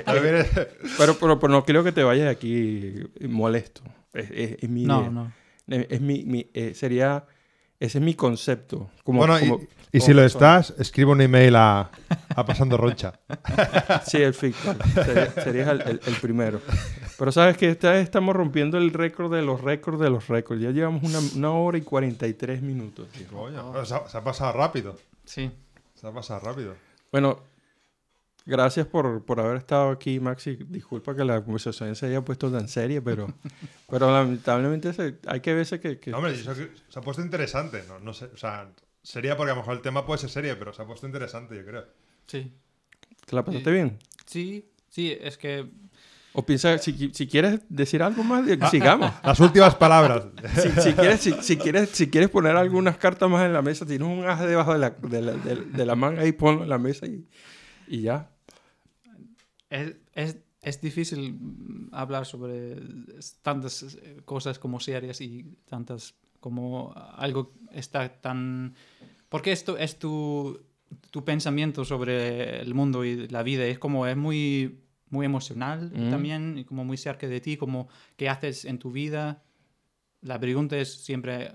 eh, 0.07 0.69
pero, 0.97 1.17
pero, 1.19 1.39
pero 1.41 1.53
no 1.53 1.65
quiero 1.65 1.83
que 1.83 1.91
te 1.91 2.05
vayas 2.05 2.27
de 2.27 2.31
aquí 2.31 2.95
molesto. 3.29 3.83
Es, 4.13 4.31
es- 4.31 4.57
es 4.63 4.69
mi 4.69 4.85
No, 4.85 5.01
idea. 5.01 5.11
no. 5.11 5.33
Es, 5.69 5.87
es 5.91 6.01
mi, 6.01 6.25
mi- 6.25 6.51
eh, 6.55 6.75
sería... 6.75 7.25
Ese 7.79 7.99
es 7.99 8.05
mi 8.05 8.15
concepto. 8.15 8.89
Como, 9.05 9.19
bueno, 9.19 9.39
y- 9.39 9.49
como- 9.51 9.61
y, 9.93 9.99
como 9.99 10.07
si 10.07 10.15
lo 10.15 10.23
persona. 10.23 10.61
estás, 10.61 10.81
escribe 10.81 11.11
un 11.13 11.21
email 11.21 11.57
a, 11.57 11.91
a 12.35 12.47
Pasando 12.47 12.79
Roncha. 12.79 13.21
Sí, 14.07 14.17
el 14.17 14.33
fictal. 14.33 14.79
Sería, 14.95 15.31
serías 15.33 15.69
el, 15.69 15.81
el- 15.83 16.01
el 16.07 16.15
primero. 16.23 16.63
Pero 17.19 17.33
sabes 17.33 17.59
que 17.59 17.69
esta 17.69 17.91
vez 17.93 18.03
estamos 18.05 18.35
rompiendo 18.35 18.79
el 18.79 18.93
récord 18.95 19.31
de 19.35 19.43
los 19.43 19.61
récords 19.61 20.01
de 20.01 20.09
los 20.09 20.27
récords. 20.29 20.63
Ya 20.63 20.71
llevamos 20.71 21.03
una, 21.03 21.19
una 21.37 21.51
hora 21.53 21.77
y 21.77 21.83
43 21.83 22.63
minutos. 22.63 23.09
tío. 23.11 23.27
Coño, 23.29 23.85
se, 23.85 23.95
ha, 23.95 24.09
se 24.09 24.17
ha 24.17 24.25
pasado 24.25 24.53
rápido. 24.55 24.97
Sí. 25.27 25.51
Se 25.95 26.07
ha 26.07 26.13
pasado 26.13 26.41
rápido. 26.41 26.75
Bueno, 27.13 27.41
gracias 28.47 28.87
por, 28.87 29.25
por 29.25 29.41
haber 29.41 29.57
estado 29.59 29.91
aquí, 29.91 30.19
Maxi. 30.21 30.57
Disculpa 30.69 31.15
que 31.15 31.25
la 31.25 31.43
conversación 31.45 31.95
se 31.97 32.07
haya 32.07 32.25
puesto 32.25 32.51
tan 32.51 32.69
seria, 32.69 33.03
pero, 33.03 33.27
pero 33.91 34.11
lamentablemente 34.11 34.93
se- 34.93 35.19
hay 35.27 35.41
que 35.41 35.53
veces 35.55 35.81
que... 35.81 35.99
que- 35.99 36.11
No, 36.11 36.19
hombre, 36.19 36.33
que- 36.33 36.43
se 36.89 36.99
ha 36.99 37.03
puesto 37.03 37.23
interesante. 37.23 37.83
No, 37.89 37.99
no 37.99 38.13
sé, 38.15 38.27
o 38.27 38.37
sea, 38.37 38.71
sería 39.03 39.37
porque 39.37 39.51
a 39.53 39.55
lo 39.55 39.61
mejor 39.61 39.75
el 39.77 39.83
tema 39.83 40.07
puede 40.07 40.19
ser 40.21 40.31
serio, 40.31 40.57
pero 40.59 40.73
se 40.73 40.81
ha 40.83 40.87
puesto 40.87 41.07
interesante, 41.07 41.55
yo 41.57 41.65
creo. 41.67 41.85
Sí. 42.27 42.53
¿Te 43.27 43.35
la 43.37 43.45
pasaste 43.45 43.71
bien? 43.71 43.99
Sí, 44.25 44.71
sí, 44.89 45.17
es 45.21 45.37
que 45.37 45.69
O 46.33 46.45
piensa, 46.47 46.79
si, 46.79 47.11
si 47.13 47.27
quieres 47.27 47.61
decir 47.69 48.03
algo 48.03 48.23
más, 48.23 48.45
Ah, 48.61 48.71
sigamos. 48.71 49.11
Las 49.25 49.41
últimas 49.41 49.75
palabras. 49.75 50.27
Si, 50.55 50.71
si 50.81 50.93
quieres, 50.95 51.21
si, 51.21 51.33
si 51.43 51.57
quieres, 51.57 51.91
si 51.91 52.09
quieres 52.11 52.31
poner 52.31 52.57
algunas 52.57 52.97
cartas 52.99 53.29
más 53.29 53.45
en 53.45 53.53
la 53.53 53.63
mesa, 53.63 53.85
tienes 53.87 54.07
un 54.07 54.25
as 54.25 54.41
debajo 54.41 54.73
de 54.73 54.79
la, 54.79 54.91
de 54.91 55.23
la, 55.23 55.33
de- 55.33 55.65
de 55.65 55.87
la 55.87 55.95
manga 55.97 56.25
y 56.27 56.33
ponlo 56.33 56.63
en 56.65 56.69
la 56.69 56.79
mesa 56.79 57.07
y, 57.07 57.27
y 57.89 58.03
ya. 58.03 58.31
Es, 59.71 59.97
es, 60.15 60.39
es 60.63 60.81
difícil 60.81 61.33
mm, 61.33 61.89
hablar 61.93 62.27
sobre 62.27 62.77
tantas 63.43 63.83
eh, 63.83 64.21
cosas 64.25 64.59
como 64.59 64.81
series 64.81 65.21
y 65.21 65.45
tantas 65.69 66.15
como 66.41 66.93
algo 66.95 67.53
está 67.73 68.09
tan... 68.21 68.75
Porque 69.29 69.53
esto 69.53 69.77
es 69.77 69.99
tu, 69.99 70.61
tu 71.11 71.25
pensamiento 71.25 71.85
sobre 71.85 72.61
el 72.61 72.75
mundo 72.75 73.05
y 73.05 73.27
la 73.29 73.43
vida. 73.43 73.65
Es 73.65 73.79
como, 73.79 74.07
es 74.07 74.17
muy, 74.17 74.81
muy 75.11 75.27
emocional 75.27 75.91
Mm. 75.93 76.09
también 76.11 76.59
y 76.59 76.65
como 76.65 76.85
muy 76.85 76.97
cerca 76.97 77.27
de 77.27 77.41
ti, 77.41 77.57
como 77.57 77.89
qué 78.17 78.29
haces 78.29 78.65
en 78.65 78.79
tu 78.79 78.93
vida. 78.93 79.43
La 80.23 80.39
pregunta 80.39 80.77
es 80.79 80.93
siempre, 81.05 81.53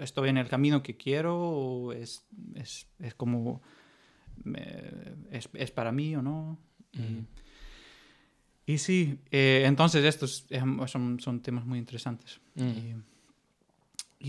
¿estoy 0.00 0.28
en 0.30 0.38
el 0.38 0.48
camino 0.48 0.82
que 0.82 0.96
quiero 0.96 1.38
o 1.38 1.92
es, 1.92 2.24
es, 2.54 2.88
es 2.98 3.14
como, 3.14 3.62
eh, 4.54 5.14
es, 5.30 5.48
es 5.54 5.70
para 5.70 5.92
mí 5.92 6.14
o 6.16 6.22
no? 6.22 6.58
Y- 6.92 7.24
y 8.66 8.78
sí, 8.78 9.18
eh, 9.30 9.62
entonces 9.66 10.04
estos 10.04 10.46
eh, 10.50 10.62
son, 10.86 11.20
son 11.20 11.40
temas 11.40 11.64
muy 11.66 11.78
interesantes. 11.78 12.40
Mm. 12.54 12.62
Y, 12.68 12.94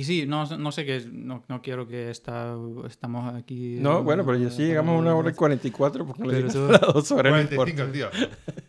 y 0.01 0.03
sí, 0.03 0.25
no, 0.27 0.45
no 0.57 0.71
sé 0.73 0.85
qué, 0.85 1.07
no, 1.09 1.43
no 1.47 1.61
quiero 1.61 1.87
que 1.87 2.09
está, 2.09 2.53
estamos 2.85 3.33
aquí. 3.33 3.77
No, 3.79 4.03
bueno, 4.03 4.25
pero 4.25 4.37
ya 4.37 4.49
sí 4.51 4.63
llegamos 4.63 4.95
a 4.95 4.99
una 4.99 5.15
hora 5.15 5.29
y 5.29 5.33
44 5.33 6.05
porque 6.05 6.23
le 6.27 6.41
Pero 6.41 6.51
tú- 6.51 6.67
dos 6.93 7.11
horas. 7.11 7.31
no 7.33 7.39
importa. 7.41 7.73
45, 7.73 7.91
tío. 7.93 8.09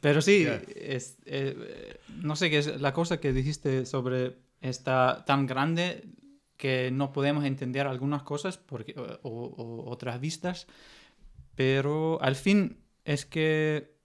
Pero 0.01 0.23
sí, 0.23 0.45
Ya. 0.45 0.63
es, 0.77 1.19
eh, 1.27 1.99
no 2.23 2.37
sé 2.37 2.49
qué 2.49 2.59
es 2.59 2.81
la 2.81 2.93
cosa 2.93 3.19
que 3.19 3.33
dijiste 3.33 3.87
sobre 3.87 4.37
está 4.61 5.25
tan 5.27 5.47
grande 5.47 6.05
que 6.57 6.91
no 6.93 7.13
podemos 7.13 7.45
entender 7.45 7.87
algunas 7.89 8.23
cosas 8.23 8.57
porque, 8.57 8.95
o, 8.97 9.31
o 9.31 9.91
otras 9.91 10.21
vistas, 10.21 10.69
pero 11.55 12.21
al 12.23 12.37
fin 12.37 12.79
es 13.05 13.27
que 13.27 13.96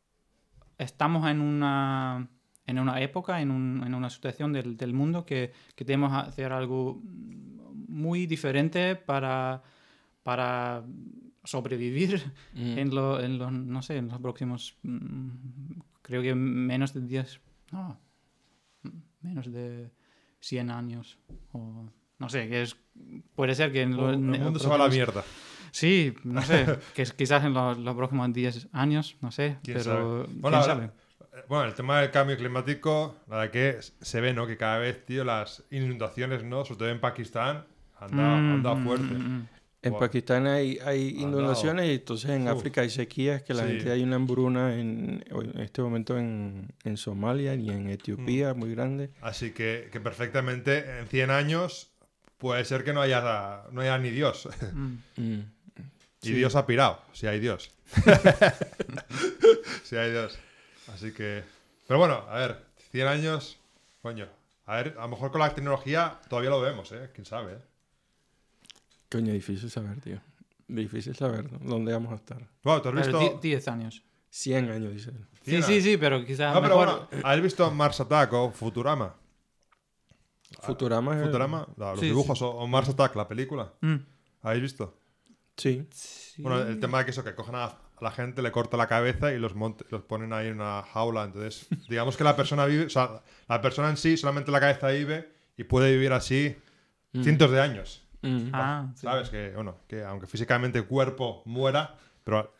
estamos 0.82 1.30
en 1.30 1.42
una, 1.42 2.28
en 2.66 2.80
una 2.80 3.02
época, 3.02 3.42
en, 3.42 3.52
un- 3.52 3.84
en 3.86 3.94
una 3.94 4.10
situación 4.10 4.52
del, 4.54 4.76
del 4.78 4.94
mundo 4.94 5.26
que, 5.26 5.52
que 5.76 5.86
tenemos 5.86 6.12
que 6.12 6.30
hacer 6.30 6.52
algo 6.54 7.02
muy 7.88 8.26
diferente 8.28 8.96
para, 8.96 9.62
para 10.24 10.84
sobrevivir 11.44 12.22
Mm. 12.54 12.78
en, 12.78 12.96
lo, 12.96 13.20
en 13.20 13.38
los, 13.38 13.52
no 13.52 13.82
sé, 13.82 13.98
en 13.98 14.08
los 14.10 14.20
próximos, 14.20 14.78
mm, 14.84 15.30
creo 16.02 16.22
que 16.22 16.36
menos 16.36 16.94
de 16.94 17.02
10, 17.02 17.42
no, 17.72 18.00
menos 19.22 19.52
de 19.52 19.92
100 20.40 20.70
años, 20.72 21.18
o 21.54 21.90
no 22.20 22.30
sé, 22.30 22.48
que 22.50 22.62
es, 22.64 22.76
puede 23.36 23.56
ser 23.56 23.72
que 23.72 23.82
en 23.82 23.94
El 23.94 24.20
mundo 24.20 24.60
se 24.60 24.68
va 24.68 24.76
a 24.76 24.78
la 24.80 24.88
mierda. 24.90 25.24
Sí, 25.72 26.14
no 26.24 26.42
sé, 26.42 26.66
que 26.94 27.04
quizás 27.16 27.44
en 27.46 27.54
los, 27.54 27.78
los 27.78 27.96
próximos 27.96 28.32
10 28.34 28.68
años, 28.74 29.16
no 29.22 29.32
sé, 29.32 29.58
¿Quién 29.64 29.78
pero 29.78 29.84
sabe? 29.86 30.26
quién 30.26 30.42
Bueno, 30.42 30.64
sabe. 30.64 30.86
eh, 30.86 31.44
bueno, 31.48 31.66
el 31.66 31.74
tema 31.74 32.02
del 32.02 32.12
cambio 32.12 32.38
climático, 32.38 33.16
la 33.30 33.38
verdad 33.38 33.52
que 33.52 33.78
se 33.82 34.22
ve, 34.22 34.34
¿no? 34.34 34.46
Que 34.48 34.58
cada 34.58 34.78
vez, 34.80 35.06
tío, 35.06 35.24
las 35.24 35.64
inundaciones, 35.72 36.44
¿no? 36.44 36.66
Sobre 36.66 36.78
todo 36.80 36.90
en 36.90 37.00
Pakistán, 37.00 37.66
han 38.00 38.12
dado, 38.16 38.36
han 38.36 38.64
dado 38.64 38.76
Mm, 38.78 38.84
fuerte. 38.84 39.14
mm, 39.14 39.18
mm. 39.38 39.48
En 39.84 39.92
Wow. 39.94 40.00
Pakistán 40.00 40.46
hay, 40.46 40.78
hay 40.86 41.10
inundaciones 41.22 41.88
y 41.90 41.94
entonces 41.96 42.30
en 42.30 42.44
Uf. 42.44 42.50
África 42.60 42.82
hay 42.82 42.92
sequías, 42.92 43.42
que 43.42 43.56
la 43.56 43.64
Sí. 43.64 43.70
gente 43.70 43.92
hay 43.92 44.04
una 44.04 44.18
hambruna 44.18 44.76
en, 44.80 45.24
en 45.28 45.60
este 45.60 45.82
momento 45.82 46.20
en, 46.20 46.72
en 46.84 46.98
Somalia 46.98 47.56
y 47.56 47.70
en 47.72 47.86
Mm. 47.86 47.90
Etiopía 47.90 48.54
muy 48.54 48.70
grande. 48.76 49.10
Así 49.22 49.52
que, 49.52 49.90
que 49.92 50.00
perfectamente 50.00 51.00
en 51.00 51.08
100 51.08 51.32
años 51.32 51.92
puede 52.38 52.64
ser 52.66 52.84
que 52.84 52.94
no 52.94 53.02
haya, 53.02 53.64
no 53.72 53.82
haya 53.82 53.98
ni 53.98 54.12
Dios. 54.12 54.48
Y 56.24 56.28
Sí. 56.28 56.34
Dios 56.34 56.56
ha 56.56 56.66
pirado, 56.68 57.02
si 57.14 57.26
hay 57.28 57.40
Dios. 57.40 57.72
si 59.84 59.96
hay 59.96 60.12
Dios. 60.12 60.38
Así 60.94 61.12
que... 61.14 61.44
Pero 61.88 62.00
bueno, 62.00 62.24
a 62.30 62.36
ver, 62.38 62.64
100 62.92 63.08
años, 63.08 63.58
coño. 64.02 64.28
A 64.66 64.76
ver, 64.78 64.96
a 64.98 65.02
lo 65.02 65.08
mejor 65.10 65.32
con 65.32 65.42
la 65.42 65.54
tecnología 65.54 66.20
todavía 66.30 66.50
lo 66.52 66.62
vemos, 66.62 66.92
¿eh? 66.92 67.10
¿Quién 67.14 67.26
sabe? 67.26 67.54
eh? 67.54 67.60
Coño, 69.10 69.34
difícil 69.34 69.70
saber, 69.70 70.00
tío. 70.00 70.22
Difícil 70.68 71.16
saber 71.16 71.52
¿no? 71.52 71.60
dónde 71.62 71.92
vamos 71.92 72.12
a 72.14 72.16
estar. 72.16 72.38
Bueno, 72.64 72.82
¿tú 72.82 72.90
has 72.90 72.96
visto...? 72.96 73.20
di- 73.20 73.50
10 73.50 73.68
años. 73.68 74.04
100 74.30 74.72
años, 74.72 74.94
dice 74.94 75.10
él. 75.10 75.26
Sí, 75.44 75.52
100 75.52 75.64
sí, 75.64 75.82
sí, 75.82 75.98
pero 75.98 76.24
quizás 76.24 76.54
No, 76.54 76.62
pero 76.62 76.76
bueno, 76.78 77.10
¿has 77.24 77.42
visto 77.42 77.70
Mars 77.72 78.00
Attack 78.00 78.32
o 78.34 78.52
Futurama? 78.52 79.16
Futurama 80.62 81.18
es... 81.18 81.24
Futurama, 81.26 81.68
los 81.76 82.00
Sí, 82.00 82.06
dibujos, 82.06 82.42
o, 82.42 82.50
o 82.52 82.68
Mars 82.68 82.90
Attack, 82.90 83.16
la 83.16 83.28
película. 83.28 83.74
Mm. 83.82 83.96
¿Habéis 84.44 84.62
visto? 84.62 84.98
Sí. 85.62 85.86
Sí. 85.92 86.42
Bueno, 86.42 86.62
el 86.62 86.80
tema 86.80 87.00
de 87.00 87.06
que 87.06 87.12
eso, 87.12 87.24
que 87.24 87.36
cogen 87.36 87.56
a, 87.56 87.78
la 88.00 88.12
gente, 88.12 88.42
le 88.42 88.52
corta 88.52 88.78
la 88.78 88.88
cabeza 88.88 89.32
y 89.32 89.38
los, 89.38 89.54
monte- 89.56 89.86
los 89.92 90.02
ponen 90.02 90.34
ahí 90.34 90.48
en 90.48 90.56
una 90.56 90.82
jaula. 90.84 91.24
Entonces, 91.26 91.68
digamos 91.90 92.18
que 92.18 92.24
la 92.24 92.36
persona 92.36 92.66
vive, 92.66 92.86
o 92.86 92.90
sea, 92.90 93.22
la 93.48 93.62
persona 93.62 93.90
en 93.90 93.98
sí, 93.98 94.18
solamente 94.18 94.52
la 94.52 94.60
cabeza 94.60 94.88
vive 94.90 95.32
y 95.58 95.64
puede 95.64 95.92
vivir 95.92 96.14
así 96.14 96.56
Mm. 97.14 97.24
cientos 97.24 97.52
de 97.52 97.60
años. 97.60 98.02
Mm. 98.22 98.50
Ah, 98.54 98.88
sí. 98.96 99.02
¿Sabes? 99.02 99.30
Que, 99.30 99.52
bueno, 99.54 99.76
que 99.88 100.02
aunque 100.04 100.28
físicamente 100.28 100.80
el 100.80 100.86
cuerpo 100.86 101.44
muera, 101.46 101.98
pero 102.24 102.54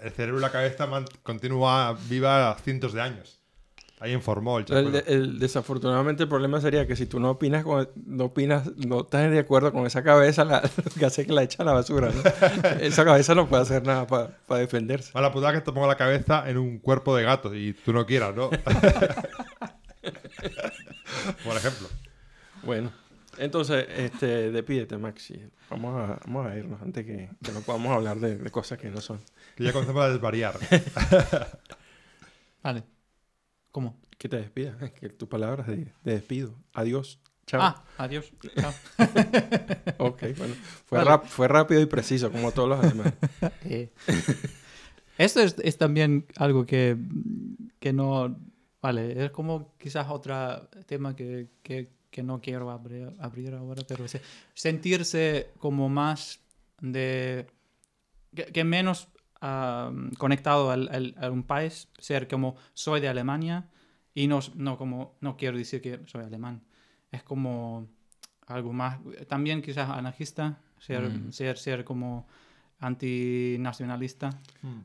el 0.00 0.12
cerebro 0.12 0.38
y 0.38 0.42
la 0.42 0.52
cabeza 0.52 0.88
continúa 1.24 1.98
viva 2.08 2.56
cientos 2.62 2.92
de 2.92 3.00
años. 3.02 3.40
Ahí 3.98 4.12
informó 4.12 4.58
el 4.58 4.66
Pero 4.66 4.90
el, 5.06 5.38
desafortunadamente 5.38 6.24
el 6.24 6.28
problema 6.28 6.60
sería 6.60 6.86
que 6.86 6.96
si 6.96 7.06
tú 7.06 7.18
no 7.18 7.30
opinas, 7.30 7.64
con- 7.64 7.88
no 8.04 8.24
opinas, 8.26 8.70
no 8.76 9.00
estás 9.00 9.30
de 9.30 9.38
acuerdo 9.38 9.72
con 9.72 9.86
esa 9.86 10.02
cabeza, 10.02 10.44
la, 10.44 10.60
lo 10.62 10.90
que 10.98 11.06
hace 11.06 11.22
es 11.22 11.26
que 11.26 11.32
la 11.32 11.42
echa 11.42 11.62
a 11.62 11.66
la 11.66 11.72
basura. 11.72 12.10
¿no? 12.10 12.22
esa 12.80 13.04
cabeza 13.06 13.34
no 13.34 13.48
puede 13.48 13.62
hacer 13.62 13.86
nada 13.86 14.06
para 14.06 14.60
defenderse. 14.60 15.12
Mala 15.14 15.32
putada 15.32 15.54
que 15.54 15.62
te 15.62 15.72
ponga 15.72 15.86
la 15.86 15.96
cabeza 15.96 16.44
en 16.48 16.58
un 16.58 16.78
cuerpo 16.78 17.16
de 17.16 17.22
gato 17.24 17.54
y 17.54 17.72
tú 17.72 17.94
no 17.94 18.04
quieras, 18.04 18.34
¿no? 18.36 18.50
Por 21.44 21.56
ejemplo. 21.56 21.88
Bueno, 22.64 22.92
entonces, 23.38 23.86
este, 23.96 24.50
despídete, 24.50 24.96
Maxi. 24.98 25.40
Vamos 25.70 25.96
a, 25.98 26.18
vamos 26.26 26.46
a 26.46 26.56
irnos 26.56 26.80
antes 26.82 27.04
que, 27.04 27.30
que 27.42 27.52
no 27.52 27.60
podamos 27.60 27.92
hablar 27.96 28.18
de, 28.18 28.36
de 28.36 28.50
cosas 28.50 28.78
que 28.78 28.90
no 28.90 29.00
son. 29.00 29.20
Que 29.56 29.64
ya 29.64 29.72
comenzamos 29.72 30.04
a 30.04 30.10
desvariar. 30.10 30.54
Vale. 32.62 32.82
¿Cómo? 33.76 33.94
Que 34.16 34.26
te 34.30 34.38
despidas, 34.38 34.90
que 34.92 35.10
tus 35.10 35.28
palabras 35.28 35.66
de, 35.66 35.76
de 36.02 36.12
despido. 36.14 36.54
Adiós. 36.72 37.20
Chao. 37.46 37.60
Ah, 37.62 37.84
adiós. 37.98 38.32
Chao. 38.58 38.72
Ok, 39.98 40.22
bueno. 40.38 40.54
Fue, 40.86 40.96
Vale. 40.96 41.10
rap- 41.10 41.26
fue 41.26 41.46
rápido 41.46 41.82
y 41.82 41.84
preciso, 41.86 42.32
como 42.32 42.52
todos 42.52 42.70
los 42.70 42.80
alemanes. 42.82 43.12
Eh, 43.64 43.90
Esto 45.18 45.40
es, 45.40 45.56
es 45.62 45.76
también 45.76 46.24
algo 46.36 46.64
que, 46.64 46.96
que 47.78 47.92
no... 47.92 48.38
Vale, 48.80 49.26
es 49.26 49.30
como 49.30 49.74
quizás 49.76 50.06
otro 50.08 50.68
tema 50.86 51.14
que, 51.14 51.48
que, 51.62 51.90
que 52.10 52.22
no 52.22 52.40
quiero 52.40 52.70
abrir, 52.70 53.12
abrir 53.18 53.52
ahora, 53.54 53.82
pero 53.86 54.08
se- 54.08 54.22
sentirse 54.54 55.48
como 55.58 55.90
más 55.90 56.40
de... 56.80 57.46
que 58.54 58.64
menos 58.64 59.08
ah, 59.48 59.90
conectado 60.18 60.70
al, 60.70 60.88
al- 60.96 61.14
a 61.20 61.30
un 61.30 61.42
país, 61.44 61.88
ser 61.98 62.26
como 62.28 62.56
soy 62.74 63.00
de 63.00 63.08
Alemania 63.08 63.68
y 64.14 64.26
no, 64.26 64.40
no 64.54 64.76
como 64.76 65.16
no 65.20 65.36
quiero 65.36 65.56
decir 65.58 65.80
que 65.80 66.00
soy 66.06 66.22
alemán. 66.24 66.62
Es 67.12 67.22
como 67.22 67.86
algo 68.46 68.72
más, 68.72 68.98
también 69.28 69.62
quizás 69.62 69.88
anarquista, 69.90 70.58
ser, 70.78 71.02
Mm. 71.10 71.32
ser, 71.32 71.56
ser 71.58 71.84
como 71.84 72.26
antinacionalista. 72.80 74.30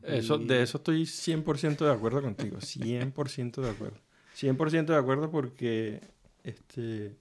Eso, 0.04 0.40
Y- 0.42 0.46
de 0.46 0.64
eso 0.64 0.78
estoy 0.78 1.06
100% 1.06 1.86
de 1.86 1.92
acuerdo 1.92 2.22
contigo. 2.22 2.58
100% 2.62 3.62
de 3.62 3.70
acuerdo. 3.70 3.98
100% 4.36 4.94
de 4.94 5.00
acuerdo 5.00 5.30
porque, 5.30 6.02
este, 6.44 7.16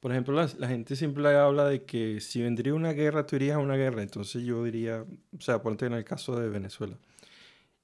por 0.00 0.12
ejemplo, 0.12 0.34
la, 0.34 0.48
la 0.58 0.68
gente 0.68 0.96
siempre 0.96 1.26
habla 1.36 1.66
de 1.68 1.84
que 1.84 2.20
si 2.20 2.42
vendría 2.42 2.74
una 2.74 2.92
guerra, 2.92 3.26
tú 3.26 3.36
irías 3.36 3.56
a 3.56 3.60
una 3.60 3.76
guerra. 3.76 4.02
Entonces 4.02 4.44
yo 4.44 4.64
diría, 4.64 5.04
o 5.36 5.40
sea, 5.40 5.62
ponte 5.62 5.86
en 5.86 5.92
el 5.94 6.04
caso 6.04 6.38
de 6.38 6.48
Venezuela. 6.48 6.98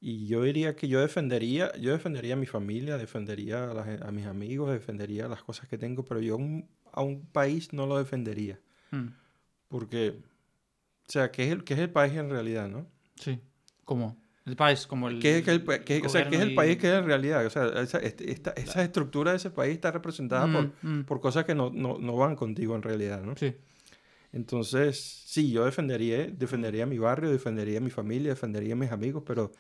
Y 0.01 0.27
yo 0.27 0.43
diría 0.43 0.77
que 0.77 0.89
yo 0.89 1.01
defendería, 1.01 1.73
yo 1.79 1.93
defendería 1.93 2.35
a 2.35 2.37
mi 2.37 2.47
familia, 2.47 2.99
defendería 2.99 3.71
a, 3.71 3.75
la 3.75 3.85
gen- 3.85 4.03
a 4.03 4.13
mis 4.13 4.27
amigos, 4.27 4.71
defendería 4.73 5.29
las 5.29 5.43
cosas 5.45 5.69
que 5.69 5.79
tengo, 5.79 6.05
pero 6.05 6.21
yo 6.21 6.35
a 6.35 6.39
un, 6.39 6.69
a 6.93 7.03
un 7.03 7.27
país 7.27 7.73
no 7.73 7.87
lo 7.87 7.99
defendería. 7.99 8.61
Mm, 8.93 9.09
Porque, 9.69 10.11
o 11.09 11.11
sea, 11.13 11.31
¿qué 11.33 11.45
es 11.47 11.53
el, 11.53 11.65
qué 11.65 11.75
es 11.75 11.81
el 11.81 11.91
país 11.91 12.15
en 12.15 12.31
realidad, 12.31 12.69
no? 12.69 12.87
sí. 13.17 13.41
¿Cómo? 13.85 14.17
El 14.45 14.57
país, 14.57 14.87
como 14.87 15.09
el... 15.09 15.21
¿Qué 15.21 15.39
es, 15.39 15.49
el, 15.49 15.65
qué- 15.85 16.03
o 16.05 16.09
sea, 16.09 16.29
¿qué 16.29 16.37
es 16.37 16.43
el 16.43 16.55
país 16.55 16.77
y- 16.77 16.79
que 16.79 16.89
es 16.89 16.95
en 16.99 17.05
realidad? 17.07 17.47
O 17.47 17.51
sea, 17.51 17.67
esa, 17.81 17.99
este- 17.99 18.31
esta- 18.31 18.51
esa 18.53 18.83
estructura 18.83 19.31
de 19.31 19.37
ese 19.37 19.51
país 19.51 19.75
está 19.75 19.91
representada 19.93 20.47
por, 20.53 20.65
Mm, 20.85 21.01
mm, 21.01 21.05
por 21.05 21.21
cosas 21.21 21.45
que 21.45 21.55
no, 21.55 21.71
no, 21.71 21.99
no 21.99 22.17
van 22.17 22.35
contigo 22.37 22.75
en 22.75 22.83
realidad, 22.83 23.23
¿no? 23.23 23.37
Sí. 23.37 23.55
Entonces, 24.33 25.01
sí, 25.27 25.53
yo 25.53 25.65
defendería, 25.65 26.27
defendería 26.27 26.87
mi 26.87 26.99
barrio, 26.99 27.31
defendería 27.31 27.81
mi 27.81 27.91
familia, 27.91 28.31
defendería 28.31 28.73
a 28.75 28.77
mis 28.77 28.91
amigos, 28.91 29.23
pero 29.27 29.53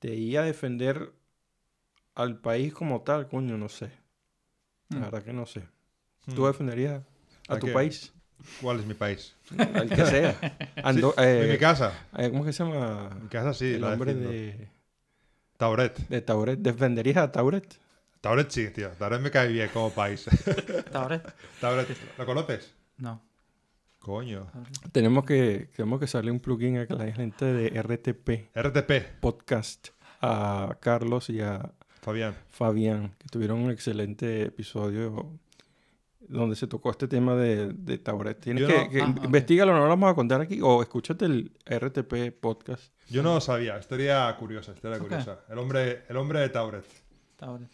de 0.00 0.12
ahí 0.12 0.36
a 0.36 0.42
defender 0.42 1.12
al 2.14 2.40
país 2.40 2.72
como 2.72 3.02
tal, 3.02 3.28
coño, 3.28 3.58
no 3.58 3.68
sé. 3.68 3.90
La 4.90 4.98
Mm. 4.98 5.02
verdad 5.02 5.22
que 5.24 5.32
no 5.32 5.46
sé. 5.46 5.68
¿Tú 6.34 6.46
defenderías 6.46 7.02
a 7.48 7.54
¿A 7.54 7.58
tu 7.58 7.66
qué? 7.66 7.72
país? 7.72 8.12
¿Cuál 8.60 8.80
es 8.80 8.86
mi 8.86 8.94
país? 8.94 9.34
Al 9.58 9.88
que 9.88 10.06
sea. 10.06 10.38
Ando- 10.76 11.14
Sí, 11.16 11.22
eh, 11.22 11.42
en 11.44 11.50
mi 11.52 11.58
casa. 11.58 11.92
eh, 12.16 12.30
¿Cómo 12.30 12.44
que 12.44 12.52
se 12.52 12.64
llama? 12.64 13.08
En 13.12 13.22
mi 13.24 13.28
casa 13.28 13.52
sí. 13.54 13.74
el 13.74 13.80
nombre 13.80 14.14
de, 14.14 14.68
Tauret. 15.56 15.96
de 16.08 16.20
Tauret. 16.22 16.58
¿Defenderías 16.58 17.16
a 17.18 17.32
Tauret? 17.32 17.78
Tauret 18.20 18.50
sí, 18.50 18.70
tío. 18.70 18.90
Tauret 18.90 19.20
me 19.20 19.30
cae 19.30 19.48
bien 19.48 19.68
como 19.72 19.90
país. 19.90 20.26
¿Tauret? 20.92 21.34
Tauret, 21.60 21.88
¿lo 22.18 22.26
conoces? 22.26 22.72
No. 22.98 23.20
Coño. 23.98 24.50
Tenemos 24.90 25.24
que, 25.24 25.68
tenemos 25.76 26.00
que 26.00 26.06
salir 26.08 26.32
un 26.32 26.40
plugin 26.40 26.78
a 26.78 26.86
que 26.86 26.94
la 26.94 27.12
gente 27.12 27.44
de 27.44 27.80
RTP 27.82 28.50
RTP, 28.56 29.20
Podcast, 29.20 29.88
a 30.20 30.76
Carlos 30.80 31.30
y 31.30 31.40
a 31.40 31.70
Fabián. 32.00 32.34
Fabián, 32.48 33.14
que 33.18 33.28
tuvieron 33.28 33.60
un 33.60 33.70
excelente 33.70 34.42
episodio 34.42 35.38
donde 36.28 36.56
se 36.56 36.66
tocó 36.66 36.90
este 36.90 37.08
tema 37.08 37.34
de, 37.36 37.72
de 37.72 37.98
Tauret. 37.98 38.38
Tienes 38.40 38.62
Yo 38.62 38.68
que, 38.68 38.74
no- 38.84 38.90
que 38.90 39.00
Ah, 39.00 39.04
ok. 39.08 39.66
no 39.66 39.74
lo 39.78 39.88
vamos 39.88 40.10
a 40.10 40.14
contar 40.14 40.40
aquí, 40.40 40.60
o 40.62 40.82
escúchate 40.82 41.24
el 41.26 41.52
RTP 41.66 42.32
Podcast. 42.40 42.92
Yo 43.08 43.22
no 43.22 43.34
lo 43.34 43.40
sabía. 43.40 43.78
Historia 43.78 44.34
curiosa, 44.38 44.72
historia 44.72 44.96
Ok. 44.98 45.04
curiosa. 45.04 45.40
El 45.48 45.58
hombre, 45.58 46.02
el 46.08 46.16
hombre 46.16 46.40
de 46.40 46.48
Tauret. 46.48 46.84
Tauret. 47.36 47.68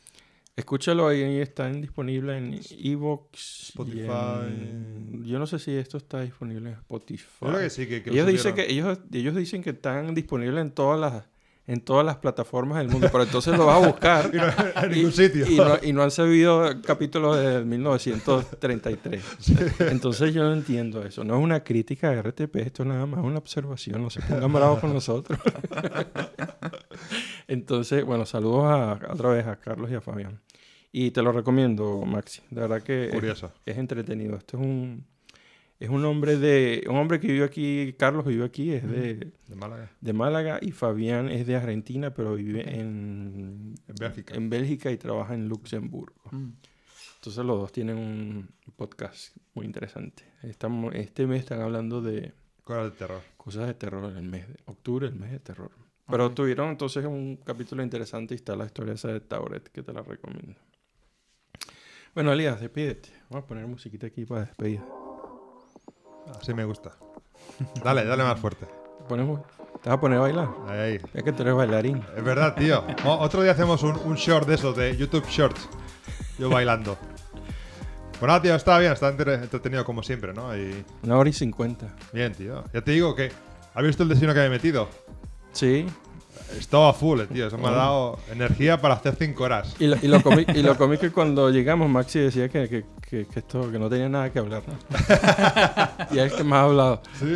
Escúchalo 0.57 1.07
ahí, 1.07 1.39
está 1.41 1.69
disponible 1.71 2.37
en 2.37 2.61
Evox. 2.83 3.69
Spotify. 3.69 5.23
Yo 5.25 5.39
no 5.39 5.47
sé 5.47 5.59
si 5.61 5.73
esto 5.77 5.99
está 5.99 6.21
disponible 6.23 6.71
en 6.71 6.75
Spotify. 6.77 7.29
Yo 7.43 7.49
creo 7.49 7.61
que 7.61 7.71
sí, 7.71 7.87
que, 7.87 8.03
que 8.03 8.11
lo 8.11 8.17
ellos, 8.17 8.27
dicen 8.27 8.51
subieron. 8.53 8.67
que, 8.67 8.73
ellos, 8.73 8.99
ellos 9.13 9.37
dicen 9.37 9.63
que 9.63 9.71
están 9.71 10.13
disponibles 10.17 10.61
en 10.61 10.73
todas 10.73 10.99
las 10.99 11.25
en 11.69 11.83
todas 11.83 12.05
las 12.05 12.17
plataformas 12.17 12.79
del 12.79 12.89
mundo, 12.89 13.09
pero 13.13 13.25
entonces 13.25 13.57
lo 13.57 13.67
vas 13.67 13.83
a 13.83 13.87
buscar 13.87 14.31
Y 14.33 14.39
no, 14.39 14.83
en 14.83 14.91
ningún 14.91 15.13
sitio. 15.13 15.47
y 15.47 15.57
no, 15.57 15.79
y 15.83 15.93
no 15.93 16.03
han 16.03 16.11
sabido 16.11 16.65
capítulos 16.83 17.37
de 17.37 17.63
1933. 17.63 19.23
Entonces 19.81 20.33
yo 20.33 20.45
no 20.45 20.55
entiendo 20.55 21.03
eso. 21.03 21.25
No 21.25 21.37
es 21.37 21.45
una 21.45 21.63
crítica 21.63 22.11
a 22.11 22.23
RTP, 22.23 22.57
esto 22.57 22.87
nada 22.87 23.05
más 23.05 23.21
es 23.21 23.27
una 23.27 23.39
observación. 23.39 24.03
No 24.03 24.09
se 24.09 24.23
pongan 24.23 24.51
bravos 24.51 24.81
con 24.81 24.95
nosotros. 24.95 25.39
Entonces, 27.49 28.03
bueno, 28.03 28.25
saludos 28.25 28.65
a, 28.65 29.13
otra 29.13 29.29
vez 29.29 29.47
a 29.47 29.57
Carlos 29.57 29.91
y 29.91 29.95
a 29.95 30.01
Fabián. 30.01 30.41
Y 30.91 31.11
te 31.11 31.21
lo 31.21 31.33
recomiendo, 31.33 32.03
Maxi. 32.07 32.41
De 32.49 32.63
verdad 32.63 32.83
que 32.83 33.11
es 33.67 33.77
entretenido. 33.77 34.37
Esto 34.37 34.57
es 34.57 34.65
un 34.65 35.05
es 35.81 35.89
un 35.89 36.05
hombre 36.05 36.37
de 36.37 36.85
un 36.89 36.97
hombre 36.97 37.21
que 37.21 37.29
vive 37.29 37.45
aquí, 37.45 37.95
Carlos 37.99 38.25
vive 38.27 38.45
aquí, 38.45 38.73
es 38.73 38.89
de, 38.89 39.33
De 39.47 39.55
Málaga. 39.57 39.91
de 40.01 40.13
Málaga 40.13 40.59
y 40.61 40.73
Fabián 40.73 41.29
es 41.29 41.47
de 41.47 41.57
Argentina, 41.57 42.13
pero 42.13 42.35
vive 42.35 42.63
en, 42.79 43.75
En 43.87 43.95
Bélgica. 43.99 44.35
en 44.35 44.51
Bélgica 44.51 44.91
y 44.91 44.97
trabaja 44.97 45.35
en 45.35 45.49
Luxemburgo. 45.49 46.21
Mm. 46.33 46.51
Entonces 47.17 47.45
los 47.45 47.59
dos 47.59 47.73
tienen 47.73 47.97
un 47.99 48.49
podcast 48.77 49.37
muy 49.55 49.67
interesante. 49.67 50.23
Estamos, 50.43 50.95
este 50.95 51.27
mes 51.27 51.41
están 51.41 51.61
hablando 51.61 52.01
de 52.01 52.33
Cosas 52.65 52.85
de 52.85 52.91
terror. 52.99 53.23
cosas 53.37 53.67
de 53.67 53.75
terror 53.75 54.11
en 54.11 54.17
el 54.19 54.25
mes 54.29 54.47
de 54.49 54.57
octubre, 54.67 55.07
el 55.09 55.15
mes 55.15 55.31
de 55.33 55.39
terror. 55.41 55.71
Pero 56.09 56.27
Ok. 56.27 56.35
tuvieron 56.35 56.71
entonces 56.71 57.05
un 57.05 57.37
capítulo 57.45 57.83
interesante 57.83 58.35
y 58.35 58.37
está 58.37 58.55
la 58.57 58.67
historia 58.67 58.95
esa 58.95 59.09
de 59.13 59.21
Tauret 59.21 59.69
que 59.69 59.83
te 59.83 59.93
la 59.93 60.03
recomiendo. 60.03 60.55
Bueno, 62.15 62.33
Elías, 62.33 62.61
despídete. 62.61 63.11
Vamos 63.31 63.45
a 63.45 63.47
poner 63.49 63.67
musiquita 63.67 64.07
aquí 64.07 64.25
para 64.25 64.43
despedir. 64.47 64.81
Así 66.41 66.55
me 66.55 66.65
gusta. 66.65 66.93
Dale, 67.83 68.05
dale 68.05 68.23
más 68.25 68.39
fuerte. 68.39 68.67
Ponemos, 69.09 69.41
¿Te 69.83 69.89
vas 69.89 69.99
a 69.99 70.01
poner 70.01 70.19
a 70.19 70.23
bailar? 70.23 70.49
Ahí, 70.69 70.79
ahí. 70.79 71.01
Es 71.15 71.23
que 71.23 71.33
tú 71.33 71.43
eres 71.43 71.55
bailarín. 71.55 72.05
Es 72.17 72.23
verdad, 72.25 72.55
tío. 72.57 72.85
O- 73.05 73.19
otro 73.19 73.43
día 73.43 73.53
hacemos 73.53 73.83
un, 73.83 73.97
un 74.05 74.15
short 74.17 74.47
de 74.47 74.55
esos, 74.57 74.77
de 74.77 74.97
YouTube 74.97 75.25
Shorts. 75.29 75.69
Yo 76.39 76.51
bailando. 76.51 76.97
Bueno, 78.21 78.41
tío, 78.43 78.55
está 78.55 78.79
bien, 78.79 78.93
está 78.93 79.09
entre- 79.09 79.35
entretenido 79.35 79.85
como 79.85 80.03
siempre, 80.03 80.33
¿no? 80.35 80.57
Y 80.57 80.85
Una 81.05 81.17
hora 81.19 81.31
y 81.31 81.33
cincuenta. 81.33 81.95
bien, 82.13 82.33
tío. 82.35 82.65
Ya 82.73 82.83
te 82.83 82.91
digo 82.93 83.15
que. 83.15 83.31
¿Has 83.75 83.85
visto 83.85 84.03
el 84.03 84.09
destino 84.09 84.35
que 84.35 84.41
me 84.41 84.47
he 84.47 84.51
metido? 84.51 84.89
Sí. 85.53 85.87
Estaba 86.59 86.93
full, 86.93 87.21
eh, 87.21 87.27
tío. 87.27 87.47
Eso 87.47 87.59
me 87.59 87.69
ha 87.69 87.73
dado 87.73 88.19
energía 88.33 88.81
para 88.81 88.95
hacer 88.95 89.15
5 89.19 89.45
horas. 89.45 89.77
Y 89.79 89.87
lo, 89.87 89.97
y 90.01 90.09
lo 90.09 90.23
comí, 90.23 90.45
y 90.55 90.63
lo 90.63 90.77
comí 90.79 90.97
que 90.99 91.11
cuando 91.11 91.51
llegamos 91.51 91.89
Maxi 91.89 92.19
decía 92.21 92.49
que, 92.49 92.69
que, 92.69 92.85
que, 93.09 93.27
que 93.27 93.39
esto 93.39 93.71
que 93.71 93.79
no 93.79 93.89
tenía 93.89 94.09
nada 94.09 94.31
que 94.33 94.39
hablar. 94.39 94.63
¿no? 94.67 94.75
y 96.17 96.19
es 96.19 96.33
que 96.33 96.45
más 96.45 96.59
ha 96.59 96.63
hablado. 96.65 97.03
Sí. 97.19 97.35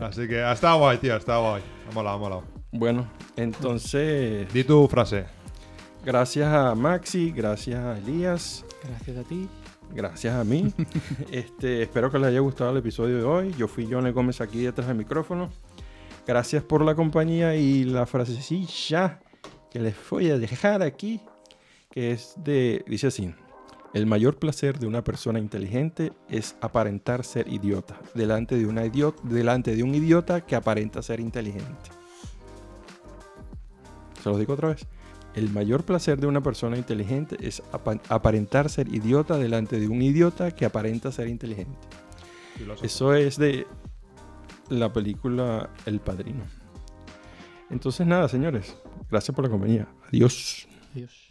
Así 0.00 0.26
que 0.26 0.42
ha 0.42 0.52
estado 0.52 0.78
guay, 0.78 0.98
tío. 0.98 1.14
Ha 1.14 1.18
estado 1.18 1.42
guay. 1.50 1.62
Ha 1.90 1.94
molado, 1.94 2.16
ha 2.16 2.18
molado. 2.18 2.42
Bueno, 2.72 3.06
entonces, 3.36 4.50
Di 4.52 4.64
tu 4.64 4.88
frase. 4.88 5.26
gracias 6.04 6.48
a 6.52 6.74
Maxi, 6.74 7.30
gracias 7.30 7.78
a 7.78 7.98
Elías, 7.98 8.64
Gracias 8.88 9.16
a 9.18 9.22
ti. 9.28 9.48
gracias 9.94 10.34
a 10.34 10.42
mí. 10.42 10.72
este, 11.30 11.82
espero 11.82 12.10
que 12.10 12.18
les 12.18 12.28
haya 12.28 12.40
gustado 12.40 12.70
el 12.70 12.78
episodio 12.78 13.18
de 13.18 13.24
hoy. 13.24 13.54
Yo 13.58 13.68
fui 13.68 13.86
Johnny 13.90 14.10
Gómez 14.10 14.40
aquí 14.40 14.62
detrás 14.62 14.88
del 14.88 14.96
micrófono. 14.96 15.50
Gracias 16.26 16.62
por 16.62 16.84
la 16.84 16.94
compañía 16.94 17.56
y 17.56 17.84
la 17.84 18.06
frasecilla 18.06 19.20
que 19.70 19.80
les 19.80 19.94
voy 20.08 20.30
a 20.30 20.38
dejar 20.38 20.82
aquí, 20.82 21.20
que 21.90 22.12
es 22.12 22.34
de, 22.36 22.84
dice 22.86 23.08
así. 23.08 23.34
El 23.92 24.06
mayor 24.06 24.38
placer 24.38 24.78
de 24.78 24.86
una 24.86 25.04
persona 25.04 25.38
inteligente 25.38 26.12
es 26.28 26.56
aparentar 26.60 27.24
ser 27.24 27.48
idiota, 27.48 28.00
delante 28.14 28.56
de, 28.56 28.66
una 28.66 28.86
idiota, 28.86 29.20
delante 29.24 29.76
de 29.76 29.82
un 29.82 29.94
idiota 29.94 30.40
que 30.46 30.56
aparenta 30.56 31.02
ser 31.02 31.20
inteligente. 31.20 31.90
Se 34.22 34.28
los 34.28 34.38
digo 34.38 34.54
otra 34.54 34.68
vez. 34.68 34.86
El 35.34 35.50
mayor 35.50 35.84
placer 35.84 36.20
de 36.20 36.26
una 36.26 36.42
persona 36.42 36.76
inteligente 36.76 37.36
es 37.40 37.62
apa- 37.72 38.00
aparentar 38.08 38.70
ser 38.70 38.88
idiota 38.94 39.36
delante 39.36 39.80
de 39.80 39.88
un 39.88 40.00
idiota 40.00 40.52
que 40.52 40.64
aparenta 40.64 41.10
ser 41.10 41.28
inteligente. 41.28 41.76
Eso 42.82 43.14
es 43.14 43.36
de 43.36 43.66
la 44.78 44.92
película 44.92 45.70
El 45.86 46.00
Padrino. 46.00 46.44
Entonces 47.70 48.06
nada, 48.06 48.28
señores. 48.28 48.76
Gracias 49.10 49.34
por 49.34 49.44
la 49.44 49.50
compañía. 49.50 49.88
Adiós. 50.08 50.66
Adiós. 50.94 51.21